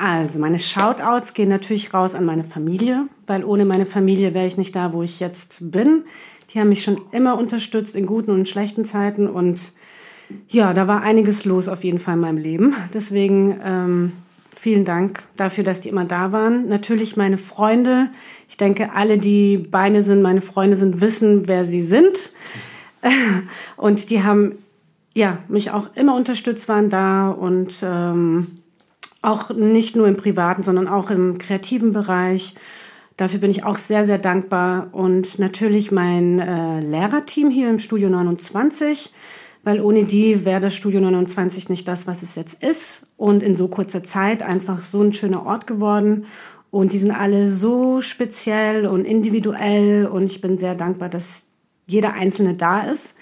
Also, 0.00 0.38
meine 0.38 0.60
Shoutouts 0.60 1.34
gehen 1.34 1.48
natürlich 1.48 1.92
raus 1.92 2.14
an 2.14 2.24
meine 2.24 2.44
Familie, 2.44 3.08
weil 3.26 3.44
ohne 3.44 3.64
meine 3.64 3.84
Familie 3.84 4.32
wäre 4.32 4.46
ich 4.46 4.56
nicht 4.56 4.76
da, 4.76 4.92
wo 4.92 5.02
ich 5.02 5.18
jetzt 5.18 5.72
bin. 5.72 6.04
Die 6.50 6.60
haben 6.60 6.68
mich 6.68 6.84
schon 6.84 7.00
immer 7.10 7.36
unterstützt 7.36 7.96
in 7.96 8.06
guten 8.06 8.30
und 8.30 8.48
schlechten 8.48 8.84
Zeiten 8.84 9.26
und 9.26 9.72
ja, 10.48 10.72
da 10.72 10.86
war 10.86 11.02
einiges 11.02 11.44
los 11.44 11.68
auf 11.68 11.82
jeden 11.82 11.98
Fall 11.98 12.14
in 12.14 12.20
meinem 12.20 12.38
Leben. 12.38 12.76
Deswegen 12.94 13.58
ähm, 13.64 14.12
vielen 14.54 14.84
Dank 14.84 15.22
dafür, 15.36 15.64
dass 15.64 15.80
die 15.80 15.88
immer 15.88 16.04
da 16.04 16.30
waren. 16.30 16.68
Natürlich 16.68 17.16
meine 17.16 17.38
Freunde. 17.38 18.10
Ich 18.48 18.56
denke, 18.56 18.92
alle, 18.92 19.18
die 19.18 19.56
Beine 19.56 20.02
sind, 20.02 20.22
meine 20.22 20.42
Freunde 20.42 20.76
sind, 20.76 21.00
wissen, 21.00 21.48
wer 21.48 21.64
sie 21.64 21.82
sind. 21.82 22.32
Und 23.76 24.10
die 24.10 24.22
haben 24.22 24.58
ja 25.14 25.38
mich 25.48 25.70
auch 25.70 25.90
immer 25.96 26.14
unterstützt, 26.14 26.68
waren 26.68 26.88
da 26.88 27.30
und 27.30 27.82
ähm, 27.82 28.46
auch 29.22 29.50
nicht 29.50 29.96
nur 29.96 30.06
im 30.06 30.16
privaten, 30.16 30.62
sondern 30.62 30.88
auch 30.88 31.10
im 31.10 31.38
kreativen 31.38 31.92
Bereich. 31.92 32.54
Dafür 33.16 33.40
bin 33.40 33.50
ich 33.50 33.64
auch 33.64 33.76
sehr, 33.76 34.06
sehr 34.06 34.18
dankbar. 34.18 34.88
Und 34.92 35.38
natürlich 35.38 35.90
mein 35.90 36.38
äh, 36.38 36.80
Lehrerteam 36.80 37.50
hier 37.50 37.68
im 37.68 37.80
Studio 37.80 38.08
29, 38.08 39.12
weil 39.64 39.80
ohne 39.80 40.04
die 40.04 40.44
wäre 40.44 40.60
das 40.60 40.74
Studio 40.76 41.00
29 41.00 41.68
nicht 41.68 41.88
das, 41.88 42.06
was 42.06 42.22
es 42.22 42.36
jetzt 42.36 42.62
ist. 42.62 43.02
Und 43.16 43.42
in 43.42 43.56
so 43.56 43.66
kurzer 43.66 44.04
Zeit 44.04 44.42
einfach 44.42 44.80
so 44.80 45.02
ein 45.02 45.12
schöner 45.12 45.44
Ort 45.46 45.66
geworden. 45.66 46.26
Und 46.70 46.92
die 46.92 46.98
sind 46.98 47.10
alle 47.10 47.50
so 47.50 48.00
speziell 48.00 48.86
und 48.86 49.04
individuell. 49.04 50.06
Und 50.06 50.24
ich 50.24 50.40
bin 50.40 50.56
sehr 50.56 50.76
dankbar, 50.76 51.08
dass 51.08 51.42
jeder 51.88 52.12
Einzelne 52.12 52.54
da 52.54 52.82
ist. 52.82 53.14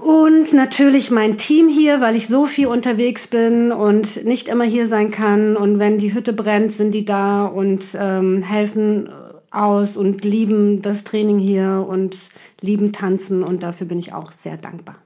Und 0.00 0.54
natürlich 0.54 1.10
mein 1.10 1.36
Team 1.36 1.68
hier, 1.68 2.00
weil 2.00 2.16
ich 2.16 2.26
so 2.26 2.46
viel 2.46 2.68
unterwegs 2.68 3.26
bin 3.26 3.70
und 3.70 4.24
nicht 4.24 4.48
immer 4.48 4.64
hier 4.64 4.88
sein 4.88 5.10
kann. 5.10 5.56
Und 5.56 5.78
wenn 5.78 5.98
die 5.98 6.14
Hütte 6.14 6.32
brennt, 6.32 6.72
sind 6.72 6.92
die 6.92 7.04
da 7.04 7.44
und 7.44 7.96
ähm, 8.00 8.42
helfen 8.42 9.10
aus 9.50 9.96
und 9.96 10.24
lieben 10.24 10.80
das 10.80 11.04
Training 11.04 11.38
hier 11.38 11.84
und 11.86 12.16
lieben 12.62 12.92
tanzen. 12.92 13.42
Und 13.42 13.62
dafür 13.62 13.86
bin 13.86 13.98
ich 13.98 14.14
auch 14.14 14.32
sehr 14.32 14.56
dankbar. 14.56 14.96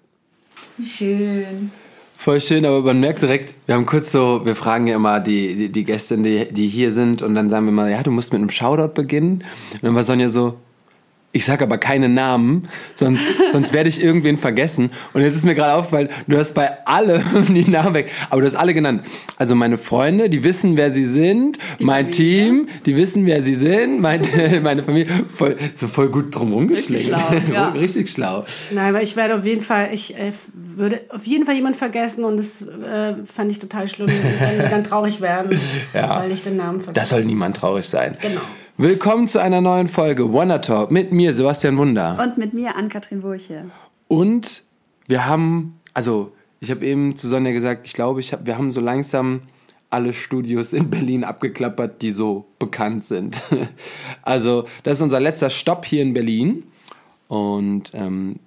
Schön. 0.85 1.71
Voll 2.17 2.41
schön, 2.41 2.65
aber 2.65 2.81
man 2.83 3.01
merkt 3.01 3.23
direkt, 3.23 3.55
wir 3.67 3.75
haben 3.75 3.87
kurz 3.87 4.13
so, 4.13 4.43
wir 4.45 4.55
fragen 4.55 4.87
ja 4.87 4.95
immer 4.97 5.19
die, 5.19 5.57
die, 5.57 5.69
die 5.71 5.85
Gäste, 5.85 6.17
die, 6.19 6.47
die 6.53 6.69
hier 6.69 6.93
sind, 6.93 7.23
und 7.23 7.35
dann 7.35 7.51
sagen 7.51 7.67
wir 7.67 7.73
mal, 7.73 7.91
ja, 7.91 8.03
du 8.05 8.13
musst 8.13 8.33
mit 8.33 8.41
einem 8.41 8.51
Shoutout 8.51 8.95
beginnen. 8.95 9.43
Und 9.73 9.83
dann 9.83 9.95
war 9.97 10.05
Sonja 10.05 10.29
so, 10.29 10.55
ich 11.35 11.45
sage 11.45 11.65
aber 11.65 11.79
keine 11.79 12.09
Namen, 12.09 12.69
sonst, 12.95 13.35
sonst 13.53 13.73
werde 13.73 13.89
ich 13.89 14.03
irgendwen 14.03 14.39
vergessen. 14.39 14.91
Und 15.13 15.23
jetzt 15.23 15.35
ist 15.35 15.45
mir 15.45 15.57
gerade 15.57 15.75
aufgefallen, 15.75 16.09
du 16.29 16.39
hast 16.39 16.55
bei 16.55 16.87
alle 16.87 17.23
die 17.49 17.69
Namen 17.69 17.93
weg, 17.95 18.11
aber 18.31 18.41
du 18.41 18.47
hast 18.47 18.55
alle 18.55 18.73
genannt. 18.73 19.05
Also 19.37 19.57
meine 19.57 19.77
Freunde, 19.77 20.31
die 20.31 20.45
wissen, 20.45 20.77
wer 20.77 20.93
sie 20.93 21.05
sind, 21.05 21.59
die 21.81 21.85
mein 21.85 22.13
Familie. 22.13 22.45
Team, 22.45 22.69
die 22.87 22.97
wissen, 22.97 23.27
wer 23.27 23.43
sie 23.43 23.57
sind, 23.57 24.01
mein, 24.01 24.23
meine 24.63 24.85
Familie, 24.85 25.09
voll, 25.27 25.57
so 25.75 25.89
voll 25.89 26.09
gut 26.09 26.35
drum 26.35 26.53
rumgeschlägt. 26.53 27.13
Richtig 27.13 27.19
schlau. 27.19 27.53
Ja. 27.53 27.69
Richtig 27.75 28.11
schlau. 28.11 28.45
Nein, 28.71 28.91
aber 28.91 29.03
ich 29.03 29.17
werde 29.17 29.35
auf 29.35 29.45
jeden 29.45 29.61
Fall, 29.61 29.93
ich 29.93 30.17
äh, 30.17 30.33
würde 30.53 31.01
auf 31.09 31.27
jeden 31.27 31.45
Fall 31.47 31.57
jemand 31.57 31.77
vergessen 31.77 32.23
und 32.23 32.37
das 32.37 32.63
äh, 32.63 33.15
fand 33.25 33.51
ich 33.51 33.59
total 33.59 33.89
schlimm, 33.89 34.09
wenn 34.09 34.65
die 34.65 34.71
dann 34.71 34.85
traurig 34.85 35.21
werden, 35.21 35.59
ja. 35.93 36.21
weil 36.21 36.31
ich 36.31 36.43
den 36.43 36.57
Namen 36.57 36.81
vergesse. 36.81 37.01
Das 37.01 37.09
soll 37.09 37.25
niemand 37.25 37.57
traurig 37.57 37.87
sein. 37.87 38.17
Genau. 38.23 38.41
Willkommen 38.77 39.29
zu 39.29 39.41
einer 39.41 39.61
neuen 39.61 39.87
Folge 39.87 40.33
Wonder 40.33 40.61
Talk 40.61 40.91
mit 40.91 41.13
mir, 41.13 41.33
Sebastian 41.33 41.79
Wunder. 41.79 42.19
Und 42.21 42.39
mit 42.39 42.55
mir, 42.55 42.75
Ann-Kathrin 42.75 43.23
Wurche. 43.23 43.71
Und 44.09 44.65
wir 45.07 45.27
haben, 45.27 45.79
also 45.95 46.33
ich 46.59 46.73
habe 46.73 46.85
eben 46.85 47.15
zu 47.15 47.29
Sonja 47.29 47.53
gesagt, 47.53 47.87
ich 47.87 47.93
glaube, 47.93 48.19
ich 48.19 48.33
hab, 48.33 48.47
wir 48.47 48.59
haben 48.59 48.73
so 48.73 48.81
langsam 48.81 49.43
alle 49.91 50.13
Studios 50.13 50.73
in 50.73 50.91
Berlin 50.91 51.23
abgeklappert, 51.23 52.03
die 52.03 52.11
so 52.11 52.47
bekannt 52.59 53.05
sind. 53.05 53.45
also 54.23 54.67
das 54.83 54.95
ist 54.95 55.03
unser 55.03 55.21
letzter 55.21 55.51
Stopp 55.51 55.85
hier 55.85 56.03
in 56.03 56.13
Berlin. 56.13 56.65
Und 57.29 57.93
ähm, 57.95 58.41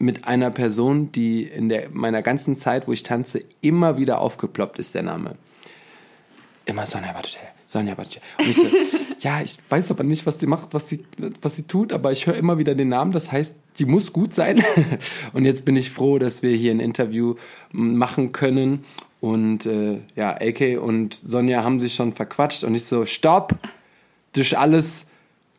mit 0.00 0.26
einer 0.26 0.50
Person, 0.50 1.12
die 1.12 1.44
in 1.44 1.68
der, 1.68 1.88
meiner 1.90 2.22
ganzen 2.22 2.56
Zeit, 2.56 2.88
wo 2.88 2.92
ich 2.92 3.04
tanze, 3.04 3.44
immer 3.60 3.96
wieder 3.96 4.22
aufgeploppt 4.22 4.80
ist, 4.80 4.96
der 4.96 5.04
Name. 5.04 5.36
Immer 6.66 6.84
Sonja 6.84 7.12
Bartel. 7.12 7.51
Sonja 7.72 7.94
Batsch. 7.94 8.18
Und 8.38 8.48
ich 8.48 8.56
so, 8.56 8.66
ja, 9.20 9.40
ich 9.42 9.58
weiß 9.68 9.90
aber 9.90 10.04
nicht, 10.04 10.26
was 10.26 10.38
sie 10.38 10.46
macht, 10.46 10.74
was 10.74 10.88
sie, 10.88 11.04
was 11.40 11.56
sie 11.56 11.64
tut, 11.64 11.92
aber 11.92 12.12
ich 12.12 12.26
höre 12.26 12.36
immer 12.36 12.58
wieder 12.58 12.74
den 12.74 12.88
Namen. 12.88 13.12
Das 13.12 13.32
heißt, 13.32 13.54
die 13.78 13.86
muss 13.86 14.12
gut 14.12 14.34
sein. 14.34 14.62
Und 15.32 15.44
jetzt 15.44 15.64
bin 15.64 15.76
ich 15.76 15.90
froh, 15.90 16.18
dass 16.18 16.42
wir 16.42 16.54
hier 16.54 16.72
ein 16.72 16.80
Interview 16.80 17.34
machen 17.72 18.32
können. 18.32 18.84
Und 19.20 19.66
äh, 19.66 19.98
ja, 20.16 20.30
AK 20.32 20.82
und 20.82 21.14
Sonja 21.24 21.62
haben 21.62 21.78
sich 21.78 21.94
schon 21.94 22.12
verquatscht 22.12 22.64
und 22.64 22.74
ich 22.74 22.86
so, 22.86 23.06
stopp, 23.06 23.54
das 24.32 24.46
ist 24.46 24.54
alles 24.54 25.06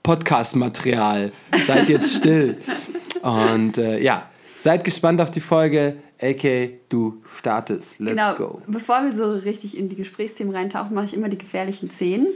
Podcast-Material. 0.04 1.32
Seid 1.66 1.88
jetzt 1.88 2.14
still. 2.14 2.58
Und 3.22 3.78
äh, 3.78 4.04
ja, 4.04 4.30
seid 4.64 4.84
gespannt 4.86 5.20
auf 5.20 5.30
die 5.30 5.42
Folge. 5.42 5.98
AK, 6.22 6.90
du 6.90 7.22
startest. 7.38 8.00
Let's 8.00 8.12
genau. 8.12 8.36
go. 8.36 8.62
Bevor 8.66 9.04
wir 9.04 9.12
so 9.12 9.34
richtig 9.34 9.78
in 9.78 9.90
die 9.90 9.98
Gesprächsthemen 9.98 10.56
reintauchen, 10.56 10.96
mache 10.96 11.08
ich 11.08 11.14
immer 11.14 11.28
die 11.28 11.38
gefährlichen 11.38 11.90
Szenen. 11.90 12.28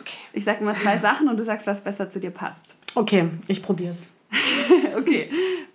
Okay. 0.00 0.14
Ich 0.32 0.44
sage 0.44 0.60
immer 0.60 0.76
zwei 0.76 0.98
Sachen 0.98 1.28
und 1.28 1.36
du 1.36 1.42
sagst, 1.42 1.66
was 1.66 1.82
besser 1.82 2.08
zu 2.08 2.20
dir 2.20 2.30
passt. 2.30 2.76
Okay, 2.94 3.30
ich 3.48 3.62
probier's. 3.62 3.98
okay. 4.96 5.28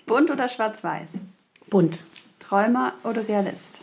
Bunt 0.06 0.32
oder 0.32 0.48
schwarz-weiß? 0.48 1.24
Bunt. 1.70 2.06
Träumer 2.40 2.94
oder 3.04 3.28
Realist? 3.28 3.82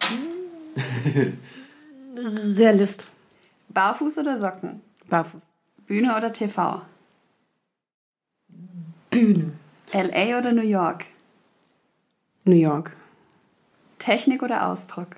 Realist. 2.16 3.12
Barfuß 3.68 4.18
oder 4.18 4.40
Socken? 4.40 4.80
Barfuß. 5.08 5.42
Bühne 5.86 6.16
oder 6.16 6.32
TV? 6.32 6.82
Bühne. 9.10 9.52
LA 9.92 10.38
oder 10.38 10.52
New 10.52 10.62
York? 10.66 11.06
New 12.44 12.56
York. 12.56 12.96
Technik 13.98 14.42
oder 14.42 14.68
Ausdruck? 14.68 15.16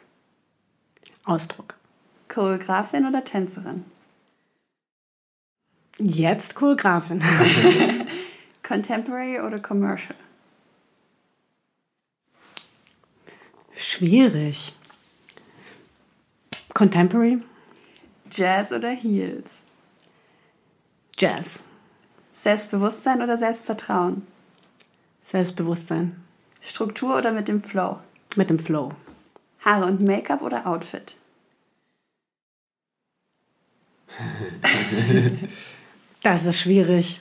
Ausdruck. 1.25 1.75
Choreografin 2.28 3.06
oder 3.06 3.22
Tänzerin? 3.22 3.84
Jetzt 5.99 6.55
Choreografin. 6.55 7.22
Contemporary 8.62 9.41
oder 9.41 9.60
Commercial? 9.60 10.16
Schwierig. 13.75 14.75
Contemporary? 16.72 17.43
Jazz 18.31 18.72
oder 18.72 18.91
Heels? 18.91 19.65
Jazz. 21.19 21.62
Selbstbewusstsein 22.33 23.21
oder 23.21 23.37
Selbstvertrauen? 23.37 24.27
Selbstbewusstsein. 25.22 26.16
Struktur 26.60 27.16
oder 27.16 27.33
mit 27.33 27.49
dem 27.49 27.62
Flow? 27.62 27.99
Mit 28.37 28.50
dem 28.50 28.59
Flow. 28.59 28.91
Haare 29.65 29.87
und 29.87 30.00
Make-up 30.00 30.43
oder 30.43 30.66
Outfit? 30.66 31.16
das 36.22 36.44
ist 36.47 36.60
schwierig. 36.60 37.21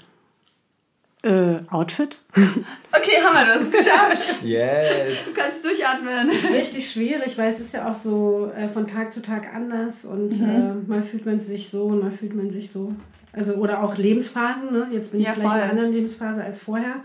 Äh, 1.24 1.58
Outfit? 1.70 2.18
Okay, 2.94 3.18
du 3.20 3.28
hast 3.28 3.62
es 3.62 3.72
geschafft. 3.72 4.44
yes. 4.44 5.26
Du 5.26 5.34
kannst 5.34 5.66
durchatmen. 5.66 6.28
Das 6.28 6.38
ist 6.38 6.52
richtig 6.52 6.92
schwierig, 6.92 7.38
weil 7.38 7.50
es 7.50 7.60
ist 7.60 7.74
ja 7.74 7.90
auch 7.90 7.96
so 7.96 8.52
äh, 8.56 8.68
von 8.68 8.86
Tag 8.86 9.12
zu 9.12 9.22
Tag 9.24 9.52
anders 9.56 10.06
und 10.06 10.40
mhm. 10.40 10.50
äh, 10.50 10.74
mal 10.88 11.02
fühlt 11.02 11.26
man 11.26 11.40
sich 11.40 11.70
so 11.70 11.86
und 11.86 12.02
mal 12.02 12.12
fühlt 12.12 12.36
man 12.36 12.50
sich 12.52 12.70
so. 12.70 12.94
Also, 13.34 13.56
oder 13.56 13.82
auch 13.82 13.98
Lebensphasen, 13.98 14.72
ne? 14.72 14.88
Jetzt 14.92 15.12
bin 15.12 15.22
ich 15.22 15.28
ja, 15.28 15.34
vielleicht 15.34 15.50
voll. 15.50 15.58
in 15.58 15.64
einer 15.64 15.72
anderen 15.72 15.94
Lebensphase 15.94 16.44
als 16.44 16.60
vorher. 16.60 16.98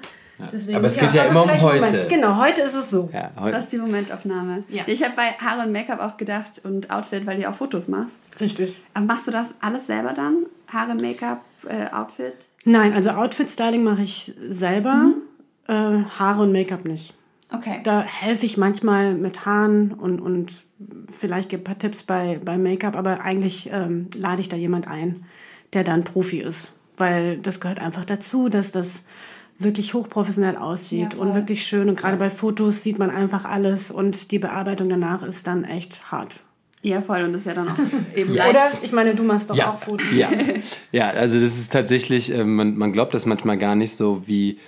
Deswegen, 0.52 0.76
aber 0.76 0.86
es 0.88 0.98
geht 0.98 1.14
ja, 1.14 1.24
ja 1.24 1.30
immer 1.30 1.44
um 1.44 1.50
heute. 1.50 1.86
Moment. 1.86 2.08
Genau, 2.08 2.36
heute 2.36 2.60
ist 2.62 2.74
es 2.74 2.90
so. 2.90 3.08
Ja, 3.12 3.30
das 3.50 3.64
ist 3.64 3.72
die 3.72 3.78
Momentaufnahme. 3.78 4.64
Ja. 4.68 4.82
Ich 4.86 5.02
habe 5.02 5.14
bei 5.16 5.30
Haare 5.44 5.66
und 5.66 5.72
Make-up 5.72 6.00
auch 6.00 6.16
gedacht 6.16 6.60
und 6.64 6.90
Outfit, 6.90 7.26
weil 7.26 7.40
du 7.40 7.48
auch 7.48 7.54
Fotos 7.54 7.88
machst. 7.88 8.22
Richtig. 8.40 8.82
Aber 8.94 9.06
machst 9.06 9.26
du 9.26 9.30
das 9.30 9.54
alles 9.60 9.86
selber 9.86 10.12
dann? 10.12 10.46
Haare, 10.70 10.94
Make-up, 10.94 11.42
äh, 11.68 11.90
Outfit? 11.94 12.48
Nein, 12.64 12.92
also 12.92 13.10
Outfit-Styling 13.10 13.82
mache 13.82 14.02
ich 14.02 14.34
selber. 14.38 14.94
Mhm. 14.94 15.22
Äh, 15.68 16.04
Haare 16.18 16.42
und 16.42 16.52
Make-up 16.52 16.84
nicht. 16.84 17.14
Okay. 17.52 17.80
Da 17.84 18.02
helfe 18.02 18.44
ich 18.44 18.56
manchmal 18.56 19.14
mit 19.14 19.46
Haaren 19.46 19.92
und, 19.92 20.20
und 20.20 20.64
vielleicht 21.16 21.48
gebe 21.48 21.62
ein 21.62 21.64
paar 21.64 21.78
Tipps 21.78 22.02
bei, 22.02 22.40
bei 22.44 22.58
Make-up, 22.58 22.96
aber 22.96 23.20
eigentlich 23.20 23.70
ähm, 23.72 24.08
lade 24.16 24.40
ich 24.40 24.48
da 24.48 24.56
jemand 24.56 24.88
ein, 24.88 25.24
der 25.72 25.84
dann 25.84 26.04
Profi 26.04 26.40
ist. 26.40 26.72
Weil 26.96 27.38
das 27.38 27.60
gehört 27.60 27.78
einfach 27.78 28.04
dazu, 28.04 28.48
dass 28.48 28.72
das 28.72 29.02
wirklich 29.58 29.94
hochprofessionell 29.94 30.56
aussieht 30.56 31.14
ja, 31.14 31.18
und 31.18 31.34
wirklich 31.34 31.64
schön. 31.64 31.88
Und 31.88 31.98
gerade 31.98 32.14
ja. 32.14 32.18
bei 32.18 32.30
Fotos 32.30 32.82
sieht 32.82 32.98
man 32.98 33.10
einfach 33.10 33.44
alles 33.44 33.90
und 33.90 34.30
die 34.30 34.38
Bearbeitung 34.38 34.88
danach 34.88 35.22
ist 35.22 35.46
dann 35.46 35.64
echt 35.64 36.10
hart. 36.10 36.42
Ja, 36.82 37.00
voll. 37.00 37.22
Und 37.24 37.32
das 37.32 37.42
ist 37.42 37.46
ja 37.46 37.54
dann 37.54 37.68
auch 37.68 37.78
eben 38.16 38.34
yes. 38.34 38.48
Oder? 38.48 38.84
Ich 38.84 38.92
meine, 38.92 39.14
du 39.14 39.24
machst 39.24 39.50
doch 39.50 39.56
ja. 39.56 39.70
auch 39.70 39.78
Fotos. 39.78 40.06
Ja. 40.14 40.30
ja, 40.92 41.10
also 41.10 41.40
das 41.40 41.58
ist 41.58 41.72
tatsächlich, 41.72 42.32
äh, 42.32 42.44
man, 42.44 42.76
man 42.76 42.92
glaubt 42.92 43.14
das 43.14 43.26
manchmal 43.26 43.56
gar 43.56 43.74
nicht 43.74 43.96
so, 43.96 44.22
wie 44.26 44.58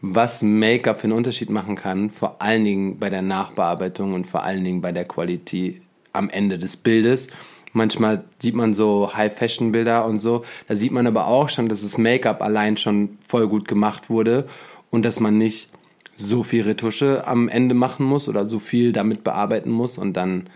was 0.00 0.42
Make-up 0.42 1.00
für 1.00 1.04
einen 1.04 1.14
Unterschied 1.14 1.50
machen 1.50 1.74
kann, 1.74 2.10
vor 2.10 2.40
allen 2.40 2.64
Dingen 2.64 2.98
bei 2.98 3.10
der 3.10 3.22
Nachbearbeitung 3.22 4.12
und 4.12 4.26
vor 4.26 4.42
allen 4.44 4.62
Dingen 4.62 4.80
bei 4.80 4.92
der 4.92 5.04
Qualität 5.04 5.82
am 6.12 6.30
Ende 6.30 6.58
des 6.58 6.76
Bildes. 6.76 7.28
Manchmal 7.76 8.24
sieht 8.40 8.54
man 8.54 8.74
so 8.74 9.12
High-Fashion-Bilder 9.14 10.06
und 10.06 10.18
so. 10.18 10.44
Da 10.66 10.76
sieht 10.76 10.92
man 10.92 11.06
aber 11.06 11.26
auch 11.28 11.48
schon, 11.48 11.68
dass 11.68 11.82
das 11.82 11.98
Make-up 11.98 12.42
allein 12.42 12.76
schon 12.76 13.18
voll 13.26 13.46
gut 13.48 13.68
gemacht 13.68 14.08
wurde 14.10 14.46
und 14.90 15.04
dass 15.04 15.20
man 15.20 15.36
nicht 15.38 15.68
so 16.16 16.42
viel 16.42 16.62
Retusche 16.62 17.26
am 17.26 17.48
Ende 17.48 17.74
machen 17.74 18.06
muss 18.06 18.28
oder 18.28 18.46
so 18.48 18.58
viel 18.58 18.92
damit 18.92 19.22
bearbeiten 19.22 19.70
muss 19.70 19.98
und 19.98 20.16
dann 20.16 20.48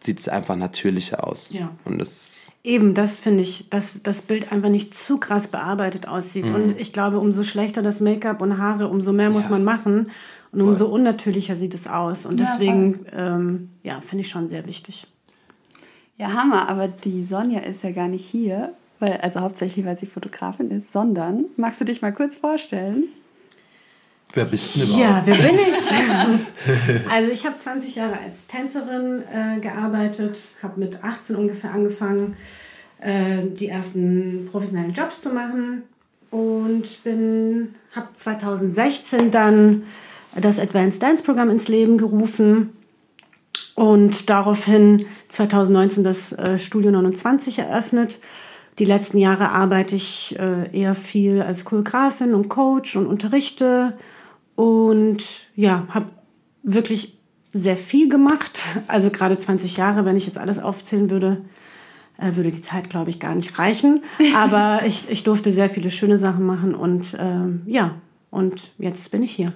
sieht 0.00 0.18
es 0.18 0.28
einfach 0.28 0.56
natürlicher 0.56 1.26
aus. 1.26 1.50
Ja. 1.52 1.70
Und 1.84 1.98
das 2.00 2.50
Eben, 2.64 2.94
das 2.94 3.18
finde 3.18 3.42
ich, 3.42 3.70
dass 3.70 4.02
das 4.02 4.20
Bild 4.20 4.50
einfach 4.52 4.68
nicht 4.68 4.94
zu 4.94 5.18
krass 5.18 5.46
bearbeitet 5.48 6.08
aussieht. 6.08 6.48
Mhm. 6.48 6.54
Und 6.54 6.80
ich 6.80 6.92
glaube, 6.92 7.18
umso 7.18 7.42
schlechter 7.42 7.80
das 7.82 8.00
Make-up 8.00 8.42
und 8.42 8.58
Haare, 8.58 8.88
umso 8.88 9.12
mehr 9.12 9.30
muss 9.30 9.44
Ja. 9.44 9.50
man 9.50 9.64
machen 9.64 10.10
und 10.52 10.60
umso 10.60 10.86
unnatürlicher 10.86 11.54
sieht 11.54 11.74
es 11.74 11.86
aus. 11.86 12.26
Und 12.26 12.40
Ja, 12.40 12.46
deswegen, 12.46 13.06
ähm, 13.12 13.70
ja, 13.82 14.00
finde 14.00 14.22
ich 14.22 14.28
schon 14.28 14.48
sehr 14.48 14.66
wichtig. 14.66 15.06
Ja, 16.20 16.34
Hammer, 16.34 16.68
aber 16.68 16.86
die 16.86 17.24
Sonja 17.24 17.60
ist 17.60 17.82
ja 17.82 17.92
gar 17.92 18.06
nicht 18.06 18.26
hier, 18.26 18.74
weil, 18.98 19.12
also 19.22 19.40
hauptsächlich, 19.40 19.86
weil 19.86 19.96
sie 19.96 20.04
Fotografin 20.04 20.70
ist, 20.70 20.92
sondern, 20.92 21.46
magst 21.56 21.80
du 21.80 21.86
dich 21.86 22.02
mal 22.02 22.12
kurz 22.12 22.36
vorstellen? 22.36 23.04
Wer 24.34 24.44
bist 24.44 24.76
du 24.76 24.80
denn 24.80 25.00
Ja, 25.00 25.08
überhaupt? 25.22 25.26
wer 25.28 25.34
bin 25.36 25.56
ich? 25.56 27.08
also 27.10 27.32
ich 27.32 27.46
habe 27.46 27.56
20 27.56 27.94
Jahre 27.94 28.18
als 28.18 28.46
Tänzerin 28.48 29.22
äh, 29.32 29.60
gearbeitet, 29.60 30.38
habe 30.62 30.78
mit 30.78 31.02
18 31.02 31.36
ungefähr 31.36 31.72
angefangen, 31.72 32.36
äh, 33.00 33.38
die 33.54 33.68
ersten 33.68 34.44
professionellen 34.44 34.92
Jobs 34.92 35.22
zu 35.22 35.30
machen 35.30 35.84
und 36.30 37.02
bin 37.02 37.74
habe 37.96 38.08
2016 38.14 39.30
dann 39.30 39.84
das 40.38 40.58
Advanced 40.60 41.02
Dance 41.02 41.22
Programm 41.22 41.48
ins 41.48 41.68
Leben 41.68 41.96
gerufen 41.96 42.74
und 43.80 44.28
daraufhin 44.28 45.06
2019 45.28 46.04
das 46.04 46.32
äh, 46.34 46.58
Studio 46.58 46.90
29 46.90 47.60
eröffnet. 47.60 48.20
Die 48.78 48.84
letzten 48.84 49.16
Jahre 49.16 49.48
arbeite 49.52 49.96
ich 49.96 50.38
äh, 50.38 50.70
eher 50.78 50.94
viel 50.94 51.40
als 51.40 51.64
Choreografin 51.64 52.34
und 52.34 52.50
Coach 52.50 52.96
und 52.96 53.06
unterrichte 53.06 53.96
und 54.54 55.24
ja, 55.56 55.86
habe 55.88 56.08
wirklich 56.62 57.16
sehr 57.54 57.78
viel 57.78 58.10
gemacht. 58.10 58.60
Also 58.86 59.08
gerade 59.08 59.38
20 59.38 59.78
Jahre, 59.78 60.04
wenn 60.04 60.16
ich 60.16 60.26
jetzt 60.26 60.36
alles 60.36 60.58
aufzählen 60.58 61.08
würde, 61.08 61.40
äh, 62.18 62.36
würde 62.36 62.50
die 62.50 62.60
Zeit, 62.60 62.90
glaube 62.90 63.08
ich, 63.08 63.18
gar 63.18 63.34
nicht 63.34 63.58
reichen. 63.58 64.02
Aber 64.36 64.82
ich, 64.86 65.08
ich 65.08 65.24
durfte 65.24 65.54
sehr 65.54 65.70
viele 65.70 65.90
schöne 65.90 66.18
Sachen 66.18 66.44
machen 66.44 66.74
und 66.74 67.16
ähm, 67.18 67.62
ja, 67.64 67.94
und 68.28 68.72
jetzt 68.76 69.10
bin 69.10 69.22
ich 69.22 69.32
hier. 69.32 69.54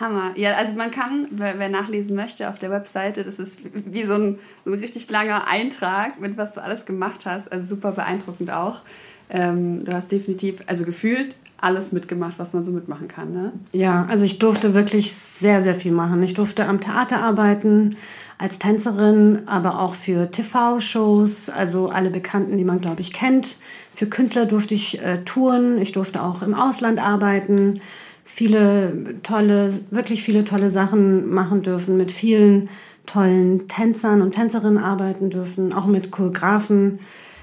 Hammer. 0.00 0.32
Ja, 0.36 0.54
also 0.54 0.74
man 0.74 0.90
kann, 0.90 1.28
wer, 1.30 1.58
wer 1.58 1.68
nachlesen 1.68 2.16
möchte, 2.16 2.48
auf 2.48 2.58
der 2.58 2.70
Webseite, 2.70 3.24
das 3.24 3.38
ist 3.38 3.60
wie 3.72 4.04
so 4.04 4.14
ein, 4.14 4.38
so 4.64 4.72
ein 4.72 4.78
richtig 4.78 5.10
langer 5.10 5.46
Eintrag, 5.48 6.20
mit 6.20 6.36
was 6.36 6.52
du 6.52 6.62
alles 6.62 6.86
gemacht 6.86 7.26
hast. 7.26 7.52
Also 7.52 7.74
super 7.74 7.92
beeindruckend 7.92 8.50
auch. 8.50 8.82
Ähm, 9.28 9.84
du 9.84 9.92
hast 9.92 10.10
definitiv, 10.10 10.56
also 10.66 10.84
gefühlt, 10.84 11.36
alles 11.60 11.92
mitgemacht, 11.92 12.38
was 12.38 12.52
man 12.52 12.64
so 12.64 12.72
mitmachen 12.72 13.06
kann. 13.06 13.32
Ne? 13.32 13.52
Ja, 13.72 14.06
also 14.06 14.24
ich 14.24 14.38
durfte 14.38 14.74
wirklich 14.74 15.12
sehr, 15.12 15.62
sehr 15.62 15.74
viel 15.74 15.92
machen. 15.92 16.22
Ich 16.22 16.34
durfte 16.34 16.66
am 16.66 16.80
Theater 16.80 17.22
arbeiten, 17.22 17.94
als 18.38 18.58
Tänzerin, 18.58 19.42
aber 19.46 19.80
auch 19.80 19.94
für 19.94 20.30
TV-Shows, 20.30 21.50
also 21.50 21.90
alle 21.90 22.10
Bekannten, 22.10 22.56
die 22.56 22.64
man, 22.64 22.80
glaube 22.80 23.02
ich, 23.02 23.12
kennt. 23.12 23.56
Für 23.94 24.06
Künstler 24.06 24.46
durfte 24.46 24.74
ich 24.74 25.00
äh, 25.02 25.18
touren, 25.24 25.78
ich 25.78 25.92
durfte 25.92 26.22
auch 26.22 26.42
im 26.42 26.54
Ausland 26.54 26.98
arbeiten, 26.98 27.80
viele 28.24 29.20
tolle, 29.22 29.72
wirklich 29.90 30.22
viele 30.22 30.44
tolle 30.44 30.70
Sachen 30.70 31.30
machen 31.30 31.62
dürfen, 31.62 31.96
mit 31.96 32.12
vielen 32.12 32.68
tollen 33.06 33.66
Tänzern 33.66 34.22
und 34.22 34.32
Tänzerinnen 34.32 34.78
arbeiten 34.78 35.30
dürfen, 35.30 35.72
auch 35.72 35.86
mit 35.86 36.10
Choreografen, 36.10 37.00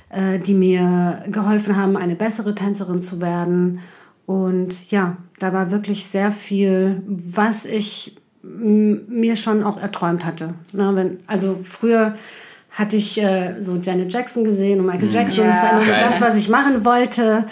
äh, 0.09 0.39
die 0.39 0.53
mir 0.53 1.23
geholfen 1.27 1.75
haben, 1.75 1.97
eine 1.97 2.15
bessere 2.15 2.55
Tänzerin 2.55 3.01
zu 3.01 3.21
werden. 3.21 3.79
Und 4.25 4.91
ja, 4.91 5.17
da 5.39 5.53
war 5.53 5.71
wirklich 5.71 6.05
sehr 6.05 6.31
viel, 6.31 7.01
was 7.13 7.65
ich 7.65 8.15
mir 8.41 9.35
schon 9.35 9.63
auch 9.63 9.77
erträumt 9.77 10.25
hatte. 10.25 10.53
Na, 10.71 10.95
wenn, 10.95 11.17
also 11.27 11.59
früher 11.63 12.13
hatte 12.71 12.95
ich 12.95 13.21
äh, 13.21 13.55
so 13.61 13.77
Janet 13.77 14.13
Jackson 14.13 14.43
gesehen 14.43 14.79
und 14.79 14.85
Michael 14.85 15.11
Jackson. 15.11 15.43
und 15.43 15.49
Das 15.49 15.63
war 15.63 15.71
immer 15.71 15.81
so 15.81 15.91
das, 15.91 16.21
was 16.21 16.37
ich 16.37 16.49
machen 16.49 16.85
wollte. 16.85 17.45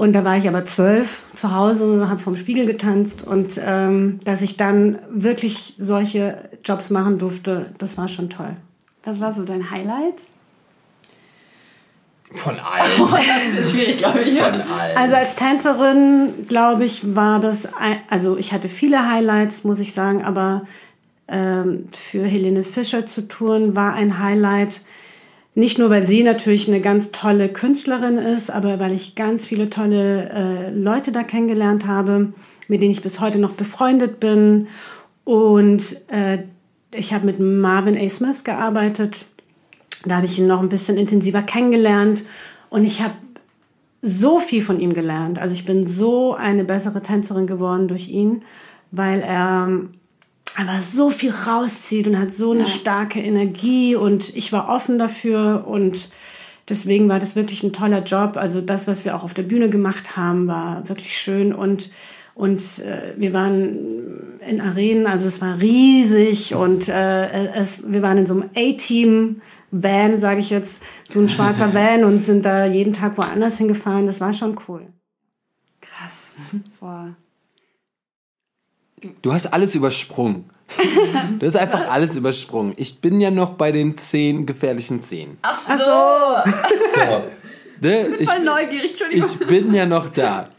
Und 0.00 0.14
da 0.14 0.24
war 0.24 0.38
ich 0.38 0.48
aber 0.48 0.64
zwölf 0.64 1.24
zu 1.34 1.54
Hause, 1.54 2.08
habe 2.08 2.18
vom 2.18 2.34
Spiegel 2.34 2.64
getanzt. 2.64 3.22
Und 3.22 3.60
ähm, 3.62 4.18
dass 4.24 4.40
ich 4.40 4.56
dann 4.56 4.98
wirklich 5.10 5.74
solche 5.76 6.38
Jobs 6.64 6.88
machen 6.88 7.18
durfte, 7.18 7.66
das 7.76 7.98
war 7.98 8.08
schon 8.08 8.30
toll. 8.30 8.56
Was 9.04 9.20
war 9.20 9.34
so 9.34 9.44
dein 9.44 9.70
Highlight? 9.70 10.22
Von 12.32 12.54
allen. 12.58 13.10
Das 13.54 13.66
ist 13.66 13.72
schwierig, 13.72 13.98
glaube 13.98 14.20
ich. 14.20 14.40
Von 14.40 14.62
allen. 14.62 14.96
Also 14.96 15.16
als 15.16 15.34
Tänzerin, 15.34 16.46
glaube 16.48 16.86
ich, 16.86 17.14
war 17.14 17.38
das, 17.38 17.68
also 18.08 18.38
ich 18.38 18.54
hatte 18.54 18.70
viele 18.70 19.06
Highlights, 19.06 19.64
muss 19.64 19.80
ich 19.80 19.92
sagen, 19.92 20.24
aber 20.24 20.62
ähm, 21.28 21.84
für 21.92 22.24
Helene 22.24 22.64
Fischer 22.64 23.04
zu 23.04 23.28
touren 23.28 23.76
war 23.76 23.92
ein 23.92 24.18
Highlight. 24.18 24.80
Nicht 25.54 25.78
nur, 25.78 25.90
weil 25.90 26.06
sie 26.06 26.22
natürlich 26.22 26.68
eine 26.68 26.80
ganz 26.80 27.10
tolle 27.10 27.48
Künstlerin 27.48 28.18
ist, 28.18 28.50
aber 28.50 28.78
weil 28.78 28.92
ich 28.92 29.16
ganz 29.16 29.46
viele 29.46 29.68
tolle 29.68 30.30
äh, 30.30 30.70
Leute 30.70 31.10
da 31.10 31.24
kennengelernt 31.24 31.86
habe, 31.86 32.32
mit 32.68 32.82
denen 32.82 32.92
ich 32.92 33.02
bis 33.02 33.20
heute 33.20 33.38
noch 33.38 33.52
befreundet 33.52 34.20
bin. 34.20 34.68
Und 35.24 35.96
äh, 36.08 36.38
ich 36.94 37.12
habe 37.12 37.26
mit 37.26 37.40
Marvin 37.40 37.96
A. 37.98 38.08
Smith 38.08 38.44
gearbeitet. 38.44 39.26
Da 40.04 40.16
habe 40.16 40.26
ich 40.26 40.38
ihn 40.38 40.46
noch 40.46 40.60
ein 40.60 40.68
bisschen 40.68 40.96
intensiver 40.96 41.42
kennengelernt. 41.42 42.22
Und 42.70 42.84
ich 42.84 43.02
habe 43.02 43.14
so 44.02 44.38
viel 44.38 44.62
von 44.62 44.80
ihm 44.80 44.92
gelernt. 44.92 45.38
Also 45.38 45.54
ich 45.54 45.64
bin 45.64 45.86
so 45.86 46.34
eine 46.34 46.64
bessere 46.64 47.02
Tänzerin 47.02 47.46
geworden 47.46 47.88
durch 47.88 48.08
ihn, 48.08 48.40
weil 48.92 49.20
er 49.20 49.68
einfach 50.56 50.80
so 50.80 51.10
viel 51.10 51.30
rauszieht 51.30 52.08
und 52.08 52.18
hat 52.18 52.32
so 52.32 52.52
eine 52.52 52.66
starke 52.66 53.20
Energie 53.20 53.96
und 53.96 54.34
ich 54.36 54.52
war 54.52 54.68
offen 54.68 54.98
dafür 54.98 55.64
und 55.66 56.10
deswegen 56.68 57.08
war 57.08 57.18
das 57.18 57.36
wirklich 57.36 57.62
ein 57.62 57.72
toller 57.72 58.02
Job. 58.02 58.36
Also 58.36 58.60
das, 58.60 58.86
was 58.86 59.04
wir 59.04 59.14
auch 59.14 59.24
auf 59.24 59.34
der 59.34 59.42
Bühne 59.42 59.68
gemacht 59.68 60.16
haben, 60.16 60.46
war 60.46 60.88
wirklich 60.88 61.18
schön 61.18 61.52
und 61.52 61.90
und 62.34 62.78
äh, 62.78 63.12
wir 63.18 63.34
waren 63.34 64.38
in 64.48 64.62
Arenen, 64.62 65.06
also 65.06 65.28
es 65.28 65.42
war 65.42 65.60
riesig 65.60 66.54
und 66.54 66.88
äh, 66.88 67.52
es, 67.54 67.92
wir 67.92 68.00
waren 68.00 68.16
in 68.16 68.24
so 68.24 68.32
einem 68.32 68.48
A-Team-Van, 68.56 70.16
sage 70.16 70.40
ich 70.40 70.48
jetzt, 70.48 70.80
so 71.06 71.20
ein 71.20 71.28
schwarzer 71.28 71.74
Van 71.74 72.04
und 72.04 72.24
sind 72.24 72.46
da 72.46 72.64
jeden 72.64 72.94
Tag 72.94 73.18
woanders 73.18 73.58
hingefahren. 73.58 74.06
Das 74.06 74.22
war 74.22 74.32
schon 74.32 74.56
cool. 74.68 74.86
Krass. 75.82 76.36
Boah. 76.80 77.14
Du 79.22 79.32
hast 79.32 79.46
alles 79.46 79.74
übersprungen. 79.74 80.44
Du 81.38 81.46
hast 81.46 81.56
einfach 81.56 81.88
alles 81.88 82.16
übersprungen. 82.16 82.74
Ich 82.76 83.00
bin 83.00 83.20
ja 83.20 83.30
noch 83.30 83.50
bei 83.50 83.72
den 83.72 83.96
zehn 83.96 84.46
gefährlichen 84.46 85.00
Zehn. 85.00 85.38
Ach 85.42 85.58
so. 85.78 86.50
So. 86.94 87.22
Ne? 87.82 88.08
Ich, 88.18 88.28
Voll 88.28 88.44
neugierig, 88.44 88.90
Entschuldigung. 88.90 89.30
ich 89.40 89.46
bin 89.46 89.74
ja 89.74 89.86
noch 89.86 90.10
da. 90.10 90.50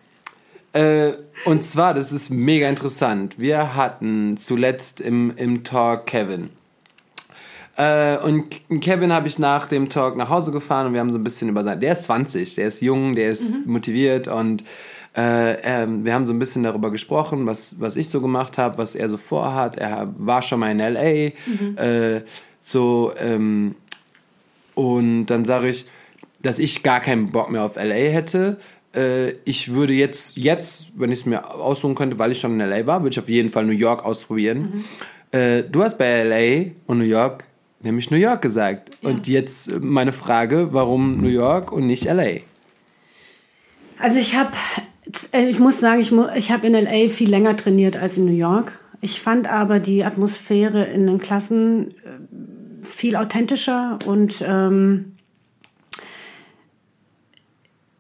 Äh, 0.74 1.12
und 1.46 1.64
zwar, 1.64 1.94
das 1.94 2.12
ist 2.12 2.32
mega 2.32 2.68
interessant. 2.68 3.38
Wir 3.38 3.76
hatten 3.76 4.38
zuletzt 4.38 5.02
im, 5.02 5.32
im 5.38 5.64
Talk 5.64 6.08
Kevin. 6.08 6.50
Äh, 7.78 8.18
und 8.18 8.46
Kevin 8.82 9.14
habe 9.14 9.28
ich 9.28 9.40
nach 9.40 9.66
dem 9.68 9.90
Talk 9.90 10.18
nach 10.18 10.30
Hause 10.30 10.52
gefahren 10.52 10.88
und 10.88 10.94
wir 10.94 11.00
haben 11.00 11.12
so 11.12 11.20
ein 11.20 11.24
bisschen 11.24 11.50
über 11.50 11.64
sein. 11.64 11.80
Der 11.80 11.94
ist 11.94 12.04
20, 12.04 12.56
der 12.56 12.68
ist 12.68 12.82
jung, 12.82 13.16
der 13.16 13.30
ist 13.30 13.68
motiviert 13.68 14.28
und 14.28 14.64
äh, 15.16 15.54
ähm, 15.64 16.06
wir 16.06 16.14
haben 16.14 16.26
so 16.26 16.34
ein 16.34 16.40
bisschen 16.40 16.64
darüber 16.64 16.92
gesprochen, 16.92 17.46
was, 17.46 17.80
was 17.80 17.96
ich 17.96 18.10
so 18.10 18.22
gemacht 18.22 18.58
habe, 18.58 18.78
was 18.78 18.96
er 18.96 19.10
so 19.10 19.18
vorhat. 19.18 19.78
Er 19.78 20.14
war 20.18 20.42
schon 20.42 20.60
mal 20.60 20.72
in 20.72 20.80
LA. 20.80 21.32
Äh, 21.82 22.22
so, 22.60 23.12
ähm, 23.18 23.76
und 24.76 25.26
dann 25.26 25.46
sage 25.46 25.70
ich, 25.70 25.86
dass 26.42 26.60
ich 26.60 26.84
gar 26.84 27.00
keinen 27.00 27.32
Bock 27.32 27.52
mehr 27.52 27.64
auf 27.64 27.76
LA 27.76 28.10
hätte. 28.10 28.58
Äh, 28.96 29.32
ich 29.46 29.74
würde 29.74 29.94
jetzt, 29.94 30.38
jetzt, 30.38 30.92
wenn 30.96 31.12
ich 31.12 31.20
es 31.20 31.26
mir 31.26 31.54
aussuchen 31.54 31.96
könnte, 31.96 32.18
weil 32.20 32.32
ich 32.32 32.40
schon 32.40 32.60
in 32.60 32.70
LA 32.70 32.86
war, 32.86 33.02
würde 33.02 33.14
ich 33.14 33.20
auf 33.20 33.30
jeden 33.30 33.50
Fall 33.50 33.66
New 33.66 33.74
York 33.74 34.06
ausprobieren. 34.06 34.72
Äh, 35.32 35.64
du 35.64 35.84
hast 35.84 35.98
bei 35.98 36.24
LA 36.24 36.72
und 36.88 37.00
New 37.00 37.06
York 37.06 37.46
nämlich 37.84 38.12
New 38.12 38.18
York 38.18 38.42
gesagt. 38.42 38.98
Und 39.02 39.28
jetzt 39.28 39.68
äh, 39.68 39.80
meine 39.80 40.14
Frage, 40.14 40.74
warum 40.74 41.18
New 41.18 41.30
York 41.30 41.72
und 41.72 41.88
nicht 41.88 42.06
LA? 42.06 42.42
Also 44.00 44.20
ich 44.20 44.36
habe, 44.36 44.52
ich 45.32 45.60
muss 45.60 45.80
sagen, 45.80 46.02
ich, 46.02 46.12
mu 46.12 46.26
ich 46.36 46.52
habe 46.52 46.68
in 46.68 46.74
LA 46.74 47.10
viel 47.10 47.30
länger 47.30 47.56
trainiert 47.56 47.98
als 47.98 48.18
in 48.18 48.26
New 48.26 48.32
York. 48.32 48.80
Ich 49.02 49.20
fand 49.20 49.52
aber 49.52 49.80
die 49.80 50.04
Atmosphäre 50.04 50.84
in 50.84 51.08
den 51.08 51.20
Klassen 51.20 51.90
äh, 51.90 52.86
viel 52.86 53.16
authentischer 53.16 54.00
und 54.06 54.44
ähm, 54.48 55.14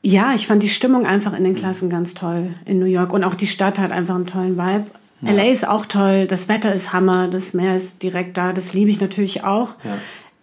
ja, 0.03 0.33
ich 0.33 0.47
fand 0.47 0.63
die 0.63 0.69
Stimmung 0.69 1.05
einfach 1.05 1.37
in 1.37 1.43
den 1.43 1.55
Klassen 1.55 1.89
ganz 1.89 2.13
toll 2.13 2.55
in 2.65 2.79
New 2.79 2.85
York 2.85 3.13
und 3.13 3.23
auch 3.23 3.35
die 3.35 3.47
Stadt 3.47 3.77
hat 3.77 3.91
einfach 3.91 4.15
einen 4.15 4.25
tollen 4.25 4.57
Vibe. 4.57 4.85
LA 5.23 5.51
ist 5.51 5.67
auch 5.67 5.85
toll, 5.85 6.25
das 6.25 6.49
Wetter 6.49 6.73
ist 6.73 6.93
Hammer, 6.93 7.27
das 7.27 7.53
Meer 7.53 7.75
ist 7.75 8.01
direkt 8.01 8.37
da, 8.37 8.53
das 8.53 8.73
liebe 8.73 8.89
ich 8.89 8.99
natürlich 8.99 9.43
auch. 9.43 9.75
Ja. 9.83 9.97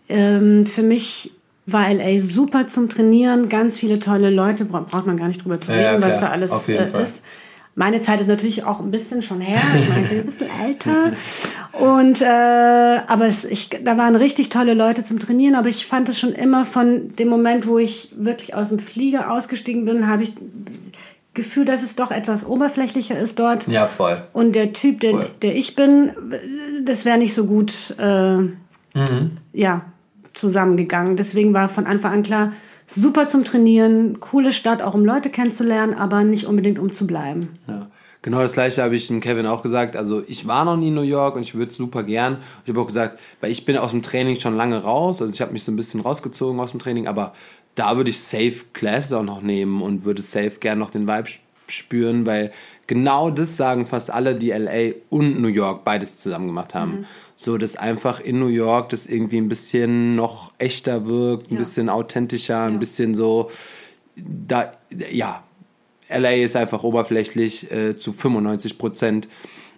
Ähm, 0.08 0.66
für 0.66 0.84
mich 0.84 1.32
war 1.70 1.92
LA 1.92 2.18
super 2.18 2.66
zum 2.66 2.88
Trainieren, 2.88 3.48
ganz 3.48 3.78
viele 3.78 3.98
tolle 3.98 4.30
Leute, 4.30 4.64
bra 4.64 4.80
braucht 4.80 5.06
man 5.06 5.16
gar 5.16 5.28
nicht 5.28 5.44
drüber 5.44 5.60
zu 5.60 5.72
Ja, 5.72 5.78
ja, 5.80 5.90
reden, 5.92 6.02
was 6.02 6.20
da 6.20 6.28
alles 6.30 6.68
äh, 6.68 7.02
ist. 7.02 7.22
Meine 7.74 8.00
Zeit 8.00 8.20
ist 8.20 8.26
natürlich 8.26 8.64
auch 8.64 8.80
ein 8.80 8.90
bisschen 8.90 9.22
schon 9.22 9.40
her. 9.40 9.60
Ich 9.76 9.88
meine, 9.88 10.02
ich 10.02 10.08
bin 10.08 10.18
ein 10.18 10.24
bisschen 10.24 10.48
älter. 10.64 11.12
Und 11.78 12.20
äh, 12.20 12.24
aber 13.06 13.26
es, 13.26 13.44
ich, 13.44 13.68
da 13.84 13.96
waren 13.96 14.16
richtig 14.16 14.48
tolle 14.48 14.74
Leute 14.74 15.04
zum 15.04 15.20
Trainieren. 15.20 15.54
Aber 15.54 15.68
ich 15.68 15.86
fand 15.86 16.08
es 16.08 16.18
schon 16.18 16.32
immer 16.32 16.64
von 16.66 17.14
dem 17.14 17.28
Moment, 17.28 17.68
wo 17.68 17.78
ich 17.78 18.08
wirklich 18.16 18.54
aus 18.56 18.70
dem 18.70 18.80
Flieger 18.80 19.30
ausgestiegen 19.30 19.84
bin, 19.84 20.08
habe 20.08 20.24
ich 20.24 20.32
Gefühl, 21.34 21.64
dass 21.64 21.84
es 21.84 21.94
doch 21.94 22.10
etwas 22.10 22.44
oberflächlicher 22.44 23.16
ist 23.16 23.38
dort. 23.38 23.68
Ja, 23.68 23.86
voll. 23.86 24.26
Und 24.32 24.56
der 24.56 24.72
Typ, 24.72 24.98
der, 25.00 25.10
Voll. 25.12 25.30
der 25.42 25.54
ich 25.54 25.76
bin, 25.76 26.10
das 26.82 27.04
wäre 27.04 27.16
nicht 27.18 27.32
so 27.34 27.44
gut, 27.44 27.94
äh, 27.98 28.38
Mhm. 28.94 29.32
ja, 29.52 29.82
zusammengegangen. 30.38 31.16
Deswegen 31.16 31.54
war 31.54 31.68
von 31.68 31.86
Anfang 31.86 32.12
an 32.12 32.22
klar, 32.22 32.52
super 32.86 33.28
zum 33.28 33.44
Trainieren, 33.44 34.20
coole 34.20 34.52
Stadt, 34.52 34.82
auch 34.82 34.94
um 34.94 35.04
Leute 35.04 35.30
kennenzulernen, 35.30 35.94
aber 35.94 36.24
nicht 36.24 36.46
unbedingt 36.46 36.78
um 36.78 36.92
zu 36.92 37.06
bleiben. 37.06 37.58
Ja. 37.66 37.88
Genau 38.20 38.40
das 38.40 38.54
gleiche 38.54 38.82
habe 38.82 38.96
ich 38.96 39.06
dem 39.06 39.20
Kevin 39.20 39.46
auch 39.46 39.62
gesagt. 39.62 39.96
Also 39.96 40.24
ich 40.26 40.48
war 40.48 40.64
noch 40.64 40.76
nie 40.76 40.88
in 40.88 40.94
New 40.94 41.02
York 41.02 41.36
und 41.36 41.42
ich 41.42 41.54
würde 41.54 41.72
super 41.72 42.02
gern. 42.02 42.38
Ich 42.64 42.68
habe 42.68 42.80
auch 42.80 42.86
gesagt, 42.86 43.20
weil 43.40 43.52
ich 43.52 43.64
bin 43.64 43.76
aus 43.76 43.92
dem 43.92 44.02
Training 44.02 44.34
schon 44.36 44.56
lange 44.56 44.82
raus. 44.82 45.22
Also 45.22 45.32
ich 45.32 45.40
habe 45.40 45.52
mich 45.52 45.62
so 45.62 45.70
ein 45.70 45.76
bisschen 45.76 46.00
rausgezogen 46.00 46.58
aus 46.58 46.72
dem 46.72 46.80
Training, 46.80 47.06
aber 47.06 47.32
da 47.76 47.96
würde 47.96 48.10
ich 48.10 48.18
safe 48.18 48.64
Classes 48.72 49.12
auch 49.12 49.22
noch 49.22 49.40
nehmen 49.40 49.82
und 49.82 50.04
würde 50.04 50.20
safe 50.20 50.58
gern 50.58 50.80
noch 50.80 50.90
den 50.90 51.06
Vibe 51.06 51.28
spüren, 51.68 52.26
weil 52.26 52.50
genau 52.88 53.30
das 53.30 53.56
sagen 53.56 53.86
fast 53.86 54.10
alle, 54.10 54.34
die 54.34 54.50
LA 54.50 54.94
und 55.10 55.40
New 55.40 55.46
York 55.48 55.84
beides 55.84 56.18
zusammen 56.18 56.48
gemacht 56.48 56.74
haben. 56.74 57.06
So, 57.36 57.56
dass 57.56 57.76
einfach 57.76 58.18
in 58.18 58.40
New 58.40 58.48
York 58.48 58.88
das 58.88 59.06
irgendwie 59.06 59.36
ein 59.36 59.48
bisschen 59.48 60.16
noch 60.16 60.50
echter 60.58 61.06
wirkt, 61.06 61.50
ein 61.52 61.54
Ja. 61.54 61.58
bisschen 61.60 61.88
authentischer, 61.88 62.64
ein 62.64 62.80
bisschen 62.80 63.14
so, 63.14 63.50
da, 64.16 64.72
ja, 65.12 65.44
LA 66.08 66.30
ist 66.42 66.56
einfach 66.56 66.82
oberflächlich 66.82 67.70
äh, 67.70 67.94
zu 67.94 68.12
95 68.12 68.78
Prozent. 68.78 69.28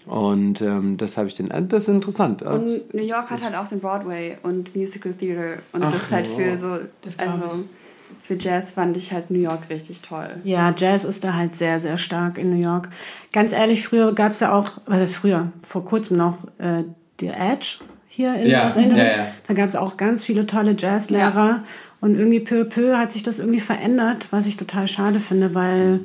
Und 0.06 0.62
ähm, 0.62 0.96
das 0.96 1.16
habe 1.18 1.28
ich 1.28 1.36
den. 1.36 1.50
Äh, 1.50 1.62
das 1.66 1.82
ist 1.82 1.88
interessant. 1.90 2.40
Und 2.42 2.94
New 2.94 3.02
York 3.04 3.28
hat 3.30 3.42
halt 3.44 3.54
auch 3.54 3.68
den 3.68 3.80
Broadway 3.80 4.36
und 4.42 4.74
Musical 4.74 5.12
Theater. 5.12 5.58
Und 5.72 5.82
Ach, 5.84 5.92
das 5.92 6.04
ist 6.04 6.12
halt 6.12 6.26
für 6.26 6.56
so, 6.56 6.68
also 7.18 7.64
für 8.22 8.36
Jazz 8.38 8.72
fand 8.72 8.96
ich 8.96 9.12
halt 9.12 9.30
New 9.30 9.38
York 9.40 9.68
richtig 9.70 10.00
toll. 10.02 10.28
Ja, 10.44 10.74
Jazz 10.76 11.04
ist 11.04 11.24
da 11.24 11.34
halt 11.34 11.54
sehr, 11.54 11.80
sehr 11.80 11.96
stark 11.96 12.38
in 12.38 12.50
New 12.50 12.62
York. 12.62 12.88
Ganz 13.32 13.52
ehrlich, 13.52 13.84
früher 13.86 14.14
gab 14.14 14.32
es 14.32 14.40
ja 14.40 14.52
auch, 14.52 14.72
was 14.86 15.00
ist 15.00 15.16
früher? 15.16 15.52
Vor 15.66 15.84
kurzem 15.84 16.16
noch 16.16 16.44
äh, 16.58 16.84
die 17.20 17.28
Edge 17.28 17.78
hier 18.08 18.34
in 18.34 18.48
Ja, 18.48 18.64
Los 18.64 18.76
Angeles. 18.76 18.98
ja, 18.98 19.16
ja. 19.18 19.26
Da 19.46 19.54
gab 19.54 19.66
es 19.66 19.76
auch 19.76 19.96
ganz 19.96 20.24
viele 20.24 20.46
tolle 20.46 20.74
Jazzlehrer. 20.76 21.62
Und 22.00 22.14
irgendwie 22.16 22.40
peu 22.40 22.62
à 22.62 22.64
peu 22.64 22.96
hat 22.96 23.12
sich 23.12 23.22
das 23.22 23.38
irgendwie 23.38 23.60
verändert, 23.60 24.28
was 24.30 24.46
ich 24.46 24.56
total 24.56 24.88
schade 24.88 25.20
finde, 25.20 25.54
weil 25.54 26.00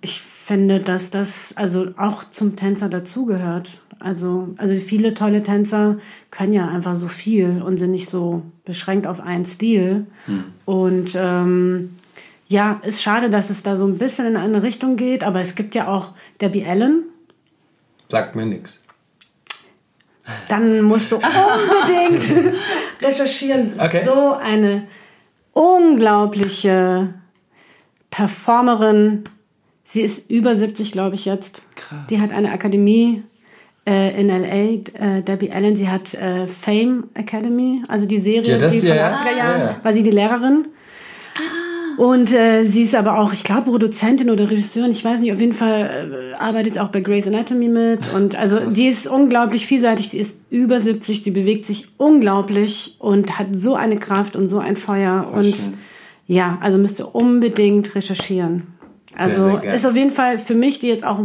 ich 0.00 0.20
finde, 0.20 0.80
dass 0.80 1.10
das 1.10 1.52
also 1.56 1.86
auch 1.96 2.24
zum 2.30 2.56
Tänzer 2.56 2.88
dazugehört. 2.88 3.82
Also, 3.98 4.54
also 4.58 4.74
viele 4.74 5.14
tolle 5.14 5.42
Tänzer 5.42 5.98
können 6.30 6.52
ja 6.52 6.68
einfach 6.68 6.94
so 6.94 7.08
viel 7.08 7.62
und 7.62 7.76
sind 7.78 7.90
nicht 7.90 8.08
so 8.08 8.42
beschränkt 8.64 9.06
auf 9.06 9.20
einen 9.20 9.44
Stil. 9.44 10.06
Und 10.64 11.14
ähm, 11.14 11.96
ja, 12.48 12.80
ist 12.82 13.02
schade, 13.02 13.30
dass 13.30 13.50
es 13.50 13.62
da 13.62 13.76
so 13.76 13.86
ein 13.86 13.98
bisschen 13.98 14.26
in 14.26 14.36
eine 14.36 14.62
Richtung 14.62 14.96
geht, 14.96 15.24
aber 15.24 15.40
es 15.40 15.54
gibt 15.54 15.74
ja 15.74 15.88
auch 15.88 16.12
Debbie 16.40 16.64
Allen. 16.64 17.04
Sagt 18.08 18.36
mir 18.36 18.46
nichts. 18.46 18.80
Dann 20.48 20.82
musst 20.82 21.12
du 21.12 21.16
unbedingt 21.16 22.54
recherchieren. 23.02 23.72
Okay. 23.78 24.02
So 24.04 24.32
eine 24.32 24.86
unglaubliche 25.52 27.14
Performerin. 28.10 29.24
Sie 29.82 30.02
ist 30.02 30.30
über 30.30 30.56
70, 30.56 30.92
glaube 30.92 31.14
ich, 31.14 31.24
jetzt. 31.24 31.64
Krass. 31.74 32.06
Die 32.08 32.20
hat 32.20 32.32
eine 32.32 32.52
Akademie 32.52 33.22
äh, 33.86 34.20
in 34.20 34.28
LA, 34.28 35.18
äh, 35.18 35.22
Debbie 35.22 35.50
Allen. 35.52 35.76
Sie 35.76 35.88
hat 35.88 36.14
äh, 36.14 36.46
Fame 36.48 37.04
Academy, 37.14 37.82
also 37.88 38.06
die 38.06 38.20
Serie, 38.20 38.52
Ja, 38.52 38.58
das- 38.58 38.72
die 38.72 38.78
von 38.80 38.88
den 38.88 38.96
ja. 38.96 39.10
80er 39.14 39.36
Jahren, 39.38 39.60
Ja, 39.60 39.66
ja. 39.66 39.76
war 39.82 39.92
sie 39.94 40.02
die 40.02 40.10
Lehrerin. 40.10 40.66
Und 41.96 42.32
äh, 42.32 42.64
sie 42.64 42.82
ist 42.82 42.96
aber 42.96 43.20
auch, 43.20 43.32
ich 43.32 43.44
glaube, 43.44 43.70
Produzentin 43.70 44.28
oder 44.28 44.50
Regisseurin, 44.50 44.90
ich 44.90 45.04
weiß 45.04 45.20
nicht, 45.20 45.32
auf 45.32 45.38
jeden 45.38 45.52
Fall 45.52 46.32
äh, 46.34 46.36
arbeitet 46.36 46.76
auch 46.80 46.88
bei 46.88 47.00
Grey's 47.00 47.28
Anatomy 47.28 47.68
mit. 47.68 48.12
Und 48.12 48.34
also 48.34 48.68
sie 48.68 48.88
ist 48.88 49.06
unglaublich 49.06 49.64
vielseitig, 49.66 50.08
sie 50.08 50.18
ist 50.18 50.38
über 50.50 50.80
70, 50.80 51.22
sie 51.22 51.30
bewegt 51.30 51.64
sich 51.66 51.86
unglaublich 51.96 52.96
und 52.98 53.38
hat 53.38 53.46
so 53.54 53.76
eine 53.76 53.96
Kraft 53.96 54.34
und 54.34 54.48
so 54.48 54.58
ein 54.58 54.74
Feuer. 54.76 55.28
Voll 55.30 55.44
und 55.44 55.56
schön. 55.56 55.74
ja, 56.26 56.58
also 56.60 56.78
müsst 56.78 56.98
ihr 56.98 57.14
unbedingt 57.14 57.94
recherchieren. 57.94 58.64
Also 59.16 59.50
sehr 59.50 59.58
geil. 59.60 59.74
ist 59.76 59.86
auf 59.86 59.94
jeden 59.94 60.10
Fall 60.10 60.38
für 60.38 60.56
mich, 60.56 60.80
die 60.80 60.88
jetzt 60.88 61.04
auch 61.06 61.20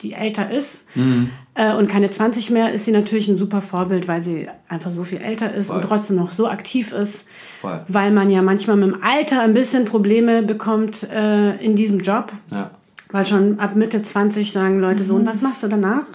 die 0.00 0.14
älter 0.14 0.50
ist 0.50 0.84
Mhm. 0.96 1.30
Äh, 1.54 1.74
und 1.74 1.88
keine 1.88 2.08
20 2.08 2.50
mehr, 2.50 2.72
ist 2.72 2.86
sie 2.86 2.92
natürlich 2.92 3.28
ein 3.28 3.36
super 3.36 3.60
Vorbild, 3.60 4.08
weil 4.08 4.22
sie 4.22 4.48
einfach 4.68 4.90
so 4.90 5.04
viel 5.04 5.20
älter 5.20 5.52
ist 5.52 5.70
und 5.70 5.82
Voll. 5.82 5.88
trotzdem 5.88 6.16
noch 6.16 6.32
so 6.32 6.48
aktiv 6.48 6.92
ist. 6.92 7.26
Voll. 7.60 7.80
Weil 7.88 8.10
man 8.10 8.30
ja 8.30 8.40
manchmal 8.40 8.76
mit 8.76 8.88
dem 8.88 9.02
Alter 9.02 9.42
ein 9.42 9.52
bisschen 9.52 9.84
Probleme 9.84 10.42
bekommt 10.42 11.06
äh, 11.10 11.56
in 11.56 11.74
diesem 11.74 12.00
Job. 12.00 12.32
Ja. 12.50 12.70
Weil 13.10 13.26
schon 13.26 13.58
ab 13.58 13.76
Mitte 13.76 14.00
20 14.00 14.52
sagen 14.52 14.80
Leute 14.80 15.04
so, 15.04 15.14
und 15.14 15.26
was 15.26 15.42
machst 15.42 15.62
du 15.62 15.68
danach? 15.68 16.06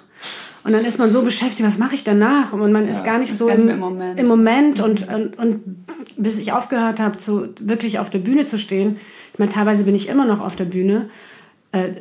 Und 0.64 0.74
dann 0.74 0.84
ist 0.84 0.98
man 0.98 1.12
so 1.12 1.22
beschäftigt, 1.22 1.64
was 1.64 1.78
mache 1.78 1.94
ich 1.94 2.04
danach? 2.04 2.52
Und 2.52 2.72
man 2.72 2.88
ist 2.88 3.06
gar 3.06 3.20
nicht 3.20 3.38
so 3.38 3.48
im, 3.48 3.70
im 3.70 3.80
Moment. 3.80 4.20
im 4.20 4.28
Moment 4.28 4.82
und, 4.82 5.08
und, 5.08 5.38
und 5.38 5.86
bis 6.18 6.40
ich 6.40 6.52
aufgehört 6.52 7.00
habe, 7.00 7.18
zu, 7.18 7.50
wirklich 7.62 8.00
auf 8.00 8.10
der 8.10 8.20
Bühne 8.20 8.46
zu 8.48 8.58
stehen, 8.58 8.98
ich 9.32 9.40
meine, 9.40 9.52
teilweise 9.52 9.84
bin 9.84 9.94
ich 9.94 10.10
immer 10.10 10.26
noch 10.26 10.42
auf 10.42 10.56
der 10.56 10.66
Bühne. 10.66 11.10
Äh, 11.72 11.92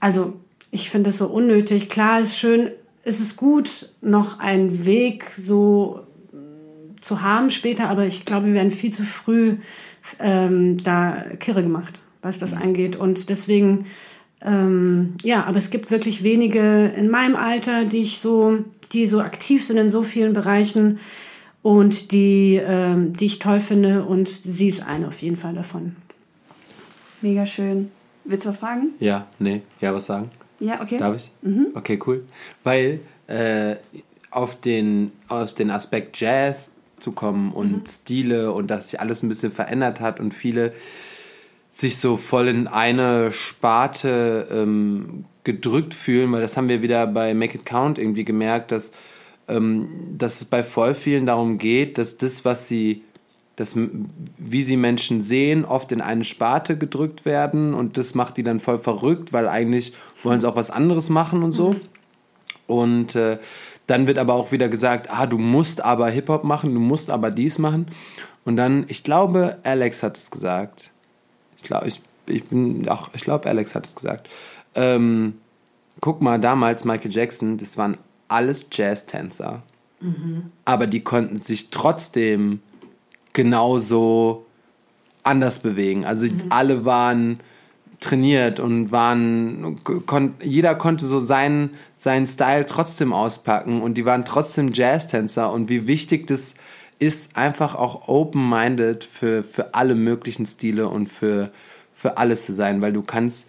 also 0.00 0.34
ich 0.74 0.90
finde 0.90 1.10
es 1.10 1.18
so 1.18 1.28
unnötig. 1.28 1.88
Klar, 1.88 2.20
ist 2.20 2.36
schön, 2.36 2.72
ist 3.04 3.20
es 3.20 3.36
gut, 3.36 3.88
noch 4.02 4.40
einen 4.40 4.84
Weg 4.84 5.32
so 5.38 6.00
mm, 6.32 7.00
zu 7.00 7.22
haben 7.22 7.50
später, 7.50 7.88
aber 7.88 8.06
ich 8.06 8.24
glaube, 8.24 8.46
wir 8.46 8.54
werden 8.54 8.72
viel 8.72 8.92
zu 8.92 9.04
früh 9.04 9.56
ähm, 10.18 10.82
da 10.82 11.24
kirre 11.38 11.62
gemacht, 11.62 12.00
was 12.22 12.38
das 12.38 12.54
angeht. 12.54 12.96
Und 12.96 13.28
deswegen, 13.28 13.86
ähm, 14.42 15.14
ja, 15.22 15.44
aber 15.44 15.58
es 15.58 15.70
gibt 15.70 15.92
wirklich 15.92 16.24
wenige 16.24 16.92
in 16.96 17.08
meinem 17.08 17.36
Alter, 17.36 17.84
die 17.84 18.02
ich 18.02 18.18
so, 18.18 18.58
die 18.90 19.06
so 19.06 19.20
aktiv 19.20 19.64
sind 19.64 19.76
in 19.76 19.90
so 19.90 20.02
vielen 20.02 20.32
Bereichen 20.32 20.98
und 21.62 22.10
die, 22.10 22.60
ähm, 22.62 23.12
die 23.12 23.26
ich 23.26 23.38
toll 23.38 23.60
finde. 23.60 24.04
Und 24.04 24.28
sie 24.28 24.68
ist 24.68 24.84
eine 24.84 25.06
auf 25.06 25.22
jeden 25.22 25.36
Fall 25.36 25.54
davon. 25.54 25.94
Mega 27.22 27.46
schön. 27.46 27.92
Willst 28.24 28.44
du 28.44 28.48
was 28.48 28.58
fragen? 28.58 28.88
Ja, 28.98 29.28
nee. 29.38 29.62
Ja, 29.80 29.94
was 29.94 30.06
sagen? 30.06 30.30
Ja, 30.60 30.80
okay. 30.80 30.98
Darf 30.98 31.16
ich? 31.16 31.30
Okay, 31.74 31.98
cool. 32.06 32.24
Weil 32.62 33.00
äh, 33.26 33.76
auf, 34.30 34.56
den, 34.56 35.12
auf 35.28 35.54
den 35.54 35.70
Aspekt 35.70 36.20
Jazz 36.20 36.72
zu 36.98 37.12
kommen 37.12 37.52
und 37.52 37.88
Stile 37.88 38.52
und 38.52 38.70
dass 38.70 38.90
sich 38.90 39.00
alles 39.00 39.22
ein 39.22 39.28
bisschen 39.28 39.52
verändert 39.52 40.00
hat 40.00 40.20
und 40.20 40.32
viele 40.32 40.72
sich 41.68 41.98
so 41.98 42.16
voll 42.16 42.48
in 42.48 42.68
eine 42.68 43.32
Sparte 43.32 44.48
ähm, 44.50 45.24
gedrückt 45.42 45.92
fühlen, 45.92 46.30
weil 46.32 46.40
das 46.40 46.56
haben 46.56 46.68
wir 46.68 46.82
wieder 46.82 47.06
bei 47.06 47.34
Make 47.34 47.58
It 47.58 47.66
Count 47.66 47.98
irgendwie 47.98 48.24
gemerkt, 48.24 48.70
dass, 48.70 48.92
ähm, 49.48 49.88
dass 50.16 50.36
es 50.36 50.44
bei 50.44 50.62
voll 50.62 50.94
vielen 50.94 51.26
darum 51.26 51.58
geht, 51.58 51.98
dass 51.98 52.16
das, 52.16 52.44
was 52.44 52.68
sie 52.68 53.02
dass, 53.56 53.76
wie 54.38 54.62
sie 54.62 54.76
Menschen 54.76 55.22
sehen, 55.22 55.64
oft 55.64 55.92
in 55.92 56.00
eine 56.00 56.24
Sparte 56.24 56.76
gedrückt 56.76 57.24
werden 57.24 57.74
und 57.74 57.96
das 57.96 58.14
macht 58.14 58.36
die 58.36 58.42
dann 58.42 58.60
voll 58.60 58.78
verrückt, 58.78 59.32
weil 59.32 59.48
eigentlich 59.48 59.92
wollen 60.22 60.40
sie 60.40 60.48
auch 60.48 60.56
was 60.56 60.70
anderes 60.70 61.08
machen 61.08 61.42
und 61.42 61.52
so. 61.52 61.76
Und 62.66 63.14
äh, 63.14 63.38
dann 63.86 64.06
wird 64.06 64.18
aber 64.18 64.34
auch 64.34 64.50
wieder 64.50 64.68
gesagt, 64.68 65.08
ah, 65.10 65.26
du 65.26 65.38
musst 65.38 65.84
aber 65.84 66.08
Hip-Hop 66.08 66.44
machen, 66.44 66.72
du 66.74 66.80
musst 66.80 67.10
aber 67.10 67.30
dies 67.30 67.58
machen. 67.58 67.86
Und 68.44 68.56
dann, 68.56 68.84
ich 68.88 69.04
glaube, 69.04 69.58
Alex 69.62 70.02
hat 70.02 70.16
es 70.16 70.30
gesagt. 70.30 70.90
Ich 71.58 71.64
glaube, 71.64 71.86
ich, 71.88 72.00
ich 72.26 72.44
bin 72.44 72.88
auch, 72.88 73.10
ich 73.14 73.22
glaube, 73.22 73.48
Alex 73.48 73.74
hat 73.74 73.86
es 73.86 73.94
gesagt. 73.94 74.28
Ähm, 74.74 75.34
guck 76.00 76.20
mal, 76.22 76.40
damals 76.40 76.84
Michael 76.84 77.12
Jackson, 77.12 77.56
das 77.56 77.76
waren 77.78 77.98
alles 78.28 78.66
Jazz-Tänzer. 78.72 79.62
Aber 80.64 80.86
die 80.86 81.00
konnten 81.00 81.40
sich 81.40 81.70
trotzdem 81.70 82.60
genauso 83.34 84.46
anders 85.22 85.58
bewegen. 85.58 86.06
Also 86.06 86.26
alle 86.48 86.86
waren 86.86 87.40
trainiert 88.00 88.60
und 88.60 88.92
waren 88.92 89.78
kon, 89.84 90.34
jeder 90.42 90.74
konnte 90.74 91.06
so 91.06 91.20
seinen 91.20 91.70
seinen 91.96 92.26
Style 92.26 92.66
trotzdem 92.66 93.12
auspacken 93.12 93.82
und 93.82 93.94
die 93.96 94.04
waren 94.04 94.24
trotzdem 94.24 94.72
Jazztänzer 94.72 95.52
und 95.52 95.68
wie 95.68 95.86
wichtig 95.86 96.26
das 96.26 96.54
ist 96.98 97.36
einfach 97.36 97.74
auch 97.74 98.08
open-minded 98.08 99.04
für 99.04 99.42
für 99.42 99.74
alle 99.74 99.94
möglichen 99.94 100.46
Stile 100.46 100.88
und 100.88 101.08
für 101.08 101.50
für 101.92 102.18
alles 102.18 102.44
zu 102.44 102.52
sein, 102.52 102.82
weil 102.82 102.92
du 102.92 103.02
kannst 103.02 103.48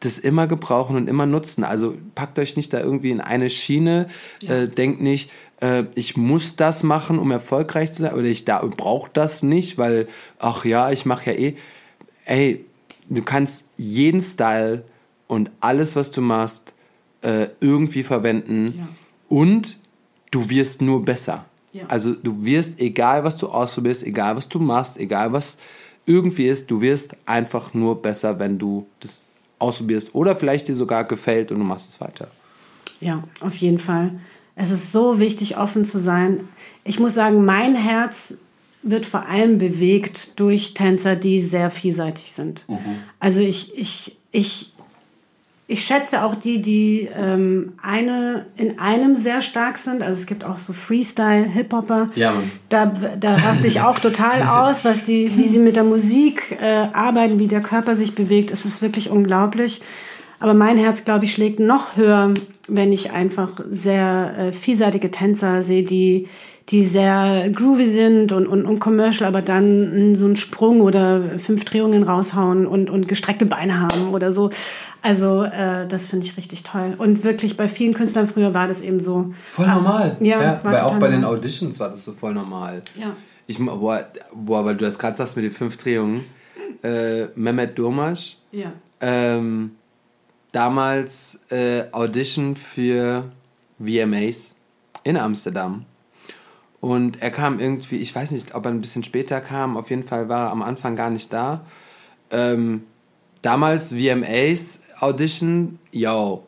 das 0.00 0.18
immer 0.18 0.46
gebrauchen 0.46 0.96
und 0.96 1.08
immer 1.08 1.26
nutzen. 1.26 1.62
Also 1.62 1.94
packt 2.14 2.38
euch 2.38 2.56
nicht 2.56 2.72
da 2.72 2.80
irgendwie 2.80 3.10
in 3.10 3.20
eine 3.20 3.50
Schiene, 3.50 4.08
äh, 4.46 4.66
denkt 4.66 5.00
nicht, 5.00 5.30
äh, 5.60 5.84
ich 5.94 6.16
muss 6.16 6.56
das 6.56 6.82
machen, 6.82 7.18
um 7.18 7.30
erfolgreich 7.30 7.92
zu 7.92 8.02
sein, 8.02 8.14
oder 8.14 8.24
ich 8.24 8.44
da 8.44 8.62
brauche 8.64 9.10
das 9.12 9.42
nicht, 9.42 9.78
weil, 9.78 10.08
ach 10.38 10.64
ja, 10.64 10.90
ich 10.90 11.06
mache 11.06 11.32
ja 11.32 11.38
eh. 11.38 11.56
Ey, 12.24 12.64
du 13.08 13.22
kannst 13.22 13.66
jeden 13.76 14.20
Style 14.20 14.84
und 15.26 15.50
alles, 15.60 15.96
was 15.96 16.10
du 16.10 16.20
machst, 16.20 16.74
äh, 17.22 17.48
irgendwie 17.60 18.02
verwenden 18.02 18.74
Ja. 18.78 18.88
und 19.28 19.76
du 20.30 20.48
wirst 20.48 20.80
nur 20.82 21.04
besser. 21.04 21.44
Ja. 21.72 21.84
Also 21.88 22.14
du 22.14 22.44
wirst, 22.44 22.80
egal 22.80 23.24
was 23.24 23.36
du 23.36 23.48
ausprobierst, 23.48 24.02
egal 24.04 24.36
was 24.36 24.48
du 24.48 24.58
machst, 24.58 24.96
egal 24.98 25.32
was 25.32 25.58
irgendwie 26.06 26.46
ist, 26.46 26.70
du 26.70 26.80
wirst 26.80 27.16
einfach 27.26 27.74
nur 27.74 28.00
besser, 28.02 28.38
wenn 28.40 28.58
du 28.58 28.86
das 29.00 29.28
ausprobierst 29.58 30.14
oder 30.14 30.34
vielleicht 30.34 30.66
dir 30.68 30.74
sogar 30.74 31.04
gefällt 31.04 31.52
und 31.52 31.58
du 31.58 31.64
machst 31.64 31.90
es 31.90 32.00
weiter. 32.00 32.28
Ja, 33.00 33.22
auf 33.40 33.54
jeden 33.56 33.78
Fall. 33.78 34.18
Es 34.60 34.70
ist 34.70 34.92
so 34.92 35.20
wichtig, 35.20 35.56
offen 35.56 35.84
zu 35.84 35.98
sein. 35.98 36.48
Ich 36.84 37.00
muss 37.00 37.14
sagen, 37.14 37.44
mein 37.44 37.74
Herz 37.74 38.34
wird 38.82 39.06
vor 39.06 39.26
allem 39.26 39.58
bewegt 39.58 40.38
durch 40.38 40.74
Tänzer, 40.74 41.16
die 41.16 41.40
sehr 41.40 41.70
vielseitig 41.70 42.32
sind. 42.32 42.64
Also 43.18 43.40
ich, 43.40 43.76
ich, 43.78 44.18
ich, 44.32 44.72
ich 45.66 45.84
schätze 45.84 46.24
auch 46.24 46.34
die, 46.34 46.60
die 46.60 47.08
ähm, 47.16 47.72
eine 47.82 48.46
in 48.56 48.78
einem 48.78 49.16
sehr 49.16 49.40
stark 49.40 49.78
sind. 49.78 50.02
Also 50.02 50.20
es 50.20 50.26
gibt 50.26 50.44
auch 50.44 50.58
so 50.58 50.72
Freestyle, 50.72 51.44
Hip-Hopper. 51.44 52.10
Ja, 52.14 52.32
Mann. 52.32 52.50
Da, 52.68 52.86
da 52.86 53.34
raste 53.34 53.66
ich 53.66 53.80
auch 53.80 53.98
total 53.98 54.42
aus, 54.68 54.84
was 54.84 55.04
die, 55.04 55.36
wie 55.36 55.48
sie 55.48 55.58
mit 55.58 55.76
der 55.76 55.84
Musik 55.84 56.56
äh, 56.60 56.88
arbeiten, 56.92 57.38
wie 57.38 57.48
der 57.48 57.62
Körper 57.62 57.94
sich 57.94 58.14
bewegt. 58.14 58.50
Es 58.50 58.64
ist 58.64 58.82
wirklich 58.82 59.08
unglaublich. 59.08 59.80
Aber 60.38 60.54
mein 60.54 60.78
Herz, 60.78 61.04
glaube 61.04 61.26
ich, 61.26 61.32
schlägt 61.32 61.60
noch 61.60 61.96
höher, 61.96 62.32
wenn 62.70 62.92
ich 62.92 63.12
einfach 63.12 63.60
sehr 63.70 64.34
äh, 64.38 64.52
vielseitige 64.52 65.10
Tänzer 65.10 65.62
sehe, 65.62 65.82
die, 65.82 66.28
die 66.68 66.84
sehr 66.84 67.50
groovy 67.50 67.86
sind 67.86 68.32
und, 68.32 68.46
und, 68.46 68.64
und 68.64 68.78
commercial, 68.78 69.26
aber 69.26 69.42
dann 69.42 70.14
so 70.14 70.26
einen 70.26 70.36
Sprung 70.36 70.80
oder 70.80 71.38
fünf 71.38 71.64
Drehungen 71.64 72.02
raushauen 72.02 72.66
und, 72.66 72.90
und 72.90 73.08
gestreckte 73.08 73.46
Beine 73.46 73.80
haben 73.80 74.14
oder 74.14 74.32
so. 74.32 74.50
Also 75.02 75.42
äh, 75.42 75.86
das 75.88 76.10
finde 76.10 76.26
ich 76.26 76.36
richtig 76.36 76.62
toll. 76.62 76.94
Und 76.96 77.24
wirklich 77.24 77.56
bei 77.56 77.68
vielen 77.68 77.94
Künstlern 77.94 78.26
früher 78.26 78.54
war 78.54 78.68
das 78.68 78.80
eben 78.80 79.00
so. 79.00 79.32
Voll 79.50 79.66
normal. 79.66 80.16
Ja, 80.20 80.40
ja 80.42 80.60
war 80.62 80.72
weil 80.72 80.80
auch 80.80 80.98
bei 80.98 81.08
den. 81.08 81.24
Auditions 81.24 81.80
war 81.80 81.90
das 81.90 82.04
so 82.04 82.12
voll 82.12 82.34
normal. 82.34 82.82
Ja. 82.94 83.12
Ich, 83.46 83.58
boah, 83.58 84.06
boah, 84.34 84.64
weil 84.64 84.76
du 84.76 84.84
das 84.84 84.98
gerade 84.98 85.16
sagst 85.16 85.36
mit 85.36 85.44
den 85.44 85.52
fünf 85.52 85.76
Drehungen. 85.76 86.24
Äh, 86.82 87.26
Mehmet 87.34 87.76
Durmasch, 87.78 88.36
Ja. 88.52 88.72
ähm, 89.00 89.72
damals 90.52 91.40
äh, 91.50 91.84
Audition 91.92 92.56
für 92.56 93.30
VMAs 93.78 94.56
in 95.04 95.16
Amsterdam. 95.16 95.86
Und 96.80 97.20
er 97.20 97.30
kam 97.30 97.60
irgendwie, 97.60 97.96
ich 97.96 98.14
weiß 98.14 98.30
nicht, 98.30 98.54
ob 98.54 98.64
er 98.64 98.70
ein 98.70 98.80
bisschen 98.80 99.02
später 99.02 99.40
kam, 99.40 99.76
auf 99.76 99.90
jeden 99.90 100.02
Fall 100.02 100.28
war 100.28 100.46
er 100.46 100.52
am 100.52 100.62
Anfang 100.62 100.96
gar 100.96 101.10
nicht 101.10 101.32
da. 101.32 101.60
Ähm, 102.30 102.84
damals 103.42 103.92
VMAs 103.92 104.80
Audition, 104.98 105.78
yo, 105.92 106.44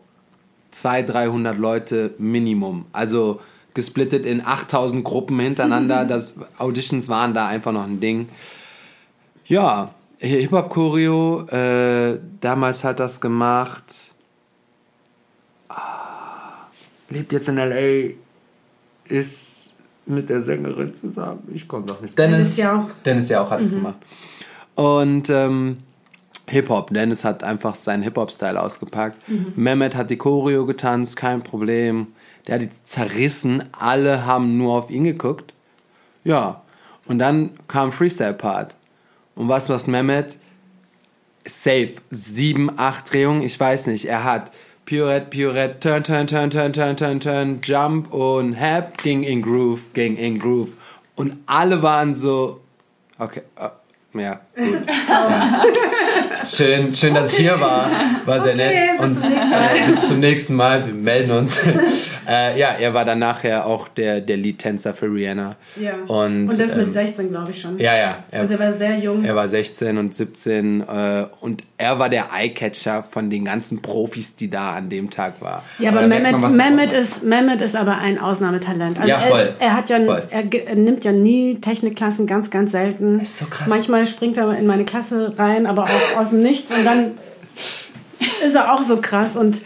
200, 0.70 1.14
300 1.14 1.58
Leute 1.58 2.14
Minimum. 2.18 2.86
Also 2.92 3.40
gesplittet 3.74 4.26
in 4.26 4.44
8000 4.44 5.04
Gruppen 5.04 5.38
hintereinander. 5.38 6.04
Das 6.12 6.36
Auditions 6.58 7.08
waren 7.08 7.34
da 7.34 7.46
einfach 7.46 7.72
noch 7.72 7.84
ein 7.84 8.00
Ding. 8.00 8.28
Ja, 9.46 9.94
Hip-Hop-Choreo, 10.22 11.46
äh, 11.48 12.20
damals 12.40 12.84
hat 12.84 13.00
das 13.00 13.20
gemacht. 13.20 14.14
Ah, 15.68 16.68
lebt 17.10 17.32
jetzt 17.32 17.48
in 17.48 17.58
L.A., 17.58 18.14
ist 19.12 19.70
mit 20.06 20.28
der 20.28 20.40
Sängerin 20.40 20.94
zusammen. 20.94 21.42
Ich 21.52 21.66
komme 21.66 21.86
doch 21.86 22.00
nicht. 22.00 22.16
Dennis, 22.16 22.54
Dennis 22.54 22.56
Jauch. 22.56 22.90
Dennis 23.04 23.28
Jauch 23.28 23.50
hat 23.50 23.62
es 23.62 23.70
gemacht. 23.70 23.98
Und 24.76 25.28
ähm, 25.28 25.78
Hip-Hop. 26.48 26.94
Dennis 26.94 27.24
hat 27.24 27.42
einfach 27.42 27.74
seinen 27.74 28.02
Hip-Hop-Style 28.02 28.60
ausgepackt. 28.60 29.16
Mehmet 29.56 29.96
hat 29.96 30.10
die 30.10 30.16
Choreo 30.16 30.66
getanzt, 30.66 31.16
kein 31.16 31.42
Problem. 31.42 32.08
Der 32.46 32.56
hat 32.56 32.62
die 32.62 32.70
zerrissen. 32.70 33.64
Alle 33.72 34.24
haben 34.24 34.56
nur 34.56 34.74
auf 34.74 34.90
ihn 34.90 35.04
geguckt. 35.04 35.52
Ja. 36.24 36.62
Und 37.06 37.18
dann 37.18 37.50
kam 37.66 37.90
Freestyle-Part. 37.90 38.76
Und 39.42 39.48
was 39.48 39.68
macht 39.68 39.88
Mehmet? 39.88 40.36
Safe. 41.44 41.94
Sieben, 42.10 42.78
acht 42.78 43.12
Drehungen, 43.12 43.42
ich 43.42 43.58
weiß 43.58 43.88
nicht. 43.88 44.04
Er 44.04 44.22
hat 44.22 44.52
Pirouette, 44.84 45.26
Pirouette, 45.30 45.80
Turn, 45.80 46.04
Turn, 46.04 46.28
Turn, 46.28 46.48
Turn, 46.48 46.72
Turn, 46.72 46.96
Turn, 46.96 47.18
Turn, 47.18 47.60
Jump 47.60 48.14
und 48.14 48.54
Hap, 48.54 48.98
ging 48.98 49.24
in 49.24 49.42
Groove, 49.42 49.92
ging 49.94 50.16
in 50.16 50.38
Groove. 50.38 50.76
Und 51.16 51.38
alle 51.46 51.82
waren 51.82 52.14
so, 52.14 52.60
okay, 53.18 53.42
äh, 53.56 54.20
ja, 54.20 54.40
gut. 54.54 54.78
Ja. 55.08 55.62
Schön, 56.46 56.94
schön, 56.94 57.14
dass 57.14 57.32
ich 57.32 57.40
hier 57.40 57.60
war. 57.60 57.90
War 58.24 58.44
sehr 58.44 58.54
nett. 58.54 59.00
bis 59.00 59.10
Und 59.10 59.24
äh, 59.52 59.86
bis 59.86 60.08
zum 60.08 60.20
nächsten 60.20 60.54
Mal. 60.54 60.84
Wir 60.84 60.94
melden 60.94 61.30
uns. 61.32 61.60
äh, 62.28 62.58
ja, 62.58 62.68
er 62.78 62.94
war 62.94 63.04
dann 63.04 63.18
nachher 63.18 63.66
auch 63.66 63.88
der, 63.88 64.20
der 64.20 64.36
Lead-Tänzer 64.36 64.94
für 64.94 65.06
Rihanna. 65.06 65.56
Ja. 65.80 65.94
Und, 66.08 66.48
Und 66.48 66.58
das 66.60 66.72
ähm, 66.72 66.84
mit 66.84 66.92
16, 66.92 67.28
glaube 67.30 67.50
ich 67.50 67.60
schon. 67.60 67.78
Ja, 67.78 67.96
ja. 67.96 68.24
Er, 68.30 68.40
Also 68.40 68.54
er 68.54 68.60
war 68.60 68.72
sehr 68.72 68.98
jung. 68.98 69.24
er 69.24 69.34
war 69.36 69.48
16 69.48 69.98
und 69.98 70.14
17 70.14 70.80
äh, 70.80 71.26
und 71.40 71.62
er 71.78 71.98
war 71.98 72.08
der 72.08 72.26
Eyecatcher 72.32 73.02
von 73.02 73.28
den 73.30 73.44
ganzen 73.44 73.82
Profis, 73.82 74.36
die 74.36 74.48
da 74.48 74.74
an 74.74 74.88
dem 74.88 75.10
Tag 75.10 75.40
waren. 75.40 75.62
Ja, 75.78 75.90
aber 75.90 76.06
merkt 76.06 76.24
Mehmet, 76.24 76.40
man, 76.40 76.60
er 76.60 76.70
Mehmet, 76.70 76.92
ist, 76.92 77.24
Mehmet 77.24 77.60
ist 77.60 77.76
aber 77.76 77.98
ein 77.98 78.18
Ausnahmetalent. 78.18 78.98
Also 78.98 79.08
Ja, 79.10 79.16
er, 79.16 79.26
voll. 79.28 79.40
ist, 79.40 79.52
er, 79.58 79.76
hat 79.76 79.90
ja, 79.90 80.00
Voll. 80.00 80.22
er, 80.30 80.44
er 80.66 80.76
nimmt 80.76 81.04
ja 81.04 81.12
nie 81.12 81.56
Technikklassen, 81.60 82.26
ganz, 82.26 82.50
ganz 82.50 82.70
selten. 82.72 83.20
ist 83.20 83.38
so 83.38 83.46
krass. 83.46 83.68
Manchmal 83.68 84.06
springt 84.06 84.36
er 84.36 84.56
in 84.56 84.66
meine 84.66 84.84
Klasse 84.84 85.34
rein, 85.38 85.66
aber 85.66 85.84
auch 85.84 86.20
aus 86.20 86.30
dem 86.30 86.38
Nichts 86.42 86.70
und 86.70 86.84
dann 86.84 87.12
ist 88.42 88.54
er 88.54 88.72
auch 88.72 88.82
so 88.82 89.00
krass. 89.00 89.36
Und 89.36 89.62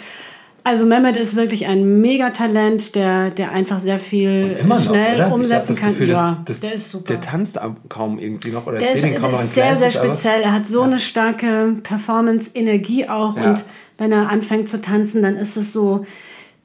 also 0.64 0.84
Mehmet 0.84 1.16
ist 1.16 1.36
wirklich 1.36 1.66
ein 1.66 2.00
Megatalent, 2.00 2.94
der, 2.96 3.30
der 3.30 3.52
einfach 3.52 3.78
sehr 3.78 4.00
viel 4.00 4.64
noch, 4.64 4.82
schnell 4.82 5.16
oder? 5.16 5.32
Umsetzen 5.32 5.68
das 5.68 5.80
kann. 5.80 5.90
Gefühl, 5.90 6.08
ja, 6.10 6.42
das, 6.44 6.56
das, 6.56 6.60
der 6.60 6.72
ist 6.72 6.90
super. 6.90 7.04
Der 7.06 7.20
tanzt 7.20 7.58
kaum 7.88 8.18
irgendwie 8.18 8.50
noch 8.50 8.66
oder 8.66 8.78
Der 8.78 8.92
ist, 8.92 9.02
kaum 9.20 9.30
der 9.32 9.42
ist 9.42 9.54
sehr, 9.54 9.76
sehr 9.76 9.90
Classes, 9.90 9.94
speziell. 9.94 10.42
Er 10.42 10.52
hat 10.52 10.66
so 10.66 10.82
eine 10.82 10.98
starke 10.98 11.76
Performance-Energie 11.82 13.08
auch. 13.08 13.36
Ja. 13.36 13.50
Und 13.50 13.64
wenn 13.98 14.12
er 14.12 14.28
anfängt 14.28 14.68
zu 14.68 14.80
tanzen, 14.80 15.22
dann 15.22 15.36
ist 15.36 15.56
es 15.56 15.72
so, 15.72 16.04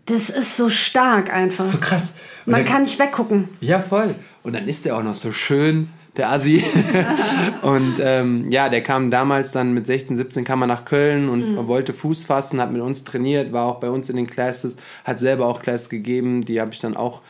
das 0.06 0.30
ist 0.30 0.58
so 0.58 0.69
stark 0.69 1.32
einfach. 1.32 1.58
Das 1.58 1.67
ist 1.67 1.71
so 1.74 1.78
krass. 1.78 2.13
Und 2.45 2.54
Man 2.54 2.63
dann- 2.65 2.74
kann 2.74 2.82
nicht 2.84 2.97
weggucken. 3.00 3.50
Ja, 3.60 3.80
voll. 3.80 4.15
Und 4.43 4.54
dann 4.54 4.67
ist 4.67 4.84
der 4.86 4.97
auch 4.97 5.04
noch 5.04 5.13
so 5.15 5.32
schön, 5.32 5.89
der 6.17 6.32
Assi. 6.32 6.63
und 7.62 7.95
ähm, 8.02 8.52
ja, 8.52 8.69
der 8.69 8.84
kam 8.84 9.12
damals 9.12 9.52
dann 9.52 9.74
mit 9.74 9.88
16, 9.88 10.15
17 10.15 10.43
kam 10.43 10.62
er 10.62 10.67
nach 10.67 10.86
Köln 10.86 11.30
und 11.30 11.67
wollte 11.67 11.93
Fuß 11.93 12.26
fassen, 12.26 12.60
hat 12.60 12.71
mit 12.71 12.82
uns 12.82 13.04
trainiert, 13.04 13.54
war 13.54 13.65
auch 13.65 13.80
bei 13.80 13.89
uns 13.89 14.10
in 14.10 14.17
den 14.17 14.28
Classes, 14.28 14.78
hat 15.04 15.19
selber 15.19 15.47
auch 15.47 15.62
Classes 15.62 15.89
gegeben, 15.89 16.41
die 16.41 16.60
habe 16.60 16.74
ich 16.74 16.80
dann 16.80 16.97
auch 16.97 17.21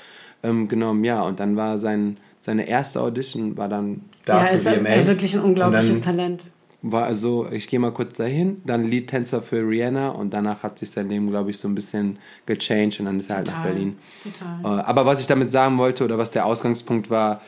ähm, 0.44 0.68
genommen. 0.68 1.04
Ja, 1.04 1.22
und 1.24 1.40
dann 1.40 1.56
war 1.56 1.78
sein, 1.80 2.18
seine 2.40 2.68
erste 2.68 3.02
Audition 3.02 3.58
war 3.58 3.70
dann 3.70 4.02
da 4.26 4.44
ja, 4.44 4.48
für 4.50 4.56
ist 4.56 4.66
er, 4.66 4.74
VMAs. 4.74 4.90
er 4.90 5.08
wirklich 5.08 5.36
ein 5.36 5.42
unglaubliches 5.42 6.02
Talent. 6.02 6.46
war 6.82 7.06
also, 7.06 7.48
ich 7.52 7.68
gehe 7.68 7.80
mal 7.80 7.92
kurz 7.92 8.18
dahin, 8.18 8.62
dann 8.66 8.84
Lead-Tänzer 8.84 9.42
für 9.42 9.68
Rihanna 9.68 10.10
und 10.10 10.34
danach 10.34 10.64
hat 10.64 10.80
sich 10.80 10.90
sein 10.90 11.10
Leben, 11.10 11.30
glaube 11.30 11.52
ich, 11.52 11.60
so 11.60 11.68
ein 11.68 11.76
bisschen 11.76 12.18
gechanged 12.48 13.00
und 13.00 13.06
dann 13.06 13.20
ist 13.20 13.30
er 13.30 13.38
halt 13.38 13.48
nach. 13.48 13.62
Berlin. 13.64 13.98
Total. 14.24 14.80
Äh, 14.80 14.84
Aber 14.84 15.06
was 15.06 15.22
ich 15.22 15.28
damit 15.28 15.52
sagen 15.52 15.78
wollte 15.78 16.04
oder 16.04 16.18
was 16.18 16.32
der 16.32 16.46
Ausgangspunkt 16.46 17.12
war, 17.12 17.42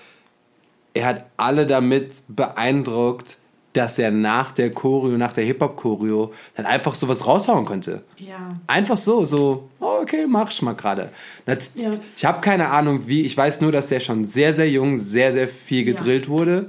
er 0.94 1.06
hat 1.06 1.26
alle 1.38 1.66
damit 1.66 2.22
beeindruckt, 2.28 3.38
dass 3.74 3.98
er 3.98 4.12
nach 4.12 4.52
der 4.52 4.72
Choreo, 4.72 5.18
nach 5.18 5.34
der 5.34 5.44
Hip-Hop-Choreo, 5.46 6.32
dann 6.56 6.66
einfach 6.66 6.94
sowas 6.94 7.26
raushauen 7.26 7.66
könnte. 7.66 8.04
Ja. 8.18 8.60
Einfach 8.68 8.98
so, 8.98 9.26
so, 9.26 9.70
oh, 9.80 10.00
okay, 10.02 10.28
mach 10.28 10.52
ich 10.52 10.62
mal 10.62 10.74
gerade. 10.74 11.12
Ja. 11.48 11.90
Ich 12.16 12.24
habe 12.24 12.42
keine 12.42 12.70
Ahnung 12.70 13.08
wie, 13.08 13.22
ich 13.24 13.36
weiß 13.36 13.62
nur, 13.62 13.72
dass 13.72 13.88
der 13.88 14.00
schon 14.00 14.26
sehr, 14.26 14.54
sehr 14.54 14.70
jung, 14.70 14.98
sehr, 14.98 15.34
sehr 15.34 15.48
viel 15.48 15.84
gedrillt 15.84 16.30
wurde. 16.30 16.68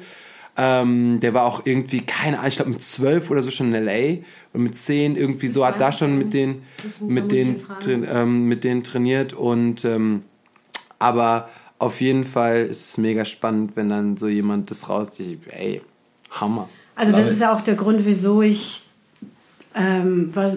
Ähm, 0.56 1.18
der 1.20 1.34
war 1.34 1.44
auch 1.44 1.66
irgendwie, 1.66 2.00
keine 2.00 2.38
Ahnung, 2.38 2.48
ich 2.48 2.56
glaube 2.56 2.70
mit 2.70 2.82
zwölf 2.82 3.30
oder 3.30 3.42
so 3.42 3.50
schon 3.50 3.74
in 3.74 3.86
L.A. 3.86 4.24
und 4.52 4.62
mit 4.62 4.78
zehn 4.78 5.16
irgendwie 5.16 5.48
so, 5.48 5.66
hat 5.66 5.80
da 5.80 5.92
schon 5.92 6.16
mit 6.16 6.32
den, 6.32 6.62
Das 6.82 7.00
mit 7.00 7.32
den, 7.32 7.60
ähm, 7.86 8.48
mit 8.48 8.64
denen 8.64 8.82
trainiert 8.84 9.32
und 9.32 9.84
ähm, 9.84 10.22
aber 11.00 11.50
auf 11.84 12.00
jeden 12.00 12.24
Fall 12.24 12.64
ist 12.64 12.88
es 12.88 12.98
mega 12.98 13.26
spannend, 13.26 13.72
wenn 13.76 13.90
dann 13.90 14.16
so 14.16 14.26
jemand 14.26 14.70
das 14.70 14.88
rauszieht. 14.88 15.42
Ey, 15.50 15.82
Hammer. 16.30 16.68
Also 16.96 17.12
das 17.12 17.30
ist 17.30 17.40
ja 17.40 17.52
auch 17.52 17.60
der 17.60 17.74
Grund, 17.74 18.06
wieso 18.06 18.40
ich, 18.40 18.82
ähm, 19.74 20.30
was, 20.32 20.56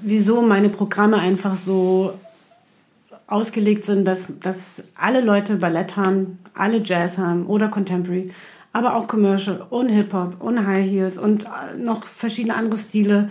wieso 0.00 0.42
meine 0.42 0.68
Programme 0.68 1.18
einfach 1.18 1.54
so 1.54 2.14
ausgelegt 3.28 3.84
sind, 3.84 4.04
dass, 4.04 4.26
dass 4.40 4.82
alle 4.96 5.20
Leute 5.20 5.56
Ballett 5.56 5.96
haben, 5.96 6.38
alle 6.54 6.82
Jazz 6.82 7.18
haben 7.18 7.46
oder 7.46 7.68
Contemporary, 7.68 8.32
aber 8.72 8.96
auch 8.96 9.06
Commercial 9.06 9.64
und 9.70 9.90
Hip-Hop 9.90 10.40
und 10.40 10.66
High 10.66 10.90
Heels 10.90 11.18
und 11.18 11.44
äh, 11.44 11.76
noch 11.78 12.04
verschiedene 12.04 12.56
andere 12.56 12.80
Stile. 12.80 13.30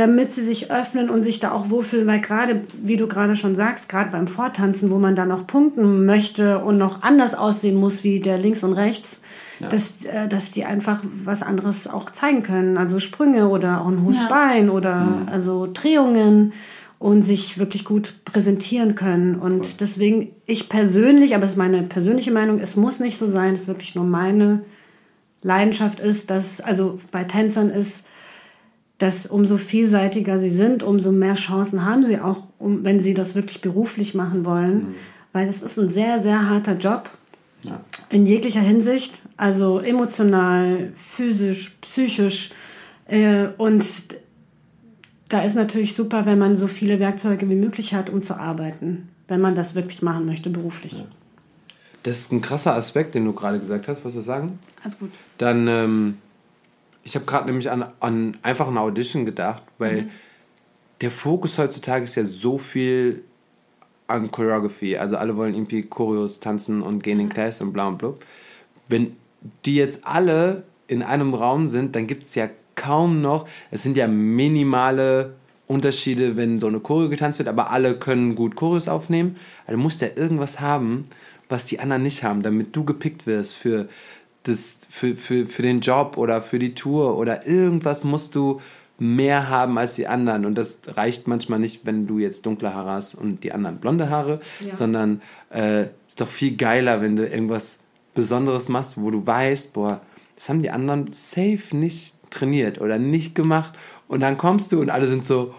Damit 0.00 0.32
sie 0.32 0.42
sich 0.42 0.70
öffnen 0.70 1.10
und 1.10 1.20
sich 1.20 1.40
da 1.40 1.52
auch 1.52 1.68
wohlfühlen, 1.68 2.06
weil 2.06 2.20
gerade, 2.20 2.62
wie 2.82 2.96
du 2.96 3.06
gerade 3.06 3.36
schon 3.36 3.54
sagst, 3.54 3.90
gerade 3.90 4.10
beim 4.10 4.28
Vortanzen, 4.28 4.90
wo 4.90 4.98
man 4.98 5.14
dann 5.14 5.28
noch 5.28 5.46
punkten 5.46 6.06
möchte 6.06 6.60
und 6.60 6.78
noch 6.78 7.02
anders 7.02 7.34
aussehen 7.34 7.76
muss 7.76 8.02
wie 8.02 8.18
der 8.18 8.38
links 8.38 8.64
und 8.64 8.72
rechts, 8.72 9.20
ja. 9.58 9.68
dass, 9.68 10.06
äh, 10.06 10.26
dass 10.26 10.52
die 10.52 10.64
einfach 10.64 11.02
was 11.22 11.42
anderes 11.42 11.86
auch 11.86 12.08
zeigen 12.08 12.42
können. 12.42 12.78
Also 12.78 12.98
Sprünge 12.98 13.50
oder 13.50 13.82
auch 13.82 13.88
ein 13.88 14.02
hohes 14.02 14.22
ja. 14.22 14.28
Bein 14.28 14.70
oder 14.70 15.00
mhm. 15.00 15.28
also 15.30 15.68
Drehungen 15.70 16.54
und 16.98 17.20
sich 17.20 17.58
wirklich 17.58 17.84
gut 17.84 18.14
präsentieren 18.24 18.94
können. 18.94 19.34
Und 19.34 19.60
cool. 19.60 19.74
deswegen, 19.80 20.30
ich 20.46 20.70
persönlich, 20.70 21.34
aber 21.34 21.44
es 21.44 21.50
ist 21.50 21.56
meine 21.58 21.82
persönliche 21.82 22.30
Meinung, 22.30 22.58
es 22.58 22.74
muss 22.74 23.00
nicht 23.00 23.18
so 23.18 23.30
sein, 23.30 23.52
es 23.52 23.62
ist 23.62 23.68
wirklich 23.68 23.94
nur 23.94 24.04
meine 24.04 24.62
Leidenschaft 25.42 26.00
ist, 26.00 26.30
dass, 26.30 26.62
also 26.62 26.98
bei 27.12 27.24
Tänzern 27.24 27.68
ist, 27.68 28.04
dass 29.00 29.26
umso 29.26 29.56
vielseitiger 29.56 30.38
sie 30.38 30.50
sind, 30.50 30.82
umso 30.82 31.10
mehr 31.10 31.34
Chancen 31.34 31.86
haben 31.86 32.02
sie 32.02 32.20
auch, 32.20 32.44
um, 32.58 32.84
wenn 32.84 33.00
sie 33.00 33.14
das 33.14 33.34
wirklich 33.34 33.62
beruflich 33.62 34.14
machen 34.14 34.44
wollen. 34.44 34.74
Mhm. 34.74 34.94
Weil 35.32 35.48
es 35.48 35.62
ist 35.62 35.78
ein 35.78 35.88
sehr, 35.88 36.20
sehr 36.20 36.50
harter 36.50 36.76
Job. 36.76 37.08
Ja. 37.62 37.80
In 38.10 38.26
jeglicher 38.26 38.60
Hinsicht. 38.60 39.22
Also 39.38 39.78
emotional, 39.78 40.92
physisch, 40.94 41.72
psychisch. 41.80 42.50
Äh, 43.06 43.48
und 43.56 43.86
da 45.30 45.44
ist 45.44 45.54
natürlich 45.54 45.94
super, 45.94 46.26
wenn 46.26 46.38
man 46.38 46.58
so 46.58 46.66
viele 46.66 47.00
Werkzeuge 47.00 47.48
wie 47.48 47.54
möglich 47.54 47.94
hat, 47.94 48.10
um 48.10 48.22
zu 48.22 48.38
arbeiten. 48.38 49.08
Wenn 49.28 49.40
man 49.40 49.54
das 49.54 49.74
wirklich 49.74 50.02
machen 50.02 50.26
möchte, 50.26 50.50
beruflich. 50.50 50.92
Ja. 50.92 51.04
Das 52.02 52.18
ist 52.18 52.32
ein 52.32 52.42
krasser 52.42 52.74
Aspekt, 52.74 53.14
den 53.14 53.24
du 53.24 53.32
gerade 53.32 53.60
gesagt 53.60 53.88
hast. 53.88 54.04
Was 54.04 54.12
du 54.12 54.20
sagen? 54.20 54.58
Alles 54.82 54.98
gut. 54.98 55.10
Dann, 55.38 55.68
ähm, 55.68 56.18
ich 57.02 57.14
habe 57.14 57.24
gerade 57.24 57.46
nämlich 57.46 57.70
an, 57.70 57.90
an 58.00 58.36
einfach 58.42 58.68
eine 58.68 58.80
Audition 58.80 59.24
gedacht, 59.24 59.62
weil 59.78 60.02
mhm. 60.02 60.10
der 61.00 61.10
Fokus 61.10 61.58
heutzutage 61.58 62.04
ist 62.04 62.14
ja 62.14 62.24
so 62.24 62.58
viel 62.58 63.24
an 64.06 64.30
Choreography. 64.30 64.96
Also 64.96 65.16
alle 65.16 65.36
wollen 65.36 65.54
irgendwie 65.54 65.82
Choreos 65.82 66.40
tanzen 66.40 66.82
und 66.82 67.02
gehen 67.02 67.20
in 67.20 67.26
mhm. 67.26 67.30
Class 67.32 67.60
und 67.60 67.72
bla 67.72 67.88
und 67.88 67.98
blub. 67.98 68.24
Wenn 68.88 69.16
die 69.64 69.76
jetzt 69.76 70.06
alle 70.06 70.64
in 70.88 71.02
einem 71.02 71.34
Raum 71.34 71.68
sind, 71.68 71.96
dann 71.96 72.06
gibt 72.06 72.24
es 72.24 72.34
ja 72.34 72.50
kaum 72.74 73.20
noch, 73.20 73.46
es 73.70 73.82
sind 73.82 73.96
ja 73.96 74.08
minimale 74.08 75.34
Unterschiede, 75.66 76.36
wenn 76.36 76.58
so 76.58 76.66
eine 76.66 76.80
Choreo 76.80 77.08
getanzt 77.08 77.38
wird, 77.38 77.48
aber 77.48 77.70
alle 77.70 77.98
können 77.98 78.34
gut 78.34 78.56
Choreos 78.56 78.88
aufnehmen. 78.88 79.36
Also 79.66 79.76
du 79.76 79.82
musst 79.82 80.00
ja 80.00 80.08
irgendwas 80.16 80.60
haben, 80.60 81.04
was 81.48 81.64
die 81.64 81.78
anderen 81.78 82.02
nicht 82.02 82.24
haben, 82.24 82.42
damit 82.42 82.74
du 82.74 82.84
gepickt 82.84 83.26
wirst 83.26 83.54
für, 83.54 83.88
das, 84.44 84.78
für, 84.88 85.14
für, 85.14 85.46
für 85.46 85.62
den 85.62 85.80
Job 85.80 86.16
oder 86.16 86.42
für 86.42 86.58
die 86.58 86.74
Tour 86.74 87.18
oder 87.18 87.46
irgendwas 87.46 88.04
musst 88.04 88.34
du 88.34 88.60
mehr 88.98 89.48
haben 89.48 89.78
als 89.78 89.94
die 89.94 90.06
anderen. 90.06 90.44
Und 90.44 90.56
das 90.56 90.80
reicht 90.86 91.26
manchmal 91.26 91.58
nicht, 91.58 91.86
wenn 91.86 92.06
du 92.06 92.18
jetzt 92.18 92.46
dunkle 92.46 92.74
Haare 92.74 92.90
hast 92.90 93.14
und 93.14 93.42
die 93.42 93.52
anderen 93.52 93.78
blonde 93.78 94.10
Haare, 94.10 94.40
ja. 94.60 94.74
sondern 94.74 95.22
äh, 95.50 95.84
ist 96.06 96.20
doch 96.20 96.28
viel 96.28 96.56
geiler, 96.56 97.00
wenn 97.00 97.16
du 97.16 97.26
irgendwas 97.26 97.78
Besonderes 98.14 98.68
machst, 98.68 99.00
wo 99.00 99.10
du 99.10 99.26
weißt, 99.26 99.72
boah, 99.72 100.00
das 100.36 100.48
haben 100.48 100.60
die 100.60 100.70
anderen 100.70 101.12
safe 101.12 101.74
nicht 101.76 102.14
trainiert 102.30 102.80
oder 102.80 102.98
nicht 102.98 103.34
gemacht. 103.34 103.72
Und 104.08 104.20
dann 104.20 104.36
kommst 104.36 104.72
du 104.72 104.80
und 104.80 104.90
alle 104.90 105.06
sind 105.06 105.24
so, 105.24 105.54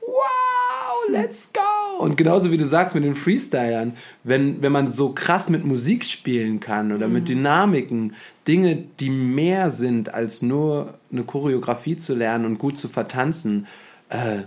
wow, 0.00 1.08
let's 1.10 1.50
go. 1.52 1.75
Und 1.98 2.16
genauso 2.16 2.50
wie 2.50 2.56
du 2.56 2.64
sagst 2.64 2.94
mit 2.94 3.04
den 3.04 3.14
Freestylern, 3.14 3.94
wenn, 4.22 4.62
wenn 4.62 4.72
man 4.72 4.90
so 4.90 5.10
krass 5.12 5.48
mit 5.48 5.64
Musik 5.64 6.04
spielen 6.04 6.60
kann 6.60 6.92
oder 6.92 7.08
mhm. 7.08 7.14
mit 7.14 7.28
Dynamiken, 7.28 8.14
Dinge, 8.46 8.84
die 9.00 9.10
mehr 9.10 9.70
sind 9.70 10.12
als 10.12 10.42
nur 10.42 10.94
eine 11.10 11.24
Choreografie 11.24 11.96
zu 11.96 12.14
lernen 12.14 12.44
und 12.44 12.58
gut 12.58 12.78
zu 12.78 12.88
vertanzen, 12.88 13.66
äh, 14.10 14.42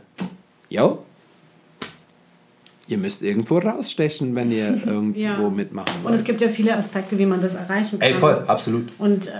yo, 0.70 1.04
ihr 2.88 2.98
müsst 2.98 3.22
irgendwo 3.22 3.58
rausstechen, 3.60 4.36
wenn 4.36 4.52
ihr 4.52 4.82
irgendwo 4.86 5.20
ja. 5.20 5.50
mitmachen 5.50 5.94
wollt. 6.04 6.08
Und 6.08 6.14
es 6.14 6.24
gibt 6.24 6.42
ja 6.42 6.50
viele 6.50 6.76
Aspekte, 6.76 7.18
wie 7.18 7.26
man 7.26 7.42
das 7.42 7.56
erreichen 7.56 8.00
kann. 8.00 8.10
Ey, 8.10 8.14
voll, 8.14 8.44
absolut. 8.48 8.90
Und 8.98 9.28
äh, 9.28 9.32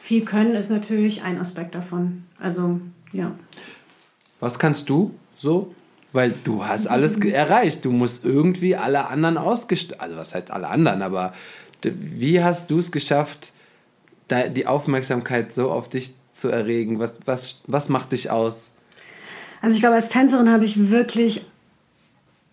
viel 0.00 0.24
können 0.24 0.54
ist 0.54 0.70
natürlich 0.70 1.22
ein 1.22 1.38
Aspekt 1.38 1.74
davon. 1.74 2.24
Also, 2.38 2.80
ja. 3.12 3.32
Was 4.40 4.58
kannst 4.58 4.88
du 4.88 5.14
so 5.34 5.74
weil 6.12 6.34
du 6.44 6.64
hast 6.64 6.86
alles 6.86 7.18
erreicht. 7.18 7.84
Du 7.84 7.90
musst 7.90 8.24
irgendwie 8.24 8.76
alle 8.76 9.06
anderen 9.08 9.36
ausgestattet. 9.36 10.00
Also, 10.00 10.16
was 10.16 10.34
heißt 10.34 10.50
alle 10.50 10.68
anderen? 10.68 11.02
Aber 11.02 11.32
wie 11.82 12.42
hast 12.42 12.70
du 12.70 12.78
es 12.78 12.92
geschafft, 12.92 13.52
die 14.30 14.66
Aufmerksamkeit 14.66 15.52
so 15.52 15.70
auf 15.70 15.88
dich 15.88 16.14
zu 16.32 16.48
erregen? 16.48 16.98
Was, 16.98 17.20
was, 17.24 17.62
was 17.66 17.88
macht 17.88 18.12
dich 18.12 18.30
aus? 18.30 18.74
Also, 19.60 19.74
ich 19.74 19.80
glaube, 19.80 19.96
als 19.96 20.08
Tänzerin 20.08 20.50
habe 20.50 20.64
ich 20.64 20.90
wirklich 20.90 21.44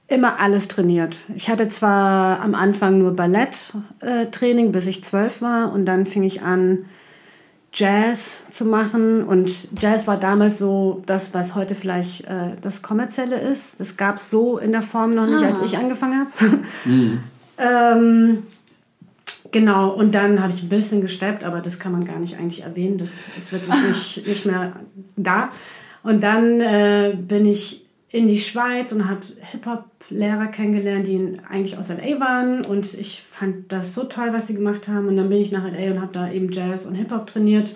immer 0.07 0.39
alles 0.39 0.67
trainiert. 0.67 1.17
Ich 1.35 1.49
hatte 1.49 1.67
zwar 1.67 2.39
am 2.41 2.53
Anfang 2.53 2.99
nur 2.99 3.15
Balletttraining, 3.15 4.67
äh, 4.67 4.69
bis 4.69 4.85
ich 4.85 5.03
zwölf 5.03 5.41
war, 5.41 5.71
und 5.73 5.85
dann 5.85 6.05
fing 6.05 6.23
ich 6.23 6.41
an, 6.41 6.85
Jazz 7.75 8.37
zu 8.49 8.65
machen. 8.65 9.23
Und 9.23 9.67
Jazz 9.79 10.07
war 10.07 10.17
damals 10.17 10.57
so 10.57 11.03
das, 11.05 11.33
was 11.33 11.55
heute 11.55 11.75
vielleicht 11.75 12.23
äh, 12.25 12.55
das 12.61 12.81
Kommerzielle 12.81 13.39
ist. 13.39 13.79
Das 13.79 13.97
gab 13.97 14.15
es 14.15 14.29
so 14.29 14.57
in 14.57 14.71
der 14.71 14.81
Form 14.81 15.11
noch 15.11 15.27
nicht, 15.27 15.43
ah. 15.43 15.47
als 15.47 15.61
ich 15.61 15.77
angefangen 15.77 16.19
habe. 16.19 16.59
Mhm. 16.85 17.19
ähm, 17.57 18.43
genau, 19.51 19.89
und 19.89 20.13
dann 20.13 20.41
habe 20.41 20.53
ich 20.53 20.63
ein 20.63 20.69
bisschen 20.69 21.01
gesteppt, 21.01 21.43
aber 21.43 21.61
das 21.61 21.79
kann 21.79 21.91
man 21.91 22.05
gar 22.05 22.19
nicht 22.19 22.37
eigentlich 22.37 22.63
erwähnen. 22.63 22.97
Das 22.97 23.09
ist 23.37 23.51
wirklich 23.51 23.75
nicht, 23.87 24.27
nicht 24.27 24.45
mehr 24.45 24.73
da. 25.15 25.49
Und 26.03 26.21
dann 26.21 26.61
äh, 26.61 27.17
bin 27.19 27.45
ich 27.45 27.84
in 28.15 28.27
die 28.27 28.39
Schweiz 28.39 28.93
und 28.93 29.09
habe 29.09 29.19
Hip-Hop-Lehrer 29.51 30.47
kennengelernt, 30.47 31.05
die 31.05 31.33
eigentlich 31.49 31.77
aus 31.77 31.89
LA 31.89 32.17
waren. 32.21 32.63
Und 32.65 32.93
ich 32.93 33.21
fand 33.29 33.73
das 33.73 33.93
so 33.93 34.05
toll, 34.05 34.29
was 34.31 34.47
sie 34.47 34.53
gemacht 34.53 34.87
haben. 34.87 35.09
Und 35.09 35.17
dann 35.17 35.27
bin 35.27 35.41
ich 35.41 35.51
nach 35.51 35.65
LA 35.65 35.91
und 35.91 36.01
habe 36.01 36.13
da 36.13 36.31
eben 36.31 36.49
Jazz 36.49 36.85
und 36.85 36.95
Hip-Hop 36.95 37.27
trainiert. 37.27 37.75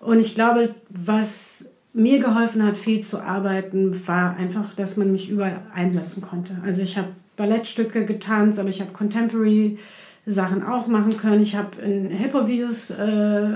Und 0.00 0.18
ich 0.18 0.34
glaube, 0.34 0.74
was 0.88 1.66
mir 1.92 2.18
geholfen 2.20 2.64
hat, 2.64 2.78
viel 2.78 3.00
zu 3.00 3.20
arbeiten, 3.20 4.06
war 4.06 4.34
einfach, 4.36 4.72
dass 4.72 4.96
man 4.96 5.12
mich 5.12 5.28
überall 5.28 5.60
einsetzen 5.74 6.22
konnte. 6.22 6.56
Also 6.64 6.80
ich 6.80 6.96
habe 6.96 7.08
Ballettstücke 7.36 8.06
getanzt, 8.06 8.58
aber 8.58 8.70
ich 8.70 8.80
habe 8.80 8.92
Contemporary 8.92 9.76
Sachen 10.24 10.62
auch 10.62 10.86
machen 10.86 11.18
können. 11.18 11.42
Ich 11.42 11.54
habe 11.54 11.82
in 11.82 12.08
Hip-Hop-Videos 12.08 12.92
äh, 12.92 13.48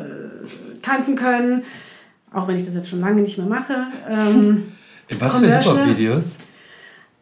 tanzen 0.82 1.16
können, 1.16 1.62
auch 2.30 2.46
wenn 2.46 2.56
ich 2.56 2.64
das 2.64 2.74
jetzt 2.74 2.90
schon 2.90 3.00
lange 3.00 3.22
nicht 3.22 3.38
mehr 3.38 3.46
mache. 3.46 3.86
Ähm, 4.06 4.64
Was 5.18 5.38
für 5.38 5.46
Hip-Hop-Videos? 5.46 6.24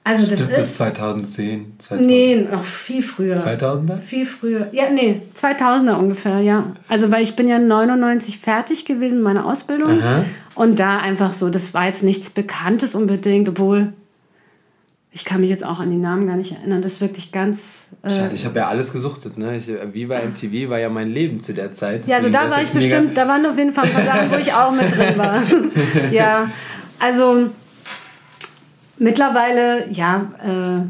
Also 0.08 0.26
das 0.26 0.40
Stimmt, 0.40 0.56
ist 0.56 0.74
2010, 0.76 1.72
2000. 1.80 2.06
Nee, 2.06 2.46
noch 2.50 2.64
viel 2.64 3.02
früher. 3.02 3.36
2000er? 3.36 3.98
Viel 3.98 4.24
früher. 4.24 4.68
Ja, 4.72 4.84
nee, 4.90 5.20
2000er 5.36 5.98
ungefähr, 5.98 6.40
ja. 6.40 6.72
Also 6.88 7.10
weil 7.10 7.22
ich 7.22 7.36
bin 7.36 7.46
ja 7.46 7.58
99 7.58 8.38
fertig 8.38 8.86
gewesen, 8.86 9.20
meine 9.20 9.44
Ausbildung. 9.44 10.00
Aha. 10.00 10.24
Und 10.54 10.78
da 10.78 10.98
einfach 10.98 11.34
so, 11.34 11.50
das 11.50 11.74
war 11.74 11.86
jetzt 11.86 12.02
nichts 12.02 12.30
Bekanntes 12.30 12.94
unbedingt, 12.94 13.50
obwohl 13.50 13.92
ich 15.12 15.26
kann 15.26 15.40
mich 15.40 15.50
jetzt 15.50 15.64
auch 15.64 15.80
an 15.80 15.90
die 15.90 15.96
Namen 15.96 16.26
gar 16.26 16.36
nicht 16.36 16.52
erinnern. 16.52 16.80
Das 16.80 16.92
ist 16.92 17.00
wirklich 17.00 17.32
ganz. 17.32 17.86
Äh 18.02 18.14
Schade, 18.14 18.34
ich 18.34 18.46
habe 18.46 18.58
ja 18.60 18.68
alles 18.68 18.92
gesuchtet. 18.92 19.36
Ne? 19.36 19.56
Ich, 19.56 19.68
Viva 19.92 20.20
MTV 20.20 20.70
war 20.70 20.78
ja 20.78 20.88
mein 20.88 21.10
Leben 21.10 21.40
zu 21.40 21.52
der 21.52 21.72
Zeit. 21.72 22.06
Ja, 22.06 22.16
also 22.16 22.30
da 22.30 22.50
war 22.50 22.62
ich 22.62 22.70
bestimmt, 22.70 23.16
da 23.16 23.28
waren 23.28 23.44
auf 23.44 23.58
jeden 23.58 23.72
Fall 23.72 23.84
ein 23.84 23.92
paar 23.92 24.04
Sachen, 24.04 24.30
wo 24.30 24.36
ich 24.36 24.52
auch 24.54 24.70
mit 24.70 24.90
drin 24.96 25.18
war. 25.18 25.42
ja, 26.12 26.50
also 26.98 27.50
Mittlerweile, 28.98 29.90
ja, 29.90 30.32
äh, 30.42 30.86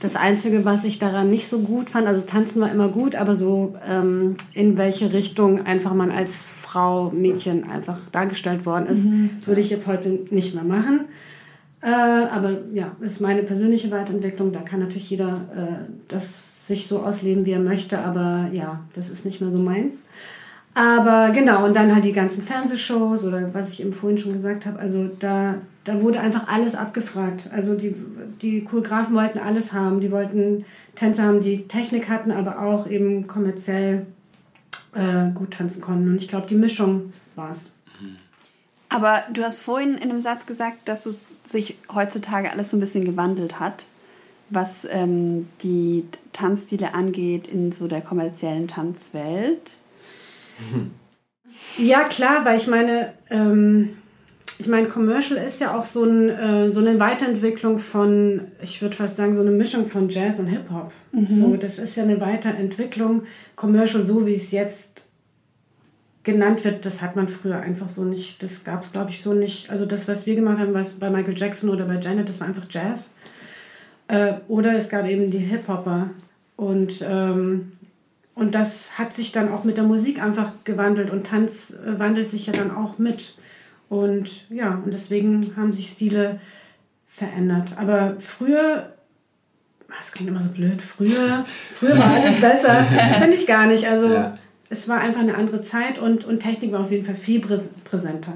das 0.00 0.14
Einzige, 0.14 0.64
was 0.64 0.84
ich 0.84 0.98
daran 0.98 1.28
nicht 1.28 1.48
so 1.48 1.60
gut 1.60 1.90
fand, 1.90 2.06
also 2.06 2.22
tanzen 2.22 2.60
war 2.60 2.70
immer 2.70 2.88
gut, 2.88 3.16
aber 3.16 3.34
so 3.34 3.74
ähm, 3.86 4.36
in 4.54 4.76
welche 4.78 5.12
Richtung 5.12 5.66
einfach 5.66 5.92
man 5.92 6.10
als 6.12 6.44
Frau, 6.44 7.10
Mädchen 7.10 7.68
einfach 7.68 7.98
dargestellt 8.12 8.64
worden 8.64 8.86
ist, 8.86 9.06
mhm. 9.06 9.30
würde 9.44 9.60
ich 9.60 9.70
jetzt 9.70 9.86
heute 9.88 10.20
nicht 10.30 10.54
mehr 10.54 10.64
machen. 10.64 11.06
Äh, 11.80 11.88
aber 11.90 12.58
ja, 12.72 12.92
ist 13.00 13.20
meine 13.20 13.42
persönliche 13.42 13.90
Weiterentwicklung. 13.90 14.52
Da 14.52 14.60
kann 14.60 14.80
natürlich 14.80 15.10
jeder 15.10 15.40
äh, 15.56 15.90
das 16.08 16.66
sich 16.68 16.86
so 16.86 17.00
ausleben, 17.00 17.46
wie 17.46 17.52
er 17.52 17.60
möchte, 17.60 17.98
aber 18.00 18.50
ja, 18.52 18.80
das 18.92 19.10
ist 19.10 19.24
nicht 19.24 19.40
mehr 19.40 19.50
so 19.50 19.58
meins. 19.58 20.04
Aber 20.78 21.32
genau, 21.32 21.64
und 21.64 21.74
dann 21.74 21.92
halt 21.92 22.04
die 22.04 22.12
ganzen 22.12 22.40
Fernsehshows 22.40 23.24
oder 23.24 23.52
was 23.52 23.72
ich 23.72 23.80
eben 23.80 23.92
vorhin 23.92 24.18
schon 24.18 24.32
gesagt 24.32 24.64
habe, 24.64 24.78
also 24.78 25.08
da 25.18 25.56
da 25.88 26.02
wurde 26.02 26.20
einfach 26.20 26.48
alles 26.48 26.74
abgefragt. 26.74 27.48
Also 27.50 27.74
die, 27.74 27.94
die 28.42 28.62
Choreografen 28.62 29.14
wollten 29.14 29.38
alles 29.38 29.72
haben. 29.72 30.00
Die 30.00 30.10
wollten 30.10 30.66
Tänzer 30.94 31.22
haben, 31.22 31.40
die 31.40 31.66
Technik 31.66 32.10
hatten, 32.10 32.30
aber 32.30 32.60
auch 32.60 32.86
eben 32.86 33.26
kommerziell 33.26 34.06
äh, 34.94 35.30
gut 35.32 35.52
tanzen 35.52 35.80
konnten. 35.80 36.10
Und 36.10 36.20
ich 36.20 36.28
glaube, 36.28 36.46
die 36.46 36.56
Mischung 36.56 37.14
war 37.36 37.50
es. 37.50 37.70
Aber 38.90 39.22
du 39.32 39.42
hast 39.42 39.60
vorhin 39.60 39.94
in 39.94 40.10
einem 40.10 40.20
Satz 40.20 40.44
gesagt, 40.44 40.88
dass 40.88 41.06
es 41.06 41.26
sich 41.42 41.78
heutzutage 41.94 42.52
alles 42.52 42.68
so 42.68 42.76
ein 42.76 42.80
bisschen 42.80 43.04
gewandelt 43.04 43.58
hat, 43.58 43.86
was 44.50 44.86
ähm, 44.90 45.48
die 45.62 46.04
Tanzstile 46.34 46.94
angeht 46.94 47.46
in 47.46 47.72
so 47.72 47.88
der 47.88 48.02
kommerziellen 48.02 48.68
Tanzwelt. 48.68 49.78
Ja, 51.76 52.04
klar, 52.04 52.44
weil 52.44 52.56
ich 52.56 52.66
meine, 52.66 53.12
ähm, 53.30 53.90
ich 54.58 54.66
meine, 54.66 54.88
Commercial 54.88 55.38
ist 55.38 55.60
ja 55.60 55.76
auch 55.76 55.84
so, 55.84 56.04
ein, 56.04 56.28
äh, 56.30 56.70
so 56.70 56.80
eine 56.80 56.98
Weiterentwicklung 56.98 57.78
von, 57.78 58.48
ich 58.60 58.82
würde 58.82 58.96
fast 58.96 59.16
sagen, 59.16 59.34
so 59.34 59.40
eine 59.40 59.52
Mischung 59.52 59.86
von 59.86 60.08
Jazz 60.08 60.40
und 60.40 60.48
Hip-Hop. 60.48 60.92
Mhm. 61.12 61.26
So, 61.30 61.56
das 61.56 61.78
ist 61.78 61.96
ja 61.96 62.02
eine 62.02 62.20
Weiterentwicklung. 62.20 63.22
Commercial, 63.54 64.04
so 64.04 64.26
wie 64.26 64.34
es 64.34 64.50
jetzt 64.50 65.04
genannt 66.24 66.64
wird, 66.64 66.84
das 66.84 67.00
hat 67.00 67.14
man 67.14 67.28
früher 67.28 67.60
einfach 67.60 67.88
so 67.88 68.04
nicht, 68.04 68.42
das 68.42 68.64
gab 68.64 68.82
es, 68.82 68.92
glaube 68.92 69.10
ich, 69.10 69.22
so 69.22 69.32
nicht. 69.32 69.70
Also 69.70 69.86
das, 69.86 70.08
was 70.08 70.26
wir 70.26 70.34
gemacht 70.34 70.58
haben, 70.58 70.74
was 70.74 70.94
bei 70.94 71.08
Michael 71.08 71.38
Jackson 71.38 71.70
oder 71.70 71.84
bei 71.84 71.98
Janet, 71.98 72.28
das 72.28 72.40
war 72.40 72.48
einfach 72.48 72.66
Jazz. 72.68 73.10
Äh, 74.08 74.34
oder 74.48 74.74
es 74.74 74.88
gab 74.88 75.06
eben 75.06 75.30
die 75.30 75.38
Hip-Hopper. 75.38 76.10
Und, 76.56 77.04
ähm, 77.08 77.72
und 78.38 78.54
das 78.54 78.98
hat 78.98 79.12
sich 79.12 79.32
dann 79.32 79.50
auch 79.50 79.64
mit 79.64 79.76
der 79.76 79.84
Musik 79.84 80.22
einfach 80.22 80.52
gewandelt 80.62 81.10
und 81.10 81.26
Tanz 81.26 81.70
äh, 81.70 81.98
wandelt 81.98 82.30
sich 82.30 82.46
ja 82.46 82.52
dann 82.52 82.70
auch 82.70 82.98
mit. 82.98 83.34
Und 83.88 84.48
ja, 84.48 84.80
und 84.84 84.92
deswegen 84.92 85.54
haben 85.56 85.72
sich 85.72 85.88
Stile 85.88 86.38
verändert. 87.04 87.70
Aber 87.76 88.14
früher, 88.20 88.92
das 89.88 90.12
klingt 90.12 90.30
immer 90.30 90.40
so 90.40 90.50
blöd, 90.50 90.80
früher, 90.80 91.44
früher 91.74 91.98
war 91.98 92.12
alles 92.12 92.36
besser. 92.40 92.86
Finde 93.18 93.34
ich 93.34 93.46
gar 93.48 93.66
nicht. 93.66 93.88
Also 93.88 94.12
ja. 94.12 94.38
es 94.68 94.86
war 94.86 95.00
einfach 95.00 95.22
eine 95.22 95.34
andere 95.34 95.60
Zeit 95.60 95.98
und, 95.98 96.24
und 96.24 96.38
Technik 96.38 96.70
war 96.70 96.80
auf 96.80 96.92
jeden 96.92 97.04
Fall 97.04 97.16
viel 97.16 97.40
präsenter. 97.40 98.34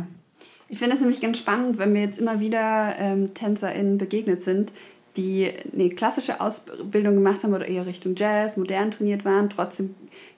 Ich 0.68 0.78
finde 0.78 0.94
es 0.94 1.00
nämlich 1.00 1.20
ganz 1.20 1.38
spannend, 1.38 1.78
wenn 1.78 1.94
wir 1.94 2.00
jetzt 2.00 2.20
immer 2.20 2.40
wieder 2.40 2.94
ähm, 2.98 3.34
TänzerInnen 3.34 3.98
begegnet 3.98 4.42
sind, 4.42 4.72
die 5.16 5.52
eine 5.72 5.90
klassische 5.90 6.40
Ausbildung 6.40 7.14
gemacht 7.14 7.44
haben 7.44 7.54
oder 7.54 7.68
eher 7.68 7.86
Richtung 7.86 8.14
Jazz, 8.16 8.56
modern 8.56 8.90
trainiert 8.90 9.24
waren, 9.24 9.50
trotzdem 9.50 9.94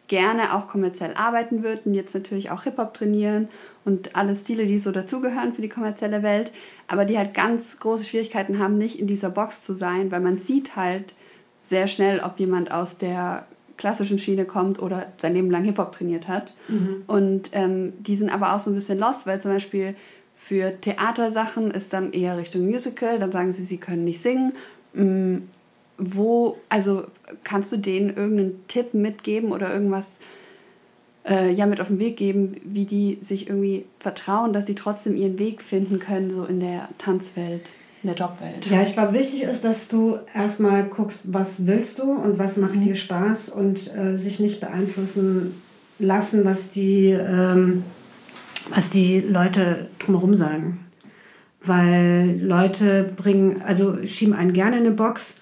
gerne 0.07 0.55
auch 0.55 0.69
kommerziell 0.69 1.15
arbeiten 1.15 1.63
würden, 1.63 1.95
jetzt 1.95 2.15
natürlich 2.15 2.51
auch 2.51 2.65
Hip-Hop 2.65 2.93
trainieren 2.93 3.49
und 3.85 4.17
alle 4.17 4.35
Stile, 4.35 4.67
die 4.67 4.79
so 4.79 4.93
dazugehören 4.93 5.55
für 5.55 5.63
die 5.63 5.69
kommerzielle 5.69 6.23
Welt, 6.23 6.53
aber 6.89 7.05
die 7.05 7.17
halt 7.17 7.35
ganz 7.35 7.79
große 7.79 8.05
Schwierigkeiten 8.05 8.59
haben, 8.59 8.77
nicht 8.77 9.01
in 9.01 9.07
dieser 9.07 9.31
Box 9.31 9.63
zu 9.63 9.73
sein, 9.73 10.11
weil 10.11 10.21
man 10.21 10.37
sieht 10.37 10.77
halt 10.77 11.15
sehr 11.61 11.87
schnell, 11.87 12.21
ob 12.21 12.39
jemand 12.39 12.73
aus 12.73 12.99
der 12.99 13.47
klassischen 13.77 14.19
Schiene 14.19 14.45
kommt 14.45 14.81
oder 14.81 15.07
sein 15.17 15.35
Leben 15.35 15.51
lang 15.51 15.65
Hip-Hop 15.65 15.93
trainiert 15.93 16.29
hat. 16.29 16.55
Mhm. 16.69 17.05
Und 17.07 17.51
ähm, 17.55 17.95
die 17.99 18.17
sind 18.17 18.33
aber 18.33 18.55
auch 18.55 18.59
so 18.59 18.71
ein 18.71 18.75
bisschen 18.75 18.99
lost, 18.99 19.27
weil 19.27 19.41
zum 19.41 19.53
Beispiel 19.53 19.97
für 20.47 20.79
Theatersachen 20.79 21.71
ist 21.71 21.95
dann 21.95 22.13
eher 22.13 22.37
Richtung 22.37 22.67
Musical, 22.67 23.19
dann 23.19 23.33
sagen 23.33 23.55
sie, 23.55 23.63
sie 23.63 23.79
können 23.79 24.05
nicht 24.05 24.21
singen. 24.21 24.53
Mm, 24.93 25.39
wo, 25.97 26.59
also 26.69 27.05
kannst 27.45 27.73
du 27.73 27.79
denen 27.79 28.11
irgendeinen 28.11 28.67
Tipp 28.69 28.93
mitgeben 28.93 29.53
oder 29.53 29.73
irgendwas 29.73 30.21
äh, 31.27 31.51
ja 31.51 31.65
mit 31.65 31.81
auf 31.81 31.89
den 31.89 31.99
Weg 31.99 32.19
geben, 32.19 32.57
wie 32.63 32.85
die 32.85 33.17
sich 33.23 33.49
irgendwie 33.49 33.87
vertrauen, 33.99 34.53
dass 34.53 34.67
sie 34.67 34.75
trotzdem 34.75 35.17
ihren 35.17 35.39
Weg 35.39 35.63
finden 35.63 35.99
können, 35.99 36.31
so 36.31 36.45
in 36.45 36.61
der 36.61 36.91
Tanzwelt, 36.99 37.73
in 38.03 38.09
der 38.09 38.17
Jobwelt. 38.17 38.67
Ja, 38.67 38.83
ich 38.83 38.93
glaube, 38.93 39.15
wichtig 39.15 39.45
ist, 39.45 39.65
dass 39.65 39.89
du 39.89 40.19
erstmal 40.35 40.85
guckst, 40.85 41.33
was 41.33 41.67
willst 41.67 42.01
du 42.01 42.13
und 42.13 42.39
was 42.39 42.59
macht 42.59 42.77
mhm. 42.77 42.83
dir 42.83 42.95
Spaß 42.95 43.49
und 43.49 43.97
äh, 43.97 44.17
sich 44.19 44.41
nicht 44.41 44.61
beeinflussen 44.61 45.63
lassen, 45.99 46.45
was 46.45 46.69
die, 46.69 47.13
ähm, 47.13 47.83
was 48.75 48.91
die 48.91 49.21
Leute 49.21 49.91
drumherum 49.99 50.35
sagen. 50.35 50.87
Weil 51.63 52.39
Leute 52.41 53.05
bringen, 53.17 53.63
also 53.67 54.05
schieben 54.05 54.35
einen 54.35 54.53
gerne 54.53 54.77
in 54.77 54.87
eine 54.87 54.95
Box 54.95 55.37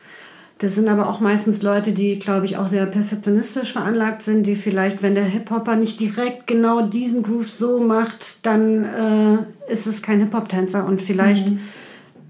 das 0.62 0.76
sind 0.76 0.88
aber 0.88 1.08
auch 1.08 1.18
meistens 1.18 1.60
Leute, 1.60 1.90
die, 1.90 2.20
glaube 2.20 2.46
ich, 2.46 2.56
auch 2.56 2.68
sehr 2.68 2.86
perfektionistisch 2.86 3.72
veranlagt 3.72 4.22
sind, 4.22 4.46
die 4.46 4.54
vielleicht, 4.54 5.02
wenn 5.02 5.16
der 5.16 5.24
Hip-Hopper 5.24 5.74
nicht 5.74 5.98
direkt 5.98 6.46
genau 6.46 6.82
diesen 6.82 7.24
Groove 7.24 7.50
so 7.50 7.80
macht, 7.80 8.46
dann 8.46 8.84
äh, 8.84 9.72
ist 9.72 9.88
es 9.88 10.02
kein 10.02 10.20
Hip-Hop-Tänzer. 10.20 10.86
Und 10.86 11.02
vielleicht, 11.02 11.50
mhm. 11.50 11.58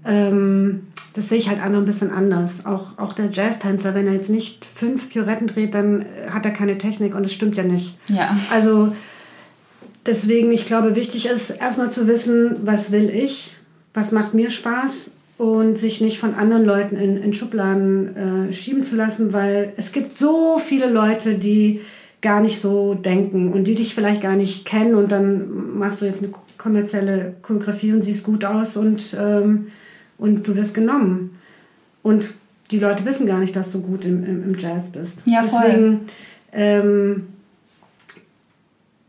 ähm, 0.05 0.81
das 1.13 1.29
sehe 1.29 1.37
ich 1.37 1.47
halt 1.47 1.61
einmal 1.61 1.81
ein 1.81 1.85
bisschen 1.85 2.11
anders. 2.11 2.65
Auch, 2.65 2.97
auch 2.97 3.13
der 3.13 3.29
Jazz-Tänzer, 3.31 3.93
wenn 3.93 4.07
er 4.07 4.13
jetzt 4.13 4.31
nicht 4.31 4.65
fünf 4.65 5.11
Pirouetten 5.11 5.45
dreht, 5.45 5.75
dann 5.75 6.03
hat 6.31 6.43
er 6.43 6.51
keine 6.51 6.79
Technik 6.79 7.13
und 7.13 7.23
das 7.27 7.33
stimmt 7.33 7.55
ja 7.55 7.63
nicht. 7.63 7.99
Ja. 8.07 8.35
Also 8.51 8.93
deswegen, 10.05 10.51
ich 10.51 10.65
glaube, 10.65 10.95
wichtig 10.95 11.27
ist 11.27 11.49
erstmal 11.49 11.91
zu 11.91 12.07
wissen, 12.07 12.57
was 12.63 12.91
will 12.91 13.09
ich, 13.09 13.55
was 13.93 14.11
macht 14.11 14.33
mir 14.33 14.49
Spaß 14.49 15.11
und 15.37 15.77
sich 15.77 16.01
nicht 16.01 16.19
von 16.19 16.35
anderen 16.35 16.65
Leuten 16.65 16.95
in, 16.95 17.17
in 17.17 17.33
Schubladen 17.33 18.47
äh, 18.49 18.51
schieben 18.51 18.83
zu 18.83 18.95
lassen, 18.95 19.33
weil 19.33 19.73
es 19.77 19.91
gibt 19.91 20.11
so 20.11 20.57
viele 20.57 20.89
Leute, 20.89 21.35
die 21.35 21.81
gar 22.21 22.39
nicht 22.39 22.61
so 22.61 22.93
denken 22.93 23.51
und 23.51 23.67
die 23.67 23.75
dich 23.75 23.93
vielleicht 23.93 24.21
gar 24.21 24.35
nicht 24.35 24.65
kennen 24.65 24.95
und 24.95 25.11
dann 25.11 25.77
machst 25.77 26.01
du 26.01 26.05
jetzt 26.05 26.23
eine 26.23 26.31
kommerzielle 26.57 27.35
Choreografie 27.41 27.91
und 27.91 28.01
siehst 28.01 28.23
gut 28.23 28.45
aus 28.45 28.77
und, 28.77 29.15
ähm, 29.19 29.67
und 30.17 30.47
du 30.47 30.55
wirst 30.55 30.73
genommen. 30.73 31.37
Und 32.01 32.33
die 32.71 32.79
Leute 32.79 33.05
wissen 33.05 33.25
gar 33.25 33.39
nicht, 33.39 33.55
dass 33.55 33.71
du 33.71 33.81
gut 33.81 34.05
im, 34.05 34.23
im, 34.23 34.43
im 34.43 34.57
Jazz 34.57 34.89
bist. 34.89 35.23
Ja, 35.25 35.43
voll. 35.43 35.61
Deswegen, 35.65 35.99
ähm, 36.53 37.27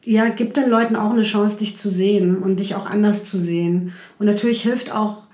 ja, 0.04 0.28
gib 0.28 0.54
den 0.54 0.68
Leuten 0.68 0.96
auch 0.96 1.12
eine 1.12 1.22
Chance, 1.22 1.58
dich 1.58 1.76
zu 1.76 1.90
sehen 1.90 2.38
und 2.38 2.60
dich 2.60 2.74
auch 2.74 2.86
anders 2.86 3.24
zu 3.24 3.40
sehen. 3.40 3.92
Und 4.18 4.26
natürlich 4.26 4.62
hilft 4.62 4.92
auch 4.92 5.24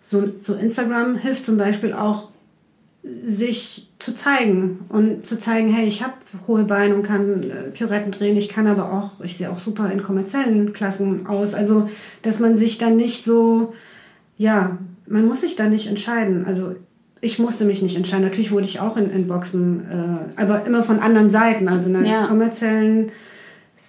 so, 0.00 0.24
so 0.40 0.54
Instagram 0.54 1.16
hilft 1.16 1.44
zum 1.44 1.56
Beispiel 1.56 1.92
auch, 1.92 2.30
sich 3.22 3.88
zu 3.98 4.14
zeigen 4.14 4.80
und 4.88 5.26
zu 5.26 5.38
zeigen, 5.38 5.68
hey, 5.68 5.86
ich 5.86 6.02
habe 6.02 6.14
hohe 6.46 6.64
Beine 6.64 6.94
und 6.94 7.02
kann 7.02 7.42
äh, 7.42 7.70
Pirouetten 7.70 8.10
drehen, 8.10 8.36
ich 8.36 8.48
kann 8.48 8.66
aber 8.66 8.92
auch, 8.92 9.24
ich 9.24 9.36
sehe 9.36 9.50
auch 9.50 9.58
super 9.58 9.90
in 9.90 10.02
kommerziellen 10.02 10.72
Klassen 10.72 11.26
aus. 11.26 11.54
Also, 11.54 11.88
dass 12.22 12.38
man 12.38 12.56
sich 12.56 12.76
dann 12.76 12.96
nicht 12.96 13.24
so, 13.24 13.72
ja, 14.36 14.76
man 15.06 15.26
muss 15.26 15.40
sich 15.40 15.56
da 15.56 15.68
nicht 15.68 15.86
entscheiden. 15.86 16.44
Also, 16.44 16.74
ich 17.20 17.38
musste 17.38 17.64
mich 17.64 17.82
nicht 17.82 17.96
entscheiden. 17.96 18.24
Natürlich 18.24 18.52
wurde 18.52 18.66
ich 18.66 18.80
auch 18.80 18.96
in, 18.96 19.10
in 19.10 19.26
Boxen, 19.26 19.86
äh, 19.90 20.40
aber 20.40 20.64
immer 20.66 20.82
von 20.82 21.00
anderen 21.00 21.30
Seiten. 21.30 21.68
Also 21.68 21.88
in 21.88 21.94
der 21.94 22.04
ja. 22.04 22.26
kommerziellen 22.26 23.10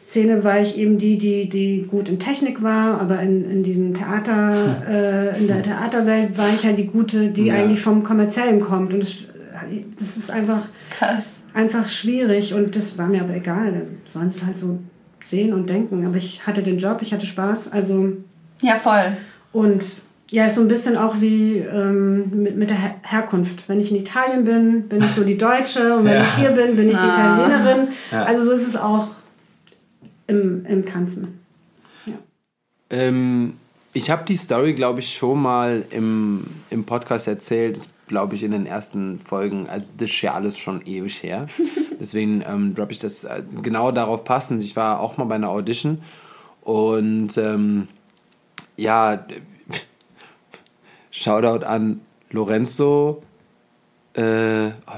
Szene 0.10 0.44
war 0.44 0.60
ich 0.60 0.76
eben 0.76 0.98
die, 0.98 1.20
die, 1.20 1.48
die 1.48 1.84
gut 1.84 2.10
in 2.10 2.18
Technik 2.18 2.64
war, 2.64 3.00
aber 3.00 3.22
in, 3.22 3.48
in 3.48 3.62
diesem 3.62 3.94
Theater, 3.94 4.82
äh, 4.90 5.38
in 5.38 5.48
der 5.48 5.62
Theaterwelt 5.62 6.36
war 6.36 6.50
ich 6.50 6.66
halt 6.66 6.80
die 6.80 6.88
gute, 6.88 7.30
die 7.30 7.46
ja. 7.46 7.54
eigentlich 7.54 7.80
vom 7.80 8.02
Kommerziellen 8.02 8.60
kommt. 8.60 8.92
Und 8.92 9.04
das, 9.04 9.16
das 10.00 10.18
ist 10.18 10.32
einfach, 10.32 10.68
Krass. 10.90 11.42
einfach 11.54 11.88
schwierig 11.88 12.56
und 12.56 12.76
das 12.76 12.98
war 12.98 13.06
mir 13.06 13.22
aber 13.22 13.36
egal. 13.36 13.72
Dann 13.72 13.88
sollen 14.12 14.28
es 14.28 14.44
halt 14.44 14.58
so 14.58 14.80
sehen 15.24 15.54
und 15.54 15.70
denken. 15.70 16.04
Aber 16.04 16.16
ich 16.16 16.48
hatte 16.48 16.64
den 16.64 16.80
Job, 16.80 16.98
ich 17.02 17.14
hatte 17.14 17.28
Spaß. 17.28 17.72
Also. 17.72 18.14
Ja, 18.64 18.78
voll. 18.78 19.12
Und 19.54 19.86
ja, 20.32 20.46
ist 20.46 20.56
so 20.56 20.62
ein 20.62 20.68
bisschen 20.68 20.98
auch 20.98 21.22
wie 21.22 21.58
ähm, 21.58 22.32
mit, 22.42 22.58
mit 22.58 22.72
der 22.72 22.82
Her 22.82 22.96
Herkunft. 23.04 23.70
Wenn 23.70 23.80
ich 23.80 23.92
in 23.92 23.98
Italien 23.98 24.44
bin, 24.44 24.88
bin 24.88 25.02
ich 25.02 25.12
so 25.12 25.24
die 25.24 25.38
Deutsche 25.38 25.96
und 25.98 26.06
wenn 26.06 26.14
ja. 26.14 26.22
ich 26.22 26.36
hier 26.36 26.50
bin, 26.50 26.76
bin 26.76 26.90
ich 26.90 26.98
die 26.98 27.04
ah. 27.04 27.46
Italienerin. 27.46 27.88
Ja. 28.12 28.24
Also 28.24 28.46
so 28.46 28.52
ist 28.52 28.68
es 28.68 28.76
auch 28.76 29.08
im, 30.30 30.66
im 30.66 30.86
Tanzen. 30.86 31.40
Ja. 32.06 32.14
Ähm, 32.90 33.56
ich 33.94 34.10
habe 34.10 34.24
die 34.26 34.38
Story, 34.38 34.74
glaube 34.74 35.00
ich, 35.00 35.14
schon 35.14 35.42
mal 35.42 35.84
im, 35.90 36.46
im 36.70 36.86
Podcast 36.86 37.28
erzählt. 37.28 37.76
Das 37.76 37.90
glaube 38.08 38.36
ich 38.36 38.44
in 38.44 38.52
den 38.52 38.66
ersten 38.66 39.20
Folgen. 39.20 39.68
Also 39.68 39.86
das 39.98 40.12
ist 40.12 40.22
ja 40.22 40.34
alles 40.34 40.58
schon 40.58 40.82
ewig 40.86 41.24
her. 41.24 41.48
Deswegen 42.00 42.44
ähm, 42.48 42.76
droppe 42.76 42.94
ich 42.94 43.00
das 43.00 43.24
äh, 43.24 43.44
genau 43.62 43.92
darauf 43.92 44.24
passend. 44.24 44.64
Ich 44.64 44.76
war 44.76 45.00
auch 45.00 45.18
mal 45.18 45.26
bei 45.26 45.36
einer 45.36 45.50
Audition 45.50 46.02
und 46.62 47.38
ähm, 47.38 47.88
ja, 48.78 49.26
Shoutout 51.12 51.66
an 51.66 52.02
Lorenzo. 52.30 53.24
Äh, 54.14 54.22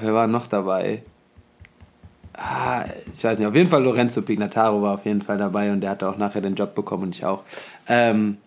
wer 0.02 0.14
war 0.14 0.28
noch 0.28 0.48
dabei? 0.48 1.04
Ah, 2.38 2.86
ich 3.14 3.24
weiß 3.24 3.40
nicht, 3.40 3.48
auf 3.48 3.56
jeden 3.56 3.70
Fall 3.70 3.84
Lorenzo 3.84 4.22
Pignataro 4.22 4.82
war 4.82 4.96
auf 4.96 5.06
jeden 5.06 5.22
Fall 5.22 5.38
dabei 5.38 5.72
und 5.72 5.82
der 5.82 5.92
hatte 5.92 6.10
auch 6.10 6.18
nachher 6.18 6.42
den 6.42 6.56
Job 6.56 6.76
bekommen 6.76 7.04
und 7.04 7.16
ich 7.16 7.26
auch. 7.26 7.44
Ähm, 7.88 8.38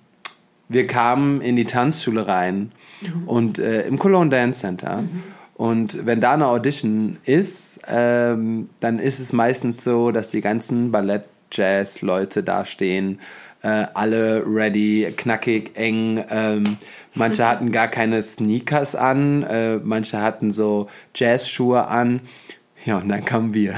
wir 0.69 0.87
kamen 0.87 1.41
in 1.41 1.57
die 1.57 1.67
Tanzschule 1.67 2.27
rein 2.27 2.73
mhm. 3.03 3.29
und 3.29 3.59
äh, 3.59 3.87
im 3.87 3.99
Cologne 3.99 4.31
Dance 4.31 4.61
Center. 4.61 5.03
Mhm. 5.03 5.23
Und 5.55 6.05
wenn 6.05 6.21
da 6.21 6.33
eine 6.33 6.47
Audition 6.47 7.19
ist, 7.25 7.81
ähm, 7.87 8.69
dann 8.81 8.99
ist 8.99 9.21
es 9.21 9.33
meistens 9.33 9.85
so, 9.85 10.11
dass 10.11 10.31
die 10.31 10.41
ganzen 10.41 10.91
Ballett-Jazz-Leute 10.91 12.43
da 12.43 12.65
stehen, 12.65 13.21
äh, 13.63 13.87
alle 13.95 14.43
ready, 14.47 15.13
knackig, 15.17 15.73
eng. 15.75 16.25
Ähm, 16.29 16.77
manche 17.15 17.49
hatten 17.49 17.71
gar 17.71 17.89
keine 17.89 18.21
Sneakers 18.21 18.97
an, 18.97 19.45
äh, 19.45 19.77
manche 19.77 20.21
hatten 20.21 20.51
so 20.51 20.89
Jazzschuhe 21.15 21.87
an. 21.87 22.21
Ja, 22.85 22.99
und 22.99 23.09
dann 23.09 23.25
kamen 23.25 23.55
wir. 23.55 23.75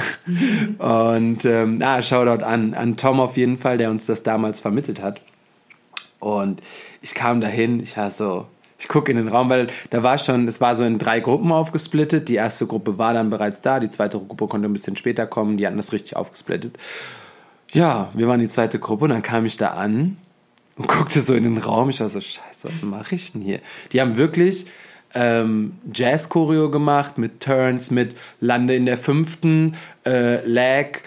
und 0.79 1.45
ähm, 1.45 1.79
ah, 1.81 2.03
Shoutout 2.03 2.45
an, 2.45 2.75
an 2.75 2.97
Tom 2.97 3.21
auf 3.21 3.37
jeden 3.37 3.59
Fall, 3.59 3.79
der 3.79 3.91
uns 3.91 4.07
das 4.07 4.23
damals 4.23 4.61
vermittelt 4.61 5.01
hat. 5.01 5.21
Und 6.19 6.61
ich 7.03 7.15
kam 7.15 7.41
dahin, 7.41 7.81
ich 7.81 7.97
war 7.97 8.11
so, 8.11 8.47
ich 8.79 8.89
gucke 8.89 9.11
in 9.11 9.17
den 9.17 9.29
Raum, 9.29 9.49
weil 9.49 9.69
da 9.91 10.03
war 10.03 10.19
schon, 10.19 10.49
es 10.49 10.61
war 10.61 10.75
so 10.75 10.83
in 10.83 10.99
drei 10.99 11.21
Gruppen 11.21 11.53
aufgesplittet. 11.53 12.29
Die 12.29 12.35
erste 12.35 12.67
Gruppe 12.67 12.99
war 12.99 13.15
dann 13.15 13.31
bereits 13.31 13.61
da, 13.61 13.81
die 13.81 13.89
zweite 13.89 14.19
Gruppe 14.19 14.49
konnte 14.49 14.69
ein 14.69 14.73
bisschen 14.73 14.97
später 14.97 15.27
kommen, 15.27 15.57
die 15.57 15.67
hatten 15.67 15.77
das 15.77 15.93
richtig 15.93 16.17
aufgesplittet. 16.17 16.77
Ja, 17.73 18.11
wir 18.15 18.29
waren 18.29 18.41
die 18.41 18.49
zweite 18.49 18.79
Gruppe 18.79 19.05
und 19.05 19.11
dann 19.11 19.23
kam 19.23 19.45
ich 19.45 19.57
da 19.57 19.69
an 19.69 20.17
und 20.77 20.89
guckte 20.89 21.21
so 21.21 21.35
in 21.35 21.45
den 21.45 21.59
Raum. 21.59 21.91
Ich 21.91 22.01
war 22.01 22.09
so, 22.09 22.21
scheiße, 22.21 22.69
was 22.69 22.83
mache 22.83 23.15
ich 23.15 23.33
denn 23.33 23.43
hier? 23.43 23.61
Die 23.93 24.01
haben 24.01 24.17
wirklich 24.17 24.67
ähm, 25.17 25.73
Jazz-Choreo 25.93 26.71
gemacht 26.71 27.19
mit 27.19 27.41
Turns, 27.41 27.91
mit 27.91 28.15
Lande 28.41 28.77
in 28.77 28.87
der 28.87 28.99
fünften, 28.99 29.75
äh, 30.05 30.47
Lag, 30.47 30.99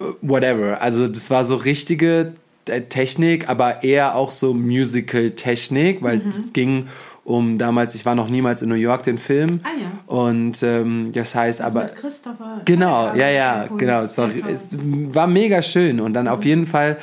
äh, 0.00 0.04
whatever. 0.22 0.80
Also 0.80 1.08
das 1.08 1.30
war 1.30 1.44
so 1.44 1.56
richtige 1.56 2.34
äh, 2.68 2.82
Technik, 2.82 3.48
aber 3.48 3.82
eher 3.82 4.14
auch 4.14 4.30
so 4.30 4.54
Musical-Technik, 4.54 6.02
weil 6.02 6.22
es 6.28 6.52
ging 6.52 6.86
um 7.24 7.58
damals, 7.58 7.96
ich 7.96 8.06
war 8.06 8.14
noch 8.14 8.30
niemals 8.30 8.62
in 8.62 8.68
New 8.68 8.76
York, 8.76 9.02
den 9.02 9.18
Film. 9.18 9.60
Ah, 9.64 9.68
ja. 9.80 10.16
Und 10.16 10.62
ähm, 10.62 11.10
das 11.12 11.34
heißt 11.34 11.60
aber. 11.60 11.84
Mit 11.84 11.96
Christopher. 11.96 12.62
Genau, 12.64 13.14
ja, 13.16 13.28
ja, 13.28 13.66
genau. 13.76 14.02
Es 14.02 14.16
war, 14.16 14.30
es 14.48 14.70
war 14.78 15.26
mega 15.26 15.60
schön. 15.60 15.98
Und 15.98 16.12
dann 16.12 16.28
auf 16.28 16.44
jeden 16.44 16.66
Fall 16.66 16.98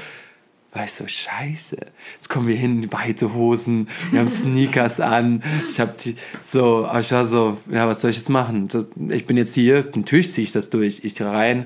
war 0.73 0.85
ich 0.85 0.91
so, 0.91 1.07
scheiße, 1.07 1.77
jetzt 2.15 2.29
kommen 2.29 2.47
wir 2.47 2.55
hin, 2.55 2.91
weite 2.91 3.33
Hosen, 3.33 3.87
wir 4.11 4.19
haben 4.19 4.29
Sneakers 4.29 4.99
an. 4.99 5.43
Ich 5.67 5.79
hab 5.79 5.97
die, 5.97 6.15
so, 6.39 6.85
aber 6.87 6.99
ich 6.99 7.11
war 7.11 7.27
so, 7.27 7.57
ja, 7.71 7.87
was 7.87 8.01
soll 8.01 8.09
ich 8.11 8.17
jetzt 8.17 8.29
machen? 8.29 8.67
Ich 9.09 9.25
bin 9.25 9.37
jetzt 9.37 9.53
hier, 9.53 9.85
natürlich 9.95 10.31
ziehe 10.31 10.45
ich 10.45 10.51
das 10.51 10.69
durch. 10.69 11.01
Ich 11.03 11.21
rein, 11.21 11.65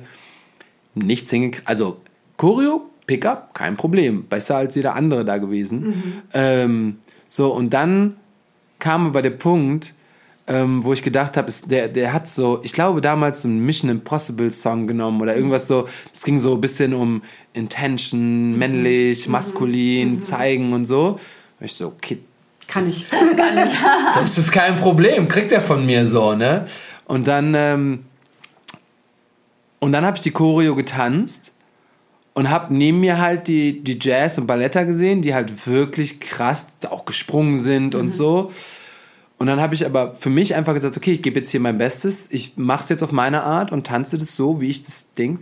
nichts 0.93 1.29
hingekriegt. 1.29 1.67
Also, 1.67 2.01
Choreo, 2.35 2.89
Pickup, 3.05 3.53
kein 3.53 3.77
Problem. 3.77 4.25
Besser 4.25 4.57
als 4.57 4.75
jeder 4.75 4.95
andere 4.95 5.23
da 5.23 5.37
gewesen. 5.37 6.21
Ähm, 6.33 6.97
so, 7.27 7.53
und 7.53 7.73
dann 7.73 8.17
kam 8.79 9.07
aber 9.07 9.21
der 9.21 9.31
Punkt, 9.31 9.93
ähm, 10.47 10.83
wo 10.83 10.93
ich 10.93 11.03
gedacht 11.03 11.35
habe, 11.35 11.51
der, 11.69 11.89
der 11.89 12.13
hat 12.13 12.29
so, 12.29 12.61
ich 12.63 12.71
glaube 12.71 13.01
damals 13.01 13.41
so 13.41 13.49
einen 13.49 13.59
Mission 13.65 13.91
Impossible 13.91 14.49
Song 14.49 14.87
genommen 14.87 15.21
oder 15.21 15.35
irgendwas 15.35 15.67
so, 15.67 15.87
es 16.13 16.23
ging 16.23 16.39
so 16.39 16.55
ein 16.55 16.61
bisschen 16.61 16.93
um 16.93 17.21
Intention, 17.53 18.57
männlich, 18.57 19.27
maskulin, 19.27 20.19
zeigen 20.19 20.73
und 20.73 20.85
so. 20.85 21.19
Und 21.59 21.65
ich 21.65 21.73
so, 21.73 21.87
okay, 21.87 22.19
Kann 22.67 22.87
ich. 22.87 23.05
das 24.13 24.37
ist 24.37 24.51
kein 24.51 24.75
Problem, 24.75 25.29
kriegt 25.29 25.53
er 25.53 25.61
von 25.61 25.85
mir 25.85 26.05
so, 26.05 26.35
ne? 26.35 26.65
Und 27.05 27.27
dann, 27.27 27.53
ähm, 27.55 28.03
und 29.79 29.93
dann 29.93 30.05
habe 30.05 30.17
ich 30.17 30.21
die 30.21 30.31
Choreo 30.31 30.75
getanzt 30.75 31.53
und 32.33 32.49
habe 32.49 32.73
neben 32.73 32.99
mir 32.99 33.19
halt 33.19 33.47
die, 33.47 33.81
die 33.81 33.97
Jazz- 34.01 34.37
und 34.37 34.47
Balletter 34.47 34.83
gesehen, 34.83 35.21
die 35.21 35.33
halt 35.33 35.65
wirklich 35.65 36.19
krass 36.19 36.67
auch 36.89 37.05
gesprungen 37.05 37.61
sind 37.61 37.95
und 37.95 38.11
so. 38.11 38.51
Und 39.37 39.47
dann 39.47 39.59
habe 39.61 39.75
ich 39.75 39.85
aber 39.85 40.15
für 40.15 40.29
mich 40.31 40.55
einfach 40.55 40.73
gesagt, 40.73 40.97
okay, 40.97 41.11
ich 41.11 41.21
gebe 41.21 41.39
jetzt 41.39 41.51
hier 41.51 41.59
mein 41.59 41.77
Bestes, 41.77 42.27
ich 42.31 42.57
mache 42.57 42.83
es 42.83 42.89
jetzt 42.89 43.03
auf 43.03 43.11
meine 43.11 43.43
Art 43.43 43.71
und 43.71 43.85
tanze 43.85 44.17
das 44.17 44.35
so, 44.35 44.61
wie 44.61 44.69
ich 44.69 44.81
das 44.83 45.13
Ding. 45.13 45.39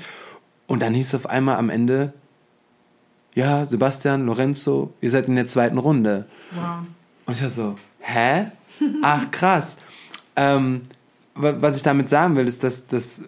Und 0.67 0.81
dann 0.81 0.93
hieß 0.93 1.07
es 1.09 1.15
auf 1.15 1.29
einmal 1.29 1.55
am 1.57 1.69
Ende, 1.69 2.11
ja, 3.33 3.65
Sebastian, 3.65 4.25
Lorenzo, 4.25 4.93
ihr 5.01 5.11
seid 5.11 5.27
in 5.27 5.35
der 5.35 5.45
zweiten 5.47 5.77
Runde. 5.77 6.25
Wow. 6.51 6.85
Und 7.25 7.33
ich 7.37 7.41
war 7.41 7.49
so, 7.49 7.75
hä? 7.99 8.47
Ach, 9.01 9.31
krass. 9.31 9.77
ähm, 10.35 10.81
wa- 11.35 11.55
was 11.59 11.77
ich 11.77 11.83
damit 11.83 12.09
sagen 12.09 12.35
will, 12.35 12.47
ist, 12.47 12.63
dass 12.63 12.87
das 12.87 13.23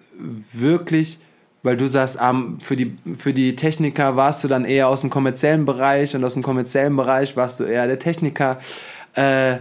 wirklich, 0.54 1.20
weil 1.64 1.78
du 1.78 1.88
sagst, 1.88 2.20
für, 2.60 2.76
die, 2.76 2.98
für 3.18 3.34
die 3.34 3.56
Techniker 3.56 4.16
warst 4.18 4.44
du 4.44 4.48
dann 4.50 4.66
eher 4.66 4.90
aus 4.90 5.02
dem 5.02 5.10
kommerziellen 5.10 5.64
Bereich 5.66 6.16
und 6.16 6.24
aus 6.26 6.34
dem 6.34 6.44
kommerziellen 6.44 6.96
Bereich 6.98 7.36
warst 7.38 7.60
du 7.62 7.64
eher 7.64 7.88
der 7.88 8.00
Techniker. 8.00 8.60
Äh, 9.14 9.60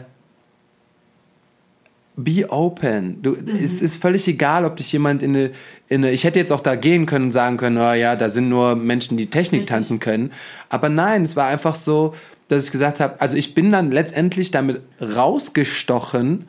be 2.17 2.51
open. 2.51 3.23
Du, 3.23 3.35
Es 3.35 3.83
ist 3.83 4.01
völlig 4.01 4.27
egal, 4.27 4.65
ob 4.65 4.77
dich 4.77 4.91
jemand 4.93 5.23
in 5.23 5.37
eine, 5.37 5.51
in 5.89 6.05
eine. 6.05 6.13
Ich 6.13 6.25
hätte 6.25 6.39
jetzt 6.39 6.51
auch 6.51 6.61
da 6.61 6.75
gehen 6.75 7.07
können 7.07 7.27
und 7.27 7.33
sagen 7.33 7.59
können, 7.59 7.77
oh 7.77 7.93
ja, 7.93 8.17
da 8.17 8.31
sind 8.31 8.49
nur 8.49 8.75
Menschen, 8.75 9.17
die 9.17 9.27
Technik 9.27 9.67
tanzen 9.67 10.01
können. 10.01 10.33
Aber 10.69 10.89
nein, 10.89 11.23
es 11.23 11.37
war 11.37 11.47
einfach 11.47 11.75
so, 11.75 12.15
dass 12.49 12.65
ich 12.65 12.73
gesagt 12.73 13.01
habe, 13.01 13.21
also 13.21 13.37
ich 13.37 13.55
bin 13.55 13.71
dann 13.71 13.91
letztendlich 13.91 14.51
damit 14.51 14.81
rausgestochen, 15.01 16.49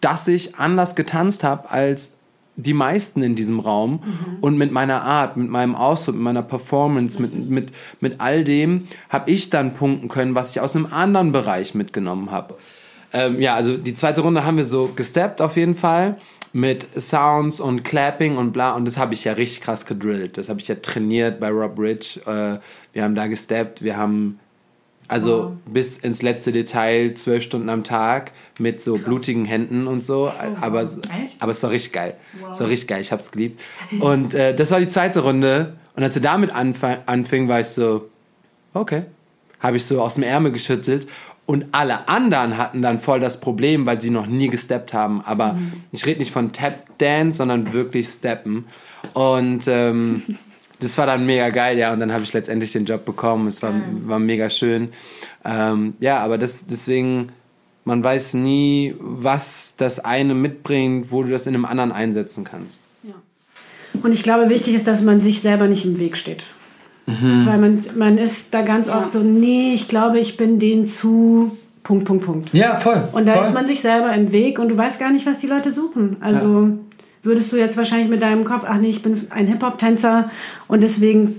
dass 0.00 0.28
ich 0.28 0.56
anders 0.56 0.94
getanzt 0.94 1.42
habe 1.42 1.70
als 1.70 2.18
die 2.54 2.74
meisten 2.74 3.22
in 3.22 3.36
diesem 3.36 3.60
Raum 3.60 4.00
und 4.40 4.58
mit 4.58 4.72
meiner 4.72 5.02
Art, 5.02 5.36
mit 5.36 5.48
meinem 5.48 5.76
Ausdruck, 5.76 6.16
mit 6.16 6.24
meiner 6.24 6.42
Performance, 6.42 7.22
mit, 7.22 7.48
mit, 7.48 7.72
mit 8.00 8.20
all 8.20 8.42
dem 8.42 8.84
habe 9.08 9.30
ich 9.30 9.48
dann 9.48 9.74
punkten 9.74 10.08
können, 10.08 10.34
was 10.34 10.50
ich 10.50 10.60
aus 10.60 10.74
einem 10.74 10.86
anderen 10.86 11.30
Bereich 11.30 11.76
mitgenommen 11.76 12.32
habe. 12.32 12.56
Ähm, 13.12 13.40
ja, 13.40 13.54
also 13.54 13.76
die 13.76 13.94
zweite 13.94 14.20
Runde 14.20 14.44
haben 14.44 14.56
wir 14.56 14.64
so 14.64 14.90
gesteppt 14.94 15.40
auf 15.40 15.56
jeden 15.56 15.74
Fall 15.74 16.18
mit 16.52 16.86
Sounds 17.00 17.60
und 17.60 17.84
Clapping 17.84 18.36
und 18.36 18.52
bla 18.52 18.74
und 18.74 18.86
das 18.86 18.98
habe 18.98 19.14
ich 19.14 19.24
ja 19.24 19.32
richtig 19.34 19.62
krass 19.62 19.86
gedrillt. 19.86 20.36
Das 20.38 20.48
habe 20.48 20.60
ich 20.60 20.68
ja 20.68 20.74
trainiert 20.76 21.40
bei 21.40 21.48
Rob 21.50 21.78
Rich. 21.78 22.20
Äh, 22.26 22.58
wir 22.92 23.02
haben 23.02 23.14
da 23.14 23.26
gesteppt, 23.26 23.82
wir 23.82 23.96
haben 23.96 24.38
also 25.10 25.56
bis 25.64 25.96
ins 25.96 26.20
letzte 26.20 26.52
Detail 26.52 27.14
zwölf 27.14 27.42
Stunden 27.42 27.70
am 27.70 27.82
Tag 27.82 28.32
mit 28.58 28.82
so 28.82 28.98
blutigen 28.98 29.46
Händen 29.46 29.86
und 29.86 30.04
so. 30.04 30.30
aber, 30.60 30.82
Echt? 30.82 31.00
aber 31.38 31.52
es 31.52 31.62
war 31.62 31.70
richtig 31.70 31.94
geil. 31.94 32.14
Es 32.52 32.60
war 32.60 32.68
richtig 32.68 32.88
geil, 32.88 33.00
ich 33.00 33.10
hab's 33.10 33.32
geliebt. 33.32 33.62
Und 34.00 34.34
äh, 34.34 34.54
das 34.54 34.70
war 34.70 34.80
die 34.80 34.88
zweite 34.88 35.20
Runde. 35.20 35.76
Und 35.96 36.02
als 36.02 36.14
er 36.16 36.20
damit 36.22 36.54
anf- 36.54 36.98
anfing, 37.06 37.48
war 37.48 37.60
ich 37.60 37.68
so, 37.68 38.10
okay. 38.74 39.04
Habe 39.60 39.76
ich 39.78 39.84
so 39.86 40.00
aus 40.00 40.14
dem 40.14 40.22
Ärmel 40.24 40.52
geschüttelt. 40.52 41.08
Und 41.48 41.68
alle 41.72 42.10
anderen 42.10 42.58
hatten 42.58 42.82
dann 42.82 42.98
voll 42.98 43.20
das 43.20 43.40
Problem, 43.40 43.86
weil 43.86 43.98
sie 43.98 44.10
noch 44.10 44.26
nie 44.26 44.48
gesteppt 44.48 44.92
haben. 44.92 45.22
Aber 45.24 45.58
ich 45.92 46.04
rede 46.04 46.18
nicht 46.18 46.30
von 46.30 46.52
Tap 46.52 46.98
Dance, 46.98 47.38
sondern 47.38 47.72
wirklich 47.72 48.06
Steppen. 48.06 48.66
Und 49.14 49.66
ähm, 49.66 50.22
das 50.80 50.98
war 50.98 51.06
dann 51.06 51.24
mega 51.24 51.48
geil, 51.48 51.78
ja. 51.78 51.90
Und 51.94 52.00
dann 52.00 52.12
habe 52.12 52.22
ich 52.22 52.34
letztendlich 52.34 52.72
den 52.72 52.84
Job 52.84 53.06
bekommen. 53.06 53.46
Es 53.46 53.62
war, 53.62 53.72
war 54.02 54.18
mega 54.18 54.50
schön. 54.50 54.90
Ähm, 55.42 55.94
ja, 56.00 56.18
aber 56.18 56.36
das, 56.36 56.66
deswegen, 56.66 57.30
man 57.86 58.04
weiß 58.04 58.34
nie, 58.34 58.94
was 58.98 59.72
das 59.78 60.00
eine 60.00 60.34
mitbringt, 60.34 61.10
wo 61.10 61.22
du 61.22 61.30
das 61.30 61.46
in 61.46 61.54
einem 61.54 61.64
anderen 61.64 61.92
einsetzen 61.92 62.44
kannst. 62.44 62.80
Und 64.02 64.12
ich 64.12 64.22
glaube, 64.22 64.50
wichtig 64.50 64.74
ist, 64.74 64.86
dass 64.86 65.00
man 65.00 65.18
sich 65.18 65.40
selber 65.40 65.66
nicht 65.66 65.86
im 65.86 65.98
Weg 65.98 66.18
steht. 66.18 66.44
Weil 67.46 67.58
man, 67.58 67.80
man 67.96 68.18
ist 68.18 68.52
da 68.54 68.62
ganz 68.62 68.88
oft 68.88 69.12
so, 69.12 69.20
nee, 69.20 69.72
ich 69.74 69.88
glaube, 69.88 70.18
ich 70.18 70.36
bin 70.36 70.58
denen 70.58 70.86
zu 70.86 71.56
Punkt, 71.82 72.04
Punkt, 72.04 72.24
Punkt. 72.26 72.48
Ja, 72.52 72.76
voll. 72.76 73.08
Und 73.12 73.26
da 73.26 73.34
voll. 73.34 73.44
ist 73.44 73.54
man 73.54 73.66
sich 73.66 73.80
selber 73.80 74.12
im 74.12 74.30
Weg 74.30 74.58
und 74.58 74.68
du 74.68 74.76
weißt 74.76 75.00
gar 75.00 75.10
nicht, 75.10 75.24
was 75.26 75.38
die 75.38 75.46
Leute 75.46 75.70
suchen. 75.72 76.16
Also 76.20 76.70
würdest 77.22 77.50
du 77.52 77.56
jetzt 77.56 77.76
wahrscheinlich 77.78 78.08
mit 78.08 78.20
deinem 78.20 78.44
Kopf, 78.44 78.64
ach 78.68 78.78
nee, 78.78 78.88
ich 78.90 79.02
bin 79.02 79.26
ein 79.30 79.46
Hip-Hop-Tänzer 79.46 80.30
und 80.68 80.82
deswegen, 80.82 81.36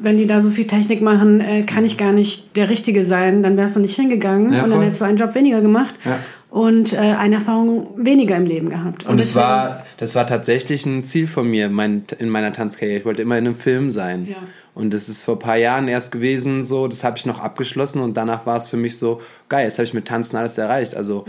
wenn 0.00 0.16
die 0.16 0.26
da 0.26 0.40
so 0.40 0.50
viel 0.50 0.66
Technik 0.66 1.02
machen, 1.02 1.40
äh, 1.40 1.62
kann 1.62 1.84
ich 1.84 1.96
gar 1.98 2.10
nicht 2.12 2.56
der 2.56 2.68
Richtige 2.68 3.04
sein, 3.04 3.44
dann 3.44 3.56
wärst 3.56 3.76
du 3.76 3.80
nicht 3.80 3.94
hingegangen 3.94 4.52
Ja, 4.52 4.64
und 4.64 4.70
dann 4.70 4.80
hättest 4.82 5.00
du 5.00 5.04
einen 5.04 5.16
Job 5.18 5.36
weniger 5.36 5.60
gemacht 5.60 5.94
Ja. 6.04 6.18
und 6.50 6.92
äh, 6.94 6.96
eine 6.96 7.36
Erfahrung 7.36 7.90
weniger 7.96 8.36
im 8.36 8.44
Leben 8.46 8.70
gehabt. 8.70 9.06
Und 9.06 9.20
es 9.20 9.28
deswegen- 9.28 9.44
war, 9.44 9.86
das 9.98 10.16
war 10.16 10.26
tatsächlich 10.26 10.84
ein 10.84 11.04
Ziel 11.04 11.28
von 11.28 11.48
mir 11.48 11.68
mein, 11.68 12.02
in 12.18 12.28
meiner 12.28 12.52
Tanzkarriere. 12.52 12.98
Ich 12.98 13.04
wollte 13.04 13.22
immer 13.22 13.38
in 13.38 13.46
einem 13.46 13.54
Film 13.54 13.92
sein. 13.92 14.26
Ja. 14.28 14.36
Und 14.74 14.94
das 14.94 15.08
ist 15.08 15.22
vor 15.22 15.36
ein 15.36 15.40
paar 15.40 15.56
Jahren 15.56 15.86
erst 15.86 16.12
gewesen, 16.12 16.64
so, 16.64 16.88
das 16.88 17.04
habe 17.04 17.18
ich 17.18 17.26
noch 17.26 17.40
abgeschlossen 17.40 18.00
und 18.00 18.14
danach 18.14 18.46
war 18.46 18.56
es 18.56 18.70
für 18.70 18.78
mich 18.78 18.96
so, 18.96 19.20
geil, 19.48 19.64
jetzt 19.64 19.78
habe 19.78 19.84
ich 19.84 19.94
mit 19.94 20.06
Tanzen 20.08 20.36
alles 20.36 20.56
erreicht. 20.56 20.96
Also, 20.96 21.26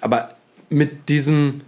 aber 0.00 0.30
mit 0.70 1.08
diesem, 1.08 1.60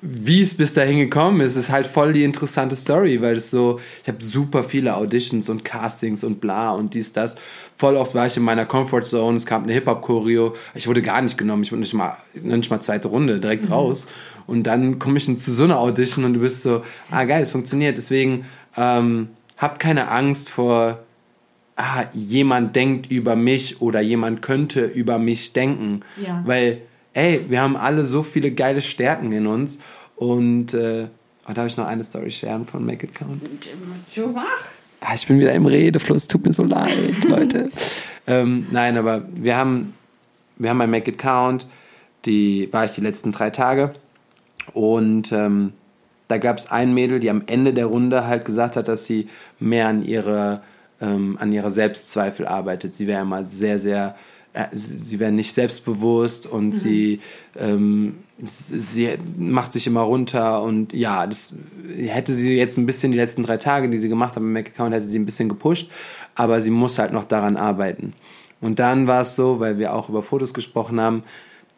wie 0.00 0.40
es 0.40 0.54
bis 0.54 0.72
dahin 0.72 0.98
gekommen 0.98 1.42
ist, 1.42 1.56
ist 1.56 1.70
halt 1.70 1.86
voll 1.86 2.14
die 2.14 2.24
interessante 2.24 2.76
Story, 2.76 3.20
weil 3.20 3.36
es 3.36 3.50
so, 3.50 3.78
ich 4.02 4.08
habe 4.08 4.22
super 4.22 4.64
viele 4.64 4.96
Auditions 4.96 5.50
und 5.50 5.66
Castings 5.66 6.24
und 6.24 6.40
bla 6.40 6.70
und 6.70 6.94
dies, 6.94 7.12
das. 7.12 7.36
Voll 7.76 7.96
oft 7.96 8.14
war 8.14 8.26
ich 8.26 8.38
in 8.38 8.42
meiner 8.42 8.64
Comfortzone, 8.64 9.36
es 9.36 9.44
kam 9.44 9.64
eine 9.64 9.74
Hip-Hop-Choreo, 9.74 10.54
ich 10.74 10.88
wurde 10.88 11.02
gar 11.02 11.20
nicht 11.20 11.36
genommen, 11.36 11.62
ich 11.62 11.72
wurde 11.72 11.80
nicht 11.80 11.92
mal, 11.92 12.16
nicht 12.32 12.70
mal 12.70 12.80
zweite 12.80 13.08
Runde, 13.08 13.38
direkt 13.38 13.70
raus. 13.70 14.06
Und 14.46 14.62
dann 14.62 14.98
komme 14.98 15.18
ich 15.18 15.26
zu 15.38 15.52
so 15.52 15.64
einer 15.64 15.78
Audition 15.78 16.24
und 16.24 16.34
du 16.34 16.40
bist 16.40 16.62
so, 16.62 16.82
ah 17.10 17.24
geil, 17.24 17.42
es 17.42 17.50
funktioniert. 17.50 17.98
Deswegen 17.98 18.46
ähm, 18.76 19.28
hab 19.56 19.78
keine 19.78 20.10
Angst 20.10 20.50
vor, 20.50 21.00
ah, 21.76 22.04
jemand 22.12 22.76
denkt 22.76 23.10
über 23.10 23.36
mich 23.36 23.80
oder 23.80 24.00
jemand 24.00 24.42
könnte 24.42 24.84
über 24.84 25.18
mich 25.18 25.52
denken. 25.52 26.00
Ja. 26.24 26.42
Weil, 26.44 26.82
ey, 27.14 27.44
wir 27.48 27.60
haben 27.60 27.76
alle 27.76 28.04
so 28.04 28.22
viele 28.22 28.52
geile 28.52 28.80
Stärken 28.80 29.32
in 29.32 29.46
uns. 29.46 29.80
Und 30.16 30.74
äh, 30.74 31.08
oh, 31.48 31.52
darf 31.52 31.66
ich 31.66 31.76
noch 31.76 31.86
eine 31.86 32.02
Story 32.02 32.30
sharen 32.30 32.64
von 32.66 32.84
Make 32.84 33.06
It 33.06 33.14
Count? 33.14 33.42
Jo, 34.14 34.28
mach. 34.28 34.44
Ah, 35.00 35.14
ich 35.14 35.26
bin 35.26 35.38
wieder 35.38 35.52
im 35.52 35.66
Redefluss, 35.66 36.26
tut 36.26 36.44
mir 36.44 36.52
so 36.52 36.64
leid, 36.64 36.96
Leute. 37.28 37.70
ähm, 38.26 38.66
nein, 38.70 38.96
aber 38.96 39.22
wir 39.34 39.56
haben, 39.56 39.92
wir 40.56 40.70
haben 40.70 40.78
bei 40.78 40.86
Make 40.86 41.10
It 41.10 41.18
Count, 41.18 41.66
die 42.24 42.68
war 42.72 42.86
ich 42.86 42.92
die 42.92 43.02
letzten 43.02 43.30
drei 43.30 43.50
Tage. 43.50 43.92
Und 44.72 45.32
ähm, 45.32 45.74
da 46.28 46.38
gab 46.38 46.58
es 46.58 46.70
ein 46.70 46.94
Mädel, 46.94 47.20
die 47.20 47.30
am 47.30 47.42
Ende 47.46 47.72
der 47.72 47.86
Runde 47.86 48.26
halt 48.26 48.44
gesagt 48.44 48.76
hat, 48.76 48.88
dass 48.88 49.04
sie 49.04 49.28
mehr 49.60 49.88
an 49.88 50.04
ihre, 50.04 50.62
ähm, 51.00 51.36
an 51.40 51.52
ihre 51.52 51.70
Selbstzweifel 51.70 52.46
arbeitet. 52.46 52.94
Sie 52.94 53.06
wäre 53.06 53.24
mal 53.24 53.48
sehr, 53.48 53.78
sehr, 53.78 54.16
äh, 54.52 54.66
sie 54.72 55.18
wäre 55.18 55.32
nicht 55.32 55.52
selbstbewusst 55.52 56.46
und 56.46 56.72
sie, 56.72 57.20
ähm, 57.56 58.16
sie 58.42 59.14
macht 59.38 59.72
sich 59.72 59.86
immer 59.86 60.02
runter 60.02 60.62
und 60.62 60.92
ja, 60.92 61.26
das 61.26 61.54
hätte 61.96 62.34
sie 62.34 62.56
jetzt 62.56 62.76
ein 62.76 62.86
bisschen 62.86 63.12
die 63.12 63.18
letzten 63.18 63.42
drei 63.42 63.56
Tage, 63.56 63.88
die 63.88 63.98
sie 63.98 64.08
gemacht 64.08 64.30
hat 64.30 64.42
im 64.42 64.52
Mac-Account, 64.52 64.94
hätte 64.94 65.06
sie 65.06 65.18
ein 65.18 65.26
bisschen 65.26 65.48
gepusht, 65.48 65.90
aber 66.34 66.60
sie 66.60 66.70
muss 66.70 66.98
halt 66.98 67.12
noch 67.12 67.24
daran 67.24 67.56
arbeiten. 67.56 68.12
Und 68.60 68.78
dann 68.78 69.06
war 69.06 69.22
es 69.22 69.36
so, 69.36 69.60
weil 69.60 69.78
wir 69.78 69.94
auch 69.94 70.08
über 70.08 70.22
Fotos 70.22 70.54
gesprochen 70.54 71.00
haben, 71.00 71.22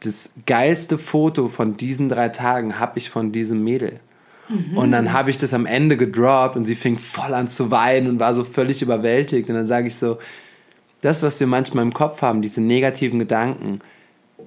das 0.01 0.31
geilste 0.47 0.97
Foto 0.97 1.49
von 1.49 1.77
diesen 1.77 2.09
drei 2.09 2.29
Tagen 2.29 2.79
habe 2.79 2.99
ich 2.99 3.11
von 3.11 3.33
diesem 3.33 3.65
Mädel. 3.65 4.01
Mhm. 4.49 4.77
Und 4.77 4.93
dann 4.93 5.13
habe 5.13 5.31
ich 5.31 5.39
das 5.39 5.55
am 5.55 5.67
Ende 5.67 5.97
gedroppt 5.97 6.57
und 6.57 6.65
sie 6.65 6.75
fing 6.75 6.99
voll 6.99 7.35
an 7.35 7.49
zu 7.49 7.71
weinen 7.71 8.09
und 8.09 8.21
war 8.21 8.35
so 8.35 8.45
völlig 8.45 8.83
überwältigt. 8.83 9.49
Und 9.49 9.55
dann 9.55 9.67
sage 9.67 9.89
ich 9.89 9.97
so, 9.97 10.19
das, 11.01 11.23
was 11.23 11.39
wir 11.41 11.47
manchmal 11.47 11.85
im 11.85 11.93
Kopf 11.93 12.23
haben, 12.23 12.43
diese 12.43 12.61
negativen 12.61 13.19
Gedanken, 13.19 13.81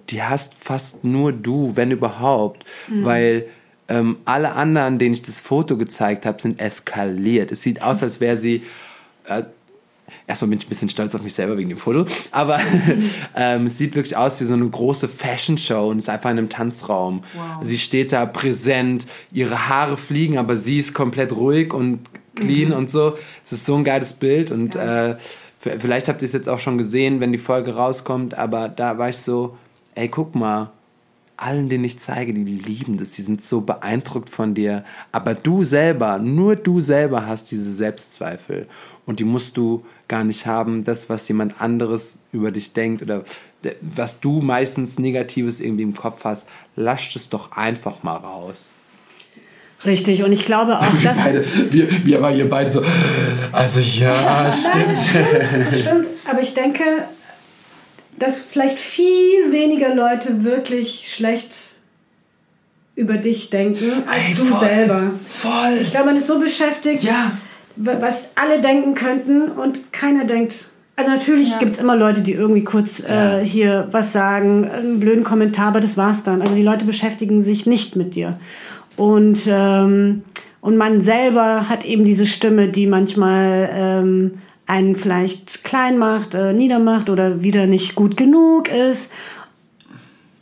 die 0.10 0.24
hast 0.24 0.54
fast 0.56 1.04
nur 1.04 1.32
du, 1.32 1.76
wenn 1.76 1.92
überhaupt. 1.92 2.66
Mhm. 2.90 3.06
Weil 3.06 3.46
ähm, 3.88 4.18
alle 4.26 4.54
anderen, 4.54 5.00
denen 5.00 5.14
ich 5.14 5.22
das 5.22 5.40
Foto 5.40 5.78
gezeigt 5.78 6.26
habe, 6.26 6.42
sind 6.42 6.60
eskaliert. 6.60 7.52
Es 7.52 7.62
sieht 7.62 7.82
aus, 7.82 8.04
als 8.04 8.20
wäre 8.20 8.38
sie... 8.38 8.64
Äh, 9.28 9.44
erstmal 10.28 10.50
bin 10.50 10.60
ich 10.60 10.66
ein 10.66 10.70
bisschen 10.70 10.90
stolz 10.90 11.16
auf 11.16 11.24
mich 11.24 11.34
selber 11.34 11.58
wegen 11.58 11.70
dem 11.70 11.78
Foto, 11.78 12.06
aber 12.32 12.60
ähm, 13.36 13.66
es 13.66 13.78
sieht 13.78 13.96
wirklich 13.96 14.16
aus 14.16 14.40
wie 14.42 14.46
so 14.46 14.54
eine 14.54 14.68
große 14.68 15.08
Fashion-Show 15.08 15.90
und 15.90 16.00
ist 16.00 16.10
einfach 16.10 16.32
in 16.32 16.38
einem 16.38 16.50
Tanzraum. 16.50 17.24
Wow. 17.34 17.44
Sie 17.62 17.78
steht 17.78 18.12
da 18.12 18.26
präsent, 18.26 19.08
ihre 19.32 19.70
Haare 19.70 19.98
fliegen, 19.98 20.38
aber 20.38 20.58
sie 20.58 20.78
ist 20.78 20.94
komplett 20.94 21.34
ruhig 21.34 21.74
und 21.74 22.00
clean 22.36 22.70
mhm. 22.70 22.76
und 22.76 22.90
so. 22.90 23.18
Es 23.44 23.52
ist 23.52 23.66
so 23.66 23.76
ein 23.76 23.84
geiles 23.84 24.14
Bild 24.14 24.52
und 24.52 24.76
ja. 24.76 25.10
äh, 25.10 25.18
vielleicht 25.60 26.08
habt 26.08 26.22
ihr 26.22 26.26
es 26.26 26.34
jetzt 26.34 26.50
auch 26.50 26.60
schon 26.60 26.78
gesehen, 26.78 27.20
wenn 27.20 27.32
die 27.32 27.38
Folge 27.38 27.76
rauskommt, 27.76 28.38
aber 28.38 28.70
da 28.70 28.98
war 28.98 29.10
ich 29.10 29.18
so, 29.18 29.58
ey, 29.96 30.08
guck 30.08 30.36
mal, 30.36 30.72
allen, 31.42 31.70
denen 31.70 31.84
ich 31.84 32.00
zeige, 32.00 32.34
die 32.34 32.44
lieben 32.44 32.98
das, 32.98 33.12
die 33.12 33.24
sind 33.24 33.42
so 33.42 33.62
beeindruckt 33.62 34.30
von 34.30 34.54
dir. 34.54 34.84
Aber 35.12 35.34
du 35.34 35.64
selber, 35.64 36.20
nur 36.20 36.56
du 36.56 36.82
selber 36.82 37.26
hast 37.26 37.52
diese 37.52 37.74
Selbstzweifel. 37.74 38.68
Und 39.06 39.20
die 39.20 39.24
musst 39.24 39.58
du 39.58 39.86
gar 40.08 40.24
nicht 40.24 40.46
haben. 40.46 40.84
Das, 40.84 41.10
was 41.10 41.28
jemand 41.28 41.60
anderes 41.62 42.20
über 42.32 42.52
dich 42.52 42.74
denkt 42.74 43.02
oder 43.02 43.24
was 43.82 44.20
du 44.20 44.42
meistens 44.42 45.00
Negatives 45.00 45.60
irgendwie 45.60 45.84
im 45.84 45.96
Kopf 45.96 46.24
hast, 46.24 46.48
lasst 46.76 47.16
es 47.16 47.30
doch 47.30 47.52
einfach 47.52 48.04
mal 48.04 48.18
raus. 48.18 48.72
Richtig, 49.86 50.24
und 50.24 50.32
ich 50.32 50.46
glaube 50.46 50.80
auch, 50.80 50.94
dass. 51.04 51.18
Beide, 51.18 51.46
wir, 51.72 52.06
wir 52.06 52.22
waren 52.22 52.36
hier 52.36 52.50
beide 52.50 52.70
so. 52.70 52.84
Also, 53.52 53.80
ja, 53.80 54.52
stimmt. 54.54 54.76
Nein, 54.76 54.96
das 54.96 55.08
stimmt. 55.08 55.68
Das 55.68 55.80
stimmt. 55.80 56.08
Aber 56.30 56.42
ich 56.42 56.54
denke, 56.54 56.84
dass 58.20 58.40
vielleicht 58.40 58.80
viel 58.80 59.52
weniger 59.52 59.96
Leute 59.96 60.44
wirklich 60.44 61.12
schlecht 61.14 61.56
über 62.96 63.18
dich 63.18 63.50
denken 63.50 64.04
als 64.08 64.28
Ey, 64.28 64.36
du 64.36 64.46
voll, 64.46 64.60
selber. 64.60 65.12
Voll. 65.28 65.78
Ich 65.82 65.90
glaube, 65.90 66.08
man 66.08 66.16
ist 66.18 66.28
so 66.28 66.40
beschäftigt, 66.40 67.04
ja. 67.04 67.38
Was 67.86 68.30
alle 68.36 68.62
denken 68.62 68.94
könnten 68.94 69.50
und 69.52 69.92
keiner 69.92 70.26
denkt. 70.26 70.66
Also 70.96 71.12
natürlich 71.12 71.52
ja. 71.52 71.58
gibt 71.58 71.72
es 71.72 71.78
immer 71.80 71.96
Leute, 71.96 72.22
die 72.22 72.34
irgendwie 72.34 72.64
kurz 72.64 73.00
ja. 73.00 73.40
äh, 73.40 73.46
hier 73.46 73.88
was 73.92 74.14
sagen, 74.14 74.70
einen 74.70 75.00
blöden 75.00 75.24
Kommentar, 75.24 75.68
aber 75.68 75.80
das 75.80 75.98
war's 75.98 76.24
dann. 76.24 76.42
Also 76.42 76.56
die 76.56 76.64
Leute 76.64 76.86
beschäftigen 76.86 77.42
sich 77.42 77.66
nicht 77.66 77.96
mit 77.96 78.14
dir. 78.14 78.38
Und, 78.98 79.48
ähm, 79.48 80.24
und 80.60 80.78
man 80.78 81.02
selber 81.02 81.70
hat 81.70 81.86
eben 81.86 82.04
diese 82.04 82.28
Stimme, 82.28 82.68
die 82.70 82.86
manchmal 82.86 83.70
ähm, 83.74 84.32
einen 84.68 84.96
vielleicht 84.96 85.64
klein 85.64 85.98
macht, 85.98 86.34
äh, 86.34 86.54
niedermacht 86.54 87.10
oder 87.10 87.42
wieder 87.42 87.66
nicht 87.66 87.96
gut 87.96 88.16
genug 88.16 88.70
ist. 88.70 89.12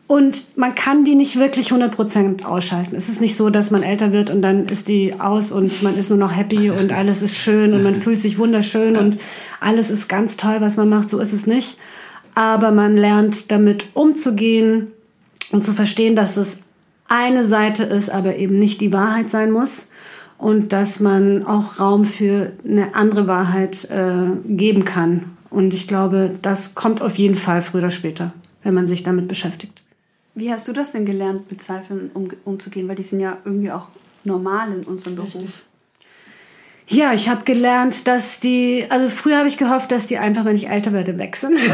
Und 0.09 0.57
man 0.57 0.73
kann 0.73 1.03
die 1.03 1.13
nicht 1.13 1.35
wirklich 1.35 1.71
100% 1.71 2.43
ausschalten. 2.43 2.95
Es 2.95 3.09
ist 3.09 3.21
nicht 3.21 3.37
so, 3.37 3.51
dass 3.51 3.69
man 3.69 3.83
älter 3.83 4.11
wird 4.11 4.31
und 4.31 4.41
dann 4.41 4.65
ist 4.65 4.87
die 4.87 5.19
aus 5.19 5.51
und 5.51 5.83
man 5.83 5.95
ist 5.95 6.09
nur 6.09 6.17
noch 6.17 6.35
happy 6.35 6.71
und 6.71 6.91
alles 6.91 7.21
ist 7.21 7.35
schön 7.35 7.73
und 7.73 7.83
man 7.83 7.93
fühlt 7.93 8.19
sich 8.19 8.39
wunderschön 8.39 8.97
und 8.97 9.17
alles 9.59 9.91
ist 9.91 10.07
ganz 10.07 10.35
toll, 10.35 10.61
was 10.61 10.77
man 10.77 10.89
macht. 10.89 11.11
So 11.11 11.19
ist 11.19 11.31
es 11.31 11.45
nicht. 11.45 11.77
Aber 12.33 12.71
man 12.71 12.97
lernt 12.97 13.51
damit 13.51 13.85
umzugehen 13.93 14.87
und 15.51 15.63
zu 15.63 15.73
verstehen, 15.73 16.15
dass 16.15 16.37
es 16.37 16.57
eine 17.07 17.45
Seite 17.45 17.83
ist, 17.83 18.09
aber 18.09 18.35
eben 18.37 18.57
nicht 18.57 18.81
die 18.81 18.91
Wahrheit 18.91 19.29
sein 19.29 19.51
muss 19.51 19.89
und 20.39 20.73
dass 20.73 20.99
man 20.99 21.45
auch 21.45 21.79
Raum 21.79 22.03
für 22.03 22.51
eine 22.67 22.95
andere 22.95 23.27
Wahrheit 23.27 23.87
äh, 23.91 24.31
geben 24.47 24.85
kann. 24.85 25.25
Und 25.51 25.75
ich 25.75 25.87
glaube, 25.87 26.31
das 26.41 26.73
kommt 26.73 26.99
auf 27.03 27.19
jeden 27.19 27.35
Fall 27.35 27.61
früher 27.61 27.81
oder 27.81 27.91
später, 27.91 28.33
wenn 28.63 28.73
man 28.73 28.87
sich 28.87 29.03
damit 29.03 29.27
beschäftigt. 29.27 29.83
Wie 30.35 30.51
hast 30.51 30.67
du 30.67 30.73
das 30.73 30.91
denn 30.91 31.05
gelernt, 31.05 31.49
mit 31.49 31.61
Zweifeln 31.61 32.11
um, 32.13 32.29
umzugehen? 32.45 32.87
Weil 32.87 32.95
die 32.95 33.03
sind 33.03 33.19
ja 33.19 33.37
irgendwie 33.45 33.71
auch 33.71 33.87
normal 34.23 34.73
in 34.73 34.83
unserem 34.83 35.15
Beruf. 35.15 35.35
Richtig. 35.35 35.65
Ja, 36.87 37.13
ich 37.13 37.29
habe 37.29 37.43
gelernt, 37.43 38.07
dass 38.07 38.39
die, 38.39 38.85
also 38.89 39.09
früher 39.09 39.37
habe 39.37 39.47
ich 39.47 39.57
gehofft, 39.57 39.91
dass 39.91 40.07
die 40.07 40.17
einfach, 40.17 40.43
wenn 40.45 40.55
ich 40.55 40.69
älter 40.69 40.91
werde, 40.91 41.19
weg 41.19 41.35
sind. 41.35 41.59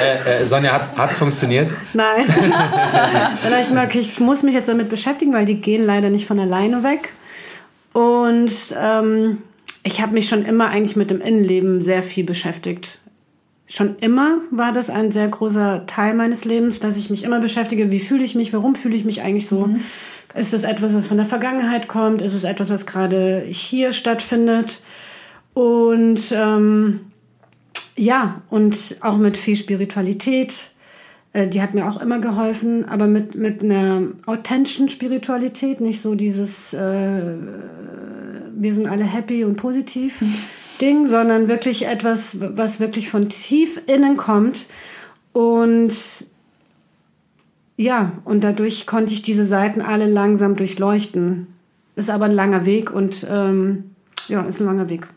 äh, 0.00 0.42
äh, 0.42 0.46
Sonja, 0.46 0.88
hat 0.96 1.10
es 1.10 1.18
funktioniert? 1.18 1.72
Nein. 1.94 2.26
Dann 3.42 3.52
habe 3.52 3.62
ich 3.62 3.68
gemerkt, 3.68 3.94
ich 3.96 4.20
muss 4.20 4.44
mich 4.44 4.54
jetzt 4.54 4.68
damit 4.68 4.88
beschäftigen, 4.88 5.32
weil 5.32 5.46
die 5.46 5.60
gehen 5.60 5.84
leider 5.84 6.10
nicht 6.10 6.26
von 6.26 6.38
alleine 6.38 6.84
weg. 6.84 7.12
Und 7.92 8.52
ähm, 8.80 9.38
ich 9.82 10.00
habe 10.00 10.12
mich 10.12 10.28
schon 10.28 10.44
immer 10.44 10.68
eigentlich 10.68 10.94
mit 10.94 11.10
dem 11.10 11.20
Innenleben 11.20 11.80
sehr 11.80 12.04
viel 12.04 12.24
beschäftigt. 12.24 12.98
Schon 13.72 13.98
immer 14.00 14.38
war 14.50 14.72
das 14.72 14.90
ein 14.90 15.12
sehr 15.12 15.28
großer 15.28 15.86
Teil 15.86 16.14
meines 16.14 16.44
Lebens, 16.44 16.80
dass 16.80 16.96
ich 16.96 17.08
mich 17.08 17.22
immer 17.22 17.38
beschäftige, 17.38 17.92
wie 17.92 18.00
fühle 18.00 18.24
ich 18.24 18.34
mich, 18.34 18.52
warum 18.52 18.74
fühle 18.74 18.96
ich 18.96 19.04
mich 19.04 19.22
eigentlich 19.22 19.46
so. 19.46 19.68
Mhm. 19.68 19.80
Ist 20.34 20.52
es 20.52 20.64
etwas, 20.64 20.92
was 20.92 21.06
von 21.06 21.18
der 21.18 21.26
Vergangenheit 21.26 21.86
kommt? 21.86 22.20
Ist 22.20 22.34
es 22.34 22.42
etwas, 22.42 22.68
was 22.70 22.84
gerade 22.84 23.44
hier 23.48 23.92
stattfindet? 23.92 24.80
Und 25.54 26.32
ähm, 26.32 26.98
ja, 27.96 28.42
und 28.50 28.96
auch 29.02 29.18
mit 29.18 29.36
viel 29.36 29.54
Spiritualität. 29.54 30.70
Äh, 31.32 31.46
die 31.46 31.62
hat 31.62 31.72
mir 31.72 31.88
auch 31.88 32.00
immer 32.00 32.18
geholfen, 32.18 32.88
aber 32.88 33.06
mit, 33.06 33.36
mit 33.36 33.62
einer 33.62 34.02
authentischen 34.26 34.88
Spiritualität, 34.88 35.80
nicht 35.80 36.02
so 36.02 36.16
dieses, 36.16 36.72
äh, 36.72 37.36
wir 38.52 38.74
sind 38.74 38.88
alle 38.88 39.04
happy 39.04 39.44
und 39.44 39.54
positiv 39.54 40.24
Ding, 40.80 41.08
sondern 41.08 41.48
wirklich 41.48 41.86
etwas, 41.86 42.38
was 42.40 42.80
wirklich 42.80 43.10
von 43.10 43.28
tief 43.28 43.80
innen 43.86 44.16
kommt. 44.16 44.66
Und 45.32 45.94
ja, 47.76 48.12
und 48.24 48.44
dadurch 48.44 48.86
konnte 48.86 49.12
ich 49.12 49.22
diese 49.22 49.46
Seiten 49.46 49.80
alle 49.80 50.06
langsam 50.06 50.56
durchleuchten. 50.56 51.46
Ist 51.96 52.10
aber 52.10 52.26
ein 52.26 52.32
langer 52.32 52.64
Weg 52.64 52.90
und 52.90 53.26
ähm, 53.30 53.90
ja, 54.28 54.42
ist 54.42 54.60
ein 54.60 54.66
langer 54.66 54.88
Weg. 54.88 55.08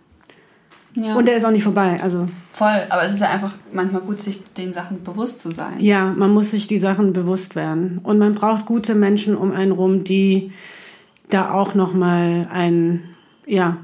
Ja. 0.95 1.15
Und 1.15 1.27
der 1.27 1.35
ist 1.35 1.45
auch 1.45 1.51
nicht 1.51 1.63
vorbei. 1.63 1.99
Also. 2.01 2.27
Voll, 2.51 2.83
aber 2.89 3.03
es 3.03 3.13
ist 3.13 3.19
ja 3.19 3.31
einfach 3.31 3.53
manchmal 3.71 4.01
gut, 4.01 4.21
sich 4.21 4.41
den 4.53 4.73
Sachen 4.73 5.03
bewusst 5.03 5.39
zu 5.39 5.51
sein. 5.51 5.79
Ja, 5.79 6.13
man 6.13 6.31
muss 6.31 6.51
sich 6.51 6.67
die 6.67 6.77
Sachen 6.77 7.13
bewusst 7.13 7.55
werden. 7.55 7.99
Und 8.03 8.19
man 8.19 8.35
braucht 8.35 8.65
gute 8.65 8.93
Menschen 8.95 9.35
um 9.35 9.51
einen 9.51 9.71
rum, 9.71 10.03
die 10.03 10.51
da 11.29 11.51
auch 11.51 11.73
nochmal 11.73 12.47
ein, 12.51 13.03
ja, 13.47 13.77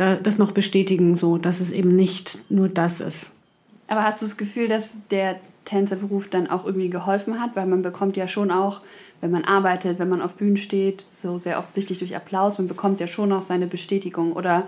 das 0.00 0.38
noch 0.38 0.52
bestätigen, 0.52 1.14
so, 1.14 1.36
dass 1.36 1.60
es 1.60 1.70
eben 1.70 1.94
nicht 1.94 2.40
nur 2.50 2.68
das 2.68 3.00
ist. 3.00 3.30
Aber 3.88 4.04
hast 4.04 4.22
du 4.22 4.26
das 4.26 4.36
Gefühl, 4.36 4.68
dass 4.68 4.96
der 5.10 5.36
Tänzerberuf 5.64 6.28
dann 6.28 6.48
auch 6.48 6.64
irgendwie 6.64 6.90
geholfen 6.90 7.40
hat, 7.40 7.54
weil 7.54 7.66
man 7.66 7.82
bekommt 7.82 8.16
ja 8.16 8.26
schon 8.26 8.50
auch, 8.50 8.80
wenn 9.20 9.30
man 9.30 9.44
arbeitet, 9.44 9.98
wenn 9.98 10.08
man 10.08 10.22
auf 10.22 10.34
Bühnen 10.34 10.56
steht, 10.56 11.04
so 11.10 11.38
sehr 11.38 11.58
offensichtlich 11.58 11.98
durch 11.98 12.16
Applaus, 12.16 12.58
man 12.58 12.68
bekommt 12.68 13.00
ja 13.00 13.06
schon 13.06 13.32
auch 13.32 13.42
seine 13.42 13.66
Bestätigung 13.66 14.32
oder 14.32 14.66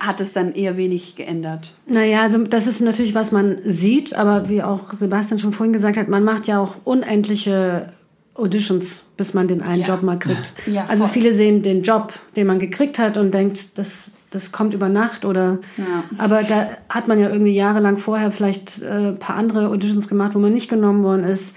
hat 0.00 0.20
es 0.20 0.32
dann 0.32 0.52
eher 0.52 0.76
wenig 0.76 1.16
geändert? 1.16 1.74
Naja, 1.86 2.22
also 2.22 2.38
das 2.38 2.66
ist 2.66 2.80
natürlich, 2.80 3.14
was 3.14 3.32
man 3.32 3.58
sieht, 3.64 4.14
aber 4.14 4.48
wie 4.48 4.62
auch 4.62 4.92
Sebastian 4.92 5.38
schon 5.38 5.52
vorhin 5.52 5.72
gesagt 5.72 5.96
hat, 5.96 6.08
man 6.08 6.24
macht 6.24 6.46
ja 6.46 6.60
auch 6.60 6.76
unendliche 6.84 7.92
Auditions, 8.34 9.02
bis 9.18 9.34
man 9.34 9.48
den 9.48 9.60
einen 9.60 9.82
ja. 9.82 9.88
Job 9.88 10.02
mal 10.02 10.18
kriegt. 10.18 10.54
Ja, 10.66 10.86
also 10.88 11.06
viele 11.06 11.34
sehen 11.34 11.60
den 11.60 11.82
Job, 11.82 12.14
den 12.36 12.46
man 12.46 12.58
gekriegt 12.58 12.98
hat 12.98 13.18
und 13.18 13.34
denkt, 13.34 13.76
das, 13.76 14.10
das 14.30 14.52
kommt 14.52 14.72
über 14.72 14.88
Nacht 14.88 15.26
oder. 15.26 15.58
Ja. 15.76 16.04
Aber 16.16 16.42
da 16.44 16.68
hat 16.88 17.08
man 17.08 17.20
ja 17.20 17.28
irgendwie 17.28 17.54
jahrelang 17.54 17.98
vorher 17.98 18.30
vielleicht 18.30 18.80
äh, 18.80 19.08
ein 19.08 19.18
paar 19.18 19.36
andere 19.36 19.68
Auditions 19.68 20.08
gemacht, 20.08 20.34
wo 20.34 20.38
man 20.38 20.52
nicht 20.52 20.70
genommen 20.70 21.02
worden 21.02 21.24
ist. 21.24 21.54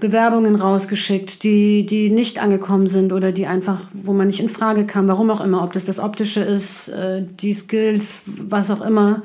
Bewerbungen 0.00 0.56
rausgeschickt, 0.56 1.44
die, 1.44 1.86
die 1.86 2.10
nicht 2.10 2.42
angekommen 2.42 2.88
sind 2.88 3.12
oder 3.12 3.30
die 3.30 3.46
einfach, 3.46 3.82
wo 3.92 4.12
man 4.12 4.26
nicht 4.26 4.40
in 4.40 4.48
Frage 4.48 4.84
kam, 4.84 5.06
warum 5.06 5.30
auch 5.30 5.40
immer, 5.40 5.62
ob 5.62 5.72
das 5.74 5.84
das 5.84 6.00
Optische 6.00 6.40
ist, 6.40 6.88
äh, 6.88 7.24
die 7.24 7.52
Skills, 7.52 8.22
was 8.26 8.70
auch 8.72 8.84
immer. 8.84 9.22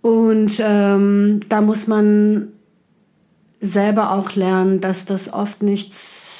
Und 0.00 0.62
ähm, 0.64 1.40
da 1.48 1.60
muss 1.60 1.88
man 1.88 2.48
selber 3.60 4.12
auch 4.12 4.34
lernen, 4.34 4.80
dass 4.80 5.04
das 5.04 5.32
oft 5.32 5.62
nichts 5.62 6.37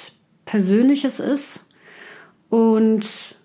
Persönliches 0.48 1.20
ist 1.20 1.60
und 2.48 3.36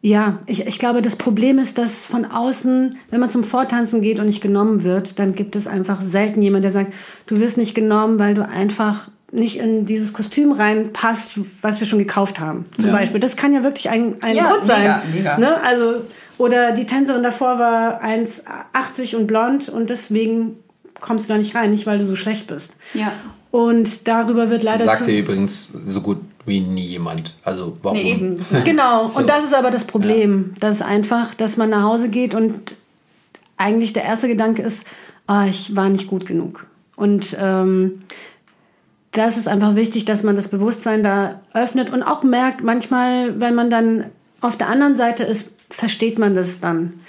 Ja, 0.00 0.38
ich, 0.46 0.64
ich 0.64 0.78
glaube, 0.78 1.02
das 1.02 1.16
Problem 1.16 1.58
ist, 1.58 1.76
dass 1.76 2.06
von 2.06 2.24
außen, 2.24 2.94
wenn 3.10 3.18
man 3.20 3.32
zum 3.32 3.42
Vortanzen 3.42 4.00
geht 4.00 4.20
und 4.20 4.26
nicht 4.26 4.40
genommen 4.40 4.84
wird, 4.84 5.18
dann 5.18 5.34
gibt 5.34 5.56
es 5.56 5.66
einfach 5.66 6.00
selten 6.00 6.40
jemand, 6.40 6.62
der 6.64 6.70
sagt, 6.72 6.94
du 7.26 7.40
wirst 7.40 7.56
nicht 7.56 7.74
genommen, 7.74 8.20
weil 8.20 8.34
du 8.34 8.46
einfach 8.48 9.10
nicht 9.32 9.56
in 9.58 9.86
dieses 9.86 10.12
Kostüm 10.12 10.52
reinpasst, 10.52 11.40
was 11.62 11.80
wir 11.80 11.86
schon 11.88 11.98
gekauft 11.98 12.38
haben. 12.38 12.64
Zum 12.78 12.90
Ja. 12.90 12.96
Beispiel. 12.96 13.18
Das 13.18 13.34
kann 13.36 13.52
ja 13.52 13.64
wirklich 13.64 13.90
ein, 13.90 14.14
ein 14.22 14.36
Ja, 14.36 14.44
Grund 14.44 14.66
sein. 14.66 14.82
mega, 14.82 15.02
mega. 15.12 15.38
Ne? 15.38 15.60
Also, 15.62 16.02
oder 16.38 16.70
die 16.72 16.86
Tänzerin 16.86 17.24
davor 17.24 17.58
war 17.58 18.00
1,80 18.02 19.16
und 19.16 19.26
blond 19.26 19.68
und 19.68 19.90
deswegen 19.90 20.56
kommst 21.00 21.28
du 21.28 21.32
da 21.34 21.38
nicht 21.38 21.54
rein, 21.56 21.72
nicht 21.72 21.86
weil 21.86 21.98
du 21.98 22.06
so 22.06 22.14
schlecht 22.16 22.46
bist. 22.46 22.76
Ja. 22.94 23.12
Und 23.50 24.06
darüber 24.06 24.50
wird 24.50 24.62
leider 24.62 24.84
Sagte 24.84 25.06
zu, 25.06 25.12
übrigens 25.12 25.70
so 25.86 26.00
gut 26.00 26.18
wie 26.44 26.60
nie 26.60 26.86
jemand. 26.86 27.34
Also 27.44 27.76
warum? 27.82 27.98
Nee, 27.98 28.12
eben. 28.12 28.36
Genau, 28.64 29.08
So. 29.08 29.18
und 29.20 29.28
das 29.28 29.44
ist 29.44 29.54
aber 29.54 29.70
das 29.70 29.84
Problem. 29.84 30.54
Das 30.60 30.76
ist 30.76 30.82
einfach, 30.82 31.34
dass 31.34 31.56
man 31.56 31.70
nach 31.70 31.82
Hause 31.82 32.08
geht 32.08 32.34
und 32.34 32.74
eigentlich 33.56 33.92
der 33.92 34.04
erste 34.04 34.28
Gedanke 34.28 34.62
ist, 34.62 34.86
ah, 35.26 35.46
ich 35.46 35.74
war 35.76 35.88
nicht 35.88 36.08
gut 36.08 36.26
genug. 36.26 36.66
Und 36.96 37.36
ähm, 37.40 38.00
das 39.12 39.36
ist 39.36 39.48
einfach 39.48 39.74
wichtig, 39.76 40.04
dass 40.04 40.22
man 40.22 40.36
das 40.36 40.48
Bewusstsein 40.48 41.02
da 41.02 41.40
öffnet 41.54 41.90
und 41.90 42.02
auch 42.02 42.22
merkt, 42.22 42.62
manchmal, 42.62 43.40
wenn 43.40 43.54
man 43.54 43.70
dann 43.70 44.04
auf 44.40 44.56
der 44.56 44.68
anderen 44.68 44.94
Seite 44.96 45.24
ist, 45.24 45.48
versteht 45.70 46.18
man 46.18 46.34
das 46.34 46.60
dann. 46.60 47.00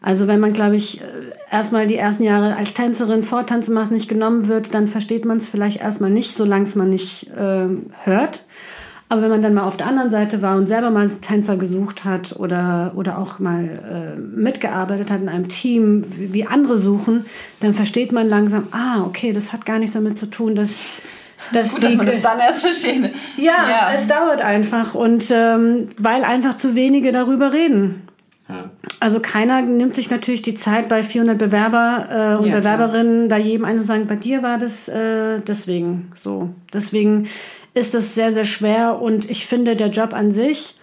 Also 0.00 0.28
wenn 0.28 0.40
man, 0.40 0.52
glaube 0.52 0.76
ich, 0.76 1.00
äh, 1.00 1.04
erstmal 1.50 1.86
die 1.86 1.96
ersten 1.96 2.22
Jahre 2.22 2.56
als 2.56 2.74
Tänzerin 2.74 3.22
Vortanzen 3.22 3.74
macht, 3.74 3.90
nicht 3.90 4.08
genommen 4.08 4.48
wird, 4.48 4.74
dann 4.74 4.88
versteht 4.88 5.24
man 5.24 5.38
es 5.38 5.48
vielleicht 5.48 5.80
erstmal 5.80 6.10
nicht, 6.10 6.36
solange 6.36 6.64
es 6.64 6.74
man 6.74 6.90
nicht 6.90 7.30
ähm, 7.36 7.86
hört. 8.04 8.44
Aber 9.08 9.22
wenn 9.22 9.30
man 9.30 9.42
dann 9.42 9.54
mal 9.54 9.62
auf 9.62 9.76
der 9.76 9.86
anderen 9.86 10.10
Seite 10.10 10.42
war 10.42 10.56
und 10.56 10.66
selber 10.66 10.90
mal 10.90 11.08
Tänzer 11.08 11.56
gesucht 11.56 12.04
hat 12.04 12.34
oder, 12.36 12.92
oder 12.96 13.18
auch 13.18 13.38
mal 13.38 14.16
äh, 14.16 14.20
mitgearbeitet 14.20 15.10
hat 15.10 15.20
in 15.20 15.28
einem 15.28 15.46
Team, 15.46 16.04
wie, 16.16 16.32
wie 16.32 16.46
andere 16.46 16.76
suchen, 16.76 17.24
dann 17.60 17.72
versteht 17.72 18.10
man 18.10 18.28
langsam, 18.28 18.66
ah, 18.72 19.04
okay, 19.04 19.32
das 19.32 19.52
hat 19.52 19.64
gar 19.64 19.78
nichts 19.78 19.94
damit 19.94 20.18
zu 20.18 20.26
tun, 20.26 20.56
dass, 20.56 20.86
dass 21.52 21.74
Gut, 21.74 21.84
dass 21.84 21.94
man 21.94 22.06
das 22.06 22.20
dann 22.20 22.40
erst 22.40 22.62
versteht. 22.62 23.14
ja, 23.68 23.92
es 23.94 24.08
dauert 24.08 24.42
einfach 24.42 24.96
und 24.96 25.30
ähm, 25.30 25.86
weil 25.98 26.24
einfach 26.24 26.54
zu 26.56 26.74
wenige 26.74 27.12
darüber 27.12 27.52
reden. 27.52 28.02
Ja. 28.48 28.70
Also 29.00 29.20
keiner 29.20 29.62
nimmt 29.62 29.94
sich 29.94 30.10
natürlich 30.10 30.42
die 30.42 30.54
Zeit 30.54 30.88
bei 30.88 31.02
400 31.02 31.36
Bewerber 31.36 32.36
äh, 32.38 32.42
und 32.42 32.48
Ja, 32.48 32.58
Bewerberinnen, 32.58 33.28
da 33.28 33.36
jedem 33.36 33.64
einen 33.64 33.78
zu 33.78 33.84
sagen, 33.84 34.06
bei 34.06 34.16
dir 34.16 34.42
war 34.42 34.58
das 34.58 34.88
äh, 34.88 35.40
deswegen 35.40 36.10
so. 36.22 36.50
Deswegen 36.72 37.28
ist 37.74 37.94
das 37.94 38.14
sehr, 38.14 38.32
sehr 38.32 38.44
schwer 38.44 39.02
und 39.02 39.28
ich 39.28 39.46
finde, 39.46 39.74
der 39.74 39.88
Job 39.88 40.14
an 40.14 40.30
sich, 40.30 40.76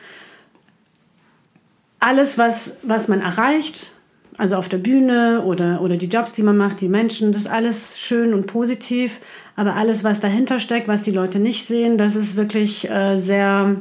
alles, 1.99 2.37
was, 2.37 2.73
was 2.83 3.07
man 3.07 3.21
erreicht, 3.21 3.93
also 4.37 4.55
auf 4.55 4.67
der 4.67 4.77
Bühne 4.77 5.43
oder, 5.45 5.81
oder 5.81 5.95
die 5.95 6.07
Jobs, 6.07 6.33
die 6.33 6.43
man 6.43 6.57
macht, 6.57 6.81
die 6.81 6.89
Menschen, 6.89 7.31
das 7.31 7.43
ist 7.43 7.49
alles 7.49 7.99
schön 7.99 8.33
und 8.33 8.47
positiv. 8.47 9.19
Aber 9.55 9.75
alles, 9.75 10.03
was 10.03 10.19
dahinter 10.19 10.59
steckt, 10.59 10.87
was 10.87 11.03
die 11.03 11.11
Leute 11.11 11.39
nicht 11.39 11.67
sehen, 11.67 11.97
das 11.97 12.15
ist 12.15 12.35
wirklich 12.35 12.89
äh, 12.89 13.19
sehr 13.19 13.77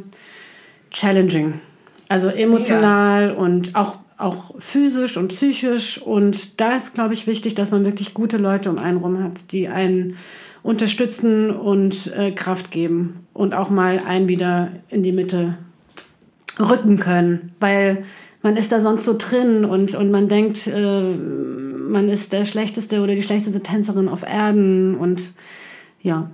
challenging. 0.91 1.55
Also 2.09 2.29
emotional 2.29 3.35
und 3.35 3.75
auch, 3.75 3.99
auch 4.19 4.55
physisch 4.59 5.17
und 5.17 5.29
psychisch. 5.29 6.01
Und 6.01 6.61
da 6.61 6.77
ist, 6.77 6.95
glaube 6.95 7.15
ich, 7.15 7.27
wichtig, 7.27 7.55
dass 7.55 7.71
man 7.71 7.85
wirklich 7.85 8.15
gute 8.15 8.37
Leute 8.37 8.71
um 8.71 8.79
einen 8.79 8.99
rum 8.99 9.23
hat, 9.23 9.53
die 9.53 9.69
einen 9.69 10.17
unterstützen 10.63 11.51
und 11.51 12.13
äh, 12.17 12.31
Kraft 12.33 12.71
geben 12.71 13.27
und 13.33 13.55
auch 13.55 13.71
mal 13.71 13.99
einen 13.99 14.29
wieder 14.29 14.71
in 14.91 15.03
die 15.03 15.13
Mitte 15.13 15.57
rücken 16.61 16.99
können, 16.99 17.53
weil 17.61 18.05
man 18.43 18.57
ist 18.57 18.73
da 18.73 18.81
sonst 18.81 19.05
so 19.05 19.17
drin 19.17 19.65
und, 19.65 19.95
und 19.95 20.11
man 20.11 20.29
denkt, 20.29 20.67
äh, 20.67 21.03
man 21.03 22.09
ist 22.09 22.33
der 22.33 22.45
schlechteste 22.45 23.01
oder 23.01 23.15
die 23.15 23.23
schlechteste 23.23 23.63
Tänzerin 23.63 24.09
auf 24.09 24.23
Erden 24.23 24.97
und 24.97 25.33
ja, 26.01 26.31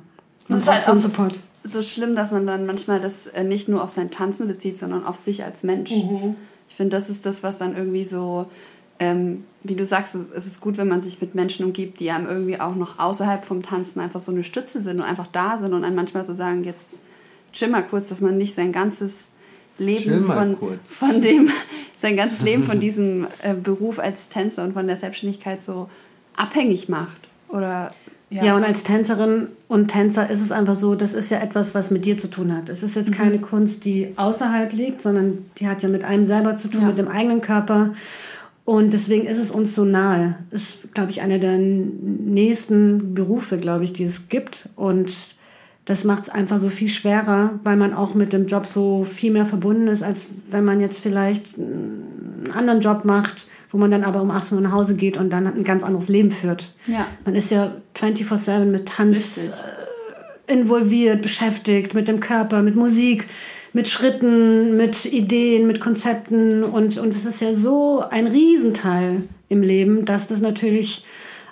man 0.48 0.58
ist 0.58 0.70
halt 0.70 0.88
auch 0.88 0.96
Support. 0.96 1.40
So 1.62 1.82
schlimm, 1.82 2.14
dass 2.16 2.32
man 2.32 2.46
dann 2.46 2.66
manchmal 2.66 3.00
das 3.00 3.26
äh, 3.26 3.44
nicht 3.44 3.68
nur 3.68 3.82
auf 3.82 3.90
sein 3.90 4.11
Tanzen 4.11 4.48
bezieht, 4.48 4.78
sondern 4.78 5.04
auf 5.04 5.16
sich 5.16 5.44
als 5.44 5.62
Mensch. 5.62 5.90
Ich 6.68 6.74
finde, 6.74 6.96
das 6.96 7.11
ist 7.11 7.26
das, 7.26 7.42
was 7.42 7.59
dann 7.59 7.76
irgendwie 7.76 8.04
so, 8.04 8.46
ähm, 8.98 9.44
wie 9.62 9.74
du 9.74 9.84
sagst, 9.84 10.14
es 10.14 10.46
ist 10.46 10.61
gut, 10.61 10.76
wenn 10.76 10.88
man 10.88 11.02
sich 11.02 11.20
mit 11.20 11.34
Menschen 11.34 11.64
umgibt, 11.64 12.00
die 12.00 12.11
einem 12.11 12.28
irgendwie 12.28 12.61
auch 12.61 12.74
noch 12.74 12.98
außerhalb 12.98 13.44
vom 13.44 13.62
Tanzen 13.62 14.00
einfach 14.00 14.20
so 14.20 14.32
eine 14.32 14.44
Stütze 14.44 14.80
sind 14.80 14.98
und 14.98 15.04
einfach 15.04 15.26
da 15.26 15.59
sind 15.59 15.72
und 15.72 15.84
einem 15.84 15.96
manchmal 15.96 16.24
so 16.24 16.34
sagen, 16.34 16.64
jetzt 16.64 16.92
chill 17.52 17.68
mal 17.68 17.82
kurz, 17.82 18.09
dass 18.09 18.20
man 18.20 18.36
nicht 18.36 18.54
sein 18.54 18.72
ganzes 18.72 19.30
Leben 19.78 20.24
von, 20.24 20.59
kurz. 20.59 20.78
von 20.84 21.20
dem, 21.20 21.50
sein 21.96 22.16
ganzes 22.16 22.42
Leben 22.42 22.64
von 22.64 22.80
diesem 22.80 23.26
äh, 23.42 23.54
Beruf 23.54 23.98
als 23.98 24.28
Tänzer 24.28 24.64
und 24.64 24.74
von 24.74 24.86
der 24.86 24.96
Selbstständigkeit 24.96 25.62
so 25.62 25.88
abhängig 26.36 26.88
macht. 26.88 27.28
Oder 27.48 27.92
Ja. 28.31 28.57
und 28.57 28.64
als 28.64 28.83
Tänzerin 28.83 29.49
und 29.68 29.89
Tänzer 29.89 30.29
ist 30.29 30.43
es 30.43 30.53
einfach 30.53 30.74
so, 30.74 30.95
das 30.95 31.14
ist 31.14 31.31
ja 31.31 31.39
etwas, 31.41 31.74
was 31.74 31.91
mit 31.91 32.05
dir 32.05 32.16
zu 32.18 32.29
tun 32.29 32.55
hat. 32.55 32.68
Es 32.68 32.83
ist 32.83 32.95
jetzt 32.95 33.12
keine 33.12 33.39
Kunst, 33.39 33.85
die 33.87 34.12
außerhalb 34.16 34.72
liegt, 34.72 35.01
sondern 35.01 35.39
die 35.59 35.66
hat 35.66 35.83
ja 35.83 35.89
mit 35.89 36.05
einem 36.05 36.24
selber 36.26 36.57
zu 36.59 36.68
tun, 36.68 36.83
Ja. 36.83 36.89
mit 36.89 36.99
dem 36.99 37.09
eigenen 37.09 37.41
Körper. 37.41 37.93
Und 38.66 38.93
deswegen 38.93 39.26
ist 39.26 39.39
es 39.39 39.51
uns 39.51 39.74
so 39.74 39.87
nahe. 39.87 40.37
Ist, 40.51 40.93
glaube 40.93 41.11
ich, 41.11 41.22
einer 41.22 41.39
der 41.39 41.57
nächsten 41.59 43.14
Berufe, 43.14 43.57
glaube 43.57 43.85
ich, 43.85 43.93
die 43.95 44.05
es 44.05 44.29
gibt. 44.29 44.68
Und 44.76 45.11
das 45.89 46.05
macht 46.05 46.24
es 46.24 46.28
einfach 46.28 46.59
so 46.59 46.68
viel 46.68 46.91
schwerer, 46.91 47.61
weil 47.64 47.76
man 47.76 47.95
auch 47.95 48.14
mit 48.14 48.34
dem 48.34 48.47
Job 48.47 48.66
so 48.66 49.05
viel 49.05 49.32
mehr 49.32 49.47
verbunden 49.47 49.86
ist, 49.89 50.03
als 50.03 50.26
wenn 50.51 50.62
man 50.62 50.82
jetzt 50.82 51.01
vielleicht 51.01 51.57
einen 51.57 52.51
anderen 52.53 52.80
Job 52.80 53.07
macht, 53.07 53.47
wo 53.70 53.78
man 53.78 53.91
dann 53.91 54.05
aber 54.05 54.20
um 54.20 54.30
18 54.30 54.59
Uhr 54.59 54.62
nach 54.62 54.72
Hause 54.72 54.97
geht 54.97 55.16
und 55.16 55.30
dann 55.30 55.47
ein 55.47 55.64
ganz 55.64 55.82
anderes 55.82 56.09
Leben 56.09 56.30
führt. 56.30 56.74
Ja. 56.89 57.07
Man 57.24 57.34
ist 57.34 57.51
ja 57.51 57.74
24-7 57.97 58.66
mit 58.66 58.86
Tanz 58.86 59.39
Richtig. 59.39 59.55
äh, 60.47 60.53
involviert, 60.53 61.22
beschäftigt, 61.22 61.95
mit 61.95 62.07
dem 62.07 62.20
Körper, 62.20 62.61
mit 62.61 62.76
Musik, 62.76 63.26
mit 63.72 63.89
Schritten, 63.89 64.76
mit 64.76 65.07
Ideen, 65.07 65.66
mit 65.66 65.80
Konzepten. 65.80 66.64
Und, 66.64 66.99
und 66.99 67.14
es 67.14 67.24
ist 67.24 67.41
ja 67.41 67.55
so 67.55 68.05
ein 68.11 68.26
Riesenteil 68.26 69.22
im 69.49 69.62
Leben, 69.62 70.05
dass 70.05 70.26
das 70.26 70.43
natürlich 70.43 71.07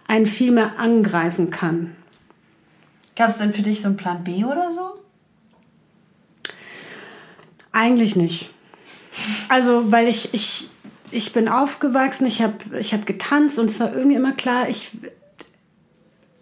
einen 0.07 0.26
viel 0.26 0.53
mehr 0.53 0.78
angreifen 0.78 1.49
kann. 1.49 1.95
Gab 3.16 3.30
es 3.30 3.38
denn 3.38 3.52
für 3.52 3.62
dich 3.62 3.80
so 3.80 3.88
einen 3.88 3.96
Plan 3.96 4.22
B 4.22 4.44
oder 4.44 4.72
so? 4.72 5.00
Eigentlich 7.72 8.14
nicht. 8.14 8.50
Also, 9.48 9.90
weil 9.90 10.08
ich, 10.08 10.32
ich, 10.34 10.68
ich 11.10 11.32
bin 11.32 11.48
aufgewachsen, 11.48 12.26
ich 12.26 12.42
habe 12.42 12.54
ich 12.78 12.92
hab 12.92 13.06
getanzt 13.06 13.58
und 13.58 13.70
es 13.70 13.80
war 13.80 13.94
irgendwie 13.94 14.16
immer 14.16 14.32
klar, 14.32 14.68
ich, 14.68 14.90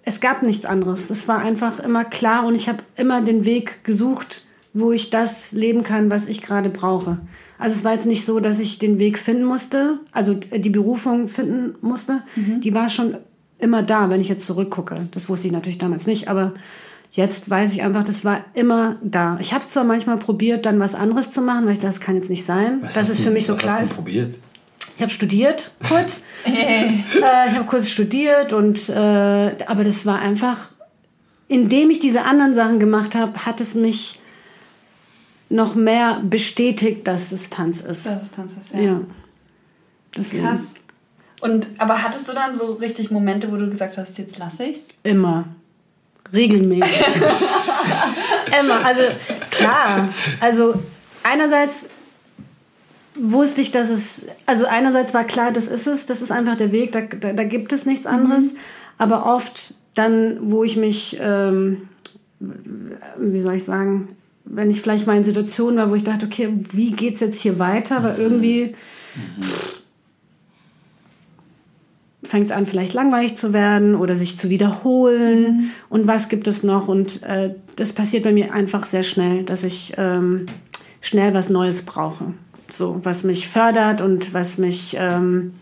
es 0.02 0.20
gab 0.20 0.42
nichts 0.42 0.66
anderes. 0.66 1.10
Es 1.10 1.28
war 1.28 1.38
einfach 1.38 1.78
immer 1.80 2.04
klar 2.04 2.44
und 2.44 2.54
ich 2.54 2.68
habe 2.68 2.84
immer 2.96 3.22
den 3.22 3.44
Weg 3.44 3.84
gesucht, 3.84 4.42
wo 4.72 4.90
ich 4.90 5.10
das 5.10 5.52
leben 5.52 5.84
kann, 5.84 6.10
was 6.10 6.26
ich 6.26 6.42
gerade 6.42 6.70
brauche. 6.70 7.20
Also 7.58 7.76
es 7.76 7.84
war 7.84 7.92
jetzt 7.92 8.06
nicht 8.06 8.24
so, 8.24 8.40
dass 8.40 8.58
ich 8.58 8.78
den 8.78 8.98
Weg 8.98 9.18
finden 9.18 9.44
musste, 9.44 10.00
also 10.10 10.34
die 10.34 10.70
Berufung 10.70 11.28
finden 11.28 11.76
musste. 11.80 12.22
Die 12.36 12.74
war 12.74 12.90
schon 12.90 13.16
immer 13.58 13.82
da, 13.82 14.10
wenn 14.10 14.20
ich 14.20 14.28
jetzt 14.28 14.46
zurückgucke. 14.46 15.08
Das 15.12 15.28
wusste 15.28 15.46
ich 15.46 15.52
natürlich 15.52 15.78
damals 15.78 16.06
nicht, 16.06 16.28
aber 16.28 16.54
jetzt 17.12 17.48
weiß 17.48 17.72
ich 17.72 17.82
einfach, 17.82 18.04
das 18.04 18.24
war 18.24 18.44
immer 18.54 18.96
da. 19.02 19.36
Ich 19.40 19.52
habe 19.54 19.66
zwar 19.66 19.84
manchmal 19.84 20.18
probiert, 20.18 20.66
dann 20.66 20.80
was 20.80 20.94
anderes 20.94 21.30
zu 21.30 21.40
machen, 21.42 21.66
weil 21.66 21.74
ich 21.74 21.78
dachte, 21.78 21.94
das 21.94 22.00
kann 22.00 22.16
jetzt 22.16 22.30
nicht 22.30 22.44
sein, 22.44 22.78
Was 22.82 22.94
dass 22.94 23.08
es 23.08 23.18
du- 23.18 23.22
für 23.24 23.30
mich 23.30 23.46
so 23.46 23.54
was 23.54 23.60
klar 23.62 23.74
hast 23.74 23.82
du 23.82 23.88
ist. 23.90 23.94
probiert? 23.96 24.38
Ich 24.96 25.02
habe 25.02 25.10
studiert 25.10 25.72
kurz. 25.88 26.20
äh, 26.46 26.86
ich 27.16 27.22
habe 27.22 27.64
kurz 27.66 27.88
studiert 27.90 28.52
und 28.52 28.88
äh, 28.88 28.92
aber 29.66 29.82
das 29.84 30.06
war 30.06 30.20
einfach, 30.20 30.58
indem 31.48 31.90
ich 31.90 31.98
diese 31.98 32.24
anderen 32.24 32.54
Sachen 32.54 32.78
gemacht 32.78 33.14
habe, 33.14 33.44
hat 33.44 33.60
es 33.60 33.74
mich 33.74 34.20
noch 35.48 35.74
mehr 35.74 36.20
bestätigt, 36.24 37.06
dass 37.06 37.30
es 37.32 37.50
Tanz 37.50 37.80
ist. 37.80 38.06
Das 38.06 38.22
ist 38.22 38.34
Tanz, 38.34 38.52
ist 38.60 38.74
ja. 38.74 39.00
Deswegen. 40.16 40.42
Krass. 40.44 40.60
Und 41.40 41.66
aber 41.78 42.02
hattest 42.02 42.28
du 42.28 42.32
dann 42.32 42.54
so 42.54 42.74
richtig 42.74 43.10
Momente, 43.10 43.50
wo 43.52 43.56
du 43.56 43.68
gesagt 43.68 43.98
hast, 43.98 44.18
jetzt 44.18 44.38
lasse 44.38 44.64
ich's? 44.64 44.88
Immer. 45.02 45.44
Regelmäßig. 46.32 47.06
Immer. 48.60 48.84
Also 48.84 49.02
klar. 49.50 50.08
Also 50.40 50.74
einerseits 51.22 51.86
wusste 53.14 53.60
ich, 53.60 53.70
dass 53.70 53.90
es, 53.90 54.22
also 54.46 54.66
einerseits 54.66 55.14
war 55.14 55.24
klar, 55.24 55.52
das 55.52 55.68
ist 55.68 55.86
es, 55.86 56.06
das 56.06 56.22
ist 56.22 56.32
einfach 56.32 56.56
der 56.56 56.72
Weg, 56.72 56.92
da, 56.92 57.02
da, 57.02 57.32
da 57.32 57.44
gibt 57.44 57.72
es 57.72 57.86
nichts 57.86 58.06
anderes. 58.06 58.54
Aber 58.98 59.26
oft 59.26 59.74
dann, 59.94 60.38
wo 60.50 60.64
ich 60.64 60.76
mich, 60.76 61.16
ähm, 61.20 61.88
wie 62.40 63.40
soll 63.40 63.54
ich 63.54 63.64
sagen, 63.64 64.16
wenn 64.44 64.70
ich 64.70 64.82
vielleicht 64.82 65.06
mal 65.06 65.16
in 65.16 65.24
Situationen 65.24 65.78
war, 65.78 65.90
wo 65.90 65.94
ich 65.94 66.04
dachte, 66.04 66.26
okay, 66.26 66.52
wie 66.72 66.92
geht's 66.92 67.20
jetzt 67.20 67.40
hier 67.40 67.58
weiter? 67.58 68.02
Weil 68.02 68.18
irgendwie 68.18 68.74
fängt 72.34 72.46
es 72.46 72.50
an, 72.50 72.66
vielleicht 72.66 72.94
langweilig 72.94 73.36
zu 73.36 73.52
werden 73.52 73.94
oder 73.94 74.16
sich 74.16 74.36
zu 74.36 74.50
wiederholen. 74.50 75.70
Und 75.88 76.08
was 76.08 76.28
gibt 76.28 76.48
es 76.48 76.64
noch? 76.64 76.88
Und 76.88 77.22
äh, 77.22 77.54
das 77.76 77.92
passiert 77.92 78.24
bei 78.24 78.32
mir 78.32 78.52
einfach 78.52 78.84
sehr 78.84 79.04
schnell, 79.04 79.44
dass 79.44 79.62
ich 79.62 79.92
ähm, 79.98 80.46
schnell 81.00 81.32
was 81.32 81.48
Neues 81.48 81.82
brauche. 81.82 82.34
so 82.72 82.98
was 83.04 83.22
mich 83.22 83.46
fördert 83.46 84.00
und 84.00 84.34
was 84.34 84.58
mich 84.58 84.96
ähm, 84.98 85.52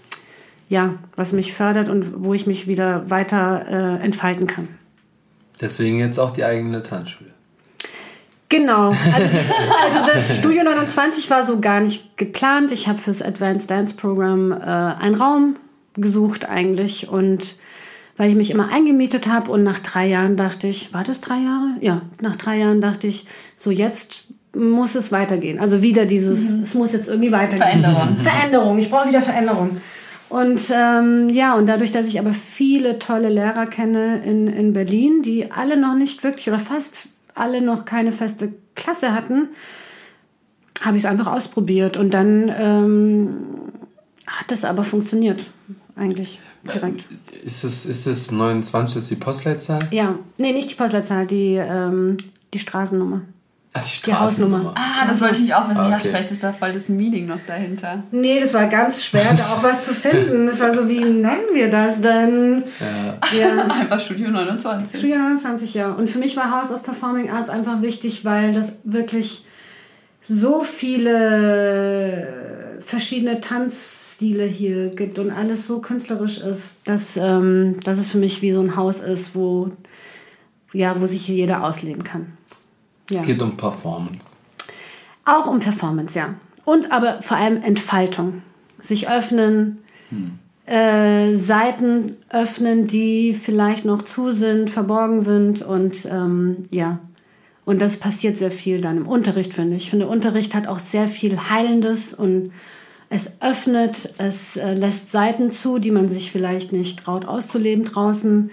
ja, 0.70 0.94
was 1.14 1.34
mich 1.34 1.52
fördert 1.52 1.90
und 1.90 2.24
wo 2.24 2.32
ich 2.32 2.46
mich 2.46 2.66
wieder 2.66 3.10
weiter 3.10 3.66
äh, 3.68 4.02
entfalten 4.02 4.46
kann. 4.46 4.66
Deswegen 5.60 5.98
jetzt 5.98 6.18
auch 6.18 6.30
die 6.30 6.44
eigene 6.44 6.80
Tanzschule. 6.80 7.32
Genau. 8.48 8.94
Also, 9.14 9.98
also, 9.98 10.10
das 10.10 10.36
Studio 10.38 10.64
29 10.64 11.28
war 11.28 11.44
so 11.44 11.60
gar 11.60 11.80
nicht 11.80 12.16
geplant. 12.16 12.72
Ich 12.72 12.88
habe 12.88 12.98
fürs 12.98 13.20
Advanced 13.20 13.70
Dance 13.70 13.94
Program 13.94 14.52
äh, 14.52 14.54
einen 14.54 15.16
Raum 15.16 15.54
gesucht 15.94 16.48
eigentlich 16.48 17.08
und 17.08 17.56
weil 18.16 18.28
ich 18.28 18.36
mich 18.36 18.50
immer 18.50 18.70
eingemietet 18.70 19.26
habe 19.26 19.50
und 19.50 19.62
nach 19.62 19.78
drei 19.78 20.06
Jahren 20.06 20.36
dachte 20.36 20.68
ich, 20.68 20.92
war 20.92 21.02
das 21.02 21.20
drei 21.20 21.38
Jahre? 21.38 21.76
Ja, 21.80 22.02
nach 22.20 22.36
drei 22.36 22.58
Jahren 22.58 22.80
dachte 22.80 23.06
ich, 23.06 23.26
so 23.56 23.70
jetzt 23.70 24.26
muss 24.54 24.94
es 24.94 25.12
weitergehen. 25.12 25.58
Also 25.58 25.82
wieder 25.82 26.04
dieses, 26.04 26.50
mhm. 26.50 26.62
es 26.62 26.74
muss 26.74 26.92
jetzt 26.92 27.08
irgendwie 27.08 27.32
weitergehen. 27.32 27.82
Veränderung. 27.82 28.16
Veränderung. 28.22 28.78
Ich 28.78 28.90
brauche 28.90 29.08
wieder 29.08 29.22
Veränderung. 29.22 29.78
Und 30.28 30.70
ähm, 30.74 31.28
ja, 31.30 31.56
und 31.56 31.66
dadurch, 31.66 31.90
dass 31.90 32.06
ich 32.06 32.18
aber 32.18 32.32
viele 32.32 32.98
tolle 32.98 33.28
Lehrer 33.28 33.66
kenne 33.66 34.22
in, 34.24 34.46
in 34.46 34.72
Berlin, 34.72 35.22
die 35.22 35.50
alle 35.50 35.76
noch 35.76 35.94
nicht 35.94 36.24
wirklich 36.24 36.48
oder 36.48 36.58
fast 36.58 37.08
alle 37.34 37.60
noch 37.60 37.84
keine 37.84 38.12
feste 38.12 38.52
Klasse 38.74 39.14
hatten, 39.14 39.48
habe 40.82 40.96
ich 40.96 41.04
es 41.04 41.10
einfach 41.10 41.26
ausprobiert 41.26 41.96
und 41.96 42.12
dann 42.14 42.52
ähm, 42.56 43.36
hat 44.26 44.52
es 44.52 44.64
aber 44.64 44.84
funktioniert 44.84 45.50
eigentlich 45.96 46.40
direkt. 46.72 47.06
Ist 47.44 47.64
es, 47.64 47.86
ist 47.86 48.06
es 48.06 48.30
29, 48.30 48.96
ist 48.98 49.10
die 49.10 49.16
Postleitzahl? 49.16 49.80
Ja, 49.90 50.18
nee, 50.38 50.52
nicht 50.52 50.70
die 50.70 50.74
Postleitzahl, 50.74 51.26
die, 51.26 51.56
ähm, 51.56 52.16
die 52.54 52.58
Straßennummer. 52.58 53.22
Ach, 53.74 53.80
die, 53.80 54.02
die 54.04 54.14
Hausnummer. 54.14 54.74
Ah, 54.76 55.06
das 55.08 55.22
wollte 55.22 55.36
ich 55.36 55.42
mich 55.42 55.54
auch 55.54 55.66
wissen. 55.68 55.80
Okay. 55.80 55.96
Ich 55.96 56.02
vielleicht 56.02 56.30
ist 56.30 56.42
da 56.42 56.52
voll 56.52 56.72
das 56.72 56.90
Meaning 56.90 57.24
noch 57.24 57.40
dahinter. 57.40 58.02
Nee, 58.10 58.38
das 58.38 58.52
war 58.52 58.66
ganz 58.66 59.02
schwer, 59.02 59.24
da 59.24 59.54
auch 59.54 59.62
was 59.62 59.86
zu 59.86 59.94
finden. 59.94 60.44
Das 60.44 60.60
war 60.60 60.74
so, 60.74 60.90
wie 60.90 61.00
nennen 61.00 61.54
wir 61.54 61.70
das 61.70 62.02
denn? 62.02 62.64
Ja. 63.32 63.38
ja. 63.38 63.64
Einfach 63.80 63.98
Studio 63.98 64.28
29. 64.30 64.98
Studio 64.98 65.16
29, 65.16 65.72
ja. 65.72 65.90
Und 65.92 66.10
für 66.10 66.18
mich 66.18 66.36
war 66.36 66.50
House 66.50 66.70
of 66.70 66.82
Performing 66.82 67.30
Arts 67.30 67.48
einfach 67.48 67.80
wichtig, 67.80 68.26
weil 68.26 68.52
das 68.52 68.74
wirklich 68.84 69.46
so 70.20 70.62
viele 70.62 72.28
verschiedene 72.80 73.40
Tanzstile 74.12 74.44
hier 74.44 74.90
gibt 74.90 75.18
und 75.18 75.30
alles 75.30 75.66
so 75.66 75.80
künstlerisch 75.80 76.38
ist, 76.38 76.76
dass, 76.84 77.16
ähm, 77.16 77.76
dass 77.82 77.98
es 77.98 78.12
für 78.12 78.18
mich 78.18 78.42
wie 78.42 78.52
so 78.52 78.60
ein 78.60 78.76
Haus 78.76 79.00
ist, 79.00 79.34
wo, 79.34 79.70
ja, 80.74 81.00
wo 81.00 81.06
sich 81.06 81.28
jeder 81.28 81.64
ausleben 81.64 82.04
kann. 82.04 82.36
Ja. 83.08 83.20
Es 83.20 83.26
geht 83.26 83.40
um 83.40 83.56
Performance. 83.56 84.26
Auch 85.24 85.46
um 85.46 85.60
Performance, 85.60 86.18
ja. 86.18 86.34
Und 86.64 86.92
aber 86.92 87.22
vor 87.22 87.38
allem 87.38 87.62
Entfaltung. 87.62 88.42
Sich 88.82 89.08
öffnen, 89.08 89.78
hm. 90.10 90.38
äh, 90.66 91.36
Seiten 91.36 92.16
öffnen, 92.28 92.86
die 92.86 93.32
vielleicht 93.32 93.84
noch 93.84 94.02
zu 94.02 94.30
sind, 94.30 94.68
verborgen 94.68 95.22
sind 95.22 95.62
und 95.62 96.06
ähm, 96.10 96.64
ja. 96.70 97.00
Und 97.64 97.80
das 97.80 97.96
passiert 97.96 98.36
sehr 98.36 98.50
viel 98.50 98.80
dann 98.80 98.98
im 98.98 99.06
Unterricht, 99.06 99.54
finde 99.54 99.76
ich. 99.76 99.84
Ich 99.84 99.90
finde, 99.90 100.08
Unterricht 100.08 100.54
hat 100.54 100.66
auch 100.66 100.80
sehr 100.80 101.08
viel 101.08 101.48
Heilendes 101.48 102.12
und 102.12 102.50
es 103.12 103.42
öffnet, 103.42 104.14
es 104.16 104.56
äh, 104.56 104.72
lässt 104.72 105.12
Seiten 105.12 105.50
zu, 105.50 105.78
die 105.78 105.90
man 105.90 106.08
sich 106.08 106.32
vielleicht 106.32 106.72
nicht 106.72 107.04
traut 107.04 107.26
auszuleben 107.26 107.84
draußen. 107.84 108.50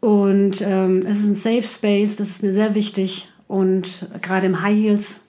Und 0.00 0.62
ähm, 0.62 1.00
es 1.06 1.18
ist 1.18 1.26
ein 1.26 1.34
Safe 1.34 1.62
Space, 1.62 2.16
das 2.16 2.28
ist 2.28 2.42
mir 2.42 2.54
sehr 2.54 2.74
wichtig 2.74 3.28
und 3.48 4.06
gerade 4.22 4.46
im 4.46 4.62
High 4.62 4.76
Heels, 4.76 5.20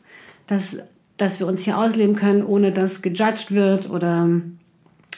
dass, 0.47 0.77
dass 1.17 1.39
wir 1.39 1.47
uns 1.47 1.63
hier 1.63 1.77
ausleben 1.77 2.15
können, 2.15 2.45
ohne 2.45 2.71
dass 2.71 3.01
gejudged 3.01 3.51
wird 3.51 3.89
oder 3.89 4.29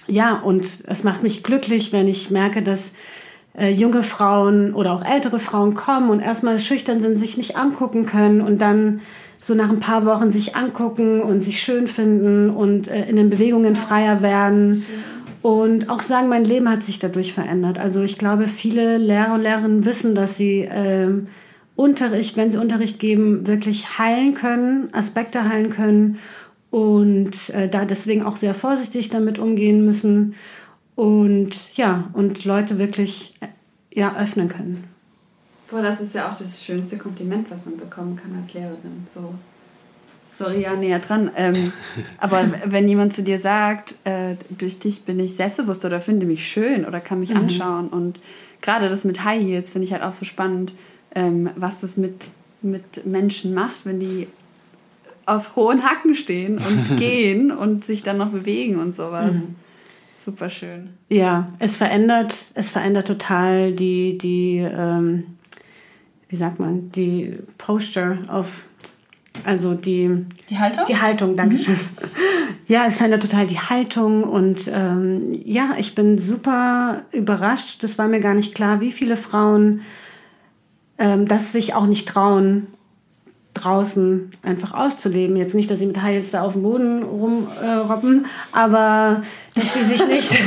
ja, 0.07 0.39
und 0.39 0.65
es 0.87 1.03
macht 1.03 1.21
mich 1.21 1.43
glücklich, 1.43 1.93
wenn 1.93 2.07
ich 2.07 2.31
merke, 2.31 2.63
dass 2.63 2.93
äh, 3.55 3.69
junge 3.69 4.01
Frauen 4.01 4.73
oder 4.73 4.91
auch 4.91 5.05
ältere 5.05 5.39
Frauen 5.39 5.75
kommen 5.75 6.09
und 6.09 6.19
erstmal 6.19 6.57
schüchtern 6.57 6.99
sind, 6.99 7.17
sich 7.17 7.37
nicht 7.37 7.57
angucken 7.57 8.07
können 8.07 8.41
und 8.41 8.59
dann 8.59 9.01
so 9.39 9.55
nach 9.55 9.69
ein 9.69 9.79
paar 9.79 10.05
Wochen 10.05 10.31
sich 10.31 10.55
angucken 10.55 11.21
und 11.21 11.41
sich 11.41 11.61
schön 11.61 11.87
finden 11.87 12.49
und 12.49 12.87
äh, 12.87 13.09
in 13.09 13.15
den 13.15 13.29
Bewegungen 13.29 13.75
freier 13.75 14.21
werden 14.21 14.85
und 15.41 15.89
auch 15.89 16.01
sagen, 16.01 16.27
mein 16.27 16.43
Leben 16.43 16.69
hat 16.69 16.83
sich 16.83 16.99
dadurch 16.99 17.33
verändert. 17.33 17.79
Also 17.79 18.03
ich 18.03 18.17
glaube, 18.17 18.47
viele 18.47 18.97
Lehrer 18.97 19.35
und 19.35 19.41
Lehrerinnen 19.41 19.85
wissen, 19.85 20.13
dass 20.13 20.35
sie 20.35 20.61
äh, 20.61 21.09
Unterricht, 21.75 22.35
wenn 22.35 22.51
sie 22.51 22.57
Unterricht 22.57 22.99
geben, 22.99 23.47
wirklich 23.47 23.97
heilen 23.97 24.33
können, 24.33 24.93
Aspekte 24.93 25.47
heilen 25.47 25.69
können 25.69 26.19
und 26.69 27.49
äh, 27.51 27.69
da 27.69 27.85
deswegen 27.85 28.23
auch 28.23 28.35
sehr 28.35 28.53
vorsichtig 28.53 29.09
damit 29.09 29.39
umgehen 29.39 29.85
müssen 29.85 30.35
und 30.95 31.77
ja, 31.77 32.09
und 32.11 32.43
Leute 32.43 32.77
wirklich 32.77 33.33
äh, 33.39 33.47
ja, 33.97 34.17
öffnen 34.19 34.49
können. 34.49 34.83
Boah, 35.69 35.81
das 35.81 36.01
ist 36.01 36.15
ja 36.15 36.29
auch 36.29 36.37
das 36.37 36.63
schönste 36.63 36.97
Kompliment, 36.97 37.49
was 37.51 37.65
man 37.65 37.77
bekommen 37.77 38.15
kann 38.15 38.35
als 38.35 38.53
Lehrerin. 38.53 39.03
So, 39.05 39.33
sorry, 40.31 40.61
ja, 40.61 40.75
näher 40.75 40.99
dran. 40.99 41.29
Ähm, 41.35 41.71
aber 42.17 42.45
wenn 42.65 42.87
jemand 42.87 43.13
zu 43.13 43.23
dir 43.23 43.39
sagt, 43.39 43.95
äh, 44.03 44.35
durch 44.49 44.79
dich 44.79 45.03
bin 45.03 45.19
ich 45.19 45.35
selbstbewusst 45.35 45.85
oder 45.85 46.01
finde 46.01 46.25
mich 46.25 46.47
schön 46.47 46.85
oder 46.85 46.99
kann 46.99 47.19
mich 47.19 47.29
mhm. 47.31 47.37
anschauen 47.37 47.89
und 47.89 48.19
gerade 48.61 48.89
das 48.89 49.05
mit 49.05 49.23
High 49.23 49.41
Heels 49.41 49.71
finde 49.71 49.85
ich 49.85 49.93
halt 49.93 50.03
auch 50.03 50.13
so 50.13 50.25
spannend 50.25 50.73
ähm, 51.15 51.49
was 51.55 51.81
das 51.81 51.97
mit, 51.97 52.29
mit 52.61 53.05
Menschen 53.05 53.53
macht, 53.53 53.85
wenn 53.85 53.99
die 53.99 54.27
auf 55.25 55.55
hohen 55.55 55.83
Hacken 55.83 56.15
stehen 56.15 56.57
und 56.57 56.97
gehen 56.97 57.51
und 57.51 57.83
sich 57.83 58.03
dann 58.03 58.17
noch 58.17 58.29
bewegen 58.29 58.79
und 58.79 58.93
sowas. 58.93 59.49
Mhm. 59.49 59.55
Super 60.15 60.49
schön. 60.49 60.89
Ja, 61.07 61.53
es 61.59 61.77
verändert, 61.77 62.35
es 62.53 62.71
verändert 62.71 63.07
total 63.07 63.71
die, 63.71 64.17
die 64.17 64.57
ähm, 64.57 65.23
wie 66.29 66.35
sagt 66.35 66.59
man, 66.59 66.91
die 66.91 67.37
Posture 67.57 68.19
auf, 68.29 68.69
also 69.43 69.73
die, 69.73 70.25
die 70.49 70.57
Haltung? 70.57 70.83
Die 70.87 70.97
Haltung, 70.97 71.35
danke 71.35 71.57
schön. 71.57 71.73
Mhm. 71.73 71.79
Ja, 72.67 72.85
es 72.85 72.97
verändert 72.97 73.23
total 73.23 73.47
die 73.47 73.59
Haltung 73.59 74.23
und 74.23 74.69
ähm, 74.71 75.27
ja, 75.43 75.71
ich 75.77 75.95
bin 75.95 76.19
super 76.19 77.01
überrascht. 77.11 77.83
Das 77.83 77.97
war 77.97 78.07
mir 78.07 78.19
gar 78.19 78.35
nicht 78.35 78.53
klar, 78.53 78.79
wie 78.79 78.91
viele 78.91 79.17
Frauen 79.17 79.81
ähm, 80.99 81.27
dass 81.27 81.53
sich 81.53 81.73
auch 81.73 81.87
nicht 81.87 82.07
trauen, 82.07 82.67
draußen 83.53 84.29
einfach 84.43 84.73
auszuleben. 84.73 85.37
Jetzt 85.37 85.55
nicht, 85.55 85.71
dass 85.71 85.79
sie 85.79 85.87
mit 85.87 86.01
Heils 86.01 86.31
da 86.31 86.43
auf 86.43 86.53
dem 86.53 86.61
Boden 86.61 87.03
rumrobben, 87.03 88.25
äh, 88.25 88.27
aber 88.51 89.21
dass 89.55 89.73
sie 89.73 89.83
sich 89.83 90.05
nicht 90.05 90.31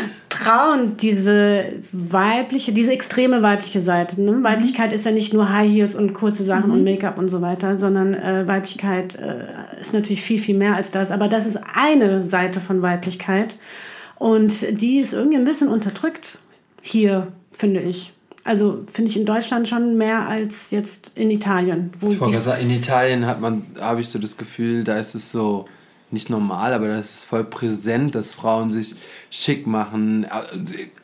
trauen, 0.40 0.96
diese 0.96 1.64
weibliche, 1.92 2.72
diese 2.72 2.92
extreme 2.92 3.42
weibliche 3.42 3.80
Seite. 3.80 4.20
Ne? 4.20 4.32
Mhm. 4.32 4.44
Weiblichkeit 4.44 4.92
ist 4.92 5.04
ja 5.04 5.12
nicht 5.12 5.32
nur 5.32 5.52
High 5.52 5.70
Heels 5.70 5.94
und 5.94 6.14
kurze 6.14 6.44
Sachen 6.44 6.68
mhm. 6.68 6.76
und 6.76 6.84
Make-up 6.84 7.18
und 7.18 7.28
so 7.28 7.40
weiter, 7.40 7.78
sondern 7.78 8.14
äh, 8.14 8.46
Weiblichkeit 8.46 9.14
äh, 9.16 9.80
ist 9.80 9.92
natürlich 9.92 10.22
viel, 10.22 10.38
viel 10.38 10.56
mehr 10.56 10.76
als 10.76 10.90
das. 10.90 11.10
Aber 11.10 11.28
das 11.28 11.46
ist 11.46 11.58
eine 11.74 12.26
Seite 12.26 12.60
von 12.60 12.82
Weiblichkeit 12.82 13.56
und 14.16 14.80
die 14.80 14.98
ist 14.98 15.12
irgendwie 15.12 15.36
ein 15.36 15.44
bisschen 15.44 15.68
unterdrückt 15.68 16.38
hier, 16.82 17.28
finde 17.52 17.80
ich. 17.80 18.12
Also 18.42 18.84
finde 18.90 19.10
ich 19.10 19.16
in 19.18 19.26
Deutschland 19.26 19.68
schon 19.68 19.98
mehr 19.98 20.26
als 20.26 20.70
jetzt 20.70 21.12
in 21.14 21.30
Italien. 21.30 21.90
Wo 22.00 22.10
ich 22.10 22.20
wollte 22.20 22.40
sagen, 22.40 22.62
in 22.62 22.70
Italien 22.70 23.26
hat 23.26 23.40
man, 23.40 23.66
habe 23.78 24.00
ich 24.00 24.08
so 24.08 24.18
das 24.18 24.38
Gefühl, 24.38 24.84
da 24.84 24.98
ist 24.98 25.14
es 25.14 25.30
so 25.30 25.66
nicht 26.12 26.30
normal, 26.30 26.72
aber 26.72 26.88
da 26.88 26.98
ist 26.98 27.24
voll 27.24 27.44
präsent, 27.44 28.14
dass 28.14 28.32
Frauen 28.32 28.70
sich 28.70 28.94
schick 29.30 29.66
machen. 29.66 30.26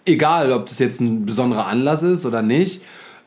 Egal, 0.04 0.52
ob 0.52 0.66
das 0.66 0.78
jetzt 0.78 1.00
ein 1.00 1.26
besonderer 1.26 1.66
Anlass 1.66 2.02
ist 2.02 2.26
oder 2.26 2.42
nicht. 2.42 2.82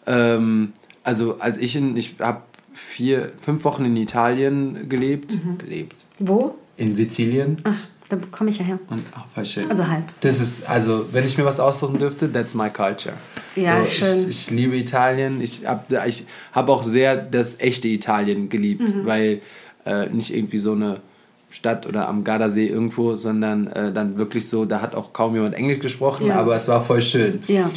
Ähm, 0.05 0.73
also 1.03 1.39
als 1.39 1.57
ich 1.57 1.75
in, 1.75 1.95
ich 1.97 2.15
habe 2.19 2.41
vier, 2.73 3.31
fünf 3.39 3.63
Wochen 3.63 3.85
in 3.85 3.95
Italien 3.97 4.89
gelebt. 4.89 5.33
Mhm. 5.33 5.57
Gelebt. 5.57 5.95
Wo? 6.19 6.55
In 6.77 6.95
Sizilien. 6.95 7.57
Ach. 7.63 7.87
Da 8.09 8.17
komme 8.31 8.49
ich 8.49 8.57
ja 8.57 8.65
her. 8.65 8.79
Und, 8.89 9.03
ach, 9.13 9.25
voll 9.35 9.45
schön. 9.45 9.69
Also 9.69 9.87
halb. 9.87 10.03
Das 10.21 10.41
ist, 10.41 10.67
also, 10.67 11.05
wenn 11.11 11.25
ich 11.25 11.37
mir 11.37 11.45
was 11.45 11.59
aussuchen 11.59 11.99
dürfte, 11.99 12.31
that's 12.31 12.55
my 12.55 12.69
culture. 12.71 13.13
Ja, 13.55 13.83
so, 13.83 14.03
schön. 14.03 14.21
Ich, 14.21 14.47
ich, 14.47 14.49
liebe 14.49 14.75
Italien. 14.75 15.41
Ich 15.41 15.67
habe 15.67 16.01
ich 16.07 16.25
hab 16.51 16.69
auch 16.69 16.81
sehr 16.81 17.15
das 17.17 17.59
echte 17.59 17.87
Italien 17.87 18.49
geliebt, 18.49 18.95
mhm. 18.95 19.05
weil 19.05 19.41
äh, 19.85 20.09
nicht 20.09 20.33
irgendwie 20.35 20.57
so 20.57 20.71
eine 20.71 21.01
Stadt 21.49 21.87
oder 21.87 22.07
am 22.07 22.23
Gardasee 22.23 22.67
irgendwo, 22.67 23.15
sondern 23.15 23.67
äh, 23.67 23.91
dann 23.91 24.17
wirklich 24.17 24.47
so, 24.47 24.65
da 24.65 24.81
hat 24.81 24.95
auch 24.95 25.13
kaum 25.13 25.33
jemand 25.33 25.55
Englisch 25.55 25.79
gesprochen, 25.79 26.27
ja. 26.27 26.35
aber 26.35 26.55
es 26.55 26.67
war 26.67 26.81
voll 26.81 27.01
schön. 27.01 27.39
Ja. 27.47 27.69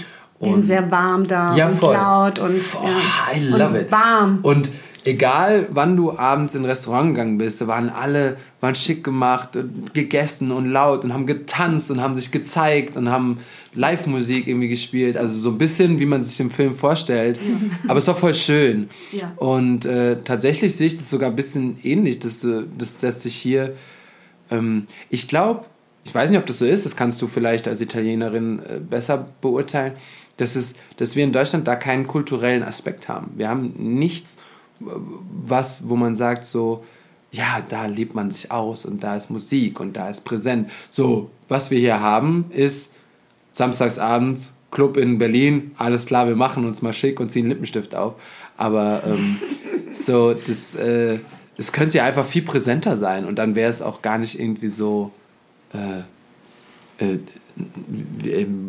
Die 0.45 0.51
sind 0.51 0.67
sehr 0.67 0.91
warm 0.91 1.27
da 1.27 1.55
ja, 1.57 1.69
und 1.69 1.79
voll. 1.79 1.95
laut 1.95 2.39
und, 2.41 2.51
oh, 2.51 2.85
ja, 2.85 3.39
I 3.39 3.45
love 3.45 3.67
und 3.67 3.77
it. 3.77 3.93
warm. 3.93 4.39
Und 4.43 4.71
egal 5.05 5.67
wann 5.71 5.97
du 5.97 6.17
abends 6.17 6.55
in 6.55 6.63
ein 6.63 6.67
Restaurant 6.67 7.15
gegangen 7.15 7.39
bist, 7.39 7.67
waren 7.67 7.91
alle 7.91 8.37
waren 8.61 8.75
schick 8.75 9.03
gemacht, 9.03 9.57
und 9.57 9.93
gegessen 9.93 10.53
und 10.53 10.67
laut 10.71 11.05
und 11.05 11.13
haben 11.13 11.27
getanzt 11.27 11.91
und 11.91 12.01
haben 12.01 12.15
sich 12.15 12.31
gezeigt 12.31 12.97
und 12.97 13.11
haben 13.11 13.39
Live-Musik 13.75 14.47
irgendwie 14.47 14.69
gespielt. 14.69 15.17
Also 15.17 15.39
so 15.39 15.51
ein 15.51 15.59
bisschen, 15.59 15.99
wie 15.99 16.07
man 16.07 16.23
sich 16.23 16.39
im 16.39 16.51
Film 16.51 16.75
vorstellt. 16.75 17.39
Ja. 17.39 17.89
Aber 17.89 17.99
es 17.99 18.07
war 18.07 18.15
voll 18.15 18.35
schön. 18.35 18.89
Ja. 19.11 19.33
Und 19.37 19.85
äh, 19.85 20.19
tatsächlich 20.23 20.77
sehe 20.77 20.87
ich 20.87 20.99
das 20.99 21.11
sogar 21.11 21.31
ein 21.31 21.37
bisschen 21.37 21.77
ähnlich. 21.83 22.21
Das, 22.21 22.47
das 22.79 23.03
lässt 23.03 23.23
sich 23.23 23.35
hier 23.35 23.75
ähm, 24.53 24.87
ich 25.11 25.27
glaube, 25.27 25.65
ich 26.05 26.15
weiß 26.15 26.31
nicht, 26.31 26.39
ob 26.39 26.47
das 26.47 26.59
so 26.59 26.67
ist, 26.67 26.85
das 26.85 26.97
kannst 26.97 27.23
du 27.23 27.27
vielleicht 27.27 27.67
als 27.67 27.81
Italienerin 27.81 28.61
äh, 28.61 28.79
besser 28.79 29.27
beurteilen, 29.41 29.95
dass, 30.37 30.57
es, 30.57 30.75
dass 30.97 31.17
wir 31.17 31.25
in 31.25 31.33
Deutschland 31.33 31.67
da 31.67 31.77
keinen 31.77 32.07
kulturellen 32.07 32.63
Aspekt 32.63 33.09
haben. 33.09 33.33
Wir 33.37 33.49
haben 33.49 33.75
nichts, 33.77 34.39
was, 35.45 35.89
wo 35.89 35.97
man 35.97 36.17
sagt 36.17 36.47
so, 36.47 36.85
ja, 37.31 37.63
da 37.67 37.87
lebt 37.87 38.15
man 38.15 38.31
sich 38.31 38.51
aus 38.51 38.85
und 38.85 39.03
da 39.03 39.17
ist 39.17 39.31
Musik 39.31 39.81
und 39.81 39.97
da 39.97 40.11
ist 40.11 40.23
präsent. 40.23 40.71
So, 40.91 41.31
was 41.49 41.71
wir 41.71 41.79
hier 41.79 42.01
haben, 42.01 42.47
ist 42.51 42.95
samstagsabends 43.51 44.55
Club 44.71 44.97
in 44.97 45.19
Berlin, 45.19 45.73
alles 45.77 46.07
klar, 46.07 46.27
wir 46.27 46.37
machen 46.37 46.65
uns 46.67 46.83
mal 46.83 46.93
schick 46.93 47.21
und 47.21 47.31
ziehen 47.31 47.49
Lippenstift 47.49 47.95
auf. 47.95 48.15
Aber 48.57 49.03
ähm, 49.07 49.39
so, 49.91 50.35
das, 50.35 50.75
äh, 50.75 51.19
das 51.57 51.73
könnte 51.73 51.99
ja 51.99 52.05
einfach 52.05 52.27
viel 52.27 52.43
präsenter 52.43 52.97
sein 52.97 53.25
und 53.25 53.37
dann 53.37 53.55
wäre 53.55 53.71
es 53.71 53.83
auch 53.83 54.03
gar 54.03 54.19
nicht 54.19 54.39
irgendwie 54.39 54.69
so. 54.69 55.11
Äh, 55.73 56.03
äh, 56.99 57.19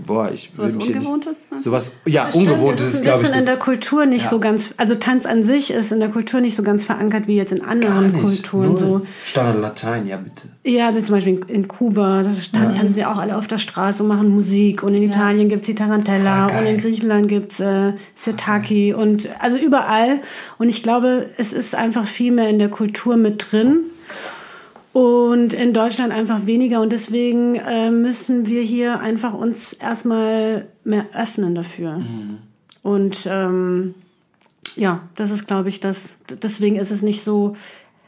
boah, 0.05 0.31
ich 0.31 0.49
so 0.51 0.63
was 0.63 0.75
Ungewohntes? 0.75 1.47
Nicht, 1.49 1.63
sowas, 1.63 1.93
ja, 2.05 2.29
Ungewohntes 2.29 2.95
ist, 2.95 3.03
glaube 3.03 3.21
ich. 3.21 3.27
Das 3.27 3.36
ist 3.36 3.39
in 3.39 3.45
der 3.45 3.57
Kultur 3.57 4.05
nicht 4.05 4.25
ja. 4.25 4.29
so 4.29 4.39
ganz, 4.39 4.73
also 4.77 4.95
Tanz 4.95 5.25
an 5.25 5.43
sich 5.43 5.71
ist 5.71 5.91
in 5.91 5.99
der 5.99 6.09
Kultur 6.09 6.41
nicht 6.41 6.55
so 6.55 6.63
ganz 6.63 6.86
verankert 6.86 7.27
wie 7.27 7.36
jetzt 7.36 7.51
in 7.51 7.61
anderen 7.61 8.13
Kulturen. 8.13 8.77
So. 8.77 9.01
Standard 9.25 9.61
Latein, 9.61 10.07
ja 10.07 10.17
bitte. 10.17 10.47
Ja, 10.65 10.88
also 10.88 11.01
zum 11.01 11.15
Beispiel 11.15 11.39
in, 11.47 11.67
Kuba, 11.67 12.23
da 12.23 12.29
ja. 12.29 12.71
tanzen 12.73 12.97
ja 12.97 13.11
auch 13.11 13.17
alle 13.17 13.38
auf 13.38 13.47
der 13.47 13.57
Straße 13.57 14.03
und 14.03 14.09
machen 14.09 14.29
Musik. 14.29 14.84
Und 14.84 14.93
in 14.93 15.03
Italien 15.03 15.49
gibt 15.49 15.61
es 15.61 15.67
die 15.67 15.75
Tarantella 15.75 16.47
und 16.47 16.65
in 16.65 16.77
Griechenland 16.77 17.27
gibt 17.27 17.51
es 17.51 17.59
äh, 17.59 17.93
Sirtaki 18.15 18.93
und 18.93 19.29
also 19.39 19.57
überall. 19.57 20.21
Und 20.57 20.69
ich 20.69 20.84
glaube, 20.84 21.29
es 21.38 21.53
ist 21.53 21.75
einfach 21.75 22.05
viel 22.05 22.31
mehr 22.31 22.49
in 22.49 22.59
der 22.59 22.69
Kultur 22.69 23.17
mit 23.17 23.51
drin 23.51 23.86
und 24.93 25.53
in 25.53 25.73
Deutschland 25.73 26.13
einfach 26.13 26.45
weniger. 26.45 26.81
Und 26.81 26.93
deswegen 26.93 27.55
äh, 27.55 27.91
müssen 27.91 28.45
wir 28.45 28.61
hier 28.61 28.99
einfach 28.99 29.33
uns 29.33 29.73
erstmal 29.73 30.67
mehr 30.83 31.07
öffnen 31.13 31.55
dafür. 31.55 31.97
Mhm. 31.97 32.37
Und 32.83 33.27
ähm, 33.29 33.95
ja, 34.75 35.01
das 35.15 35.31
ist, 35.31 35.47
glaube 35.47 35.69
ich, 35.69 35.79
das. 35.79 36.17
Deswegen 36.41 36.75
ist 36.75 36.91
es 36.91 37.01
nicht 37.01 37.23
so. 37.23 37.55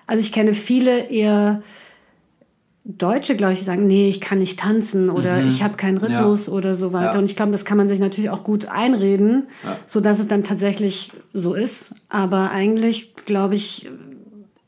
Also 0.06 0.22
ich 0.22 0.32
kenne 0.32 0.54
viele 0.54 1.10
eher 1.10 1.64
Deutsche, 2.84 3.36
glaube 3.36 3.54
ich, 3.54 3.60
die 3.60 3.66
sagen, 3.66 3.88
nee, 3.88 4.08
ich 4.08 4.22
kann 4.22 4.38
nicht 4.38 4.60
tanzen 4.60 5.10
oder 5.10 5.42
mhm. 5.42 5.48
ich 5.48 5.64
habe 5.64 5.76
keinen 5.76 5.98
Rhythmus 5.98 6.46
ja. 6.46 6.54
oder 6.54 6.76
so 6.76 6.94
weiter. 6.94 7.14
Ja. 7.14 7.20
Und 7.20 7.26
ich 7.26 7.36
glaube, 7.36 7.52
das 7.52 7.66
kann 7.66 7.78
man 7.78 7.90
sich 7.90 8.00
natürlich 8.00 8.30
auch 8.30 8.44
gut 8.44 8.68
einreden, 8.68 9.48
ja. 9.64 9.76
so 9.88 10.02
dass 10.02 10.20
es 10.20 10.28
dann 10.28 10.44
tatsächlich 10.44 11.12
so 11.34 11.56
ist. 11.56 11.90
Aber 12.10 12.52
eigentlich, 12.52 13.16
glaube 13.26 13.56
ich, 13.56 13.90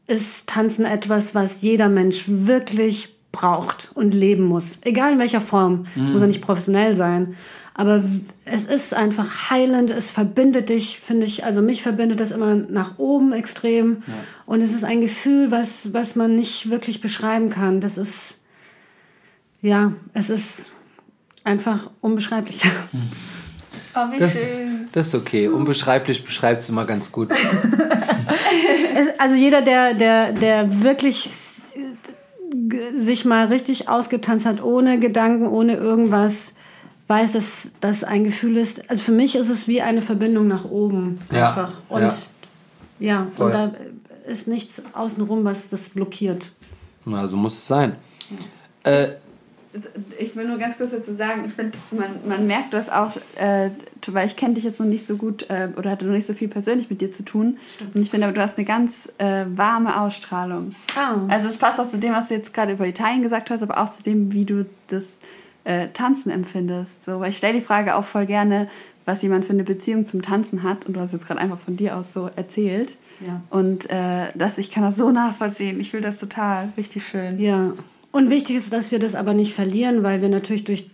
ist 0.07 0.47
Tanzen 0.47 0.85
etwas, 0.85 1.35
was 1.35 1.61
jeder 1.61 1.89
Mensch 1.89 2.25
wirklich 2.27 3.17
braucht 3.31 3.91
und 3.93 4.13
leben 4.13 4.43
muss. 4.43 4.79
Egal 4.83 5.13
in 5.13 5.19
welcher 5.19 5.41
Form. 5.41 5.85
Es 5.95 6.01
mhm. 6.01 6.11
muss 6.11 6.21
ja 6.21 6.27
nicht 6.27 6.41
professionell 6.41 6.95
sein. 6.95 7.35
Aber 7.75 8.03
es 8.45 8.63
ist 8.65 8.95
einfach 8.95 9.51
heilend, 9.51 9.91
es 9.91 10.09
verbindet 10.09 10.69
dich, 10.69 10.99
finde 10.99 11.27
ich, 11.27 11.45
also 11.45 11.61
mich 11.61 11.83
verbindet 11.83 12.19
das 12.19 12.31
immer 12.31 12.55
nach 12.55 12.97
oben 12.97 13.33
extrem. 13.33 13.97
Ja. 14.07 14.13
Und 14.47 14.61
es 14.61 14.73
ist 14.73 14.83
ein 14.83 14.99
Gefühl, 15.01 15.51
was, 15.51 15.93
was 15.93 16.15
man 16.15 16.33
nicht 16.33 16.71
wirklich 16.71 17.01
beschreiben 17.01 17.51
kann. 17.51 17.79
Das 17.79 17.99
ist, 17.99 18.39
ja, 19.61 19.93
es 20.13 20.31
ist 20.31 20.71
einfach 21.43 21.91
unbeschreiblich. 22.01 22.63
Mhm. 22.91 23.11
Oh, 23.93 24.11
wie 24.11 24.19
das, 24.19 24.33
schön. 24.33 24.87
Das 24.93 25.07
ist 25.07 25.15
okay. 25.15 25.47
Unbeschreiblich 25.47 26.23
beschreibt 26.25 26.61
es 26.61 26.69
immer 26.69 26.85
ganz 26.85 27.11
gut. 27.11 27.29
also 29.17 29.35
jeder, 29.35 29.61
der, 29.61 29.93
der, 29.93 30.33
der 30.33 30.83
wirklich 30.83 31.29
sich 32.97 33.25
mal 33.25 33.47
richtig 33.47 33.89
ausgetanzt 33.89 34.45
hat, 34.45 34.63
ohne 34.63 34.99
Gedanken, 34.99 35.47
ohne 35.47 35.75
irgendwas, 35.75 36.53
weiß, 37.07 37.33
dass 37.33 37.71
das 37.79 38.03
ein 38.03 38.23
Gefühl 38.23 38.57
ist. 38.57 38.89
Also 38.89 39.03
für 39.03 39.11
mich 39.11 39.35
ist 39.35 39.49
es 39.49 39.67
wie 39.67 39.81
eine 39.81 40.01
Verbindung 40.01 40.47
nach 40.47 40.65
oben 40.65 41.19
ja, 41.31 41.49
einfach. 41.49 41.71
Und 41.89 42.01
ja, 42.01 42.11
ja 42.99 43.27
und 43.37 43.53
da 43.53 43.71
ist 44.27 44.47
nichts 44.47 44.81
außenrum, 44.93 45.45
was 45.45 45.69
das 45.69 45.89
blockiert. 45.89 46.51
Na, 47.05 47.27
so 47.27 47.37
muss 47.37 47.53
es 47.53 47.67
sein. 47.67 47.95
Ja. 48.83 48.91
Äh, 48.91 49.15
ich 50.17 50.35
will 50.35 50.47
nur 50.47 50.57
ganz 50.57 50.77
kurz 50.77 50.91
dazu 50.91 51.13
sagen, 51.13 51.43
ich 51.45 51.53
finde, 51.53 51.77
man, 51.91 52.09
man 52.27 52.47
merkt 52.47 52.73
das 52.73 52.89
auch, 52.89 53.11
äh, 53.35 53.69
weil 54.07 54.25
ich 54.25 54.35
kenne 54.35 54.53
dich 54.53 54.63
jetzt 54.63 54.79
noch 54.79 54.87
nicht 54.87 55.05
so 55.05 55.17
gut 55.17 55.49
äh, 55.49 55.69
oder 55.75 55.91
hatte 55.91 56.05
noch 56.05 56.13
nicht 56.13 56.25
so 56.25 56.33
viel 56.33 56.47
persönlich 56.47 56.89
mit 56.89 57.01
dir 57.01 57.11
zu 57.11 57.23
tun. 57.23 57.57
Stimmt. 57.75 57.95
Und 57.95 58.01
ich 58.01 58.09
finde, 58.09 58.31
du 58.31 58.41
hast 58.41 58.57
eine 58.57 58.65
ganz 58.65 59.13
äh, 59.17 59.45
warme 59.49 59.99
Ausstrahlung. 59.99 60.73
Oh. 60.95 61.27
Also 61.29 61.47
es 61.47 61.57
passt 61.57 61.79
auch 61.79 61.87
zu 61.87 61.99
dem, 61.99 62.13
was 62.13 62.29
du 62.29 62.35
jetzt 62.35 62.53
gerade 62.53 62.73
über 62.73 62.87
Italien 62.87 63.21
gesagt 63.21 63.49
hast, 63.49 63.61
aber 63.61 63.79
auch 63.81 63.89
zu 63.89 64.03
dem, 64.03 64.31
wie 64.33 64.45
du 64.45 64.65
das 64.87 65.19
äh, 65.63 65.89
Tanzen 65.89 66.31
empfindest. 66.31 67.03
So, 67.03 67.19
weil 67.19 67.29
ich 67.29 67.37
stelle 67.37 67.53
die 67.53 67.61
Frage 67.61 67.95
auch 67.95 68.05
voll 68.05 68.25
gerne, 68.25 68.67
was 69.05 69.21
jemand 69.21 69.45
für 69.45 69.53
eine 69.53 69.63
Beziehung 69.63 70.05
zum 70.05 70.21
Tanzen 70.21 70.63
hat. 70.63 70.85
Und 70.85 70.95
du 70.95 70.99
hast 70.99 71.13
jetzt 71.13 71.27
gerade 71.27 71.39
einfach 71.39 71.59
von 71.59 71.77
dir 71.77 71.97
aus 71.97 72.13
so 72.13 72.29
erzählt. 72.35 72.97
Ja. 73.25 73.41
Und 73.49 73.89
äh, 73.89 74.27
das, 74.35 74.57
ich 74.57 74.71
kann 74.71 74.83
das 74.83 74.95
so 74.95 75.11
nachvollziehen. 75.11 75.79
Ich 75.79 75.93
will 75.93 76.01
das 76.01 76.19
total 76.19 76.69
richtig 76.77 77.05
schön. 77.05 77.39
Ja. 77.39 77.73
Und 78.17 78.31
wichtig 78.31 78.55
ist, 78.55 78.73
dass 78.73 78.91
wir 78.91 78.97
das 78.97 79.13
aber 79.13 79.35
nicht 79.35 79.53
verlieren, 79.53 80.01
weil 80.01 80.23
wir 80.23 80.29
natürlich 80.29 80.63
durch 80.63 80.89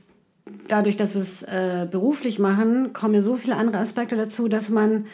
dadurch, 0.67 0.97
dass 0.97 1.13
wir 1.13 1.21
es 1.21 1.41
äh, 1.43 1.88
beruflich 1.89 2.38
machen, 2.38 2.91
kommen 2.91 3.13
ja 3.13 3.21
so 3.21 3.38
viele 3.38 3.55
andere 3.55 3.78
Aspekte 3.78 4.17
dazu, 4.17 4.49
dass 4.49 4.69
man 4.69 5.05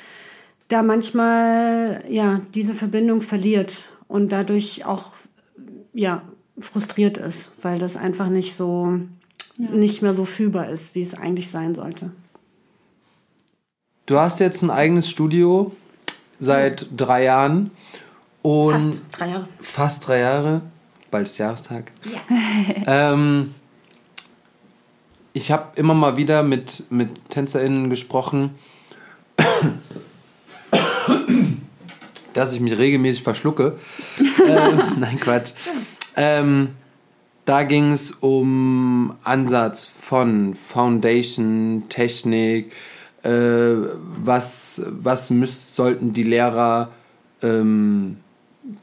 da 0.70 0.82
manchmal 0.82 2.04
ja 2.10 2.42
diese 2.56 2.74
Verbindung 2.74 3.22
verliert 3.22 3.90
und 4.08 4.32
dadurch 4.32 4.86
auch 4.86 5.14
ja 5.94 6.24
frustriert 6.60 7.20
ist, 7.20 7.52
weil 7.62 7.78
das 7.78 7.96
einfach 7.96 8.30
nicht 8.30 8.56
so 8.56 8.98
ja. 9.58 9.70
nicht 9.70 10.02
mehr 10.02 10.16
so 10.16 10.26
fühlbar 10.26 10.68
ist, 10.68 10.96
wie 10.96 11.04
es 11.04 11.14
eigentlich 11.14 11.52
sein 11.52 11.76
sollte. 11.76 12.10
Du 14.08 14.18
hast 14.18 14.40
jetzt 14.40 14.64
ein 14.64 14.72
eigenes 14.72 15.08
Studio 15.08 15.76
seit 16.40 16.88
drei 16.98 17.26
Jahren 17.26 17.70
und 18.42 18.72
fast 18.72 19.02
drei 19.12 19.28
Jahre. 19.30 19.48
Fast 19.62 20.08
drei 20.08 20.20
Jahre 20.22 20.62
bald 21.12 21.28
ist 21.28 21.38
Jahrestag. 21.38 21.92
Ja. 22.06 22.20
ähm, 23.14 23.54
ich 25.34 25.52
habe 25.52 25.68
immer 25.76 25.94
mal 25.94 26.18
wieder 26.18 26.44
mit, 26.44 26.84
mit 26.90 27.30
TänzerInnen 27.30 27.90
gesprochen, 27.90 28.56
dass 32.34 32.54
ich 32.54 32.60
mich 32.60 32.78
regelmäßig 32.78 33.24
verschlucke. 33.24 33.78
ähm, 34.48 34.82
nein, 35.00 35.20
Quatsch. 35.20 35.54
Ähm, 36.16 36.70
da 37.46 37.64
ging 37.64 37.92
es 37.92 38.12
um 38.12 39.16
Ansatz 39.24 39.86
von 39.86 40.54
Foundation, 40.54 41.86
Technik, 41.90 42.72
äh, 43.24 43.76
was, 44.24 44.82
was 44.86 45.30
müsst, 45.30 45.76
sollten 45.76 46.14
die 46.14 46.24
Lehrer 46.24 46.92
ähm, 47.42 48.18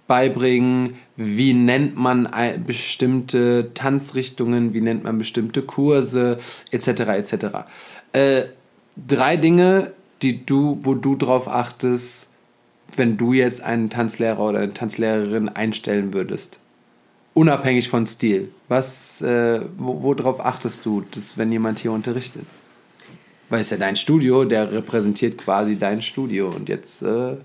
beibringen, 0.07 0.95
wie 1.17 1.55
nennt 1.55 1.97
man 1.97 2.29
bestimmte 2.67 3.71
Tanzrichtungen, 3.75 4.75
wie 4.75 4.81
nennt 4.81 5.05
man 5.05 5.19
bestimmte 5.19 5.63
Kurse, 5.63 6.39
etc. 6.71 6.89
etc. 6.89 7.35
Äh, 8.13 8.45
drei 9.07 9.37
Dinge, 9.37 9.93
die 10.23 10.45
du, 10.45 10.79
wo 10.83 10.95
du 10.95 11.15
drauf 11.17 11.49
achtest, 11.49 12.33
wenn 12.95 13.17
du 13.17 13.33
jetzt 13.33 13.63
einen 13.63 13.91
Tanzlehrer 13.91 14.41
oder 14.41 14.61
eine 14.61 14.75
Tanzlehrerin 14.75 15.49
einstellen 15.49 16.15
würdest. 16.15 16.59
Unabhängig 17.35 17.89
von 17.89 18.07
Stil. 18.07 18.51
Was, 18.69 19.21
äh, 19.21 19.61
wo, 19.77 20.03
worauf 20.03 20.45
achtest 20.45 20.87
du, 20.87 21.05
dass, 21.11 21.37
wenn 21.37 21.53
jemand 21.53 21.81
hier 21.81 21.93
unterrichtet? 21.93 22.47
Weil 23.51 23.61
es 23.61 23.71
ja 23.71 23.77
dein 23.77 23.97
Studio, 23.97 24.45
der 24.45 24.73
repräsentiert 24.73 25.39
quasi 25.39 25.79
dein 25.79 26.03
Studio 26.03 26.49
und 26.49 26.69
jetzt 26.69 27.03
äh, 27.03 27.37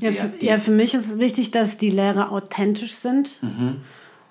ja, 0.00 0.12
für, 0.12 0.32
ja, 0.40 0.58
für 0.58 0.72
mich 0.72 0.94
ist 0.94 1.06
es 1.06 1.18
wichtig, 1.18 1.50
dass 1.50 1.76
die 1.76 1.90
Lehrer 1.90 2.32
authentisch 2.32 2.94
sind 2.94 3.42
mhm. 3.42 3.76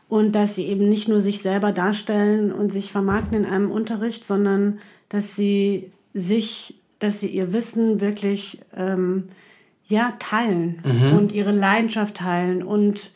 und 0.08 0.34
dass 0.34 0.56
sie 0.56 0.66
eben 0.66 0.90
nicht 0.90 1.08
nur 1.08 1.22
sich 1.22 1.42
selber 1.42 1.72
darstellen 1.72 2.52
und 2.52 2.72
sich 2.72 2.92
vermarkten 2.92 3.38
in 3.38 3.46
einem 3.46 3.72
Unterricht, 3.72 4.26
sondern 4.26 4.80
dass 5.10 5.36
sie 5.36 5.92
sich, 6.14 6.76
dass 7.00 7.20
sie 7.20 7.28
ihr 7.28 7.54
Wissen 7.54 8.02
wirklich 8.02 8.60
ähm, 8.76 9.30
ja 9.86 10.14
teilen 10.20 10.82
mhm. 10.84 11.18
und 11.18 11.32
ihre 11.32 11.52
Leidenschaft 11.52 12.16
teilen 12.16 12.64
und 12.64 13.12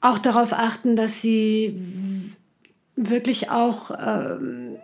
auch 0.00 0.18
darauf 0.18 0.52
achten, 0.52 0.94
dass 0.94 1.20
sie 1.20 1.80
wirklich 2.94 3.50
auch 3.50 3.90
ähm, 3.98 4.76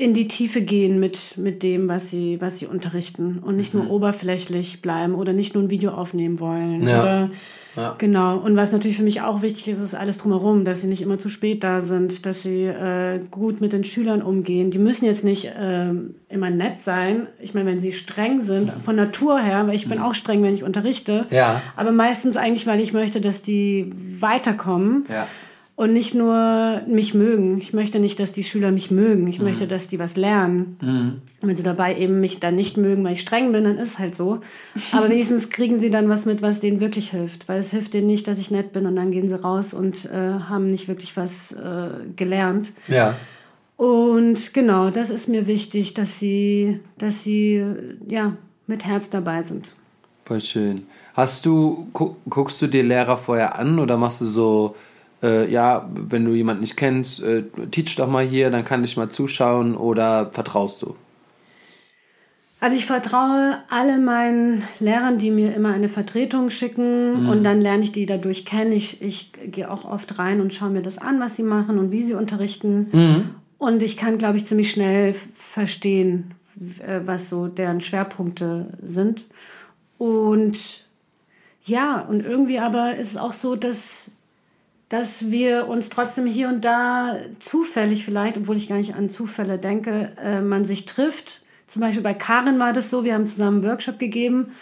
in 0.00 0.14
die 0.14 0.28
Tiefe 0.28 0.62
gehen 0.62 1.00
mit, 1.00 1.36
mit 1.36 1.64
dem, 1.64 1.88
was 1.88 2.08
sie, 2.08 2.40
was 2.40 2.60
sie 2.60 2.66
unterrichten 2.66 3.40
und 3.44 3.56
nicht 3.56 3.74
Mhm. 3.74 3.80
nur 3.82 3.90
oberflächlich 3.90 4.80
bleiben 4.80 5.14
oder 5.16 5.32
nicht 5.32 5.54
nur 5.54 5.64
ein 5.64 5.70
Video 5.70 5.90
aufnehmen 5.90 6.38
wollen. 6.40 6.86
Ja. 6.86 7.02
Oder, 7.02 7.30
Ja. 7.76 7.94
Genau. 7.98 8.38
Und 8.38 8.56
was 8.56 8.72
natürlich 8.72 8.96
für 8.96 9.02
mich 9.04 9.20
auch 9.22 9.40
wichtig 9.42 9.68
ist, 9.68 9.78
ist 9.80 9.94
alles 9.94 10.18
drumherum, 10.18 10.64
dass 10.64 10.80
sie 10.80 10.88
nicht 10.88 11.00
immer 11.02 11.18
zu 11.18 11.28
spät 11.28 11.62
da 11.62 11.80
sind, 11.80 12.26
dass 12.26 12.42
sie 12.42 12.64
äh, 12.64 13.20
gut 13.30 13.60
mit 13.60 13.72
den 13.72 13.84
Schülern 13.84 14.20
umgehen. 14.22 14.70
Die 14.70 14.78
müssen 14.80 15.04
jetzt 15.04 15.22
nicht 15.22 15.52
ähm, 15.56 16.14
immer 16.28 16.50
nett 16.50 16.78
sein. 16.78 17.28
Ich 17.40 17.54
meine, 17.54 17.70
wenn 17.70 17.78
sie 17.78 17.92
streng 17.92 18.40
sind, 18.40 18.72
von 18.84 18.96
Natur 18.96 19.38
her, 19.38 19.66
weil 19.68 19.76
ich 19.76 19.88
bin 19.88 19.98
auch 20.00 20.14
streng, 20.14 20.42
wenn 20.42 20.54
ich 20.54 20.64
unterrichte. 20.64 21.26
Mhm. 21.30 21.36
Ja. 21.36 21.60
Aber 21.76 21.92
meistens 21.92 22.36
eigentlich, 22.36 22.66
weil 22.66 22.80
ich 22.80 22.92
möchte, 22.92 23.20
dass 23.20 23.42
die 23.42 23.92
weiterkommen 24.20 25.04
Ja. 25.08 25.26
Und 25.78 25.92
nicht 25.92 26.12
nur 26.12 26.82
mich 26.88 27.14
mögen. 27.14 27.56
Ich 27.58 27.72
möchte 27.72 28.00
nicht, 28.00 28.18
dass 28.18 28.32
die 28.32 28.42
Schüler 28.42 28.72
mich 28.72 28.90
mögen. 28.90 29.22
Mhm. 29.22 29.28
Ich 29.28 29.38
möchte, 29.38 29.68
dass 29.68 29.86
die 29.86 30.00
was 30.00 30.16
lernen. 30.16 30.76
Und 31.40 31.48
wenn 31.48 31.56
sie 31.56 31.62
dabei 31.62 31.94
eben 31.96 32.18
mich 32.18 32.40
dann 32.40 32.56
nicht 32.56 32.76
mögen, 32.76 33.04
weil 33.04 33.12
ich 33.12 33.20
streng 33.20 33.52
bin, 33.52 33.62
dann 33.62 33.78
ist 33.78 33.90
es 33.90 33.98
halt 34.00 34.16
so. 34.16 34.40
Aber 34.90 35.08
wenigstens 35.08 35.50
kriegen 35.50 35.78
sie 35.78 35.90
dann 35.90 36.08
was 36.08 36.26
mit, 36.26 36.42
was 36.42 36.58
denen 36.58 36.80
wirklich 36.80 37.12
hilft. 37.12 37.48
Weil 37.48 37.60
es 37.60 37.70
hilft 37.70 37.94
denen 37.94 38.08
nicht, 38.08 38.26
dass 38.26 38.40
ich 38.40 38.50
nett 38.50 38.72
bin 38.72 38.86
und 38.86 38.96
dann 38.96 39.12
gehen 39.12 39.28
sie 39.28 39.40
raus 39.40 39.72
und 39.72 40.06
äh, 40.06 40.40
haben 40.48 40.68
nicht 40.68 40.88
wirklich 40.88 41.16
was 41.16 41.52
äh, 41.52 41.90
gelernt. 42.16 42.72
Ja. 42.88 43.14
Und 43.76 44.52
genau, 44.54 44.90
das 44.90 45.10
ist 45.10 45.28
mir 45.28 45.46
wichtig, 45.46 45.94
dass 45.94 46.18
sie, 46.18 46.80
dass 46.98 47.22
sie 47.22 47.64
ja 48.08 48.36
mit 48.66 48.84
Herz 48.84 49.10
dabei 49.10 49.44
sind. 49.44 49.76
Voll 50.24 50.40
schön. 50.40 50.88
Hast 51.14 51.46
du, 51.46 51.86
gu 51.92 52.16
guckst 52.28 52.60
du 52.60 52.66
dir 52.66 52.82
Lehrer 52.82 53.16
vorher 53.16 53.56
an 53.60 53.78
oder 53.78 53.96
machst 53.96 54.20
du 54.20 54.24
so, 54.24 54.74
äh, 55.22 55.50
ja, 55.50 55.88
wenn 55.92 56.24
du 56.24 56.32
jemanden 56.32 56.62
nicht 56.62 56.76
kennst, 56.76 57.22
äh, 57.22 57.44
teach 57.70 57.96
doch 57.96 58.08
mal 58.08 58.24
hier, 58.24 58.50
dann 58.50 58.64
kann 58.64 58.84
ich 58.84 58.96
mal 58.96 59.08
zuschauen 59.08 59.76
oder 59.76 60.30
vertraust 60.32 60.82
du? 60.82 60.96
Also 62.60 62.76
ich 62.76 62.86
vertraue 62.86 63.58
alle 63.68 63.98
meinen 63.98 64.64
Lehrern, 64.80 65.18
die 65.18 65.30
mir 65.30 65.54
immer 65.54 65.72
eine 65.72 65.88
Vertretung 65.88 66.50
schicken 66.50 67.28
und 67.28 67.44
dann 67.44 67.60
lerne 67.60 67.84
ich 67.84 67.92
die 67.92 68.04
dadurch 68.04 68.44
kennen. 68.44 68.72
Ich, 68.72 69.00
ich 69.00 69.30
gehe 69.32 69.70
auch 69.70 69.84
oft 69.84 70.18
rein 70.18 70.40
und 70.40 70.52
schaue 70.52 70.70
mir 70.70 70.82
das 70.82 70.98
an, 70.98 71.20
was 71.20 71.36
sie 71.36 71.44
machen 71.44 71.78
und 71.78 71.92
wie 71.92 72.02
sie 72.02 72.14
unterrichten. 72.14 72.88
Und 73.58 73.82
ich 73.84 73.96
kann, 73.96 74.18
glaube 74.18 74.38
ich, 74.38 74.46
ziemlich 74.46 74.72
schnell 74.72 75.14
verstehen, 75.34 76.34
äh, 76.80 77.00
was 77.04 77.28
so 77.28 77.46
deren 77.46 77.80
Schwerpunkte 77.80 78.70
sind. 78.82 79.26
Und 79.96 80.84
ja, 81.64 82.00
und 82.00 82.24
irgendwie 82.24 82.58
aber 82.58 82.96
ist 82.96 83.12
es 83.12 83.16
auch 83.16 83.32
so, 83.32 83.54
dass, 83.54 84.10
dass 84.88 85.30
wir 85.30 85.68
uns 85.68 85.90
trotzdem 85.90 86.26
hier 86.26 86.48
und 86.48 86.64
da 86.64 87.16
zufällig 87.38 88.04
vielleicht, 88.04 88.38
obwohl 88.38 88.56
ich 88.56 88.68
gar 88.68 88.78
nicht 88.78 88.94
an 88.94 89.10
Zufälle 89.10 89.58
denke, 89.58 90.12
äh, 90.22 90.40
man 90.40 90.64
sich 90.64 90.86
trifft. 90.86 91.42
Zum 91.66 91.82
Beispiel 91.82 92.02
bei 92.02 92.14
Karin 92.14 92.58
war 92.58 92.72
das 92.72 92.90
so, 92.90 93.04
wir 93.04 93.14
haben 93.14 93.26
zusammen 93.26 93.58
einen 93.58 93.70
Workshop 93.70 93.98
gegeben 93.98 94.52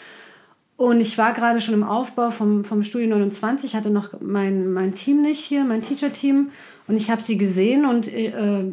und 0.77 1.01
ich 1.01 1.17
war 1.17 1.33
gerade 1.33 1.61
schon 1.61 1.75
im 1.75 1.85
Aufbau 1.85 2.31
vom, 2.31 2.65
vom 2.65 2.83
Studio 2.83 3.09
29, 3.09 3.77
hatte 3.77 3.91
noch 3.91 4.21
mein, 4.21 4.73
mein 4.73 4.95
Team 4.95 5.23
nicht 5.23 5.45
hier, 5.45 5.65
mein 5.65 5.83
Teacher-Team 5.83 6.51
und 6.89 6.97
ich 6.97 7.11
habe 7.11 7.23
sie 7.23 7.37
gesehen 7.37 7.87
und 7.87 8.13
äh, 8.13 8.65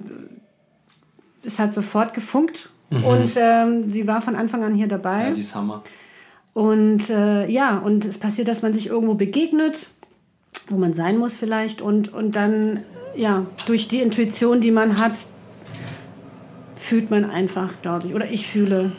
es 1.44 1.60
hat 1.60 1.74
sofort 1.74 2.14
gefunkt 2.14 2.70
und 2.90 3.38
ähm, 3.38 3.90
sie 3.90 4.06
war 4.08 4.22
von 4.22 4.36
Anfang 4.36 4.64
an 4.64 4.74
hier 4.74 4.88
dabei. 4.88 5.30
Ja, 5.30 5.32
die 5.32 5.40
ist 5.40 5.56
Hammer. 5.56 5.84
Und 6.54 7.10
äh, 7.10 7.48
ja, 7.48 7.80
und 7.80 8.06
es 8.06 8.20
passiert, 8.20 8.48
dass 8.48 8.62
man 8.62 8.74
sich 8.74 8.88
irgendwo 8.88 9.16
begegnet, 9.16 9.88
wo 10.70 10.78
man 10.78 10.94
sein 10.94 11.18
muss 11.18 11.38
vielleicht. 11.38 11.82
Und, 11.82 12.14
und 12.14 12.36
dann, 12.36 12.84
ja, 13.16 13.46
durch 13.68 13.88
die 13.88 14.02
Intuition, 14.02 14.62
die 14.62 14.72
man 14.72 14.98
hat, 15.00 15.18
fühlt 16.76 17.10
man 17.10 17.30
einfach, 17.30 17.82
glaube 17.82 18.08
ich, 18.08 18.14
oder 18.14 18.30
ich 18.30 18.48
fühle, 18.48 18.92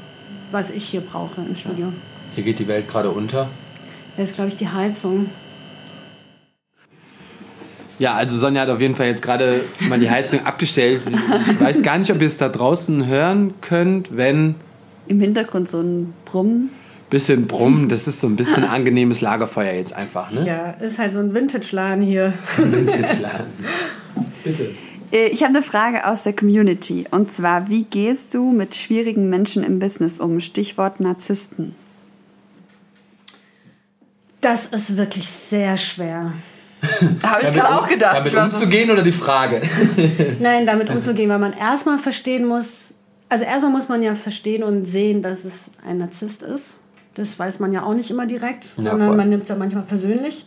was 0.50 0.70
ich 0.70 0.84
hier 0.84 1.00
brauche 1.00 1.40
im 1.42 1.54
Studio. 1.54 1.92
Hier 2.34 2.44
geht 2.44 2.58
die 2.58 2.68
Welt 2.68 2.88
gerade 2.88 3.10
unter. 3.10 3.48
Das 4.16 4.30
ist, 4.30 4.34
glaube 4.34 4.48
ich, 4.48 4.54
die 4.54 4.68
Heizung. 4.68 5.30
Ja, 7.98 8.14
also 8.14 8.38
Sonja 8.38 8.62
hat 8.62 8.70
auf 8.70 8.80
jeden 8.80 8.96
Fall 8.96 9.06
jetzt 9.06 9.22
gerade 9.22 9.60
mal 9.88 10.00
die 10.00 10.10
Heizung 10.10 10.40
abgestellt. 10.44 11.02
Ich 11.06 11.60
weiß 11.60 11.82
gar 11.82 11.98
nicht, 11.98 12.10
ob 12.10 12.20
ihr 12.20 12.26
es 12.26 12.38
da 12.38 12.48
draußen 12.48 13.06
hören 13.06 13.54
könnt, 13.60 14.16
wenn 14.16 14.56
Im 15.06 15.20
Hintergrund 15.20 15.68
so 15.68 15.80
ein 15.80 16.12
Brummen. 16.24 16.70
Bisschen 17.14 17.46
brummen. 17.46 17.88
Das 17.88 18.06
ist 18.08 18.20
so 18.20 18.26
ein 18.26 18.36
bisschen 18.36 18.64
angenehmes 18.64 19.20
Lagerfeuer 19.20 19.72
jetzt 19.72 19.94
einfach, 19.94 20.30
ne? 20.32 20.44
Ja, 20.44 20.70
ist 20.84 20.98
halt 20.98 21.12
so 21.12 21.20
ein 21.20 21.32
Vintage-Laden 21.32 22.02
hier. 22.02 22.34
Bitte. 24.42 24.70
Äh, 25.12 25.28
Ich 25.28 25.42
habe 25.42 25.54
eine 25.54 25.62
Frage 25.62 26.06
aus 26.06 26.24
der 26.24 26.34
Community. 26.34 27.06
Und 27.10 27.30
zwar, 27.30 27.68
wie 27.68 27.84
gehst 27.84 28.34
du 28.34 28.50
mit 28.50 28.74
schwierigen 28.74 29.30
Menschen 29.30 29.62
im 29.62 29.78
Business 29.78 30.18
um? 30.18 30.40
Stichwort 30.40 31.00
Narzissten. 31.00 31.74
Das 34.40 34.66
ist 34.66 34.96
wirklich 34.96 35.28
sehr 35.28 35.76
schwer. 35.76 36.32
Habe 37.24 37.44
ich 37.44 37.52
gerade 37.52 37.78
auch 37.78 37.88
gedacht. 37.88 38.18
Damit 38.18 38.32
so, 38.32 38.38
umzugehen 38.40 38.90
oder 38.90 39.02
die 39.02 39.12
Frage? 39.12 39.62
Nein, 40.40 40.66
damit 40.66 40.90
umzugehen, 40.90 41.30
weil 41.30 41.38
man 41.38 41.54
erstmal 41.54 41.98
verstehen 41.98 42.44
muss, 42.44 42.92
also 43.28 43.44
erstmal 43.44 43.70
muss 43.70 43.88
man 43.88 44.02
ja 44.02 44.14
verstehen 44.14 44.62
und 44.62 44.84
sehen, 44.84 45.22
dass 45.22 45.44
es 45.44 45.70
ein 45.86 45.98
Narzisst 45.98 46.42
ist. 46.42 46.74
Das 47.14 47.38
weiß 47.38 47.60
man 47.60 47.72
ja 47.72 47.84
auch 47.84 47.94
nicht 47.94 48.10
immer 48.10 48.26
direkt, 48.26 48.72
Ja, 48.76 48.84
sondern 48.90 49.08
voll. 49.08 49.16
man 49.16 49.28
nimmt 49.28 49.44
es 49.44 49.48
ja 49.48 49.54
manchmal 49.56 49.84
persönlich. 49.84 50.46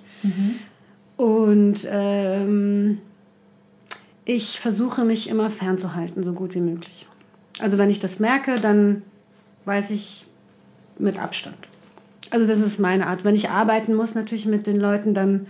Und 1.15 1.87
ähm, 1.89 2.99
ich 4.25 4.59
versuche 4.59 5.05
mich 5.05 5.29
immer 5.29 5.49
fernzuhalten, 5.49 6.23
so 6.23 6.33
gut 6.33 6.53
wie 6.53 6.59
möglich. 6.59 7.07
Also 7.59 7.77
wenn 7.77 7.89
ich 7.89 7.99
das 7.99 8.19
merke, 8.19 8.55
dann 8.55 9.01
weiß 9.65 9.89
ich 9.91 10.25
mit 10.99 11.19
Abstand. 11.19 11.55
Also 12.29 12.45
das 12.45 12.59
ist 12.59 12.79
meine 12.79 13.07
Art. 13.07 13.23
Wenn 13.23 13.35
ich 13.35 13.49
arbeiten 13.49 13.95
muss 13.95 14.13
natürlich 14.15 14.45
mit 14.45 14.67
den 14.67 14.77
Leuten, 14.77 15.13
dann 15.13 15.47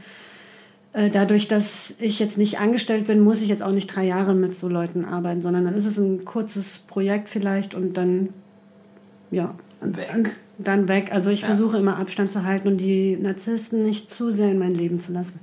äh, 0.93 1.09
dadurch, 1.09 1.47
dass 1.47 1.95
ich 1.99 2.19
jetzt 2.19 2.37
nicht 2.37 2.59
angestellt 2.59 3.07
bin, 3.07 3.19
muss 3.19 3.41
ich 3.41 3.49
jetzt 3.49 3.63
auch 3.63 3.71
nicht 3.71 3.87
drei 3.87 4.05
Jahre 4.05 4.35
mit 4.35 4.57
so 4.57 4.67
Leuten 4.67 5.03
arbeiten, 5.05 5.41
sondern 5.41 5.65
dann 5.65 5.73
ist 5.73 5.85
es 5.85 5.97
ein 5.97 6.23
kurzes 6.23 6.77
Projekt 6.79 7.29
vielleicht 7.29 7.73
und 7.73 7.97
dann, 7.97 8.29
ja, 9.31 9.55
Weg. 9.81 10.35
Dann 10.57 10.87
weg. 10.87 11.11
Also 11.11 11.29
ich 11.29 11.43
versuche 11.45 11.77
immer 11.77 11.97
Abstand 11.97 12.31
zu 12.31 12.43
halten 12.43 12.67
und 12.67 12.77
die 12.77 13.15
Narzissten 13.15 13.83
nicht 13.83 14.11
zu 14.11 14.29
sehr 14.29 14.51
in 14.51 14.57
mein 14.57 14.73
Leben 14.73 14.99
zu 14.99 15.11
lassen. 15.11 15.39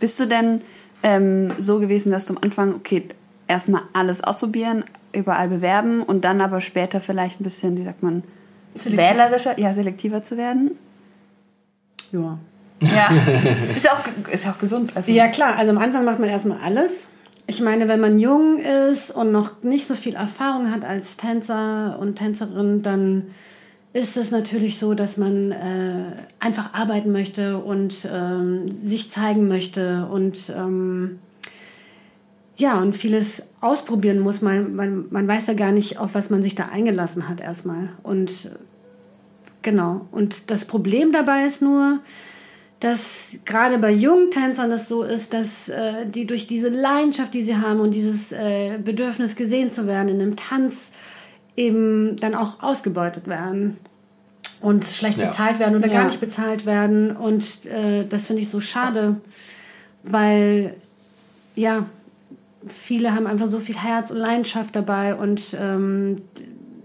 Bist 0.00 0.18
du 0.20 0.26
denn 0.26 0.60
ähm, 1.02 1.52
so 1.58 1.80
gewesen, 1.80 2.12
dass 2.12 2.26
du 2.26 2.34
am 2.34 2.42
Anfang, 2.42 2.74
okay, 2.74 3.08
erstmal 3.48 3.82
alles 3.92 4.22
ausprobieren, 4.22 4.84
überall 5.12 5.48
bewerben 5.48 6.02
und 6.02 6.24
dann 6.24 6.40
aber 6.40 6.60
später 6.60 7.00
vielleicht 7.00 7.40
ein 7.40 7.44
bisschen, 7.44 7.76
wie 7.76 7.84
sagt 7.84 8.02
man, 8.02 8.22
Selektiv. 8.74 8.98
wählerischer, 8.98 9.58
ja, 9.58 9.72
selektiver 9.72 10.22
zu 10.22 10.36
werden? 10.36 10.72
Ja. 12.12 12.38
Ja. 12.80 13.08
ist, 13.76 13.84
ja 13.84 13.92
auch, 13.92 14.32
ist 14.32 14.44
ja 14.44 14.52
auch 14.52 14.58
gesund. 14.58 14.92
Also, 14.94 15.12
Ja, 15.12 15.28
klar. 15.28 15.56
Also 15.56 15.70
am 15.70 15.78
Anfang 15.78 16.04
macht 16.04 16.18
man 16.18 16.28
erstmal 16.28 16.58
alles. 16.58 17.08
Ich 17.46 17.60
meine, 17.60 17.88
wenn 17.88 18.00
man 18.00 18.18
jung 18.18 18.58
ist 18.58 19.10
und 19.10 19.30
noch 19.30 19.62
nicht 19.62 19.86
so 19.86 19.94
viel 19.94 20.14
Erfahrung 20.14 20.70
hat 20.70 20.84
als 20.84 21.16
Tänzer 21.16 21.98
und 22.00 22.16
Tänzerin, 22.16 22.82
dann 22.82 23.24
ist 23.94 24.16
es 24.16 24.32
natürlich 24.32 24.78
so, 24.78 24.92
dass 24.92 25.16
man 25.16 25.52
äh, 25.52 26.04
einfach 26.40 26.74
arbeiten 26.74 27.12
möchte 27.12 27.58
und 27.58 28.06
ähm, 28.12 28.68
sich 28.84 29.10
zeigen 29.12 29.46
möchte 29.46 30.06
und 30.10 30.52
ähm, 30.54 31.20
ja, 32.56 32.80
und 32.80 32.96
vieles 32.96 33.44
ausprobieren 33.60 34.18
muss. 34.18 34.42
Man, 34.42 34.74
man, 34.74 35.06
man 35.10 35.28
weiß 35.28 35.46
ja 35.46 35.54
gar 35.54 35.70
nicht, 35.70 35.98
auf 35.98 36.14
was 36.14 36.28
man 36.28 36.42
sich 36.42 36.56
da 36.56 36.66
eingelassen 36.66 37.28
hat 37.28 37.40
erstmal. 37.40 37.88
Und 38.02 38.50
genau. 39.62 40.06
Und 40.10 40.50
das 40.50 40.64
Problem 40.64 41.12
dabei 41.12 41.46
ist 41.46 41.62
nur, 41.62 42.00
dass 42.80 43.38
gerade 43.44 43.78
bei 43.78 43.92
jungen 43.92 44.32
Tänzern 44.32 44.72
es 44.72 44.88
so 44.88 45.04
ist, 45.04 45.32
dass 45.32 45.68
äh, 45.68 46.04
die 46.06 46.26
durch 46.26 46.48
diese 46.48 46.68
Leidenschaft, 46.68 47.32
die 47.32 47.42
sie 47.42 47.56
haben 47.56 47.78
und 47.78 47.94
dieses 47.94 48.32
äh, 48.32 48.76
Bedürfnis 48.76 49.36
gesehen 49.36 49.70
zu 49.70 49.86
werden 49.86 50.08
in 50.08 50.20
einem 50.20 50.34
Tanz 50.34 50.90
eben 51.56 52.16
dann 52.16 52.34
auch 52.34 52.62
ausgebeutet 52.62 53.26
werden 53.28 53.76
und 54.60 54.84
schlecht 54.84 55.18
Ja. 55.18 55.26
bezahlt 55.26 55.58
werden 55.58 55.76
oder 55.76 55.86
Ja. 55.88 55.92
gar 56.00 56.04
nicht 56.06 56.20
bezahlt 56.20 56.66
werden. 56.66 57.14
Und 57.16 57.66
äh, 57.66 58.04
das 58.08 58.26
finde 58.26 58.42
ich 58.42 58.50
so 58.50 58.60
schade, 58.60 59.16
weil 60.02 60.74
ja, 61.54 61.86
viele 62.66 63.14
haben 63.14 63.26
einfach 63.26 63.48
so 63.48 63.60
viel 63.60 63.76
Herz 63.76 64.10
und 64.10 64.16
Leidenschaft 64.16 64.74
dabei 64.74 65.14
und 65.14 65.56
ähm, 65.58 66.16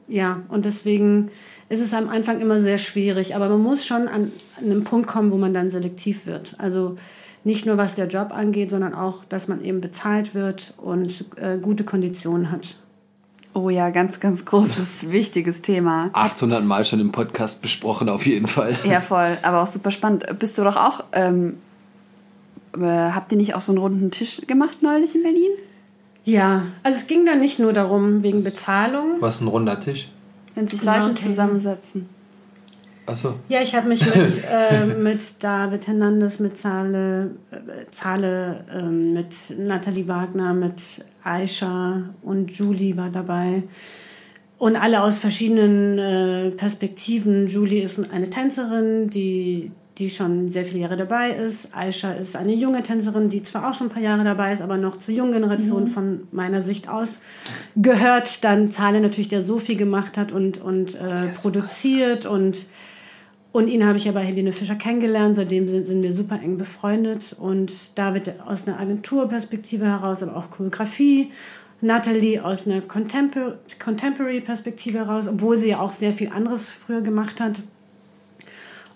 ja, 0.07 0.41
und 0.49 0.65
deswegen 0.65 1.29
ist 1.69 1.81
es 1.81 1.93
am 1.93 2.09
Anfang 2.09 2.41
immer 2.41 2.61
sehr 2.63 2.79
schwierig. 2.79 3.35
Aber 3.35 3.47
man 3.47 3.61
muss 3.61 3.85
schon 3.85 4.07
an, 4.07 4.31
an 4.57 4.63
einen 4.65 4.83
Punkt 4.83 5.07
kommen, 5.07 5.31
wo 5.31 5.37
man 5.37 5.53
dann 5.53 5.69
selektiv 5.69 6.25
wird. 6.25 6.55
Also 6.57 6.97
nicht 7.43 7.65
nur 7.67 7.77
was 7.77 7.93
der 7.95 8.07
Job 8.07 8.31
angeht, 8.33 8.71
sondern 8.71 8.93
auch, 8.95 9.23
dass 9.25 9.47
man 9.47 9.63
eben 9.63 9.79
bezahlt 9.79 10.33
wird 10.33 10.73
und 10.77 11.25
äh, 11.37 11.57
gute 11.59 11.83
Konditionen 11.83 12.51
hat. 12.51 12.75
Oh 13.59 13.69
ja, 13.69 13.89
ganz, 13.89 14.19
ganz 14.21 14.45
großes, 14.45 15.11
wichtiges 15.11 15.61
Thema. 15.61 16.09
800 16.13 16.63
Mal 16.63 16.85
schon 16.85 16.99
im 17.01 17.11
Podcast 17.11 17.61
besprochen, 17.61 18.07
auf 18.07 18.25
jeden 18.25 18.47
Fall. 18.47 18.75
Ja, 18.85 19.01
voll, 19.01 19.37
aber 19.41 19.61
auch 19.61 19.67
super 19.67 19.91
spannend. 19.91 20.25
Bist 20.39 20.57
du 20.57 20.63
doch 20.63 20.77
auch, 20.77 21.03
ähm, 21.11 21.57
äh, 22.79 22.85
habt 22.85 23.31
ihr 23.33 23.37
nicht 23.37 23.55
auch 23.55 23.61
so 23.61 23.73
einen 23.73 23.79
runden 23.79 24.11
Tisch 24.11 24.41
gemacht 24.47 24.77
neulich 24.81 25.13
in 25.15 25.23
Berlin? 25.23 25.51
Ja, 26.23 26.67
also 26.83 26.97
es 26.97 27.07
ging 27.07 27.25
da 27.25 27.35
nicht 27.35 27.59
nur 27.59 27.73
darum, 27.73 28.23
wegen 28.23 28.43
Bezahlung. 28.43 29.15
Was 29.19 29.41
ein 29.41 29.47
runder 29.47 29.79
Tisch? 29.79 30.07
Wenn 30.55 30.67
sich 30.67 30.83
Leute 30.83 31.11
Okay. 31.11 31.15
zusammensetzen. 31.15 32.07
Achso. 33.09 33.35
Ja, 33.49 33.61
ich 33.61 33.73
habe 33.73 33.87
mich 33.87 34.05
mit, 34.05 34.15
äh, 34.49 34.85
mit 34.85 35.43
David 35.43 35.87
Hernandez, 35.87 36.39
mit 36.39 36.57
Zahle, 36.57 37.31
äh, 37.51 37.89
Zahle 37.89 38.63
ähm, 38.73 39.13
mit 39.13 39.35
Nathalie 39.57 40.07
Wagner, 40.07 40.53
mit 40.53 40.81
Aisha 41.23 42.03
und 42.21 42.51
Julie 42.51 42.95
war 42.95 43.09
dabei. 43.09 43.63
Und 44.57 44.75
alle 44.75 45.01
aus 45.01 45.19
verschiedenen 45.19 45.97
äh, 45.97 46.51
Perspektiven. 46.51 47.47
Julie 47.47 47.81
ist 47.81 48.11
eine 48.11 48.29
Tänzerin, 48.29 49.09
die, 49.09 49.71
die 49.97 50.09
schon 50.09 50.51
sehr 50.51 50.65
viele 50.65 50.81
Jahre 50.81 50.97
dabei 50.97 51.31
ist. 51.31 51.69
Aisha 51.73 52.11
ist 52.11 52.35
eine 52.35 52.53
junge 52.53 52.83
Tänzerin, 52.83 53.29
die 53.29 53.41
zwar 53.41 53.69
auch 53.69 53.73
schon 53.73 53.87
ein 53.87 53.89
paar 53.89 54.03
Jahre 54.03 54.25
dabei 54.25 54.51
ist, 54.51 54.61
aber 54.61 54.77
noch 54.77 54.97
zur 54.97 55.13
jungen 55.13 55.31
Generation 55.31 55.87
von 55.87 56.27
meiner 56.31 56.61
Sicht 56.61 56.89
aus 56.89 57.13
gehört. 57.77 58.43
Dann 58.43 58.69
Zahle 58.69 58.99
natürlich, 58.99 59.29
der 59.29 59.43
so 59.43 59.57
viel 59.57 59.77
gemacht 59.77 60.17
hat 60.17 60.33
und, 60.33 60.59
und 60.59 60.95
äh, 60.95 61.29
produziert 61.41 62.25
und 62.25 62.65
und 63.51 63.67
ihn 63.67 63.85
habe 63.85 63.97
ich 63.97 64.05
ja 64.05 64.11
bei 64.11 64.21
Helene 64.21 64.51
Fischer 64.51 64.75
kennengelernt, 64.75 65.35
seitdem 65.35 65.67
sind, 65.67 65.87
sind 65.87 66.03
wir 66.03 66.13
super 66.13 66.39
eng 66.41 66.57
befreundet. 66.57 67.35
Und 67.39 67.97
David 67.97 68.33
aus 68.45 68.67
einer 68.67 68.79
Agenturperspektive 68.79 69.85
heraus, 69.85 70.21
aber 70.21 70.35
auch 70.37 70.51
Choreografie. 70.51 71.31
Natalie 71.81 72.43
aus 72.43 72.67
einer 72.67 72.81
Contempor 72.81 73.53
Contemporary-Perspektive 73.79 74.99
heraus, 74.99 75.27
obwohl 75.27 75.57
sie 75.57 75.69
ja 75.69 75.79
auch 75.79 75.91
sehr 75.91 76.13
viel 76.13 76.29
anderes 76.29 76.69
früher 76.69 77.01
gemacht 77.01 77.39
hat. 77.39 77.61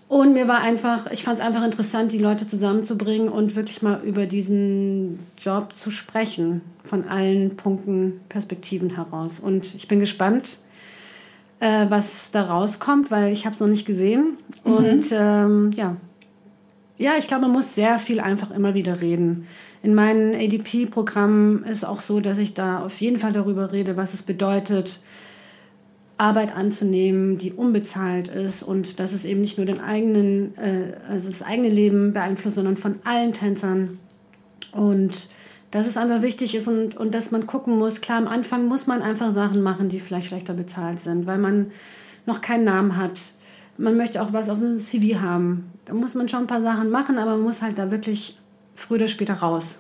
Und 0.10 0.34
mir 0.34 0.48
war 0.48 0.62
einfach, 0.62 1.10
ich 1.10 1.24
fand 1.24 1.40
es 1.40 1.46
einfach 1.46 1.64
interessant, 1.64 2.12
die 2.12 2.20
Leute 2.20 2.46
zusammenzubringen 2.46 3.30
und 3.30 3.56
wirklich 3.56 3.82
mal 3.82 4.02
über 4.04 4.28
diesen 4.28 5.18
Job 5.40 5.76
zu 5.76 5.90
sprechen, 5.90 6.62
von 6.84 7.08
allen 7.08 7.56
Punkten, 7.56 8.20
Perspektiven 8.30 8.96
heraus. 8.96 9.40
Und 9.40 9.74
ich 9.74 9.88
bin 9.88 10.00
gespannt, 10.00 10.58
äh, 11.64 11.90
was 11.90 12.30
da 12.32 12.44
rauskommt, 12.44 13.10
weil 13.10 13.32
ich 13.32 13.46
habe 13.46 13.54
es 13.54 13.62
noch 13.62 13.68
nicht 13.68 13.86
gesehen. 13.86 14.38
Und 14.66 15.06
ähm, 15.12 15.72
ja, 15.74 15.96
ja, 16.98 17.14
ich 17.18 17.28
glaube, 17.28 17.44
man 17.44 17.52
muss 17.52 17.74
sehr 17.74 18.00
viel 18.00 18.20
einfach 18.20 18.52
immer 18.52 18.74
wieder 18.74 19.00
reden. 19.00 19.48
In 19.82 19.96
meinen 19.96 20.36
ADP-Programmen 20.36 21.64
ist 21.64 21.86
auch 21.86 22.02
so, 22.02 22.20
dass 22.20 22.38
ich 22.38 22.54
da 22.54 22.84
auf 22.84 23.00
jeden 23.00 23.18
Fall 23.18 23.32
darüber 23.32 23.72
rede, 23.72 23.96
was 23.96 24.14
es 24.14 24.24
bedeutet, 24.24 25.00
Arbeit 26.18 26.56
anzunehmen, 26.56 27.38
die 27.38 27.54
unbezahlt 27.54 28.28
ist 28.28 28.64
und 28.64 29.00
dass 29.00 29.14
es 29.14 29.26
eben 29.26 29.42
nicht 29.42 29.58
nur 29.58 29.66
den 29.66 29.80
eigenen, 29.80 30.58
äh, 30.58 30.94
also 31.10 31.30
das 31.30 31.44
eigene 31.44 31.70
Leben 31.70 32.14
beeinflusst, 32.14 32.56
sondern 32.56 32.78
von 32.78 33.00
allen 33.06 33.32
Tänzern. 33.32 34.00
Und 34.74 35.28
dass 35.74 35.88
es 35.88 35.98
einfach 35.98 36.22
wichtig 36.22 36.54
ist 36.54 36.68
und, 36.68 36.96
und 36.98 37.16
dass 37.16 37.32
man 37.32 37.48
gucken 37.48 37.80
muss, 37.80 38.00
klar, 38.00 38.20
am 38.20 38.28
Anfang 38.28 38.68
muss 38.68 38.86
man 38.86 39.02
einfach 39.02 39.34
Sachen 39.34 39.64
machen, 39.64 39.90
die 39.90 40.00
vielleicht 40.00 40.28
schlechter 40.28 40.54
bezahlt 40.54 41.00
sind, 41.00 41.26
weil 41.26 41.40
man 41.40 41.72
noch 42.28 42.42
keinen 42.42 42.64
Namen 42.64 42.96
hat. 42.96 43.20
Man 43.80 43.98
möchte 43.98 44.22
auch 44.22 44.34
was 44.34 44.50
auf 44.50 44.60
dem 44.60 44.78
CV 44.78 45.20
haben. 45.20 45.72
Da 45.86 45.96
muss 45.96 46.14
man 46.14 46.30
schon 46.30 46.42
ein 46.42 46.48
paar 46.48 46.62
Sachen 46.62 46.92
machen, 46.92 47.18
aber 47.18 47.32
man 47.32 47.42
muss 47.42 47.64
halt 47.64 47.80
da 47.80 47.90
wirklich 47.90 48.38
früher 48.76 48.98
oder 48.98 49.08
später 49.08 49.34
raus. 49.34 49.80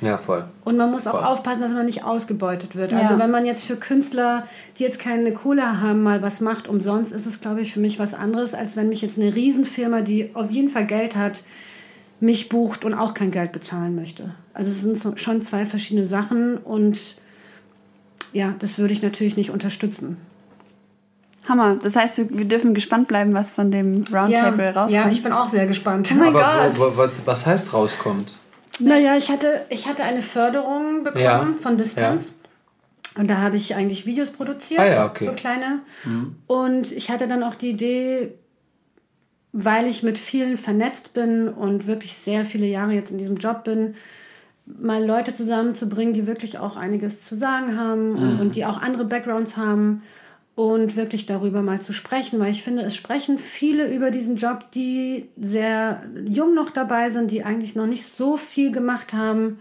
Ja, 0.00 0.18
voll. 0.18 0.44
Und 0.64 0.76
man 0.76 0.90
muss 0.90 1.06
auch 1.06 1.12
Voll. 1.12 1.24
aufpassen, 1.24 1.60
dass 1.60 1.72
man 1.72 1.86
nicht 1.86 2.02
ausgebeutet 2.02 2.74
wird. 2.74 2.90
Ja. 2.90 2.98
Also 2.98 3.18
wenn 3.20 3.30
man 3.30 3.46
jetzt 3.46 3.64
für 3.64 3.76
Künstler, 3.76 4.44
die 4.76 4.82
jetzt 4.82 4.98
keine 4.98 5.32
Kohle 5.32 5.80
haben, 5.80 6.02
mal 6.02 6.20
was 6.20 6.40
macht 6.40 6.66
umsonst, 6.66 7.12
ist 7.12 7.26
es, 7.26 7.40
glaube 7.40 7.60
ich, 7.60 7.72
für 7.72 7.80
mich 7.80 8.00
was 8.00 8.12
anderes, 8.12 8.54
als 8.54 8.74
wenn 8.74 8.88
mich 8.88 9.02
jetzt 9.02 9.18
eine 9.18 9.34
Riesenfirma, 9.36 10.00
die 10.00 10.30
auf 10.34 10.50
jeden 10.50 10.68
Fall 10.68 10.86
Geld 10.86 11.14
hat, 11.14 11.42
mich 12.20 12.48
bucht 12.48 12.84
und 12.84 12.94
auch 12.94 13.14
kein 13.14 13.30
Geld 13.30 13.52
bezahlen 13.52 13.94
möchte. 13.94 14.30
Also 14.54 14.70
es 14.70 14.80
sind 14.80 14.98
so, 14.98 15.16
schon 15.16 15.40
zwei 15.42 15.66
verschiedene 15.66 16.04
Sachen 16.06 16.56
und 16.58 16.98
ja, 18.32 18.54
das 18.58 18.78
würde 18.78 18.92
ich 18.92 19.02
natürlich 19.02 19.36
nicht 19.36 19.50
unterstützen. 19.50 20.16
Hammer. 21.48 21.78
Das 21.82 21.96
heißt, 21.96 22.18
wir 22.18 22.38
wir 22.38 22.44
dürfen 22.44 22.74
gespannt 22.74 23.08
bleiben, 23.08 23.32
was 23.32 23.52
von 23.52 23.70
dem 23.70 24.04
Roundtable 24.12 24.66
rauskommt. 24.74 24.90
ja, 24.90 25.08
ich 25.08 25.22
bin 25.22 25.32
auch 25.32 25.48
sehr 25.48 25.66
gespannt. 25.66 26.10
Oh 26.12 26.16
mein 26.18 26.28
Aber 26.36 26.70
Gott. 26.74 26.96
was, 26.96 27.10
was 27.24 27.46
heißt 27.46 27.72
rauskommt? 27.72 28.34
Naja, 28.80 29.16
ich 29.16 29.30
hatte, 29.30 29.62
ich 29.70 29.88
hatte 29.88 30.02
eine 30.04 30.22
Förderung 30.22 31.04
bekommen 31.04 31.22
Ja. 31.24 31.54
von 31.60 31.78
Distanz. 31.78 32.32
Und 33.16 33.28
da 33.28 33.38
habe 33.38 33.56
ich 33.56 33.74
eigentlich 33.74 34.06
Videos 34.06 34.30
produziert, 34.30 34.78
Ah 34.80 34.86
ja, 34.86 35.06
okay. 35.06 35.24
so 35.24 35.32
kleine. 35.32 35.80
Und 36.46 36.92
ich 36.92 37.10
hatte 37.10 37.26
dann 37.26 37.42
auch 37.42 37.54
die 37.56 37.70
Idee, 37.70 38.34
weil 39.52 39.86
ich 39.86 40.02
mit 40.02 40.18
vielen 40.18 40.56
vernetzt 40.56 41.12
bin 41.12 41.48
und 41.48 41.86
wirklich 41.86 42.14
sehr 42.14 42.44
viele 42.44 42.66
Jahre 42.66 42.92
jetzt 42.92 43.10
in 43.10 43.18
diesem 43.18 43.36
Job 43.36 43.64
bin, 43.64 43.94
mal 44.66 45.04
Leute 45.04 45.34
zusammenzubringen, 45.34 46.12
die 46.12 46.26
wirklich 46.26 46.58
auch 46.58 46.76
einiges 46.76 47.24
zu 47.24 47.36
sagen 47.36 47.78
haben 47.78 48.16
und, 48.16 48.40
und 48.40 48.56
die 48.56 48.66
auch 48.66 48.80
andere 48.80 49.06
Backgrounds 49.06 49.56
haben 49.56 50.02
und 50.58 50.96
wirklich 50.96 51.24
darüber 51.24 51.62
mal 51.62 51.80
zu 51.80 51.92
sprechen, 51.92 52.40
weil 52.40 52.50
ich 52.50 52.64
finde, 52.64 52.82
es 52.82 52.96
sprechen 52.96 53.38
viele 53.38 53.94
über 53.94 54.10
diesen 54.10 54.34
Job, 54.34 54.70
die 54.72 55.28
sehr 55.40 56.02
jung 56.26 56.54
noch 56.54 56.70
dabei 56.70 57.10
sind, 57.10 57.30
die 57.30 57.44
eigentlich 57.44 57.76
noch 57.76 57.86
nicht 57.86 58.04
so 58.04 58.36
viel 58.36 58.72
gemacht 58.72 59.12
haben. 59.12 59.60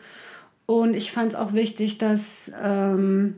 Und 0.66 0.96
ich 0.96 1.12
fand 1.12 1.34
es 1.34 1.36
auch 1.36 1.54
wichtig, 1.54 2.00
dass 2.00 2.52
ähm, 2.62 3.36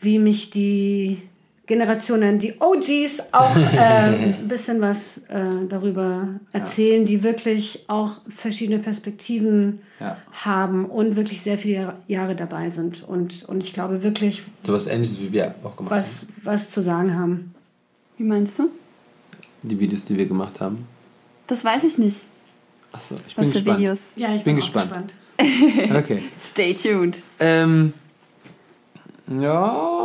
wie 0.00 0.18
mich 0.18 0.50
die 0.50 1.22
Generationen, 1.66 2.38
die 2.40 2.54
OGs 2.58 3.22
auch 3.32 3.56
äh, 3.74 3.78
ein 3.78 4.48
bisschen 4.48 4.80
was 4.80 5.18
äh, 5.28 5.64
darüber 5.68 6.28
erzählen, 6.52 7.04
die 7.04 7.22
wirklich 7.22 7.84
auch 7.86 8.20
verschiedene 8.28 8.78
Perspektiven 8.80 9.80
Ja. 10.00 10.16
haben 10.44 10.86
und 10.86 11.14
wirklich 11.16 11.40
sehr 11.40 11.56
viele 11.58 11.94
Jahre- 12.08 12.34
dabei 12.34 12.70
sind 12.70 13.02
und, 13.06 13.44
und 13.48 13.62
ich 13.62 13.72
glaube 13.72 14.02
wirklich 14.02 14.42
Sowas 14.66 14.86
ähnliches 14.88 15.20
wie 15.20 15.32
wir 15.32 15.54
auch 15.62 15.76
gemacht 15.76 15.92
haben. 15.92 16.00
was, 16.00 16.26
was 16.42 16.70
zu 16.70 16.82
sagen 16.82 17.16
haben. 17.16 17.54
Wie 18.18 18.24
meinst 18.24 18.58
du? 18.58 18.68
Die 19.62 19.78
Videos, 19.78 20.04
die 20.04 20.16
wir 20.16 20.26
gemacht 20.26 20.60
haben. 20.60 20.86
Das 21.46 21.64
weiß 21.64 21.84
ich 21.84 21.96
nicht. 21.98 22.24
Achso, 22.90 23.14
ich 23.26 23.36
Was 23.38 23.44
bin 23.44 23.52
gespannt. 23.52 23.78
Videos? 23.78 24.12
Ja, 24.16 24.34
ich 24.34 24.42
Bin 24.42 24.54
auch 24.56 24.60
gespannt. 24.60 24.90
gespannt. 24.90 25.14
Okay. 25.96 26.22
Stay 26.38 26.74
tuned. 26.74 27.22
Ähm, 27.40 27.94
ja, 29.28 30.01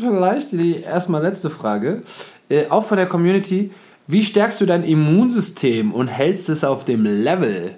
vielleicht 0.00 0.52
die 0.52 0.80
erstmal 0.80 1.22
letzte 1.22 1.50
Frage. 1.50 2.02
Äh, 2.48 2.66
auch 2.68 2.84
von 2.84 2.96
der 2.96 3.06
Community. 3.06 3.70
Wie 4.06 4.22
stärkst 4.24 4.60
du 4.60 4.66
dein 4.66 4.82
Immunsystem 4.82 5.92
und 5.92 6.08
hältst 6.08 6.48
es 6.48 6.64
auf 6.64 6.84
dem 6.84 7.04
Level? 7.04 7.76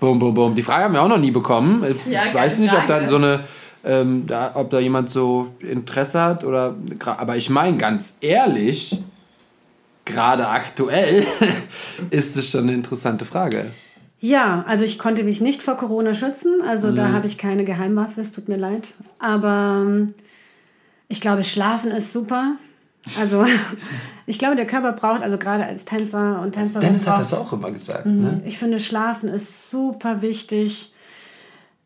Bum, 0.00 0.18
bum, 0.18 0.34
bum. 0.34 0.54
Die 0.54 0.62
Frage 0.62 0.84
haben 0.84 0.94
wir 0.94 1.02
auch 1.02 1.08
noch 1.08 1.18
nie 1.18 1.30
bekommen. 1.30 1.84
Ich 1.88 2.12
Ja, 2.12 2.20
weiß 2.32 2.58
nicht, 2.58 2.74
ob 2.74 2.86
da 2.86 2.96
Frage. 2.96 3.08
so 3.08 3.16
eine, 3.16 3.40
ähm, 3.84 4.24
da, 4.26 4.52
ob 4.54 4.68
da 4.70 4.78
jemand 4.80 5.10
so 5.10 5.52
Interesse 5.60 6.20
hat 6.20 6.44
oder, 6.44 6.74
aber 7.04 7.36
ich 7.36 7.50
meine 7.50 7.78
ganz 7.78 8.18
ehrlich, 8.20 9.00
gerade 10.04 10.48
aktuell 10.48 11.24
ist 12.10 12.36
es 12.36 12.50
schon 12.50 12.62
eine 12.64 12.74
interessante 12.74 13.24
Frage. 13.24 13.66
Ja, 14.18 14.64
also 14.68 14.84
ich 14.84 14.98
konnte 14.98 15.24
mich 15.24 15.40
nicht 15.40 15.62
vor 15.62 15.76
Corona 15.76 16.14
schützen. 16.14 16.62
Also 16.66 16.92
da 16.92 17.10
habe 17.10 17.26
ich 17.26 17.38
keine 17.38 17.64
Geheimwaffe, 17.64 18.20
es 18.20 18.30
tut 18.30 18.48
mir 18.48 18.56
leid. 18.56 18.94
Aber 19.18 19.82
ähm, 19.84 20.14
ich 21.12 21.20
glaube, 21.20 21.44
Schlafen 21.44 21.90
ist 21.90 22.12
super. 22.12 22.56
Also 23.20 23.44
ich 24.26 24.38
glaube, 24.38 24.56
der 24.56 24.66
Körper 24.66 24.92
braucht, 24.92 25.22
also 25.22 25.36
gerade 25.38 25.64
als 25.66 25.84
Tänzer 25.84 26.40
und 26.40 26.52
Tänzerin. 26.52 26.80
Dennis 26.86 27.06
hat 27.06 27.14
braucht- 27.16 27.20
das 27.32 27.34
auch 27.34 27.52
immer 27.52 27.70
gesagt. 27.70 28.06
Ne? 28.06 28.42
Ich 28.46 28.58
finde, 28.58 28.80
Schlafen 28.80 29.28
ist 29.28 29.70
super 29.70 30.22
wichtig. 30.22 30.92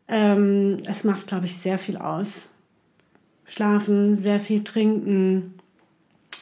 Ähm, 0.07 0.77
es 0.87 1.03
macht, 1.03 1.27
glaube 1.27 1.45
ich, 1.45 1.57
sehr 1.57 1.77
viel 1.77 1.97
aus. 1.97 2.47
Schlafen, 3.45 4.17
sehr 4.17 4.39
viel 4.39 4.63
trinken 4.63 5.53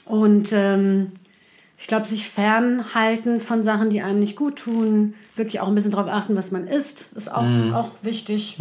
und 0.06 0.52
ähm, 0.54 1.12
ich 1.78 1.88
glaube, 1.88 2.08
sich 2.08 2.28
fernhalten 2.30 3.40
von 3.40 3.62
Sachen, 3.62 3.90
die 3.90 4.02
einem 4.02 4.20
nicht 4.20 4.36
gut 4.36 4.58
tun. 4.58 5.14
Wirklich 5.36 5.60
auch 5.60 5.68
ein 5.68 5.76
bisschen 5.76 5.92
darauf 5.92 6.10
achten, 6.10 6.36
was 6.36 6.50
man 6.52 6.66
isst, 6.68 7.12
ist 7.16 7.32
auch, 7.32 7.46
auch 7.74 7.92
wichtig. 8.02 8.58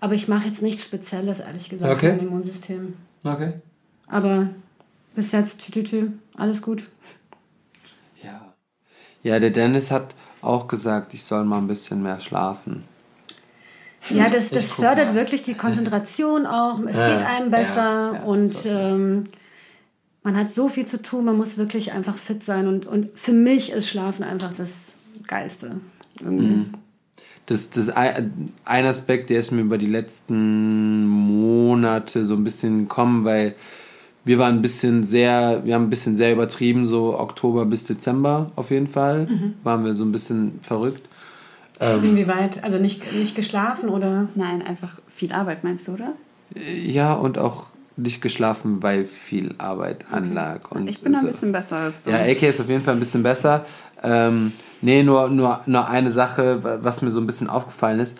Aber 0.00 0.14
ich 0.14 0.28
mache 0.28 0.48
jetzt 0.48 0.62
nichts 0.62 0.82
Spezielles, 0.82 1.40
ehrlich 1.40 1.68
gesagt, 1.68 1.92
Okay. 1.92 2.10
für 2.10 2.16
mein 2.16 2.26
Immunsystem. 2.26 2.94
Okay. 3.28 3.54
Aber 4.08 4.48
bis 5.14 5.32
jetzt, 5.32 5.60
tü, 5.60 5.72
tü, 5.72 5.82
tü, 5.82 6.12
alles 6.36 6.62
gut. 6.62 6.88
Ja. 8.22 8.54
Ja, 9.22 9.38
der 9.40 9.50
Dennis 9.50 9.90
hat 9.90 10.14
auch 10.42 10.68
gesagt, 10.68 11.14
ich 11.14 11.24
soll 11.24 11.44
mal 11.44 11.58
ein 11.58 11.66
bisschen 11.66 12.02
mehr 12.02 12.20
schlafen. 12.20 12.84
Ja, 14.10 14.30
das, 14.30 14.50
das 14.50 14.72
fördert 14.72 15.08
mal. 15.08 15.14
wirklich 15.14 15.42
die 15.42 15.54
Konzentration 15.54 16.46
auch. 16.46 16.80
Es 16.80 16.96
Ja, 16.96 17.08
geht 17.08 17.26
einem 17.26 17.50
besser 17.50 17.82
ja, 17.82 18.14
ja, 18.14 18.22
und 18.22 18.54
ähm, 18.64 19.24
man 20.22 20.36
hat 20.36 20.52
so 20.52 20.68
viel 20.68 20.86
zu 20.86 21.02
tun, 21.02 21.24
man 21.24 21.36
muss 21.36 21.58
wirklich 21.58 21.92
einfach 21.92 22.16
fit 22.16 22.42
sein. 22.42 22.68
Und, 22.68 22.86
und 22.86 23.18
für 23.18 23.32
mich 23.32 23.72
ist 23.72 23.88
Schlafen 23.88 24.24
einfach 24.24 24.54
das 24.54 24.92
Geilste. 25.26 25.80
Irgendwie. 26.20 26.54
Mhm. 26.54 26.74
Das, 27.48 27.70
das 27.70 27.88
ein 27.88 28.50
Aspekt, 28.66 29.30
der 29.30 29.40
ist 29.40 29.52
mir 29.52 29.62
über 29.62 29.78
die 29.78 29.86
letzten 29.86 31.06
Monate 31.06 32.24
so 32.24 32.34
ein 32.34 32.44
bisschen 32.44 32.80
gekommen, 32.80 33.24
weil 33.24 33.54
wir 34.24 34.38
waren 34.38 34.56
ein 34.56 34.62
bisschen 34.62 35.02
sehr, 35.02 35.62
wir 35.64 35.74
haben 35.74 35.84
ein 35.84 35.90
bisschen 35.90 36.14
sehr 36.14 36.32
übertrieben, 36.32 36.84
so 36.84 37.18
Oktober 37.18 37.64
bis 37.64 37.86
Dezember 37.86 38.52
auf 38.54 38.70
jeden 38.70 38.86
Fall, 38.86 39.28
waren 39.64 39.84
wir 39.84 39.94
so 39.94 40.04
ein 40.04 40.12
bisschen 40.12 40.58
verrückt. 40.60 41.08
Ähm, 41.80 42.04
Inwieweit? 42.04 42.62
Also 42.62 42.78
nicht, 42.78 43.12
nicht 43.14 43.34
geschlafen 43.34 43.88
oder? 43.88 44.28
Nein, 44.34 44.60
einfach 44.66 44.98
viel 45.08 45.32
Arbeit, 45.32 45.64
meinst 45.64 45.88
du, 45.88 45.92
oder? 45.92 46.12
ja, 46.54 47.14
und 47.14 47.38
auch 47.38 47.66
nicht 47.98 48.22
geschlafen, 48.22 48.82
weil 48.82 49.04
viel 49.04 49.54
Arbeit 49.58 50.06
anlag. 50.10 50.70
Und 50.70 50.88
Ich 50.88 51.02
bin 51.02 51.12
da 51.12 51.20
ein 51.20 51.26
bisschen 51.26 51.52
besser 51.52 51.76
als 51.76 52.04
du. 52.04 52.10
Ja, 52.10 52.18
AK 52.18 52.42
ist 52.44 52.60
auf 52.60 52.68
jeden 52.68 52.82
Fall 52.82 52.94
ein 52.94 53.00
bisschen 53.00 53.22
besser. 53.22 53.64
Ähm, 54.02 54.52
nee, 54.80 55.02
nur, 55.02 55.28
nur, 55.28 55.60
nur 55.66 55.88
eine 55.88 56.10
Sache, 56.10 56.62
wa- 56.62 56.78
was 56.82 57.02
mir 57.02 57.10
so 57.10 57.20
ein 57.20 57.26
bisschen 57.26 57.50
aufgefallen 57.50 57.98
ist. 58.00 58.16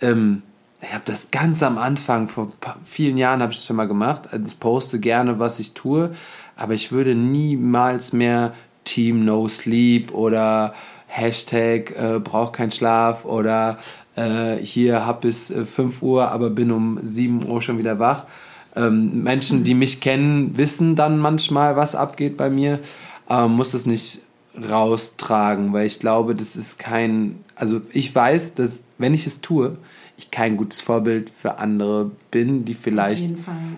Ähm, 0.00 0.42
ich 0.80 0.92
habe 0.92 1.02
das 1.06 1.30
ganz 1.30 1.62
am 1.62 1.76
Anfang, 1.76 2.28
vor 2.28 2.52
vielen 2.84 3.16
Jahren 3.16 3.42
habe 3.42 3.52
ich 3.52 3.58
das 3.58 3.66
schon 3.66 3.76
mal 3.76 3.88
gemacht. 3.88 4.22
Also 4.30 4.44
Ich 4.46 4.58
poste 4.60 5.00
gerne, 5.00 5.38
was 5.38 5.58
ich 5.58 5.74
tue, 5.74 6.12
aber 6.56 6.74
ich 6.74 6.92
würde 6.92 7.14
niemals 7.14 8.12
mehr 8.12 8.52
Team 8.84 9.24
No 9.24 9.48
Sleep 9.48 10.14
oder 10.14 10.72
Hashtag 11.08 11.90
äh, 11.98 12.20
brauch 12.20 12.52
keinen 12.52 12.70
Schlaf 12.70 13.24
oder 13.24 13.78
äh, 14.16 14.56
hier 14.56 15.04
hab 15.06 15.22
bis 15.22 15.50
äh, 15.50 15.64
5 15.64 16.00
Uhr, 16.02 16.30
aber 16.30 16.50
bin 16.50 16.70
um 16.70 16.98
7 17.02 17.44
Uhr 17.50 17.60
schon 17.60 17.78
wieder 17.78 17.98
wach. 17.98 18.24
Ähm, 18.78 19.24
Menschen, 19.24 19.64
die 19.64 19.74
mich 19.74 20.00
kennen, 20.00 20.56
wissen 20.56 20.94
dann 20.94 21.18
manchmal, 21.18 21.76
was 21.76 21.94
abgeht 21.94 22.36
bei 22.36 22.48
mir, 22.48 22.78
aber 23.26 23.48
muss 23.48 23.72
das 23.72 23.86
nicht 23.86 24.20
raustragen, 24.70 25.72
weil 25.72 25.86
ich 25.86 25.98
glaube, 25.98 26.34
das 26.34 26.56
ist 26.56 26.78
kein, 26.78 27.44
also 27.54 27.80
ich 27.92 28.14
weiß, 28.14 28.54
dass 28.54 28.80
wenn 28.98 29.14
ich 29.14 29.26
es 29.26 29.40
tue, 29.40 29.78
ich 30.16 30.30
kein 30.30 30.56
gutes 30.56 30.80
Vorbild 30.80 31.30
für 31.30 31.58
andere 31.58 32.10
bin, 32.30 32.64
die 32.64 32.74
vielleicht 32.74 33.34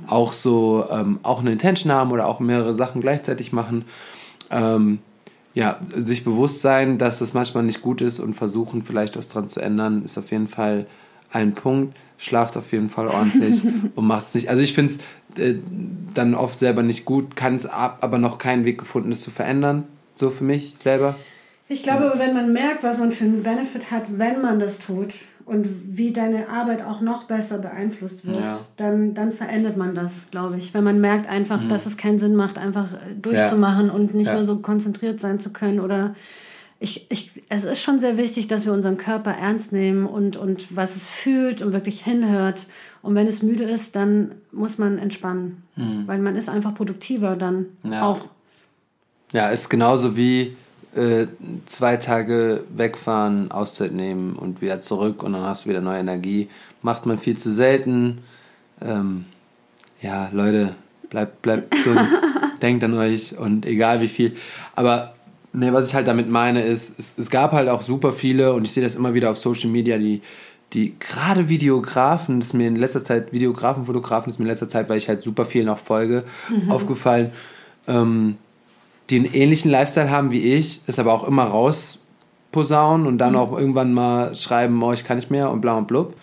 auch 0.06 0.32
so 0.32 0.86
ähm, 0.90 1.18
auch 1.22 1.40
eine 1.40 1.52
Intention 1.52 1.92
haben 1.92 2.12
oder 2.12 2.26
auch 2.26 2.40
mehrere 2.40 2.72
Sachen 2.72 3.02
gleichzeitig 3.02 3.52
machen. 3.52 3.84
Ähm, 4.50 5.00
ja, 5.52 5.78
sich 5.94 6.24
bewusst 6.24 6.62
sein, 6.62 6.96
dass 6.96 7.18
das 7.18 7.34
manchmal 7.34 7.64
nicht 7.64 7.82
gut 7.82 8.00
ist 8.00 8.20
und 8.20 8.34
versuchen, 8.34 8.82
vielleicht 8.82 9.16
was 9.16 9.28
dran 9.28 9.48
zu 9.48 9.60
ändern, 9.60 10.02
ist 10.04 10.16
auf 10.16 10.30
jeden 10.30 10.46
Fall 10.46 10.86
ein 11.30 11.54
Punkt. 11.54 11.96
Schlaft 12.22 12.56
auf 12.58 12.70
jeden 12.72 12.90
Fall 12.90 13.08
ordentlich 13.08 13.62
und 13.96 14.06
macht 14.06 14.26
es 14.26 14.34
nicht. 14.34 14.50
Also 14.50 14.60
ich 14.62 14.74
finde 14.74 14.92
es 14.92 15.38
äh, 15.38 15.54
dann 16.14 16.34
oft 16.34 16.56
selber 16.58 16.82
nicht 16.82 17.06
gut, 17.06 17.34
kann 17.34 17.56
es 17.56 17.64
ab, 17.64 17.98
aber 18.02 18.18
noch 18.18 18.36
keinen 18.38 18.64
Weg 18.66 18.78
gefunden, 18.78 19.10
es 19.10 19.22
zu 19.22 19.30
verändern. 19.30 19.84
So 20.14 20.28
für 20.28 20.44
mich 20.44 20.74
selber. 20.74 21.16
Ich 21.68 21.82
glaube, 21.82 22.12
wenn 22.16 22.34
man 22.34 22.52
merkt, 22.52 22.82
was 22.82 22.98
man 22.98 23.10
für 23.12 23.24
einen 23.24 23.42
Benefit 23.44 23.90
hat, 23.90 24.18
wenn 24.18 24.42
man 24.42 24.58
das 24.58 24.80
tut 24.80 25.14
und 25.46 25.66
wie 25.86 26.12
deine 26.12 26.48
Arbeit 26.48 26.84
auch 26.84 27.00
noch 27.00 27.24
besser 27.24 27.58
beeinflusst 27.58 28.26
wird, 28.26 28.44
Ja. 28.44 28.58
dann, 28.76 29.14
dann 29.14 29.30
verändert 29.32 29.76
man 29.76 29.94
das, 29.94 30.26
glaube 30.32 30.56
ich. 30.58 30.74
Wenn 30.74 30.84
man 30.84 31.00
merkt 31.00 31.28
einfach, 31.28 31.62
dass 31.68 31.86
es 31.86 31.96
keinen 31.96 32.18
Sinn 32.18 32.34
macht, 32.34 32.58
einfach 32.58 32.92
äh, 32.92 33.14
durchzumachen 33.22 33.88
und 33.88 34.14
nicht 34.14 34.26
Ja. 34.26 34.34
mehr 34.34 34.46
so 34.46 34.58
konzentriert 34.58 35.20
sein 35.20 35.38
zu 35.38 35.50
können 35.50 35.78
oder 35.80 36.14
ich, 36.82 37.06
ich, 37.10 37.30
es 37.50 37.64
ist 37.64 37.82
schon 37.82 38.00
sehr 38.00 38.16
wichtig, 38.16 38.48
dass 38.48 38.64
wir 38.64 38.72
unseren 38.72 38.96
Körper 38.96 39.32
ernst 39.32 39.70
nehmen 39.72 40.06
und, 40.06 40.38
und 40.38 40.74
was 40.74 40.96
es 40.96 41.10
fühlt 41.10 41.60
und 41.60 41.74
wirklich 41.74 42.02
hinhört. 42.02 42.66
Und 43.02 43.14
wenn 43.14 43.26
es 43.26 43.42
müde 43.42 43.64
ist, 43.64 43.96
dann 43.96 44.32
muss 44.50 44.78
man 44.78 44.98
entspannen, 44.98 45.62
weil 46.06 46.18
man 46.18 46.36
ist 46.36 46.48
einfach 46.48 46.74
produktiver 46.74 47.36
dann 47.36 47.66
Ja. 47.82 48.06
auch. 48.06 48.30
Ja, 49.32 49.50
ist 49.50 49.68
genauso 49.68 50.16
wie 50.16 50.56
äh, 50.96 51.26
zwei 51.66 51.96
Tage 51.98 52.64
wegfahren, 52.74 53.50
Auszeit 53.52 53.92
nehmen 53.92 54.34
und 54.34 54.60
wieder 54.62 54.80
zurück 54.80 55.22
und 55.22 55.34
dann 55.34 55.42
hast 55.42 55.64
du 55.66 55.70
wieder 55.70 55.80
neue 55.82 56.00
Energie. 56.00 56.48
Macht 56.82 57.04
man 57.06 57.18
viel 57.18 57.36
zu 57.36 57.52
selten. 57.52 58.18
Ähm, 58.80 59.26
ja, 60.00 60.30
Leute, 60.32 60.74
bleibt, 61.10 61.42
bleibt 61.42 61.70
gesund, 61.72 62.00
denkt 62.62 62.82
an 62.84 62.94
euch 62.94 63.36
und 63.38 63.66
egal 63.66 64.00
wie 64.00 64.08
viel. 64.08 64.34
Aber 64.74 65.14
nee, 65.52 65.72
was 65.72 65.88
ich 65.88 65.94
halt 65.94 66.08
damit 66.08 66.28
meine, 66.28 66.62
ist, 66.62 66.98
es, 66.98 67.18
es 67.18 67.30
gab 67.30 67.52
halt 67.52 67.68
auch 67.68 67.82
super 67.82 68.12
viele 68.12 68.52
und 68.52 68.64
ich 68.64 68.72
sehe 68.72 68.82
das 68.82 68.94
immer 68.94 69.14
wieder 69.14 69.30
auf 69.30 69.38
Social 69.38 69.70
Media, 69.70 69.98
die 69.98 70.22
die 70.72 70.94
gerade 71.00 71.48
Videografen, 71.48 72.38
das 72.38 72.48
ist 72.48 72.54
mir 72.54 72.68
in 72.68 72.76
letzter 72.76 73.02
Zeit, 73.02 73.32
Videografen, 73.32 73.86
Fotografen, 73.86 74.30
ist 74.30 74.38
mir 74.38 74.44
in 74.44 74.50
letzter 74.50 74.68
Zeit, 74.68 74.88
weil 74.88 74.98
ich 74.98 75.08
halt 75.08 75.22
super 75.22 75.44
viel 75.44 75.64
noch 75.64 75.78
folge, 75.78 76.24
aufgefallen, 76.68 77.32
ähm, 77.88 78.36
die 79.08 79.16
einen 79.16 79.34
ähnlichen 79.34 79.70
Lifestyle 79.70 80.10
haben 80.10 80.30
wie 80.30 80.54
ich, 80.54 80.82
es 80.86 80.98
aber 80.98 81.12
auch 81.12 81.26
immer 81.26 81.44
rausposaunen 81.44 83.06
und 83.06 83.18
dann 83.18 83.34
auch 83.34 83.56
irgendwann 83.56 83.92
mal 83.92 84.34
schreiben, 84.36 84.80
oh, 84.82 84.92
ich 84.92 85.04
kann 85.04 85.16
nicht 85.16 85.30
mehr 85.30 85.50
und 85.50 85.60
bla 85.60 85.76
und 85.76 85.88
blub. 85.88 86.14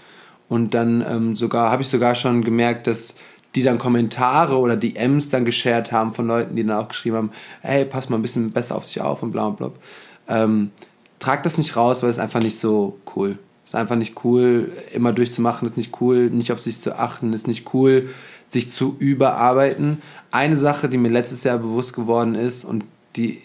Und 0.50 0.74
dann 0.74 1.04
ähm, 1.06 1.36
sogar, 1.36 1.70
habe 1.70 1.82
ich 1.82 1.90
sogar 1.90 2.16
schon 2.16 2.42
gemerkt, 2.42 2.88
dass 2.88 3.16
die 3.58 3.64
dann 3.64 3.80
Kommentare 3.80 4.56
oder 4.60 4.78
DMs 4.78 5.30
dann 5.32 5.44
geshared 5.44 5.92
haben 5.92 6.14
von 6.14 6.28
Leuten, 6.28 6.56
die 6.56 6.64
dann 6.64 6.78
auch 6.78 6.90
geschrieben 6.90 7.18
haben, 7.18 7.32
hey, 7.62 7.86
pass 7.86 8.08
mal 8.08 8.18
ein 8.18 8.22
bisschen 8.22 8.52
besser 8.52 8.76
auf 8.76 8.86
dich 8.86 9.02
auf 9.02 9.24
und 9.24 9.32
bla 9.32 9.48
und 9.48 9.58
blub. 9.58 9.80
Ähm, 10.28 10.70
trag 11.18 11.42
das 11.42 11.58
nicht 11.58 11.76
raus, 11.76 12.04
weil 12.04 12.12
es 12.12 12.20
einfach 12.20 12.40
nicht 12.40 12.60
so 12.60 13.00
cool. 13.16 13.40
Ist 13.66 13.74
einfach 13.74 13.96
nicht 13.96 14.24
cool, 14.24 14.72
immer 14.94 15.12
durchzumachen, 15.12 15.68
ist 15.68 15.76
nicht 15.76 16.00
cool, 16.00 16.30
nicht 16.30 16.52
auf 16.52 16.60
sich 16.60 16.80
zu 16.80 17.00
achten, 17.00 17.34
ist 17.34 17.48
nicht 17.48 17.74
cool, 17.74 18.10
sich 18.48 18.70
zu 18.70 18.96
überarbeiten. 19.00 20.04
Eine 20.30 20.56
Sache, 20.56 20.88
die 20.88 21.00
mir 21.00 21.10
letztes 21.10 21.44
Jahr 21.44 21.58
bewusst 21.58 21.96
geworden 21.96 22.36
ist 22.36 22.64
und 22.64 22.86
die 23.16 23.42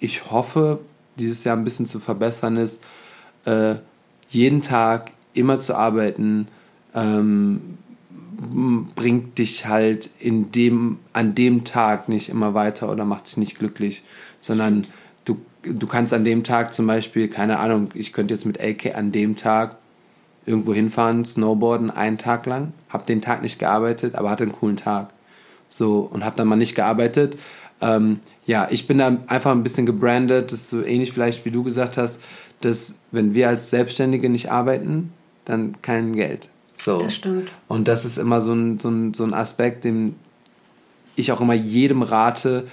ich 0.00 0.30
hoffe, 0.30 0.80
dieses 1.18 1.44
Jahr 1.44 1.54
ein 1.54 1.64
bisschen 1.64 1.84
zu 1.84 2.00
verbessern 2.00 2.56
ist, 2.56 2.82
äh, 3.44 3.74
jeden 4.30 4.62
Tag 4.62 5.10
immer 5.34 5.58
zu 5.58 5.76
arbeiten, 5.76 6.48
ähm, 6.94 7.76
bringt 8.94 9.38
dich 9.38 9.66
halt 9.66 10.10
in 10.18 10.52
dem, 10.52 10.98
an 11.12 11.34
dem 11.34 11.64
Tag 11.64 12.08
nicht 12.08 12.28
immer 12.28 12.54
weiter 12.54 12.90
oder 12.90 13.04
macht 13.04 13.26
dich 13.26 13.36
nicht 13.36 13.58
glücklich, 13.58 14.02
sondern 14.40 14.86
du, 15.24 15.38
du 15.62 15.86
kannst 15.86 16.12
an 16.12 16.24
dem 16.24 16.44
Tag 16.44 16.74
zum 16.74 16.86
Beispiel, 16.86 17.28
keine 17.28 17.58
Ahnung, 17.58 17.88
ich 17.94 18.12
könnte 18.12 18.34
jetzt 18.34 18.44
mit 18.44 18.60
AK 18.60 18.94
an 18.96 19.12
dem 19.12 19.36
Tag 19.36 19.78
irgendwo 20.46 20.74
hinfahren, 20.74 21.24
snowboarden, 21.24 21.90
einen 21.90 22.18
Tag 22.18 22.46
lang, 22.46 22.72
hab 22.88 23.06
den 23.06 23.22
Tag 23.22 23.42
nicht 23.42 23.58
gearbeitet, 23.58 24.14
aber 24.14 24.30
hatte 24.30 24.44
einen 24.44 24.52
coolen 24.52 24.76
Tag. 24.76 25.10
So, 25.68 26.00
und 26.00 26.24
hab 26.24 26.36
dann 26.36 26.48
mal 26.48 26.56
nicht 26.56 26.74
gearbeitet. 26.74 27.38
Ähm, 27.80 28.20
ja, 28.46 28.68
ich 28.70 28.86
bin 28.86 28.98
da 28.98 29.18
einfach 29.26 29.52
ein 29.52 29.62
bisschen 29.62 29.86
gebrandet, 29.86 30.52
das 30.52 30.60
ist 30.60 30.70
so 30.70 30.84
ähnlich 30.84 31.12
vielleicht, 31.12 31.44
wie 31.44 31.50
du 31.50 31.62
gesagt 31.62 31.96
hast, 31.96 32.20
dass 32.60 33.00
wenn 33.10 33.34
wir 33.34 33.48
als 33.48 33.70
Selbstständige 33.70 34.28
nicht 34.28 34.50
arbeiten, 34.50 35.12
dann 35.44 35.80
kein 35.82 36.14
Geld. 36.14 36.48
So. 36.74 36.98
Das 36.98 37.14
stimmt. 37.14 37.52
Und 37.68 37.88
das 37.88 38.04
ist 38.04 38.18
immer 38.18 38.40
so 38.40 38.52
ein, 38.52 38.78
so 38.78 38.88
ein, 38.88 39.14
so 39.14 39.24
ein 39.24 39.32
Aspekt, 39.32 39.84
den 39.84 40.16
ich 41.16 41.32
auch 41.32 41.40
immer 41.40 41.54
jedem 41.54 42.02
rate, 42.02 42.66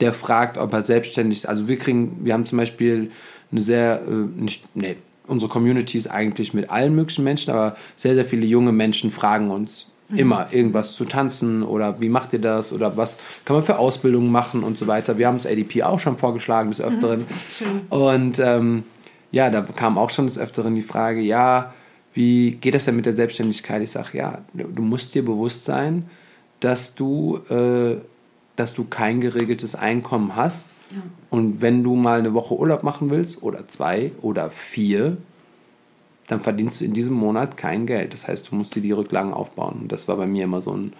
der 0.00 0.12
fragt, 0.12 0.58
ob 0.58 0.72
er 0.72 0.82
selbstständig 0.82 1.38
ist. 1.38 1.46
Also 1.46 1.68
wir 1.68 1.78
kriegen, 1.78 2.24
wir 2.24 2.34
haben 2.34 2.46
zum 2.46 2.58
Beispiel 2.58 3.10
eine 3.52 3.60
sehr, 3.60 4.02
äh, 4.06 4.40
nicht, 4.40 4.64
nee, 4.76 4.96
unsere 5.26 5.50
Community 5.50 5.96
ist 5.96 6.08
eigentlich 6.08 6.52
mit 6.52 6.70
allen 6.70 6.94
möglichen 6.94 7.24
Menschen, 7.24 7.52
aber 7.52 7.76
sehr, 7.96 8.14
sehr 8.14 8.24
viele 8.24 8.44
junge 8.44 8.72
Menschen 8.72 9.10
fragen 9.10 9.50
uns 9.50 9.86
immer 10.10 10.48
irgendwas 10.52 10.94
zu 10.94 11.06
tanzen 11.06 11.62
oder 11.62 12.00
wie 12.00 12.08
macht 12.08 12.32
ihr 12.34 12.38
das 12.38 12.72
oder 12.72 12.96
was 12.96 13.18
kann 13.44 13.56
man 13.56 13.64
für 13.64 13.78
Ausbildungen 13.78 14.30
machen 14.30 14.62
und 14.62 14.76
so 14.76 14.86
weiter. 14.86 15.18
Wir 15.18 15.26
haben 15.26 15.36
es 15.36 15.46
ADP 15.46 15.82
auch 15.82 15.98
schon 15.98 16.18
vorgeschlagen 16.18 16.70
des 16.70 16.80
Öfteren. 16.80 17.24
Und 17.88 18.38
ähm, 18.38 18.84
ja, 19.32 19.50
da 19.50 19.62
kam 19.62 19.98
auch 19.98 20.10
schon 20.10 20.26
des 20.26 20.38
Öfteren 20.38 20.74
die 20.74 20.82
Frage, 20.82 21.20
ja, 21.20 21.72
wie 22.14 22.52
geht 22.52 22.74
das 22.74 22.84
denn 22.86 22.96
mit 22.96 23.06
der 23.06 23.12
Selbstständigkeit? 23.12 23.82
Ich 23.82 23.90
sage, 23.90 24.18
ja, 24.18 24.38
du 24.52 24.82
musst 24.82 25.14
dir 25.14 25.24
bewusst 25.24 25.64
sein, 25.64 26.08
dass 26.60 26.94
du, 26.94 27.40
äh, 27.50 27.96
dass 28.56 28.72
du 28.72 28.84
kein 28.84 29.20
geregeltes 29.20 29.74
Einkommen 29.74 30.36
hast. 30.36 30.70
Und 31.28 31.60
wenn 31.60 31.82
du 31.82 31.96
mal 31.96 32.20
eine 32.20 32.34
Woche 32.34 32.56
Urlaub 32.56 32.84
machen 32.84 33.10
willst 33.10 33.42
oder 33.42 33.66
zwei 33.66 34.12
oder 34.22 34.48
vier, 34.48 35.16
dann 36.28 36.38
verdienst 36.38 36.80
du 36.80 36.84
in 36.84 36.92
diesem 36.92 37.14
Monat 37.14 37.56
kein 37.56 37.84
Geld. 37.84 38.14
Das 38.14 38.28
heißt, 38.28 38.50
du 38.50 38.54
musst 38.54 38.76
dir 38.76 38.80
die 38.80 38.92
Rücklagen 38.92 39.32
aufbauen. 39.32 39.80
Und 39.82 39.92
das 39.92 40.06
war 40.06 40.16
bei 40.16 40.26
mir 40.26 40.44
immer 40.44 40.60
so 40.60 40.72
ein 40.72 40.92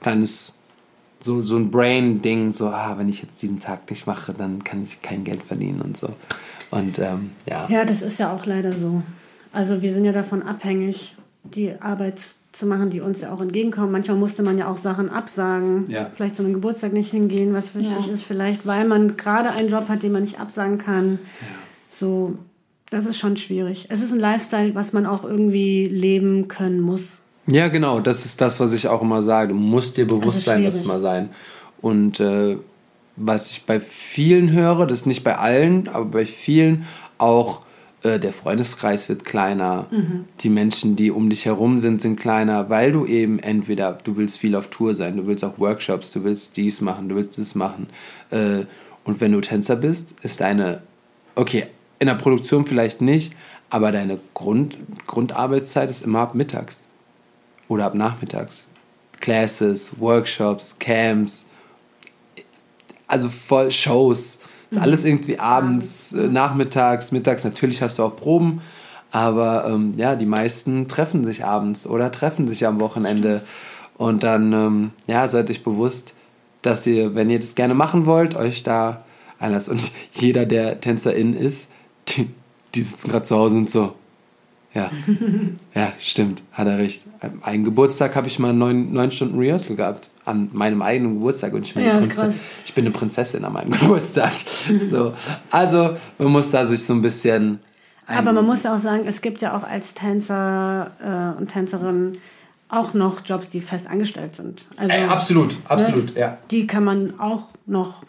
kleines, 0.00 0.54
so, 1.20 1.42
so 1.42 1.56
ein 1.56 1.70
Brain-Ding, 1.70 2.50
so, 2.50 2.68
ah, 2.68 2.94
wenn 2.96 3.10
ich 3.10 3.22
jetzt 3.22 3.42
diesen 3.42 3.60
Tag 3.60 3.88
nicht 3.90 4.06
mache, 4.06 4.32
dann 4.32 4.64
kann 4.64 4.82
ich 4.82 5.02
kein 5.02 5.22
Geld 5.22 5.42
verdienen 5.42 5.82
und 5.82 5.98
so. 5.98 6.08
Und 6.70 6.98
ähm, 6.98 7.32
ja. 7.46 7.68
Ja, 7.68 7.84
das 7.84 8.00
ist 8.00 8.18
ja 8.18 8.32
auch 8.32 8.46
leider 8.46 8.72
so. 8.72 9.02
Also 9.52 9.82
wir 9.82 9.92
sind 9.92 10.04
ja 10.04 10.12
davon 10.12 10.42
abhängig, 10.42 11.14
die 11.44 11.72
Arbeit 11.80 12.20
zu 12.52 12.66
machen, 12.66 12.90
die 12.90 13.00
uns 13.00 13.20
ja 13.20 13.32
auch 13.32 13.40
entgegenkommen. 13.40 13.92
Manchmal 13.92 14.16
musste 14.16 14.42
man 14.42 14.58
ja 14.58 14.68
auch 14.68 14.76
Sachen 14.76 15.08
absagen, 15.08 15.90
Ja. 15.90 16.10
vielleicht 16.14 16.36
zu 16.36 16.42
einem 16.42 16.52
Geburtstag 16.52 16.92
nicht 16.92 17.10
hingehen, 17.10 17.54
was 17.54 17.74
wichtig 17.74 18.06
Ja. 18.06 18.12
ist, 18.12 18.22
vielleicht 18.24 18.66
weil 18.66 18.86
man 18.86 19.16
gerade 19.16 19.50
einen 19.50 19.68
Job 19.68 19.88
hat, 19.88 20.02
den 20.02 20.12
man 20.12 20.22
nicht 20.22 20.38
absagen 20.40 20.78
kann. 20.78 21.18
So, 21.88 22.36
das 22.90 23.06
ist 23.06 23.18
schon 23.18 23.36
schwierig. 23.38 23.86
Es 23.88 24.02
ist 24.02 24.12
ein 24.12 24.20
Lifestyle, 24.20 24.74
was 24.74 24.92
man 24.92 25.06
auch 25.06 25.24
irgendwie 25.24 25.86
leben 25.86 26.48
können 26.48 26.80
muss. 26.80 27.20
Ja, 27.46 27.68
genau, 27.68 28.00
das 28.00 28.24
ist 28.26 28.40
das, 28.40 28.60
was 28.60 28.72
ich 28.72 28.86
auch 28.88 29.02
immer 29.02 29.22
sage. 29.22 29.48
Du 29.54 29.58
musst 29.58 29.96
dir 29.96 30.06
bewusst 30.06 30.38
ist 30.38 30.44
sein, 30.44 30.62
das 30.64 30.84
mal 30.84 31.00
sein. 31.00 31.30
Und 31.80 32.20
äh, 32.20 32.56
was 33.16 33.50
ich 33.50 33.64
bei 33.64 33.80
vielen 33.80 34.52
höre, 34.52 34.86
das 34.86 35.00
ist 35.00 35.06
nicht 35.06 35.24
bei 35.24 35.36
allen, 35.36 35.88
aber 35.88 36.04
bei 36.04 36.26
vielen 36.26 36.84
auch, 37.18 37.62
äh, 38.02 38.18
der 38.18 38.32
Freundeskreis 38.32 39.08
wird 39.08 39.24
kleiner. 39.24 39.86
Die 40.40 40.48
Menschen, 40.48 40.96
die 40.96 41.10
um 41.10 41.30
dich 41.30 41.46
herum 41.46 41.78
sind, 41.78 42.00
sind 42.00 42.18
kleiner, 42.18 42.70
weil 42.70 42.92
du 42.92 43.06
eben 43.06 43.38
entweder, 43.38 43.98
du 44.04 44.16
willst 44.16 44.38
viel 44.38 44.56
auf 44.56 44.68
Tour 44.68 44.94
sein, 44.94 45.16
du 45.16 45.26
willst 45.26 45.44
auch 45.44 45.58
Workshops, 45.58 46.12
du 46.12 46.24
willst 46.24 46.56
dies 46.56 46.80
machen, 46.80 47.08
du 47.08 47.16
willst 47.16 47.38
das 47.38 47.54
machen. 47.54 47.88
Äh, 48.30 48.64
und 49.04 49.20
wenn 49.20 49.32
du 49.32 49.40
Tänzer 49.40 49.76
bist, 49.76 50.14
ist 50.22 50.40
deine, 50.40 50.82
okay, 51.34 51.66
in 51.98 52.06
der 52.06 52.14
Produktion 52.14 52.64
vielleicht 52.64 53.00
nicht, 53.00 53.34
Aber 53.72 53.90
deine 53.90 54.20
Grund, 54.34 54.76
Grundarbeitszeit 55.06 55.88
ist 55.88 56.04
immer 56.04 56.18
ab 56.18 56.34
mittags 56.34 56.88
oder 57.68 57.86
ab 57.86 57.94
nachmittags. 57.94 58.66
Classes, 59.18 59.98
Workshops, 59.98 60.78
Camps, 60.78 61.48
also 63.06 63.30
voll 63.30 63.70
Shows. 63.70 64.40
Ist 64.72 64.78
Mhm. 64.78 64.82
alles 64.84 65.04
irgendwie 65.04 65.38
abends, 65.38 66.14
äh, 66.14 66.28
nachmittags, 66.28 67.12
mittags. 67.12 67.44
Natürlich 67.44 67.82
hast 67.82 67.98
du 67.98 68.04
auch 68.04 68.16
Proben, 68.16 68.62
aber 69.10 69.66
ähm, 69.68 69.92
ja, 69.96 70.16
die 70.16 70.24
meisten 70.24 70.88
treffen 70.88 71.22
sich 71.24 71.44
abends 71.44 71.86
oder 71.86 72.10
treffen 72.10 72.48
sich 72.48 72.66
am 72.66 72.80
Wochenende. 72.80 73.42
Und 73.98 74.22
dann, 74.22 74.52
ähm, 74.54 74.90
ja, 75.06 75.28
seid 75.28 75.50
euch 75.50 75.62
bewusst, 75.62 76.14
dass 76.62 76.86
ihr, 76.86 77.14
wenn 77.14 77.28
ihr 77.28 77.38
das 77.38 77.54
gerne 77.54 77.74
machen 77.74 78.06
wollt, 78.06 78.34
euch 78.34 78.62
da 78.62 79.04
einlasst. 79.38 79.68
Und 79.68 79.92
jeder, 80.14 80.46
der 80.46 80.80
Tänzerin 80.80 81.34
ist, 81.34 81.68
die, 82.08 82.30
die 82.74 82.80
sitzen 82.80 83.10
gerade 83.10 83.24
zu 83.24 83.36
Hause 83.36 83.56
und 83.56 83.70
so. 83.70 83.92
Ja, 84.74 84.90
ja, 85.74 85.92
stimmt, 86.00 86.42
hat 86.52 86.66
er 86.66 86.78
recht. 86.78 87.02
Einen 87.42 87.64
Geburtstag 87.64 88.16
habe 88.16 88.26
ich 88.28 88.38
mal 88.38 88.54
neun, 88.54 88.92
neun 88.92 89.10
Stunden 89.10 89.38
Rehearsal 89.38 89.76
gehabt. 89.76 90.10
An 90.24 90.48
meinem 90.52 90.80
eigenen 90.80 91.14
Geburtstag. 91.14 91.52
Und 91.52 91.66
ich 91.66 91.74
bin, 91.74 91.84
Ja, 91.84 91.96
eine, 91.98 92.34
ich 92.64 92.72
bin 92.72 92.84
eine 92.86 92.92
Prinzessin 92.92 93.44
an 93.44 93.52
meinem 93.52 93.70
Geburtstag. 93.80 94.32
So. 94.80 95.12
Also, 95.50 95.96
man 96.18 96.28
muss 96.28 96.50
da 96.50 96.64
sich 96.64 96.82
so 96.84 96.94
ein 96.94 97.02
bisschen. 97.02 97.58
Aber 98.06 98.32
man 98.32 98.46
muss 98.46 98.64
auch 98.64 98.78
sagen, 98.78 99.04
es 99.06 99.20
gibt 99.20 99.42
ja 99.42 99.56
auch 99.56 99.62
als 99.62 99.94
Tänzer 99.94 100.90
äh, 101.36 101.38
und 101.38 101.48
Tänzerin 101.48 102.18
auch 102.68 102.94
noch 102.94 103.20
Jobs, 103.26 103.48
die 103.50 103.60
fest 103.60 103.86
angestellt 103.86 104.36
sind. 104.36 104.66
Also, 104.76 104.92
Ey, 104.92 105.04
absolut, 105.04 105.56
absolut, 105.68 106.14
ne, 106.14 106.20
ja. 106.20 106.38
Die 106.50 106.66
kann 106.66 106.84
man 106.84 107.20
auch 107.20 107.48
noch 107.66 108.04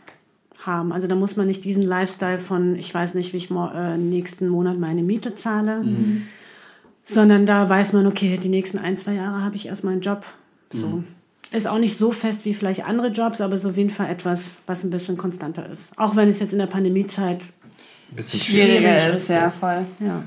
haben. 0.65 0.93
Also 0.93 1.07
da 1.07 1.15
muss 1.15 1.35
man 1.35 1.47
nicht 1.47 1.63
diesen 1.65 1.83
Lifestyle 1.83 2.39
von, 2.39 2.75
ich 2.77 2.93
weiß 2.93 3.15
nicht, 3.15 3.33
wie 3.33 3.37
ich 3.37 3.49
mo 3.49 3.69
äh, 3.75 3.97
nächsten 3.97 4.47
Monat 4.47 4.79
meine 4.79 5.03
Miete 5.03 5.35
zahle, 5.35 5.83
Mhm. 5.83 6.23
Sondern 7.03 7.45
da 7.45 7.67
weiß 7.69 7.93
man, 7.93 8.07
okay, 8.07 8.37
die 8.41 8.49
nächsten 8.49 8.77
ein, 8.77 8.97
zwei 8.97 9.13
Jahre 9.13 9.41
habe 9.43 9.55
ich 9.55 9.67
erstmal 9.67 9.93
einen 9.93 10.01
Job. 10.01 10.25
So. 10.71 10.87
Mhm. 10.87 11.03
Ist 11.51 11.67
auch 11.67 11.77
nicht 11.77 11.97
so 11.97 12.11
fest 12.11 12.45
wie 12.45 12.53
vielleicht 12.53 12.85
andere 12.85 13.09
Jobs, 13.09 13.39
aber 13.41 13.57
so 13.57 13.69
auf 13.69 13.77
jeden 13.77 13.89
Fall 13.91 14.09
etwas, 14.09 14.57
was 14.65 14.83
ein 14.83 14.89
bisschen 14.89 15.17
konstanter 15.17 15.69
ist. 15.69 15.91
Auch 15.97 16.15
wenn 16.15 16.27
es 16.27 16.39
jetzt 16.39 16.53
in 16.53 16.59
der 16.59 16.67
Pandemiezeit, 16.67 17.41
Ein 18.11 18.15
bisschen 18.15 18.39
Schwieriger 18.39 18.99
Schwierig 18.99 19.13
ist, 19.13 19.29
ja, 19.29 19.51
voll. 19.51 19.85
ja. 19.99 20.23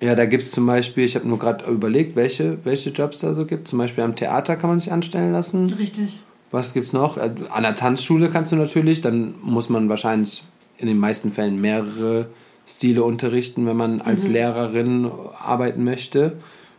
Ja, 0.00 0.14
da 0.14 0.26
gibt 0.26 0.42
es 0.42 0.50
zum 0.50 0.66
Beispiel, 0.66 1.04
ich 1.04 1.14
habe 1.14 1.26
nur 1.26 1.38
gerade 1.38 1.64
überlegt, 1.70 2.14
welche, 2.16 2.58
welche 2.64 2.90
Jobs 2.90 3.20
da 3.20 3.32
so 3.32 3.46
gibt. 3.46 3.68
Zum 3.68 3.78
Beispiel 3.78 4.04
am 4.04 4.16
Theater 4.16 4.56
kann 4.56 4.68
man 4.68 4.80
sich 4.80 4.92
anstellen 4.92 5.32
lassen. 5.32 5.70
Richtig. 5.70 6.18
Was 6.50 6.74
gibt's 6.74 6.92
noch? 6.92 7.16
Äh, 7.16 7.34
An 7.50 7.62
der 7.62 7.74
Tanzschule 7.74 8.28
kannst 8.28 8.52
du 8.52 8.56
natürlich, 8.56 9.00
dann 9.00 9.34
muss 9.40 9.68
man 9.68 9.88
wahrscheinlich 9.88 10.42
in 10.78 10.88
den 10.88 10.98
meisten 10.98 11.32
Fällen 11.32 11.60
mehrere 11.60 12.26
Stile 12.66 13.02
unterrichten, 13.04 13.66
wenn 13.66 13.76
man 13.76 14.00
als 14.00 14.26
Lehrerin 14.26 15.10
arbeiten 15.38 15.84
möchte. 15.84 16.36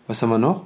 Was 0.07 0.21
haben 0.21 0.29
wir 0.29 0.37
noch? 0.39 0.63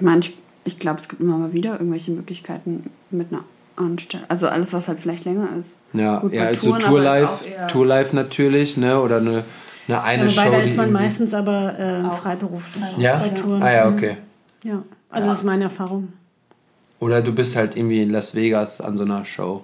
Manch, 0.00 0.34
ich 0.64 0.78
glaube, 0.78 0.98
es 1.00 1.08
gibt 1.08 1.22
immer 1.22 1.38
mal 1.38 1.52
wieder 1.52 1.72
irgendwelche 1.72 2.10
Möglichkeiten 2.12 2.90
mit 3.10 3.32
einer 3.32 3.44
Anstellung. 3.76 4.26
Also 4.28 4.48
alles, 4.48 4.72
was 4.72 4.88
halt 4.88 5.00
vielleicht 5.00 5.24
länger 5.24 5.48
ist. 5.58 5.80
Ja, 5.92 6.18
Gut, 6.18 6.32
ja 6.32 6.42
also 6.44 6.72
Tourlife, 6.76 7.28
Tourlife 7.68 8.14
natürlich, 8.14 8.76
ne? 8.76 9.00
Oder 9.00 9.16
eine, 9.18 9.44
eine, 9.88 10.02
eine 10.02 10.22
Ja, 10.24 10.28
Show. 10.28 10.40
wobei 10.46 10.50
da 10.58 10.62
ist 10.62 10.76
man 10.76 10.92
meistens 10.92 11.34
aber 11.34 11.78
äh, 11.78 12.16
freiberuflich 12.16 12.98
Ja? 12.98 13.16
bei 13.18 13.28
Touren. 13.30 13.62
Ah 13.62 13.72
ja, 13.72 13.88
Mhm. 13.90 13.96
okay. 13.96 14.16
Ja, 14.64 14.82
also 15.10 15.28
das 15.28 15.38
ist 15.38 15.44
meine 15.44 15.64
Erfahrung. 15.64 16.12
Oder 17.00 17.22
du 17.22 17.32
bist 17.32 17.54
halt 17.54 17.76
irgendwie 17.76 18.02
in 18.02 18.10
Las 18.10 18.34
Vegas 18.34 18.80
an 18.80 18.96
so 18.96 19.04
einer 19.04 19.24
Show. 19.24 19.62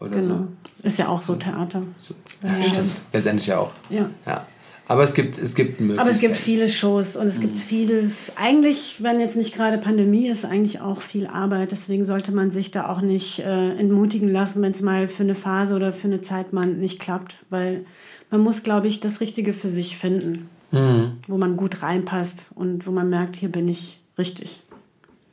Oder 0.00 0.10
Genau. 0.10 0.46
Ist 0.82 0.98
ja 0.98 1.08
auch 1.08 1.22
so 1.22 1.34
Theater. 1.36 1.82
so. 1.98 2.14
Ja, 2.42 2.50
Ja, 2.58 2.64
stimmt. 2.64 3.02
Letztendlich 3.12 3.46
ja 3.46 3.58
auch. 3.58 3.72
Ja. 3.90 4.10
Ja. 4.26 4.46
Aber 4.88 5.02
es 5.02 5.14
gibt, 5.14 5.36
es 5.36 5.56
gibt 5.56 5.80
Möglichkeiten. 5.80 5.98
Aber 6.00 6.10
es 6.10 6.20
gibt 6.20 6.36
viele 6.36 6.68
Shows 6.68 7.16
und 7.16 7.26
es 7.26 7.38
Mhm. 7.38 7.40
gibt 7.42 7.56
viel, 7.56 8.12
eigentlich, 8.36 9.02
wenn 9.02 9.18
jetzt 9.18 9.34
nicht 9.34 9.52
gerade 9.52 9.78
Pandemie 9.78 10.28
ist, 10.28 10.44
eigentlich 10.44 10.80
auch 10.80 11.00
viel 11.02 11.26
Arbeit. 11.26 11.72
Deswegen 11.72 12.04
sollte 12.04 12.30
man 12.30 12.52
sich 12.52 12.70
da 12.70 12.88
auch 12.88 13.00
nicht 13.00 13.40
äh, 13.40 13.70
entmutigen 13.76 14.28
lassen, 14.28 14.62
wenn 14.62 14.70
es 14.70 14.82
mal 14.82 15.08
für 15.08 15.24
eine 15.24 15.34
Phase 15.34 15.74
oder 15.74 15.92
für 15.92 16.06
eine 16.06 16.20
Zeit 16.20 16.52
mal 16.52 16.66
nicht 16.68 17.00
klappt. 17.00 17.44
Weil 17.50 17.84
man 18.30 18.42
muss, 18.42 18.62
glaube 18.62 18.86
ich, 18.86 19.00
das 19.00 19.20
Richtige 19.20 19.54
für 19.54 19.68
sich 19.68 19.96
finden, 19.98 20.48
Mhm. 20.70 21.14
wo 21.26 21.36
man 21.36 21.56
gut 21.56 21.82
reinpasst 21.82 22.50
und 22.54 22.86
wo 22.86 22.92
man 22.92 23.08
merkt, 23.10 23.34
hier 23.36 23.50
bin 23.50 23.66
ich 23.66 23.98
richtig. 24.18 24.60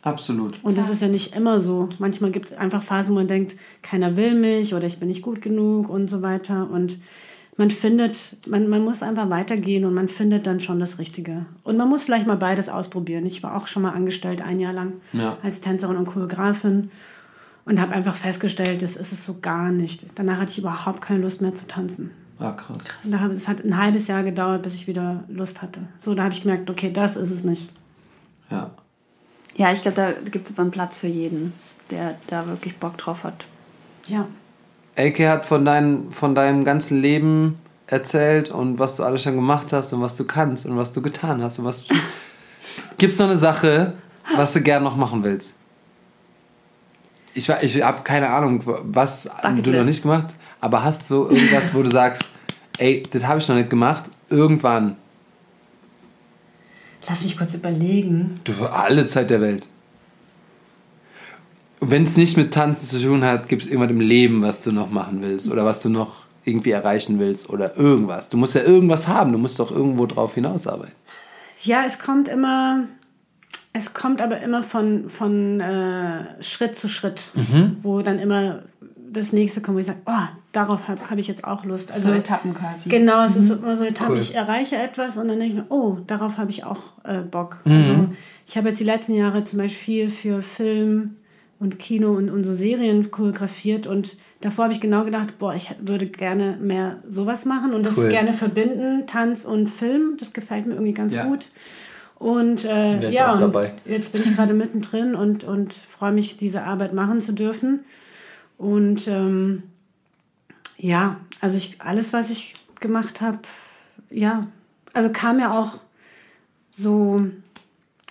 Absolut. 0.04 0.64
Und 0.64 0.78
das 0.78 0.90
ist 0.90 1.02
ja 1.02 1.08
nicht 1.08 1.36
immer 1.36 1.60
so. 1.60 1.90
Manchmal 1.98 2.32
gibt 2.32 2.48
es 2.52 2.58
einfach 2.58 2.84
Phasen, 2.84 3.12
wo 3.14 3.20
man 3.20 3.28
denkt, 3.28 3.56
keiner 3.82 4.16
will 4.18 4.36
mich 4.36 4.74
oder 4.74 4.86
ich 4.86 5.00
bin 5.00 5.08
nicht 5.08 5.22
gut 5.22 5.42
genug 5.42 5.90
und 5.90 6.10
so 6.10 6.22
weiter. 6.22 6.70
Und 6.70 7.00
man 7.56 7.72
findet, 7.72 8.36
man, 8.46 8.68
man 8.68 8.84
muss 8.84 9.02
einfach 9.02 9.30
weitergehen 9.30 9.86
und 9.86 9.94
man 9.94 10.08
findet 10.10 10.46
dann 10.46 10.60
schon 10.60 10.80
das 10.80 11.00
Richtige. 11.00 11.46
Und 11.64 11.78
man 11.78 11.88
muss 11.88 12.04
vielleicht 12.04 12.28
mal 12.28 12.36
beides 12.36 12.68
ausprobieren. 12.68 13.26
Ich 13.26 13.44
war 13.44 13.56
auch 13.56 13.68
schon 13.68 13.84
mal 13.84 13.92
angestellt, 13.92 14.42
ein 14.42 14.60
Jahr 14.60 14.74
lang, 14.74 14.96
Ja. 15.14 15.38
als 15.42 15.62
Tänzerin 15.62 15.96
und 15.96 16.06
Choreografin 16.06 16.90
und 17.66 17.80
habe 17.80 17.94
einfach 17.94 18.16
festgestellt, 18.16 18.82
das 18.82 18.98
ist 18.98 19.14
es 19.14 19.26
so 19.26 19.38
gar 19.42 19.72
nicht. 19.72 20.06
Danach 20.16 20.40
hatte 20.40 20.52
ich 20.52 20.58
überhaupt 20.60 21.02
keine 21.02 21.22
Lust 21.22 21.42
mehr 21.42 21.54
zu 21.56 21.66
tanzen. 21.66 22.12
Ah, 22.40 22.52
krass. 22.52 22.78
Und 23.06 23.12
da 23.14 23.20
hab- 23.22 23.32
Es 23.32 23.48
hat 23.48 23.64
ein 23.64 23.78
halbes 23.78 24.08
Jahr 24.08 24.24
gedauert, 24.24 24.64
bis 24.64 24.74
ich 24.74 24.88
wieder 24.88 25.24
Lust 25.30 25.62
hatte. 25.62 25.80
So, 26.00 26.14
da 26.14 26.24
habe 26.24 26.34
ich 26.34 26.42
gemerkt, 26.42 26.70
okay, 26.70 26.92
das 26.92 27.16
ist 27.16 27.32
es 27.32 27.44
nicht. 27.46 27.70
Ja. 28.52 28.72
Ja, 29.56 29.72
ich 29.72 29.82
glaube, 29.82 29.96
da 29.96 30.12
gibt 30.12 30.46
es 30.46 30.54
aber 30.54 30.64
einen 30.64 30.72
Platz 30.72 31.00
für 31.00 31.08
jeden, 31.08 31.54
der 31.92 32.16
da 32.28 32.48
wirklich 32.48 32.78
Bock 32.78 32.98
drauf 32.98 33.24
hat. 33.24 33.46
Ja. 34.08 34.28
Elke 34.96 35.30
hat 35.30 35.46
von, 35.46 35.66
dein, 35.66 36.12
von 36.12 36.36
deinem 36.36 36.64
ganzen 36.64 37.02
Leben 37.02 37.60
erzählt 37.88 38.52
und 38.52 38.80
was 38.80 38.98
du 38.98 39.04
alles 39.04 39.24
schon 39.24 39.36
gemacht 39.36 39.74
hast 39.74 39.94
und 39.94 40.02
was 40.02 40.16
du 40.16 40.26
kannst 40.26 40.66
und 40.66 40.78
was 40.78 40.94
du 40.94 41.02
getan 41.02 41.42
hast 41.42 41.60
und 41.60 41.66
was 41.66 41.86
du. 41.86 41.96
Gibt's 42.98 43.20
noch 43.20 43.28
eine 43.28 43.38
Sache, 43.38 43.94
was 44.36 44.54
du 44.54 44.62
gern 44.62 44.84
noch 44.84 44.96
machen 44.96 45.24
willst? 45.24 45.56
Ich, 47.36 47.50
ich 47.50 47.82
habe 47.82 48.04
keine 48.04 48.30
Ahnung, 48.30 48.62
was 48.66 49.24
du 49.24 49.30
Bucketlist. 49.30 49.80
noch 49.80 49.86
nicht 49.86 50.02
gemacht 50.04 50.34
aber 50.64 50.82
hast 50.82 51.12
du 51.12 51.28
irgendwas, 51.28 51.74
wo 51.74 51.84
du 51.84 51.90
sagst, 51.90 52.24
ey, 52.78 53.04
das 53.12 53.28
habe 53.28 53.40
ich 53.40 53.50
noch 53.50 53.58
nicht 53.58 53.70
gemacht, 53.70 54.06
irgendwann, 54.30 54.96
Lass 57.08 57.24
mich 57.24 57.38
kurz 57.38 57.54
überlegen. 57.54 58.40
du 58.44 58.54
alle 58.66 59.06
Zeit 59.06 59.30
der 59.30 59.42
Welt. 59.42 59.68
Wenn 61.80 62.04
es 62.04 62.16
nicht 62.16 62.38
mit 62.38 62.54
Tanzen 62.54 62.86
zu 62.86 63.04
tun 63.04 63.26
hat, 63.26 63.50
gibt 63.50 63.64
es 63.64 63.68
irgendwas 63.68 63.92
im 63.92 64.00
Leben, 64.00 64.42
was 64.42 64.64
du 64.64 64.72
noch 64.72 64.90
machen 64.90 65.22
willst 65.22 65.52
oder 65.52 65.66
was 65.66 65.82
du 65.82 65.90
noch 65.90 66.24
irgendwie 66.46 66.72
erreichen 66.72 67.20
willst 67.20 67.50
oder 67.50 67.78
irgendwas. 67.78 68.30
Du 68.30 68.38
musst 68.38 68.56
ja 68.56 68.62
irgendwas 68.64 69.08
haben, 69.08 69.32
du 69.32 69.38
musst 69.38 69.60
doch 69.60 69.72
irgendwo 69.72 70.06
drauf 70.06 70.36
hinausarbeiten. 70.36 70.96
Ja, 71.62 71.84
es 71.86 72.00
kommt 72.00 72.28
immer, 72.28 72.86
es 73.74 73.94
kommt 73.94 74.22
aber 74.22 74.40
immer 74.42 74.64
von, 74.64 75.10
von 75.10 75.60
äh, 75.60 76.42
Schritt 76.42 76.78
zu 76.78 76.88
Schritt, 76.88 77.32
wo 77.82 78.02
dann 78.02 78.20
immer 78.20 78.64
das 79.14 79.32
nächste 79.34 79.62
kommt, 79.62 79.78
wo 79.78 79.80
ich 79.80 79.88
sage, 79.88 80.00
oh, 80.06 80.28
darauf 80.52 80.88
habe 80.88 81.00
hab 81.10 81.18
ich 81.18 81.28
jetzt 81.28 81.44
auch 81.46 81.64
Lust. 81.66 81.92
Also, 81.92 82.10
So 82.10 82.16
Etappen 82.16 82.54
quasi. 82.54 82.90
Genau, 82.90 83.24
es 83.24 83.36
ist 83.36 83.52
immer 83.52 83.78
so 83.78 83.84
Etappen. 83.84 84.14
Cool. 84.14 84.20
Ich 84.22 84.36
erreiche 84.36 84.76
etwas 84.76 85.18
und 85.18 85.28
dann 85.28 85.40
denke 85.40 85.56
ich 85.56 85.62
mir, 85.62 85.66
oh, 85.70 85.98
darauf 86.08 86.38
habe 86.38 86.52
ich 86.52 86.64
auch 86.64 86.82
äh, 87.04 87.20
Bock. 87.20 87.60
Also, 87.66 88.10
ich 88.46 88.58
habe 88.58 88.70
jetzt 88.70 88.80
die 88.80 88.84
letzten 88.86 89.14
Jahre 89.16 89.44
zum 89.46 89.60
Beispiel 89.60 90.10
viel 90.10 90.10
für 90.10 90.42
Film 90.42 91.16
und 91.60 91.80
Kino 91.80 92.12
und, 92.14 92.30
und 92.30 92.44
so 92.44 92.52
Serien 92.54 93.10
choreografiert 93.10 93.88
und 93.88 94.18
davor 94.42 94.66
habe 94.66 94.74
ich 94.74 94.82
genau 94.82 95.06
gedacht, 95.06 95.38
boah, 95.40 95.54
ich 95.56 95.74
würde 95.80 96.08
gerne 96.08 96.58
mehr 96.60 96.98
sowas 97.10 97.46
machen 97.46 97.74
und 97.74 97.86
das 97.86 97.98
Cool. 97.98 98.10
gerne 98.10 98.34
verbinden, 98.34 99.08
Tanz 99.08 99.46
und 99.46 99.68
Film. 99.70 100.16
Das 100.20 100.34
gefällt 100.34 100.66
mir 100.66 100.74
irgendwie 100.74 100.94
ganz 100.94 101.14
Ja. 101.14 101.26
gut. 101.26 101.52
Und 102.20 102.64
äh, 102.66 103.10
ja, 103.12 103.34
und 103.34 103.56
jetzt 103.86 104.12
bin 104.14 104.22
ich 104.24 104.36
gerade 104.36 104.54
mittendrin 104.54 105.14
und, 105.16 105.44
und 105.44 105.74
freue 105.74 106.12
mich, 106.14 106.38
diese 106.38 106.64
Arbeit 106.64 106.94
machen 106.94 107.20
zu 107.22 107.34
dürfen. 107.34 107.82
Und 108.58 109.08
ähm, 109.08 109.64
ja, 110.78 111.20
also 111.42 111.58
ich, 111.58 111.82
alles, 111.82 112.14
was 112.14 112.30
ich 112.30 112.56
gemacht 112.80 113.22
habe, 113.22 113.40
ja, 114.10 114.42
also 114.94 115.12
kam 115.12 115.40
ja 115.40 115.58
auch 115.58 115.80
so 116.70 117.26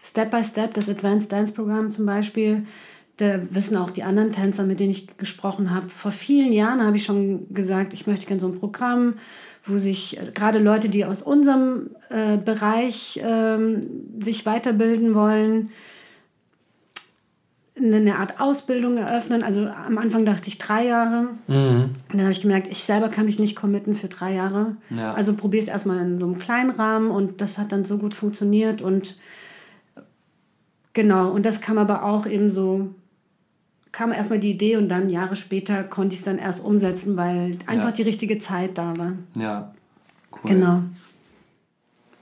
Step 0.03 0.31
by 0.31 0.45
Step, 0.45 0.75
das 0.75 0.89
Advanced 0.89 1.33
Dance 1.33 1.53
Programm 1.53 1.93
zum 1.93 2.07
Beispiel, 2.07 2.65
da 3.19 3.41
wissen 3.51 3.77
auch 3.77 3.91
die 3.91 4.03
anderen 4.03 4.33
Tänzer, 4.33 4.65
mit 4.65 4.81
denen 4.81 4.91
ich 4.91 5.17
gesprochen 5.17 5.73
habe. 5.75 5.89
Vor 5.89 6.11
vielen 6.11 6.51
Jahren 6.51 6.83
habe 6.83 6.97
ich 6.97 7.05
schon 7.05 7.53
gesagt, 7.53 7.93
ich 7.93 8.07
möchte 8.07 8.27
gerne 8.27 8.41
so 8.41 8.49
ein 8.49 8.59
Programm, 8.59 9.15
wo 9.65 9.79
sich 9.79 10.19
äh, 10.19 10.31
gerade 10.33 10.59
Leute, 10.59 10.89
die 10.89 11.05
aus 11.05 11.23
unserem 11.23 11.91
äh, 12.09 12.37
Bereich 12.39 13.21
ähm, 13.23 13.87
sich 14.21 14.45
weiterbilden 14.47 15.15
wollen, 15.15 15.71
eine 17.83 17.97
eine 17.97 18.19
Art 18.19 18.41
Ausbildung 18.41 18.97
eröffnen. 18.97 19.43
Also 19.43 19.67
am 19.67 19.99
Anfang 19.99 20.25
dachte 20.25 20.49
ich 20.49 20.59
drei 20.59 20.87
Jahre. 20.87 21.29
Und 21.49 21.91
dann 22.13 22.21
habe 22.23 22.33
ich 22.33 22.41
gemerkt, 22.41 22.69
ich 22.69 22.85
selber 22.85 23.09
kann 23.09 23.27
mich 23.27 23.39
nicht 23.39 23.57
committen 23.57 23.95
für 23.95 24.09
drei 24.09 24.35
Jahre. 24.35 24.77
Ja. 24.91 25.15
Also 25.15 25.35
probiere 25.35 25.63
es 25.63 25.69
erstmal 25.69 25.99
in 26.01 26.19
so 26.19 26.27
einem 26.27 26.39
kleinen 26.39 26.71
Rahmen 26.71 27.11
und 27.11 27.41
das 27.41 27.59
hat 27.59 27.73
dann 27.73 27.85
so 27.85 27.99
gut 27.99 28.15
funktioniert 28.15 28.83
und 28.83 29.17
genau, 30.93 31.31
und 31.31 31.45
das 31.47 31.61
kam 31.61 31.79
aber 31.79 32.05
auch 32.05 32.27
eben 32.27 32.51
so, 32.51 32.89
kam 33.91 34.13
erstmal 34.13 34.39
die 34.39 34.51
Idee 34.51 34.77
und 34.77 34.89
dann 34.89 35.11
Jahre 35.11 35.37
später 35.37 35.85
konnte 35.85 36.15
ich 36.15 36.21
es 36.21 36.25
dann 36.25 36.39
erst 36.39 36.65
umsetzen, 36.65 37.17
weil 37.17 37.57
einfach 37.67 37.87
Ja. 37.87 37.93
die 37.93 38.03
richtige 38.03 38.39
Zeit 38.39 38.79
da 38.79 38.97
war. 38.97 39.13
Ja. 39.37 39.73
Genau. 40.45 40.83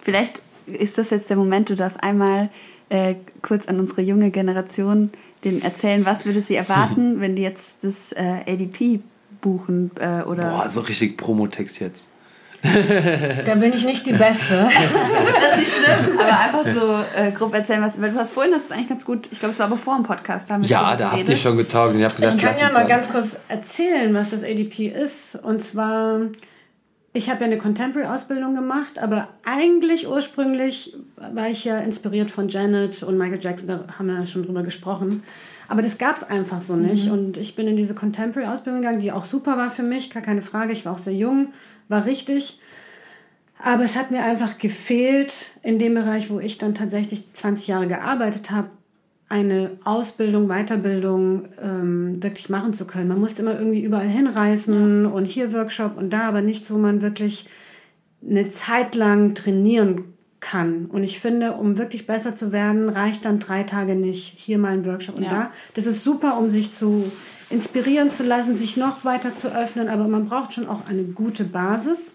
Vielleicht 0.01 0.43
ist 0.67 0.99
das 0.99 1.11
jetzt 1.11 1.31
der 1.31 1.37
Moment, 1.37 1.71
du 1.71 1.77
darfst 1.77 2.03
einmal 2.03 2.51
äh, 2.89 3.15
kurz 3.43 3.67
an 3.67 3.79
unsere 3.79 4.03
junge 4.03 4.31
Generation 4.31 5.11
den 5.45 5.63
erzählen, 5.63 6.05
was 6.07 6.27
würde 6.27 6.41
sie 6.41 6.55
erwarten, 6.57 7.21
wenn 7.21 7.37
die 7.37 7.43
jetzt 7.43 7.79
das 7.83 8.13
äh, 8.13 8.43
ADP 8.47 9.01
buchen 9.41 9.91
äh, 9.99 10.23
oder 10.25 10.51
Boah, 10.51 10.69
so 10.69 10.81
richtig 10.83 11.17
Promotext 11.17 11.81
jetzt. 11.81 12.09
Da 13.47 13.55
bin 13.55 13.73
ich 13.73 13.85
nicht 13.87 14.07
die 14.07 14.13
Beste. 14.13 14.69
Das 15.41 15.53
ist 15.53 15.59
nicht 15.59 15.73
schlimm, 15.73 16.19
aber 16.19 16.39
einfach 16.41 16.65
so 16.67 17.19
äh, 17.19 17.33
grob 17.33 17.55
erzählen, 17.55 17.81
was. 17.83 17.99
weil 18.01 18.11
Du 18.13 18.19
hast 18.19 18.33
vorhin, 18.33 18.53
das 18.53 18.65
ist 18.65 18.73
eigentlich 18.73 18.89
ganz 18.89 19.07
gut. 19.07 19.31
Ich 19.33 19.39
glaube, 19.39 19.53
es 19.53 19.59
war 19.59 19.67
aber 19.67 19.79
vor 19.79 19.97
dem 19.97 20.03
Podcast. 20.05 20.51
Da 20.51 20.55
haben 20.55 20.63
wir 20.63 20.69
Ja, 20.69 20.95
da 20.95 21.11
habt 21.13 21.27
ihr 21.27 21.37
schon 21.39 21.57
getaugt 21.57 21.95
und 21.95 22.01
ihr 22.01 22.05
habt 22.07 22.17
gesagt, 22.17 22.35
Ich 22.37 22.43
kann 22.43 22.55
ja 22.59 22.71
mal 22.71 22.83
an. 22.83 22.89
ganz 22.89 23.09
kurz 23.11 23.37
erzählen, 23.49 24.13
was 24.13 24.29
das 24.31 24.43
ADP 24.43 24.89
ist. 24.89 25.37
Und 25.43 25.65
zwar, 25.65 26.21
ich 27.13 27.29
habe 27.29 27.41
ja 27.41 27.47
eine 27.47 27.59
Contemporary-Ausbildung 27.59 28.55
gemacht, 28.55 28.99
aber 28.99 29.29
eigentlich 29.45 30.07
ursprünglich 30.07 30.97
war 31.17 31.49
ich 31.49 31.65
ja 31.65 31.79
inspiriert 31.79 32.31
von 32.31 32.49
Janet 32.49 33.03
und 33.03 33.19
Michael 33.19 33.41
Jackson, 33.43 33.67
da 33.67 33.85
haben 33.99 34.07
wir 34.07 34.21
ja 34.21 34.27
schon 34.27 34.45
drüber 34.45 34.63
gesprochen. 34.63 35.23
Aber 35.67 35.83
das 35.83 35.99
gab 35.99 36.17
es 36.17 36.25
einfach 36.25 36.61
so 36.63 36.75
nicht. 36.77 37.11
Und 37.11 37.37
ich 37.37 37.55
bin 37.57 37.69
in 37.69 37.77
diese 37.77 37.95
Contemporary-Ausbildung 37.95 38.81
gegangen, 38.81 39.01
die 39.01 39.13
auch 39.13 39.25
super 39.25 39.57
war 39.57 39.71
für 39.71 39.83
mich, 39.83 40.11
gar 40.11 40.23
keine 40.23 40.43
Frage. 40.43 40.73
Ich 40.73 40.85
war 40.85 40.93
auch 40.93 40.99
sehr 40.99 41.15
jung, 41.15 41.53
war 41.89 42.07
richtig. 42.07 42.61
Aber 43.63 43.85
es 43.85 43.97
hat 43.97 44.11
mir 44.11 44.23
einfach 44.23 44.59
gefehlt, 44.59 45.33
in 45.63 45.79
dem 45.79 45.95
Bereich, 45.95 46.31
wo 46.31 46.41
ich 46.41 46.59
dann 46.59 46.75
tatsächlich 46.75 47.33
20 47.35 47.69
Jahre 47.69 47.87
gearbeitet 47.89 48.51
habe, 48.51 48.71
eine 49.31 49.71
Ausbildung, 49.85 50.49
Weiterbildung 50.49 51.45
ähm, 51.63 52.23
wirklich 52.23 52.51
machen 52.51 52.73
zu 52.73 52.85
können. 52.85 53.09
Man 53.09 53.21
musste 53.21 53.43
immer 53.43 53.57
irgendwie 53.57 53.81
überall 53.83 54.09
hinreisen 54.09 55.07
und 55.07 55.27
hier 55.27 55.53
Workshop 55.55 55.97
und 55.97 56.11
da, 56.11 56.23
aber 56.23 56.43
nichts, 56.43 56.71
wo 56.73 56.79
man 56.79 57.01
wirklich 57.01 57.47
eine 58.29 58.49
Zeit 58.49 58.97
lang 58.97 59.35
trainieren 59.35 60.05
kann. 60.41 60.87
Und 60.87 61.05
ich 61.05 61.21
finde, 61.21 61.53
um 61.53 61.79
wirklich 61.79 62.09
besser 62.09 62.35
zu 62.35 62.51
werden, 62.51 62.89
reicht 62.89 63.25
dann 63.25 63.39
drei 63.39 63.63
Tage 63.63 63.95
nicht. 63.95 64.35
Hier 64.37 64.59
mal 64.59 64.73
ein 64.73 64.85
Workshop 64.85 65.17
und 65.17 65.23
Ja. 65.23 65.31
da. 65.31 65.51
Das 65.75 65.87
ist 65.87 66.03
super, 66.03 66.37
um 66.37 66.49
sich 66.49 66.73
zu 66.73 67.11
inspirieren 67.51 68.11
zu 68.11 68.25
lassen, 68.25 68.57
sich 68.57 68.77
noch 68.77 69.05
weiter 69.05 69.37
zu 69.37 69.55
öffnen, 69.55 69.89
aber 69.89 70.09
man 70.09 70.25
braucht 70.25 70.55
schon 70.55 70.67
auch 70.67 70.87
eine 70.89 71.05
gute 71.05 71.45
Basis. 71.45 72.15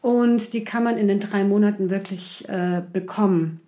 Und 0.00 0.52
die 0.54 0.64
kann 0.64 0.82
man 0.82 0.96
in 0.96 1.06
den 1.06 1.20
drei 1.20 1.44
Monaten 1.44 1.88
wirklich 1.88 2.48
äh, 2.48 2.82
bekommen. 2.92 3.60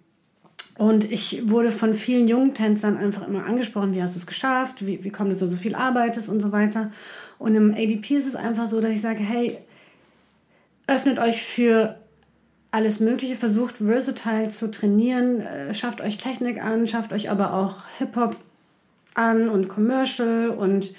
Und 0.77 1.11
ich 1.11 1.49
wurde 1.49 1.71
von 1.71 1.95
vielen 1.95 2.27
jungen 2.27 2.53
Tänzern 2.53 2.97
einfach 2.97 3.27
immer 3.27 3.47
angesprochen, 3.47 3.95
wie 3.95 4.03
hast 4.03 4.17
du 4.17 4.19
es 4.19 4.27
geschafft, 4.27 4.85
wie, 4.87 5.05
wie 5.05 5.11
kommt 5.11 5.31
es, 5.31 5.39
dass 5.39 5.51
du 5.51 5.57
so 5.57 5.63
viel 5.63 5.75
arbeitest 5.77 6.29
und 6.29 6.41
so 6.41 6.51
weiter. 6.51 6.91
Und 7.39 7.55
im 7.55 7.73
ADP 7.73 8.17
ist 8.17 8.27
es 8.27 8.35
einfach 8.35 8.67
so, 8.67 8.81
dass 8.81 8.91
ich 8.91 9.01
sage, 9.01 9.23
hey, 9.23 9.59
öffnet 10.87 11.19
euch 11.19 11.43
für 11.43 11.97
alles 12.73 12.99
Mögliche, 12.99 13.37
versucht 13.37 13.77
versatile 13.77 14.49
zu 14.49 14.69
trainieren, 14.69 15.41
äh, 15.41 15.73
schafft 15.75 16.01
euch 16.01 16.19
Technik 16.19 16.61
an, 16.61 16.89
schafft 16.89 17.13
euch 17.13 17.31
aber 17.31 17.55
auch 17.55 17.85
Hip-Hop 17.99 18.37
an 19.15 19.49
und 19.49 19.69
Commercial 19.69 20.49
und, 20.49 20.93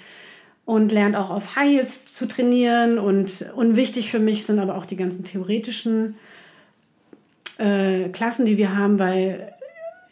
und 0.64 0.90
lernt 0.90 1.16
auch 1.16 1.30
auf 1.30 1.54
High 1.54 1.76
Heels 1.76 2.10
zu 2.14 2.26
trainieren. 2.26 2.98
Und, 2.98 3.44
und 3.54 3.76
wichtig 3.76 4.10
für 4.10 4.20
mich 4.20 4.46
sind 4.46 4.58
aber 4.58 4.74
auch 4.74 4.86
die 4.86 4.96
ganzen 4.96 5.22
theoretischen 5.22 6.16
äh, 7.58 8.08
Klassen, 8.08 8.46
die 8.46 8.56
wir 8.56 8.74
haben, 8.74 8.98
weil 8.98 9.52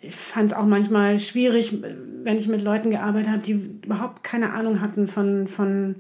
ich 0.07 0.15
fand 0.15 0.51
es 0.51 0.57
auch 0.57 0.67
manchmal 0.67 1.19
schwierig, 1.19 1.77
wenn 2.23 2.37
ich 2.39 2.49
mit 2.49 2.63
Leuten 2.63 2.91
gearbeitet 2.91 3.31
habe, 3.31 3.43
die 3.43 3.53
überhaupt 3.85 4.23
keine 4.23 4.53
Ahnung 4.53 4.81
hatten 4.81 5.09
von, 5.09 5.47
von, 5.49 5.97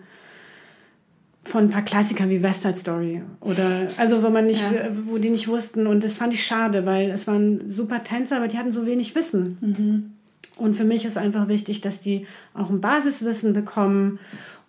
von 1.42 1.64
ein 1.64 1.70
paar 1.70 1.82
Klassikern 1.82 2.30
wie 2.30 2.42
West 2.42 2.62
Side 2.62 2.76
Story. 2.76 3.22
Oder 3.40 3.88
also 3.96 4.22
wo 4.22 4.30
man 4.30 4.46
nicht, 4.46 4.62
Ja. 4.62 4.88
wo 5.06 5.18
die 5.18 5.30
nicht 5.30 5.48
wussten. 5.48 5.86
Und 5.86 6.04
das 6.04 6.16
fand 6.16 6.34
ich 6.34 6.44
schade, 6.44 6.86
weil 6.86 7.10
es 7.10 7.26
waren 7.26 7.68
super 7.68 8.02
Tänzer, 8.02 8.36
aber 8.36 8.48
die 8.48 8.58
hatten 8.58 8.72
so 8.72 8.86
wenig 8.86 9.14
Wissen. 9.14 10.14
Und 10.56 10.74
für 10.74 10.84
mich 10.84 11.04
ist 11.04 11.18
einfach 11.18 11.48
wichtig, 11.48 11.80
dass 11.80 12.00
die 12.00 12.26
auch 12.54 12.70
ein 12.70 12.80
Basiswissen 12.80 13.52
bekommen 13.52 14.18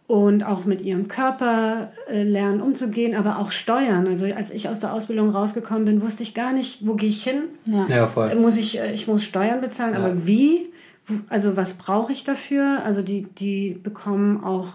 und 0.07 0.43
auch 0.43 0.65
mit 0.65 0.81
ihrem 0.81 1.07
Körper 1.07 1.91
äh, 2.07 2.21
lernen 2.23 2.61
umzugehen, 2.61 3.15
aber 3.15 3.39
auch 3.39 3.51
steuern. 3.51 4.07
Also 4.07 4.25
als 4.27 4.51
ich 4.51 4.69
aus 4.69 4.79
der 4.79 4.93
Ausbildung 4.93 5.29
rausgekommen 5.29 5.85
bin, 5.85 6.01
wusste 6.01 6.21
ich 6.23 6.33
gar 6.35 6.53
nicht, 6.53 6.85
wo 6.85 6.93
gehe 6.93 7.09
ich 7.09 7.23
hin. 7.23 7.43
Ja. 7.65 7.87
Ja, 7.89 8.07
voll. 8.07 8.35
Muss 8.35 8.55
ich, 8.57 8.79
äh, 8.79 8.93
ich 8.93 9.07
muss 9.07 9.23
Steuern 9.23 9.61
bezahlen, 9.61 9.93
Ja. 9.93 9.99
aber 9.99 10.27
wie? 10.27 10.67
Also 11.29 11.57
was 11.57 11.73
brauche 11.75 12.11
ich 12.11 12.23
dafür? 12.23 12.81
Also 12.83 13.01
die, 13.01 13.23
die 13.39 13.79
bekommen 13.81 14.43
auch 14.43 14.69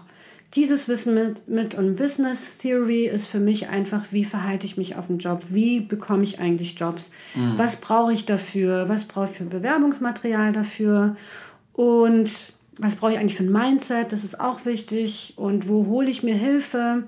dieses 0.53 0.89
Wissen 0.89 1.13
mit, 1.13 1.47
mit 1.47 1.75
und 1.75 1.95
Business 1.95 2.57
Theory 2.57 3.05
ist 3.05 3.27
für 3.27 3.39
mich 3.39 3.69
einfach, 3.69 4.03
wie 4.11 4.25
verhalte 4.25 4.65
ich 4.65 4.75
mich 4.75 4.97
auf 4.97 5.07
dem 5.07 5.17
Job? 5.17 5.43
Wie 5.49 5.79
bekomme 5.79 6.23
ich 6.23 6.39
eigentlich 6.41 6.77
Jobs? 6.77 7.09
Was 7.55 7.77
brauche 7.77 8.11
ich 8.11 8.25
dafür? 8.25 8.89
Was 8.89 9.05
brauche 9.05 9.29
ich 9.31 9.37
für 9.37 9.45
Bewerbungsmaterial 9.45 10.51
dafür? 10.51 11.15
Und 11.71 12.53
was 12.77 12.95
brauche 12.95 13.13
ich 13.13 13.19
eigentlich 13.19 13.37
für 13.37 13.43
ein 13.43 13.51
Mindset? 13.51 14.11
Das 14.11 14.23
ist 14.23 14.39
auch 14.39 14.65
wichtig. 14.65 15.33
Und 15.37 15.67
wo 15.67 15.85
hole 15.85 16.09
ich 16.09 16.23
mir 16.23 16.35
Hilfe? 16.35 17.03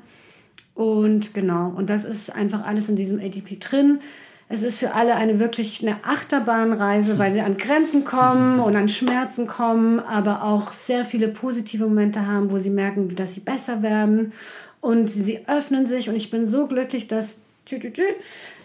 Und 0.75 1.33
genau, 1.33 1.71
und 1.75 1.89
das 1.89 2.03
ist 2.03 2.33
einfach 2.33 2.65
alles 2.65 2.89
in 2.89 2.95
diesem 2.95 3.19
ATP 3.19 3.59
drin. 3.59 3.99
Es 4.49 4.61
ist 4.61 4.79
für 4.79 4.93
alle 4.93 5.15
eine 5.15 5.39
wirklich 5.39 5.81
eine 5.81 6.03
Achterbahnreise, 6.03 7.17
weil 7.17 7.33
sie 7.33 7.41
an 7.41 7.57
Grenzen 7.57 8.03
kommen 8.03 8.59
und 8.59 8.75
an 8.75 8.89
Schmerzen 8.89 9.47
kommen, 9.47 9.99
aber 9.99 10.43
auch 10.43 10.69
sehr 10.69 11.05
viele 11.05 11.29
positive 11.29 11.85
Momente 11.85 12.27
haben, 12.27 12.51
wo 12.51 12.57
sie 12.57 12.69
merken, 12.69 13.15
dass 13.15 13.33
sie 13.33 13.39
besser 13.39 13.81
werden 13.81 14.33
und 14.81 15.07
sie 15.07 15.47
öffnen 15.47 15.85
sich. 15.85 16.09
Und 16.09 16.15
ich 16.15 16.29
bin 16.29 16.49
so 16.49 16.67
glücklich, 16.67 17.07
dass 17.07 17.37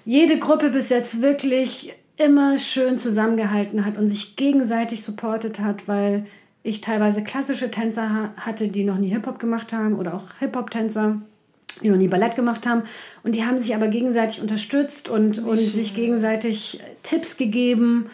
jede 0.04 0.38
Gruppe 0.38 0.70
bis 0.70 0.88
jetzt 0.88 1.22
wirklich 1.22 1.94
immer 2.16 2.58
schön 2.58 2.98
zusammengehalten 2.98 3.84
hat 3.86 3.96
und 3.96 4.08
sich 4.08 4.34
gegenseitig 4.34 5.04
supportet 5.04 5.60
hat, 5.60 5.86
weil 5.86 6.24
ich 6.68 6.80
teilweise 6.80 7.22
klassische 7.24 7.70
Tänzer 7.70 8.08
ha- 8.12 8.32
hatte, 8.36 8.68
die 8.68 8.84
noch 8.84 8.98
nie 8.98 9.08
Hip-Hop 9.08 9.38
gemacht 9.38 9.72
haben 9.72 9.98
oder 9.98 10.14
auch 10.14 10.34
Hip-Hop-Tänzer 10.40 11.20
die 11.82 11.90
noch 11.90 11.96
nie 11.96 12.08
Ballett 12.08 12.34
gemacht 12.34 12.66
haben. 12.66 12.82
Und 13.22 13.36
die 13.36 13.44
haben 13.44 13.58
sich 13.60 13.72
aber 13.72 13.86
gegenseitig 13.86 14.40
unterstützt 14.40 15.08
und, 15.08 15.38
und 15.38 15.58
sich 15.60 15.94
gegenseitig 15.94 16.80
Tipps 17.04 17.36
gegeben. 17.36 18.06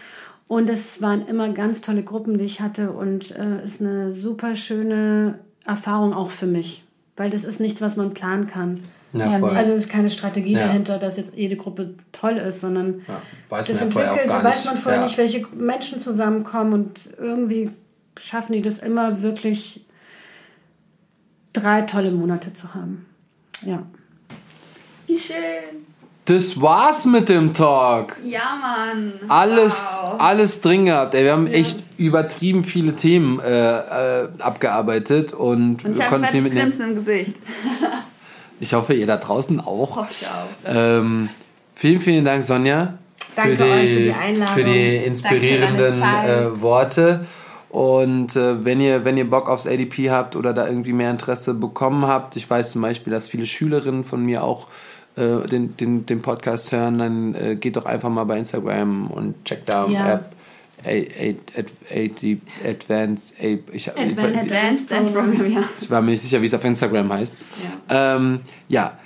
Und 0.48 0.68
es 0.68 1.01
waren 1.01 1.26
immer 1.26 1.48
ganz 1.48 1.81
tolle 1.81 2.02
Gruppen, 2.02 2.36
die 2.36 2.44
ich 2.44 2.60
hatte. 2.60 2.90
Und 2.90 3.31
äh, 3.31 3.64
ist 3.64 3.81
eine 3.81 4.12
super 4.12 4.55
schöne 4.55 5.39
Erfahrung 5.64 6.12
auch 6.12 6.31
für 6.31 6.47
mich. 6.47 6.82
Weil 7.16 7.31
das 7.31 7.43
ist 7.44 7.59
nichts, 7.59 7.81
was 7.81 7.97
man 7.97 8.12
planen 8.12 8.47
kann. 8.47 8.81
Ja. 9.14 9.31
Also 9.43 9.72
es 9.72 9.85
ist 9.85 9.89
keine 9.89 10.10
Strategie 10.10 10.55
Ja. 10.55 10.66
dahinter, 10.66 10.98
dass 10.98 11.16
jetzt 11.16 11.35
jede 11.35 11.56
Gruppe 11.56 11.94
toll 12.12 12.36
ist, 12.36 12.60
sondern 12.60 13.01
Ja, 13.09 13.22
weiß 13.48 13.66
das 13.68 13.81
entwickelt, 13.81 14.26
gar 14.28 14.40
so 14.40 14.44
weiß 14.44 14.56
nicht. 14.56 14.64
man 14.66 14.76
vorher 14.76 15.01
Ja. 15.01 15.06
nicht, 15.06 15.16
welche 15.16 15.47
Menschen 15.56 16.01
zusammenkommen 16.01 16.72
und 16.74 16.90
irgendwie 17.18 17.70
schaffen 18.19 18.53
die 18.53 18.62
das 18.62 18.78
immer 18.78 19.23
wirklich 19.23 19.85
drei 21.53 21.82
tolle 21.82 22.11
Monate 22.11 22.53
zu 22.53 22.74
haben. 22.74 23.07
Ja. 23.62 23.82
Wie 25.07 25.19
schön. 25.19 25.85
Das 26.27 26.59
war's 26.61 27.05
mit 27.05 27.28
dem 27.28 27.53
Talk. 27.53 28.16
Ja, 28.24 28.59
Mann. 28.61 29.12
Alles, 29.28 30.01
Wow. 30.03 30.20
alles 30.20 30.61
drin 30.62 30.86
gehabt. 30.86 31.15
Ey, 31.15 31.24
wir 31.24 31.32
haben 31.32 31.47
echt 31.47 31.82
übertrieben 31.99 32.62
viele 32.62 32.97
Themen 32.97 33.41
äh, 33.41 34.23
äh, 34.23 34.28
abgearbeitet 34.39 35.35
und, 35.35 35.85
Und 35.85 35.91
ich 35.91 35.99
wir 35.99 36.07
konnten 36.07 36.24
viel 36.27 36.41
mitnehmen. 36.41 36.70
Grinsen 36.70 36.89
im 36.91 36.95
Gesicht. 36.97 37.35
Ich 38.61 38.73
hoffe, 38.73 38.95
ihr 38.95 39.07
da 39.07 39.16
draußen 39.16 39.61
auch. 39.61 39.97
Hoffe 39.97 40.12
ich 40.12 40.27
auch. 40.28 40.73
Ähm, 40.73 41.28
vielen, 41.74 41.99
vielen 42.01 42.24
Dank, 42.24 42.45
Sonja. 42.45 42.95
Danke 43.35 43.57
für 43.57 43.65
die, 43.65 43.70
euch 43.70 43.91
für 43.95 44.01
die 44.01 44.12
Einladung. 44.12 44.55
Für 44.55 44.65
die 44.65 44.97
inspirierenden 44.97 46.03
äh, 46.03 46.61
Worte. 46.62 47.27
Und 47.74 48.36
äh, 48.36 48.64
wenn, 48.64 48.80
ihr, 48.80 49.05
wenn 49.05 49.16
ihr 49.16 49.28
Bock 49.28 49.48
aufs 49.48 49.66
ADP 49.66 50.09
habt 50.09 50.36
oder 50.36 50.52
da 50.52 50.68
irgendwie 50.68 50.92
mehr 50.92 51.10
Interesse 51.10 51.55
bekommen 51.55 52.06
habt, 52.06 52.36
ich 52.36 52.48
weiß 52.48 52.70
zum 52.70 52.82
Beispiel, 52.82 53.12
dass 53.12 53.26
viele 53.26 53.46
Schülerinnen 53.46 54.05
von 54.05 54.24
mir 54.24 54.44
auch 54.44 54.68
äh, 55.16 55.44
den, 55.48 55.76
den, 55.76 56.06
den 56.06 56.22
Podcast 56.22 56.70
hören, 56.70 56.98
dann 56.98 57.34
äh, 57.34 57.56
geht 57.56 57.74
doch 57.74 57.84
einfach 57.84 58.10
mal 58.10 58.22
bei 58.22 58.38
Instagram 58.38 59.09
und 59.09 59.44
checkt 59.44 59.68
da 59.68 59.88
Ja. 59.88 60.12
App. 60.12 60.36
Advanced 64.36 64.90
Dance 64.92 65.12
Program, 65.12 65.51
ja. 65.51 65.64
ich 65.80 65.90
war 65.90 66.01
mir 66.01 66.12
nicht 66.12 66.22
sicher, 66.22 66.40
wie 66.42 66.46
es 66.46 66.55
auf 66.55 66.64
Instagram 66.64 67.12
heißt. 67.12 67.36
Ja. 67.90 68.14
Ähm, 68.14 68.38
ja, 68.68 68.96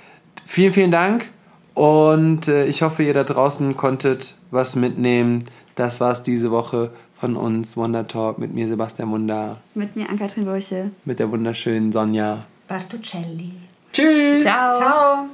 vielen, 0.45 0.73
vielen 0.73 0.91
Dank. 0.91 1.31
Und 1.73 2.47
äh, 2.47 2.67
ich 2.67 2.83
hoffe, 2.83 3.01
ihr 3.01 3.15
da 3.15 3.23
draußen 3.23 3.75
konntet 3.75 4.35
was 4.51 4.75
mitnehmen. 4.75 5.45
Das 5.73 5.99
war's 5.99 6.21
diese 6.21 6.51
Woche 6.51 6.91
von 7.19 7.35
uns, 7.35 7.75
Wonder 7.77 8.07
Talk, 8.07 8.39
mit 8.39 8.53
mir 8.53 8.67
Sebastian 8.67 9.11
Wunder, 9.11 9.57
Mit 9.75 9.95
mir 9.95 10.09
Ann-Kathrin 10.09 10.45
Burche. 10.45 10.91
mit 11.05 11.19
der 11.19 11.31
wunderschönen 11.31 11.91
Sonja. 11.91 12.45
Bartucelli. 12.67 13.51
Tschüss! 13.91 14.43
Ciao. 14.43 14.73
Ciao. 14.75 15.25